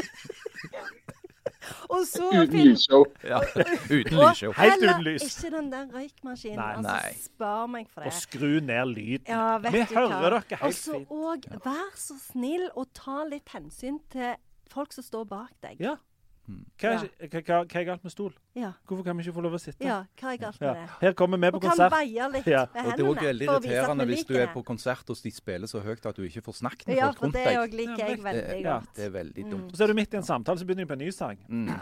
Og 1.88 2.06
så 2.08 2.28
uten 2.32 2.60
lysshow. 2.68 3.04
Ja. 3.24 3.40
uten 3.96 4.18
lysshow. 4.18 4.52
Helt 4.56 4.82
uten 4.82 5.04
lys. 5.04 5.26
Ikke 5.28 5.52
den 5.56 5.70
der 5.72 5.86
røykmaskinen. 5.92 6.58
Nei, 6.58 6.72
altså. 6.78 7.28
Spar 7.28 7.68
meg 7.70 7.90
for 7.92 8.04
det. 8.04 8.12
Og 8.12 8.18
skru 8.18 8.48
ned 8.60 8.94
lyden. 8.94 9.28
Ja, 9.28 9.58
Vi 9.58 9.84
hører 9.94 10.38
dere 10.40 10.60
helt 10.62 10.80
fint. 10.80 11.10
Og 11.10 11.46
vær 11.64 11.94
så 11.98 12.18
snill 12.20 12.66
å 12.76 12.86
ta 12.96 13.22
litt 13.28 13.54
hensyn 13.54 14.00
til 14.12 14.34
folk 14.72 14.94
som 14.96 15.06
står 15.06 15.28
bak 15.30 15.54
deg. 15.64 15.80
Ja. 15.82 15.96
Hva 16.44 16.90
er, 16.90 17.04
ja. 17.06 17.28
hva, 17.32 17.40
hva, 17.40 17.58
hva 17.64 17.78
er, 17.80 17.84
galt 17.88 18.02
med 18.04 18.12
stol? 18.12 18.32
Ja. 18.58 18.74
Hvorfor 18.84 19.06
kan 19.06 19.16
vi 19.16 19.24
ikke 19.24 19.32
få 19.38 19.44
lov 19.46 19.54
å 19.56 19.60
sitte? 19.62 19.80
Ja, 19.86 20.02
hva 20.20 20.34
er 20.34 20.40
galt 20.42 20.60
med 20.60 20.76
det? 20.76 20.82
Her 21.00 21.16
kommer 21.16 21.40
vi 21.40 21.50
på 21.54 21.60
og 21.60 21.64
konsert. 21.64 21.86
Og 21.86 21.94
kan 21.94 22.02
veie 22.02 22.28
litt 22.34 22.50
ja. 22.52 22.64
med 22.74 22.80
hendene. 22.82 22.92
Og 22.92 22.98
Det 22.98 23.04
er 23.04 23.08
òg 23.08 23.28
veldig 23.28 23.48
irriterende 23.48 24.06
hvis 24.10 24.26
du 24.28 24.34
er 24.36 24.50
på 24.52 24.64
konsert 24.68 25.12
og 25.14 25.22
de 25.24 25.32
spiller 25.32 25.70
så 25.70 25.80
høyt 25.86 26.08
at 26.10 26.20
du 26.20 26.26
ikke 26.28 26.44
får 26.44 26.58
snakket 26.60 26.90
med 26.90 27.00
ja, 27.00 27.08
folk 27.08 27.24
rundt 27.24 27.38
deg. 27.38 27.48
Ja, 27.48 27.62
for 27.62 27.72
det 27.72 27.80
liker 27.80 28.04
jeg 28.04 28.22
veldig 28.28 28.62
godt. 28.68 28.92
Det 28.98 29.06
er 29.08 29.14
veldig 29.16 29.46
dumt. 29.48 29.68
Mm. 29.70 29.74
Så 29.78 29.86
er 29.86 29.94
du 29.94 29.98
midt 30.02 30.16
i 30.16 30.20
en 30.20 30.28
samtale, 30.28 30.60
så 30.60 30.68
begynner 30.68 30.84
du 30.84 30.92
på 30.92 30.98
en 30.98 31.04
ny 31.06 31.12
sang. 31.16 31.40
Mm. 31.48 31.72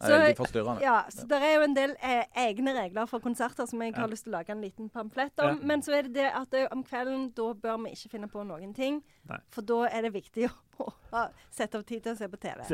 Det 0.00 0.08
er 0.10 0.20
veldig 0.24 0.36
forstyrrende. 0.38 0.82
Ja, 0.84 0.96
så 1.10 1.26
det 1.30 1.38
er 1.42 1.52
jo 1.54 1.62
en 1.66 1.74
del 1.76 1.92
eh, 2.02 2.24
egne 2.44 2.74
regler 2.76 3.06
for 3.10 3.22
konserter 3.24 3.66
som 3.70 3.82
jeg 3.84 3.94
har 3.96 4.08
lyst 4.10 4.26
til 4.26 4.32
å 4.34 4.36
lage 4.38 4.52
en 4.52 4.60
liten 4.64 4.88
pamflett 4.92 5.38
om. 5.40 5.58
Ja. 5.60 5.68
Men 5.72 5.82
så 5.86 5.94
er 5.98 6.08
det 6.08 6.14
det 6.18 6.28
at 6.34 6.50
det, 6.50 6.64
om 6.74 6.82
kvelden 6.84 7.28
da 7.36 7.50
bør 7.54 7.78
vi 7.84 7.94
ikke 7.96 8.10
finne 8.16 8.28
på 8.32 8.42
noen 8.48 8.74
ting. 8.74 9.02
Nei. 9.30 9.38
For 9.54 9.62
da 9.66 9.84
er 9.88 10.08
det 10.08 10.12
viktig 10.16 10.48
å, 10.82 10.88
ha- 11.12 11.28
sette 11.54 11.78
av 11.78 11.86
tid 11.88 12.02
til 12.04 12.12
å 12.16 12.18
se 12.18 12.28
på 12.28 12.40
TV. 12.42 12.64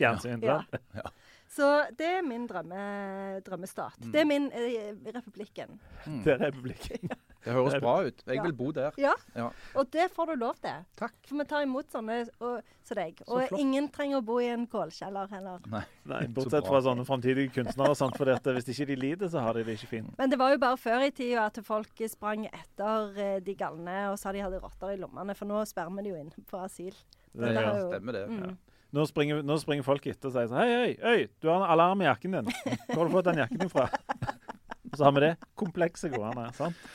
Fjernsyn. 0.00 0.42
Ja. 0.42 0.62
sant? 0.64 1.12
Så 1.50 1.66
det 1.98 2.06
er 2.06 2.22
min 2.22 2.44
drømme, 2.46 3.40
drømmestat. 3.42 3.96
Det 4.12 4.20
er 4.22 4.26
min 4.28 4.44
eh, 4.54 4.92
republikken. 5.14 5.80
Det 6.24 6.36
er 6.36 6.44
republikken. 6.46 7.10
Det 7.40 7.54
høres 7.56 7.72
bra 7.80 7.94
ut. 8.04 8.18
Jeg 8.28 8.36
Ja. 8.36 8.42
vil 8.44 8.52
bo 8.52 8.66
der. 8.70 8.90
Ja, 9.00 9.14
Ja. 9.34 9.46
og 9.74 9.86
det 9.90 10.10
får 10.12 10.26
du 10.26 10.32
lov 10.42 10.58
til. 10.60 10.82
Takk. 11.00 11.14
For 11.24 11.38
vi 11.40 11.44
tar 11.48 11.62
imot 11.64 11.88
sånne 11.88 12.18
og, 12.44 12.60
som 12.84 12.98
deg. 12.98 13.22
Og 13.32 13.54
ingen 13.56 13.88
trenger 13.88 14.18
å 14.20 14.24
bo 14.28 14.36
i 14.44 14.50
en 14.52 14.66
kålkjeller 14.68 15.30
heller. 15.32 15.58
Nei. 15.72 15.80
Nei, 16.04 16.20
bortsett 16.36 16.66
så 16.66 16.68
fra 16.68 16.82
sånne 16.84 17.06
framtidige 17.08 17.48
kunstnere 17.54 17.94
og 17.94 17.96
for 18.18 18.28
For 18.44 18.52
hvis 18.52 18.68
ikke 18.74 18.86
de 18.92 18.96
lider, 19.00 19.32
så 19.32 19.40
har 19.40 19.54
de 19.56 19.64
det 19.64 19.78
ikke 19.78 19.88
fint. 19.88 20.12
Men 20.20 20.28
det 20.28 20.38
var 20.38 20.52
jo 20.52 20.58
bare 20.58 20.76
før 20.76 21.06
i 21.06 21.10
tida 21.16 21.46
at 21.48 21.56
folk 21.64 22.04
sprang 22.12 22.44
etter 22.52 23.16
eh, 23.16 23.40
de 23.40 23.54
galne 23.56 24.10
og 24.12 24.18
sa 24.20 24.32
de 24.36 24.44
hadde 24.44 24.60
rotter 24.60 24.92
i 24.92 25.00
lommene, 25.00 25.34
for 25.34 25.48
nå 25.48 25.64
sperrer 25.64 25.96
vi 25.96 26.02
de 26.02 26.12
jo 26.12 26.20
inn 26.20 26.30
på 26.44 26.60
asyl. 26.60 26.92
Det, 27.32 27.40
det 27.40 27.54
ja. 27.56 27.72
jo- 27.78 27.88
Stemmer 27.88 28.12
det. 28.12 28.26
Mm. 28.28 28.58
Nå 28.90 29.04
springer, 29.06 29.42
nå 29.46 29.58
springer 29.62 29.86
folk 29.86 30.06
etter 30.10 30.30
og 30.30 30.34
sier 30.34 30.48
sånn 30.50 30.58
Hei, 30.58 30.70
hei, 30.74 30.94
hei, 31.04 31.18
du 31.38 31.46
har 31.50 31.60
en 31.60 31.70
alarm 31.76 32.00
i 32.02 32.08
jakken 32.08 32.38
din. 32.38 32.50
Hvor 32.88 33.04
har 33.04 33.06
du 33.06 33.14
fått 33.14 33.28
den 33.30 33.44
jakken 33.44 33.62
din 33.62 33.70
fra? 33.70 33.86
Og 34.90 34.96
så 34.96 35.06
har 35.06 35.14
vi 35.14 35.22
det 35.28 35.34
komplekse 35.58 36.10
gående. 36.10 36.48
sant? 36.56 36.88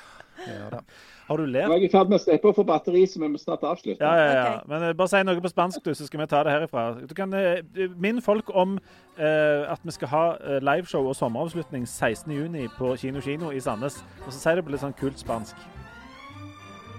Ja, 0.47 0.69
da. 0.69 0.79
Har 1.27 1.37
du 1.37 1.45
Nå 1.45 1.57
Jeg 1.57 1.71
er 1.71 1.85
i 1.87 1.89
ferd 1.89 2.09
med 2.11 2.19
å 2.19 2.21
steppe 2.21 2.49
opp 2.49 2.57
for 2.59 2.67
batteri, 2.67 3.05
så 3.07 3.21
vi 3.21 3.29
må 3.31 3.39
snart 3.41 3.63
avslutte. 3.65 4.03
Ja, 4.03 4.11
ja, 4.19 4.25
ja. 4.25 4.41
Okay. 4.43 4.67
Men 4.69 4.83
uh, 4.83 4.91
bare 4.97 5.09
si 5.09 5.21
noe 5.25 5.41
på 5.41 5.49
spansk, 5.49 5.81
du, 5.85 5.93
så 5.95 6.05
skal 6.05 6.21
vi 6.21 6.27
ta 6.29 6.43
det 6.45 6.53
herifra. 6.53 6.83
Du 7.01 7.15
kan 7.17 7.33
uh, 7.33 7.87
Minn 7.95 8.21
folk 8.21 8.51
om 8.53 8.75
uh, 8.75 9.63
at 9.71 9.81
vi 9.81 9.95
skal 9.95 10.11
ha 10.11 10.25
liveshow 10.61 11.07
og 11.07 11.15
sommeravslutning 11.17 11.87
16.6 11.87 12.75
på 12.77 12.91
Kino 13.01 13.23
Kino 13.25 13.49
i 13.55 13.63
Sandnes. 13.63 14.03
Og 14.25 14.33
så 14.33 14.37
si 14.41 14.55
det 14.59 14.65
på 14.67 14.75
litt 14.75 14.83
sånn 14.83 14.97
kult 14.99 15.23
spansk. 15.23 15.65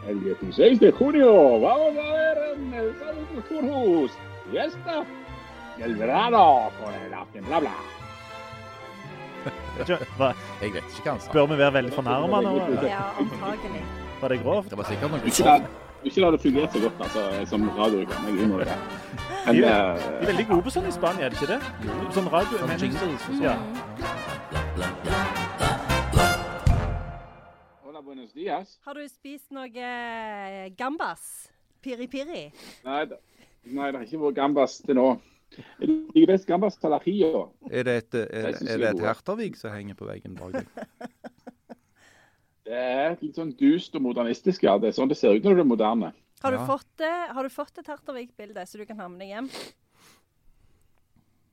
El 0.07 0.23
16 0.23 0.81
de 0.81 0.93
junio 0.95 1.31
vamos 1.63 1.99
a 1.99 2.11
ver 2.11 2.43
en 2.53 2.75
el 2.75 2.93
Salud 2.99 3.31
Kulturhus. 3.35 4.19
Fiesta 4.51 5.05
del 5.79 5.95
verano 5.97 6.71
con 6.81 6.95
el 6.95 7.15
aften 7.15 7.45
bla 7.45 7.61
bla. 7.61 7.75
Vet 9.79 9.89
ikke, 9.89 10.07
hva- 10.19 10.35
Jeg 10.61 10.73
vet 10.73 10.85
ikke 10.85 11.03
hva 11.05 11.11
han 11.13 11.21
sa. 11.21 11.33
Bør 11.33 11.47
vi 11.51 11.57
være 11.59 11.73
veldig 11.73 11.93
fornærma 11.93 12.41
nå? 12.43 12.53
Ja, 12.89 13.03
antagelig. 13.21 13.83
Var 14.21 14.29
det 14.29 14.39
grovt? 14.43 14.71
Det 14.71 14.79
var 14.79 14.85
sikkert 14.85 15.11
noe 15.11 15.21
Ikke 15.27 15.61
ikke 16.07 16.21
la 16.23 16.31
det 16.31 16.41
fungere 16.41 16.69
så 16.73 16.81
godt 16.81 17.01
altså, 17.03 17.47
som 17.51 17.69
radioprogram. 17.77 18.25
Jeg 18.27 18.33
innrømmer 18.45 18.65
det. 18.65 18.77
Men 19.47 19.55
De 19.57 19.65
er 19.65 20.27
veldig 20.27 20.47
gode 20.49 20.63
på 20.63 20.71
sånn 20.71 20.87
i 20.87 20.93
Spania, 20.95 21.25
er 21.27 21.31
de 21.31 21.37
ikke 21.37 21.47
det? 21.47 21.61
Sånn 22.15 22.29
radio 22.33 22.59
Sånn 22.59 22.79
jingles 22.79 23.03
og 23.03 23.09
sånn. 23.27 23.43
Ja. 23.43 23.57
Hola, 27.83 28.03
buenos 28.03 28.33
dias. 28.33 28.79
Har 28.87 28.95
du 28.95 29.09
spist 29.09 29.51
noe 29.51 29.67
eh, 29.75 30.71
gambas? 30.79 31.49
Piri-piri? 31.83 32.53
Nei, 32.85 33.05
det- 33.05 33.19
nei, 33.67 33.89
det 33.93 33.99
har 34.01 34.07
ikke 34.07 34.23
vært 34.25 34.39
gambas 34.39 34.79
til 34.87 34.99
nå. 34.99 35.07
Jeg 35.81 35.89
liker 35.89 36.33
best 36.33 36.47
gambas 36.49 36.77
talajillo. 36.83 37.45
Er 37.71 37.87
det 37.87 37.95
et, 38.03 38.15
er, 38.19 38.49
er 38.51 38.53
det 38.53 38.91
et 38.91 39.03
hertervig 39.03 39.07
Hertervik 39.07 39.59
som 39.61 39.75
henger 39.75 39.99
på 39.99 40.09
veggen 40.09 40.35
bak 40.39 40.57
deg? 40.59 40.67
Det 42.67 42.75
er 42.75 43.13
litt 43.21 43.37
sånn 43.39 43.53
dust 43.55 43.95
og 43.95 44.03
modernistisk, 44.03 44.65
ja. 44.67 44.73
Det 44.83 44.89
er 44.91 44.95
sånn 44.97 45.07
det 45.13 45.15
ser 45.21 45.37
ut 45.37 45.45
når 45.47 45.55
du 45.55 45.61
er 45.63 45.69
moderne. 45.71 46.09
Har, 46.43 46.53
Ja. 46.53 46.59
du 46.59 46.67
fått, 46.67 47.05
har 47.07 47.47
du 47.47 47.53
fått 47.55 47.79
et 47.79 47.87
Hertervik-bilde 47.87 48.65
så 48.67 48.81
du 48.81 48.83
kan 48.89 48.99
ha 48.99 49.07
med 49.09 49.23
deg 49.23 49.29
hjem? 49.37 49.51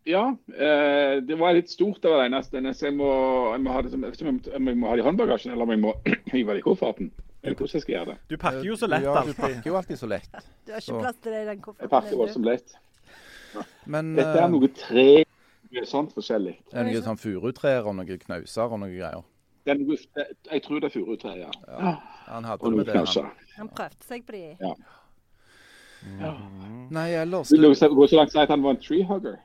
Ja, 0.09 0.23
eh, 0.51 1.21
det 1.23 1.37
var 1.39 1.53
litt 1.53 1.69
stort, 1.69 2.01
det 2.01 2.09
var 2.11 2.23
det 2.23 2.31
eneste. 2.31 2.57
Jeg 2.59 2.95
må, 2.97 3.11
jeg 3.53 3.61
må 3.63 3.75
ha 3.75 3.83
det 3.85 3.93
som, 3.93 4.01
jeg 4.03 4.75
må 4.75 4.89
ha 4.89 4.97
det 4.97 5.03
i 5.03 5.07
håndbagasjen, 5.07 5.53
eller 5.53 5.63
om 5.69 5.75
jeg 5.75 5.83
må 5.85 5.93
hive 6.33 6.57
det 6.57 6.63
i 6.63 6.65
kofferten. 6.65 7.13
Eller 7.43 7.55
hvordan 7.59 7.75
jeg 7.75 7.83
skal 7.83 7.93
gjøre 7.95 8.05
det. 8.13 8.17
Du 8.29 8.37
pakker 8.39 8.63
jo 8.63 8.75
så 8.79 8.87
lett 8.87 9.03
Ja, 9.03 9.13
du 9.27 9.33
pakker 9.35 9.67
jo 9.67 9.75
alltid 9.75 9.99
så 9.99 10.07
lett. 10.07 10.29
Du 10.65 10.71
har 10.71 10.79
ikke 10.79 10.99
plass 11.01 11.17
til 11.19 11.35
det 11.35 11.41
i 11.43 11.47
den 11.49 11.61
kofferten. 11.61 11.83
Jeg 11.83 11.91
pakker 11.91 12.19
voldsomt 12.21 12.47
lett. 12.47 12.75
Men 13.85 14.13
Dette 14.15 14.39
er 14.39 14.45
eh, 14.45 14.53
noe 14.53 14.69
tre, 14.77 15.07
noe 15.75 15.85
sånt 15.89 16.15
forskjellig. 16.15 16.55
det 16.71 16.79
er 16.79 16.87
noe 16.87 17.03
sånn 17.05 17.19
furutrær 17.19 17.89
og 17.91 17.97
noe 17.99 18.17
knauser 18.23 18.71
og 18.71 18.79
noe 18.81 18.93
greier. 18.93 19.27
Det 19.63 19.75
er 19.75 19.79
noe, 19.79 19.97
jeg 20.51 20.63
tror 20.63 20.81
det 20.83 20.89
er 20.89 20.95
furutre, 20.95 21.35
ja. 21.39 21.51
Ja. 21.67 21.93
Han 22.31 22.47
hadde 22.47 22.63
Og 22.63 22.73
noe 22.73 22.81
med 22.81 22.89
det. 22.89 22.95
Han. 22.97 23.29
Han 23.59 23.69
prøvde 23.75 24.07
seg 24.07 24.25
på 24.27 24.35
de. 24.35 24.43
Ja. 24.63 24.73
Nei, 26.91 27.09
ellers 27.15 27.51
Vil 27.51 27.63
du 27.63 27.69
gå 27.71 28.07
så 28.07 28.17
langt 28.19 28.33
som 28.33 28.39
å 28.39 28.41
si 28.41 28.41
at 28.43 28.51
han 28.51 28.63
var 28.63 28.75
en 28.75 28.81
tree 28.83 29.05
hugger? 29.07 29.37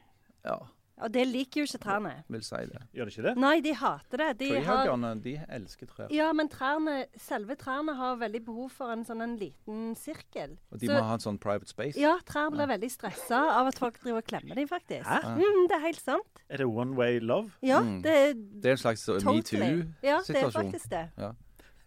Ja, 0.46 0.56
Og 1.00 1.12
det 1.14 1.26
liker 1.28 1.60
jo 1.60 1.64
ikke 1.66 1.78
trærne. 1.84 2.12
vil 2.28 2.42
si 2.42 2.56
det. 2.56 2.82
Gjør 2.94 3.04
det 3.04 3.12
ikke 3.16 3.22
det? 3.28 3.36
Nei, 3.36 3.60
de 3.60 3.72
hater 3.74 4.16
det. 4.18 4.38
De 4.40 4.48
har, 4.50 4.62
Treehuggerne, 4.86 5.22
de 5.22 5.34
elsker 5.48 5.86
trær. 5.86 6.08
ja, 6.10 6.32
men 6.32 6.48
trærne, 6.48 7.06
selve 7.16 7.54
trærne 7.56 7.94
har 7.96 8.16
veldig 8.16 8.44
behov 8.44 8.70
for 8.70 8.92
en 8.92 9.04
sånn 9.04 9.22
en 9.22 9.36
liten 9.38 9.94
sirkel. 9.96 10.56
Og 10.72 10.78
de 10.80 10.86
Så- 10.86 10.92
må 10.92 11.02
ha 11.02 11.14
en 11.14 11.20
sånn 11.20 11.38
private 11.40 11.68
space. 11.68 11.96
Ja, 11.96 12.18
trær 12.26 12.50
blir 12.50 12.66
veldig 12.66 12.90
stressa 12.90 13.38
av 13.60 13.66
at 13.68 13.78
folk 13.78 14.00
driver 14.00 14.18
og 14.18 14.24
klemmer 14.24 14.54
dem, 14.54 14.68
faktisk. 14.68 15.04
Hæ? 15.06 15.22
Mm, 15.36 15.68
det 15.68 15.76
er 15.76 15.80
helt 15.80 16.00
sant. 16.00 16.26
Er 16.50 16.56
det 16.56 16.66
one 16.66 16.94
way 16.96 17.18
love? 17.20 17.50
Ja, 17.62 17.80
Mm. 17.80 18.02
det 18.02 18.12
er 18.12 18.32
Det 18.34 18.66
er 18.66 18.70
en 18.72 18.76
slags 18.76 19.04
totally. 19.04 19.42
metoo-situasjon. 19.42 19.94
Ja, 20.02 20.20
det 20.26 20.36
er 20.36 20.50
faktisk 20.50 20.88
det. 20.90 21.10
Ja. 21.18 21.32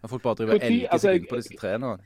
folk 0.06 0.22
bare 0.22 0.34
driver 0.34 0.54
og 0.54 0.60
elger 0.62 0.88
altså, 0.90 1.08
seg 1.08 1.14
inn 1.20 1.26
på 1.26 1.36
disse 1.36 1.56
trærne. 1.58 1.98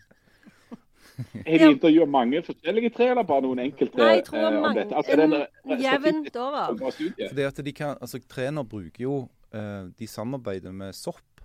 Har 1.46 1.58
de 1.62 1.70
intervjua 1.70 2.06
mange 2.06 2.42
forskjellige 2.44 2.90
tre, 2.96 3.08
eller 3.14 3.24
bare 3.28 3.44
noen 3.46 3.62
enkelte 3.64 4.00
Nei, 4.00 4.10
jeg 4.18 4.26
tror 4.26 4.42
eh, 4.42 4.48
om 4.48 4.66
mange? 4.66 4.84
Altså, 4.90 5.16
det 5.16 5.24
en, 5.24 5.36
en 5.72 5.80
jevnt 5.86 6.36
over. 6.42 6.90
Fordi 6.90 7.46
at 7.46 7.62
de 7.68 7.72
kan, 7.72 7.96
altså 8.04 8.20
Trener 8.28 8.66
bruker 8.68 9.02
jo 9.06 9.16
uh, 9.54 9.88
De 9.96 10.08
samarbeider 10.10 10.74
med 10.76 10.96
sopp, 10.96 11.40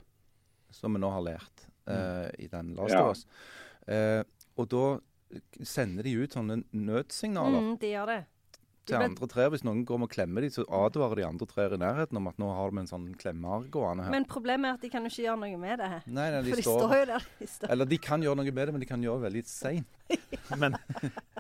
som 0.76 0.96
vi 0.96 1.02
nå 1.04 1.12
har 1.14 1.24
lært 1.24 1.66
uh, 1.88 2.28
i 2.40 2.50
den 2.52 2.76
Last 2.76 2.96
Ja. 2.96 3.06
of 3.06 3.16
Us. 3.16 3.26
Eh, 3.88 4.22
og 4.60 4.68
da 4.72 4.84
sender 5.64 6.06
de 6.06 6.14
ut 6.20 6.36
sånne 6.36 6.62
nødsignaler 6.76 7.62
Mm, 7.64 7.78
de 7.80 7.92
gjør 7.94 8.12
det. 8.12 8.20
Til 8.92 9.06
andre 9.08 9.28
trær. 9.32 9.50
Hvis 9.54 9.64
noen 9.68 9.82
går 9.88 10.02
med 10.02 10.10
og 10.10 10.14
klemmer 10.14 10.46
dem, 10.46 10.52
så 10.54 10.66
advarer 10.68 11.22
de 11.22 11.26
andre 11.28 11.48
trær 11.50 11.74
i 11.76 11.80
nærheten 11.82 12.20
om 12.22 12.28
at 12.32 12.38
nå 12.42 12.50
har 12.56 12.72
de 12.76 12.82
en 12.84 12.90
sånn 12.92 13.08
klemmer 13.20 13.66
gående 13.74 14.06
her. 14.08 14.14
Men 14.14 14.28
problemet 14.30 14.70
er 14.70 14.78
at 14.80 14.86
de 14.86 14.92
kan 14.94 15.08
jo 15.08 15.12
ikke 15.14 15.26
gjøre 15.26 15.42
noe 15.46 15.58
med 15.64 15.80
det. 15.82 15.90
her. 15.96 16.04
nei, 16.08 16.28
nei, 16.36 16.42
de 16.46 16.54
For 16.56 16.62
de 16.62 16.68
står, 16.68 16.80
står 16.86 16.96
jo 17.00 17.06
der. 17.14 17.28
De 17.42 17.50
står. 17.56 17.74
Eller 17.76 17.92
de 17.96 18.02
kan 18.10 18.22
gjøre 18.28 18.40
noe 18.42 18.52
med 18.52 18.68
det, 18.68 18.72
men 18.78 18.84
de 18.86 18.90
kan 18.92 19.02
gjøre 19.08 19.22
det 19.24 19.28
veldig 19.30 19.44
seint. 19.48 19.88
Men, 20.62 20.76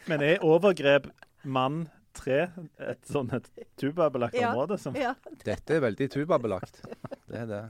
men 0.08 0.22
er 0.24 0.39
overgrep 0.47 1.10
mann 1.43 1.82
tre 2.16 2.38
et 2.80 3.02
sånn 3.08 3.28
et 3.36 3.47
tubabelagt 3.80 4.36
Ja. 4.39 4.54
område? 4.54 4.78
Som, 4.80 4.95
Ja. 4.95 5.14
Dette 5.43 5.76
er 5.76 5.84
veldig 5.84 6.08
tubabelagt. 6.14 6.80
Det 7.28 7.41
er 7.43 7.49
det. 7.49 7.62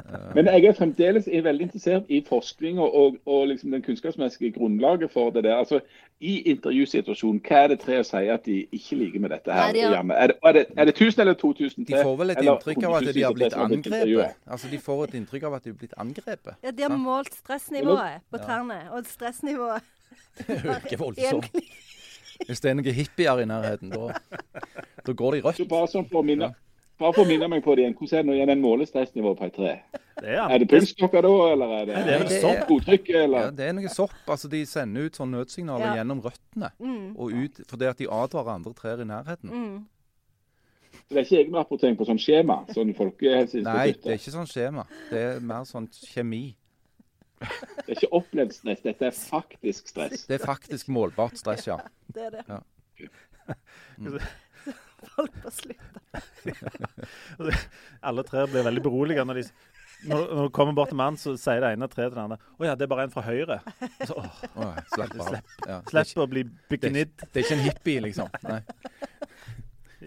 Eh, 0.00 0.34
Men 0.34 0.46
jeg 0.46 0.64
er 0.64 0.72
fremdeles 0.78 1.26
er 1.28 1.42
veldig 1.42 1.62
interessert 1.68 2.04
i 2.08 2.20
forskning 2.28 2.78
og, 2.78 2.94
og, 2.94 3.16
og 3.26 3.46
liksom 3.48 3.70
den 3.74 3.82
kunnskapsmessige 3.82 4.52
grunnlaget 4.56 5.10
for 5.12 5.30
det 5.30 5.44
der. 5.44 5.56
Altså, 5.56 5.80
I 6.20 6.42
intervjusituasjonen, 6.52 7.40
hva 7.48 7.62
er 7.64 7.68
det 7.72 7.78
tre 7.80 8.00
sier 8.04 8.34
at 8.34 8.44
de 8.44 8.66
ikke 8.72 8.96
liker 9.00 9.20
med 9.20 9.30
dette 9.30 9.52
her? 9.52 9.72
Nei, 9.72 9.72
de 9.72 9.80
har- 9.88 10.04
Er, 10.20 10.26
det, 10.26 10.36
er, 10.44 10.52
det, 10.52 10.66
er 10.76 10.84
det 10.84 10.94
1000 11.00 11.20
eller 11.20 11.34
2000 11.34 11.86
de 11.86 11.94
får 12.02 12.16
vel 12.18 12.30
et 12.30 12.42
inntrykk 12.44 12.82
av 12.84 12.94
at 13.00 13.14
de 13.14 13.22
har 13.22 13.32
blitt 13.32 13.54
angrepet. 13.54 14.34
Altså, 14.46 14.68
De 14.70 14.78
får 14.78 15.04
et 15.04 15.14
inntrykk 15.14 15.42
av 15.48 15.54
at 15.54 15.64
de 15.64 15.70
har 15.70 15.78
blitt 15.78 15.94
angrepet. 15.96 16.54
ja, 16.62 16.70
de 16.70 16.82
har 16.82 16.96
målt 16.96 17.34
stressnivået 17.34 18.20
på 18.30 18.36
Ja. 18.38 18.44
trærne, 18.44 18.80
og 18.92 19.04
stressnivået 19.06 19.82
Øker 20.48 20.96
voldsomt. 20.96 21.50
Hvis 22.46 22.60
det 22.60 22.70
er 22.70 22.74
noen 22.74 22.94
hippier 22.94 23.38
i 23.42 23.44
nærheten, 23.44 23.90
da, 23.90 24.12
da 25.06 25.12
går 25.12 25.30
de 25.34 25.40
Så 25.40 25.48
rødt. 25.48 25.68
bare 25.68 25.88
sånn 25.92 26.06
for 26.08 26.22
å 26.22 26.24
minne, 26.24 26.54
bare 27.00 27.12
for 27.16 27.24
å 27.24 27.28
minne 27.28 27.48
meg 27.48 27.62
på 27.64 27.74
det 27.76 27.82
igjen. 27.86 27.94
Hvordan 27.98 28.18
er 28.18 28.22
det 28.22 28.28
nå 28.30 28.34
igjen 28.36 28.50
en 28.54 28.62
målestressnivå 28.62 29.32
på 29.38 29.46
et 29.48 29.54
tre? 29.56 29.72
det 30.20 30.28
er, 30.36 30.40
Er 30.50 30.58
det 30.62 30.68
pulsklokka 30.68 31.22
da, 31.24 31.30
eller 31.52 31.70
er 31.80 31.84
det, 31.88 31.94
Nei, 31.96 32.04
det 32.04 32.14
er 32.14 32.24
det 32.28 32.40
sopp. 32.42 32.70
er- 32.70 33.22
Eller? 33.24 33.38
Ja, 33.46 33.50
det 33.50 33.68
er 33.68 33.72
noe 33.72 33.88
sopp. 33.88 34.12
altså 34.28 34.48
De 34.52 34.64
sender 34.66 35.06
ut 35.08 35.16
sånne 35.16 35.38
nødsignaler 35.40 35.86
Ja. 35.86 35.94
gjennom 36.04 36.20
røttene. 36.22 36.70
mm, 36.78 37.16
Og 37.18 37.32
ut, 37.32 37.60
fordi 37.66 37.84
at 37.88 37.96
de 37.98 38.06
advarer 38.10 38.54
andre 38.54 38.72
trær 38.74 39.00
i 39.00 39.04
nærheten. 39.04 39.50
mm. 39.50 39.84
Så 41.10 41.14
det 41.14 41.18
er 41.18 41.24
ikke 41.24 41.44
egenrapportering 41.44 41.96
på 41.98 42.06
sånn 42.06 42.18
skjema? 42.22 42.66
sånn 42.70 42.86
Nei, 42.86 42.94
Folkehelseinstituttet? 42.94 44.02
det 44.04 44.12
er 44.12 44.18
ikke 44.18 44.36
sånn 44.36 44.46
skjema. 44.46 44.86
Det 45.10 45.18
er 45.18 45.40
mer 45.40 45.64
sånn 45.64 45.88
kjemi. 45.90 46.54
Det 47.40 47.88
er 47.88 47.94
ikke 47.96 48.12
opplevd 48.12 48.52
stress, 48.52 48.80
dette 48.82 49.02
er 49.06 49.10
faktisk 49.10 49.88
stress. 49.88 50.26
Det 50.26 50.40
er 50.40 50.44
faktisk 50.46 50.86
målbart 50.88 51.36
stress, 51.38 51.66
ja. 51.66 51.78
Det 52.14 52.22
er 52.26 52.30
det. 52.30 52.44
Ja. 52.48 52.60
Folk 55.14 55.36
får 55.42 55.50
slutte. 55.50 56.00
Alle 58.10 58.24
tre 58.26 58.46
blir 58.50 58.66
veldig 58.66 58.82
beroliget 58.84 59.28
når 59.28 59.40
de 59.40 59.44
når, 60.08 60.22
når 60.32 60.46
du 60.48 60.52
kommer 60.56 60.72
bort 60.72 60.88
til 60.88 60.96
mannen, 60.96 61.18
så 61.20 61.34
sier 61.36 61.60
det 61.60 61.74
ene 61.74 61.88
treet 61.92 62.08
til 62.08 62.16
det 62.16 62.22
andre 62.22 62.38
Å 62.56 62.64
ja, 62.64 62.74
det 62.78 62.86
er 62.86 62.90
bare 62.92 63.04
en 63.04 63.12
fra 63.12 63.24
høyre. 63.26 63.58
Så, 64.08 64.14
åh, 64.16 64.38
Åh, 64.64 64.78
Slapp 64.94 65.12
av. 65.20 65.34
Ja. 65.66 65.80
Det, 65.84 66.04
Slipp 66.08 66.22
å 66.24 66.28
bli 66.30 66.44
er 66.46 66.80
Det, 66.86 67.04
det 67.20 67.34
er 67.34 67.44
ikke 67.44 67.58
en 67.58 67.64
hippie, 67.66 68.04
liksom. 68.06 68.32
Nei. 68.48 68.62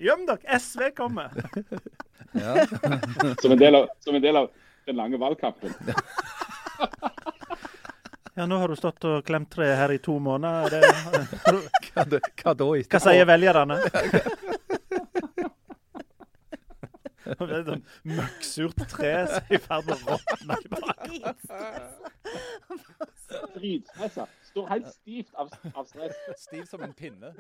Gjem 0.04 0.26
dere! 0.30 0.60
SV 0.60 0.90
kommer! 0.98 1.30
Ja. 2.34 2.66
Som 3.44 3.52
en 3.54 3.60
del 3.62 3.76
av, 3.78 3.84
som 4.02 4.16
en 4.18 4.24
del 4.24 4.40
av 4.40 4.48
den 4.88 4.98
lange 4.98 5.20
valgkampen. 5.22 5.70
Ja, 8.34 8.48
nå 8.50 8.58
har 8.58 8.72
du 8.72 8.74
stått 8.74 9.06
og 9.06 9.20
klemt 9.28 9.52
treet 9.54 9.78
her 9.78 9.92
i 9.94 10.00
to 10.02 10.16
måneder. 10.18 10.66
Er 10.66 10.72
Det, 10.74 11.60
Hva, 11.94 12.06
det, 12.10 12.20
hva 12.42 12.54
hva 12.58 13.02
sier 13.04 13.28
velgerne? 13.30 13.78
Det 17.40 17.50
er 17.50 17.60
et 17.60 17.70
sånn 17.70 17.84
møkksurt 18.10 18.84
tre 18.92 19.12
som 19.32 19.48
er 19.48 19.56
i 19.56 19.60
ferd 19.64 19.90
med 19.90 19.96
å 19.96 20.00
råtne 20.12 20.58
i 20.66 20.72
bakgrunnen. 20.74 21.36
Dritstressa. 23.56 24.28
Står 24.52 24.72
helt 24.74 24.90
stivt 24.94 25.34
av, 25.40 25.54
av 25.74 25.88
stress. 25.90 26.18
Stiv 26.44 26.66
som 26.70 26.84
en 26.86 26.96
pinne. 26.98 27.34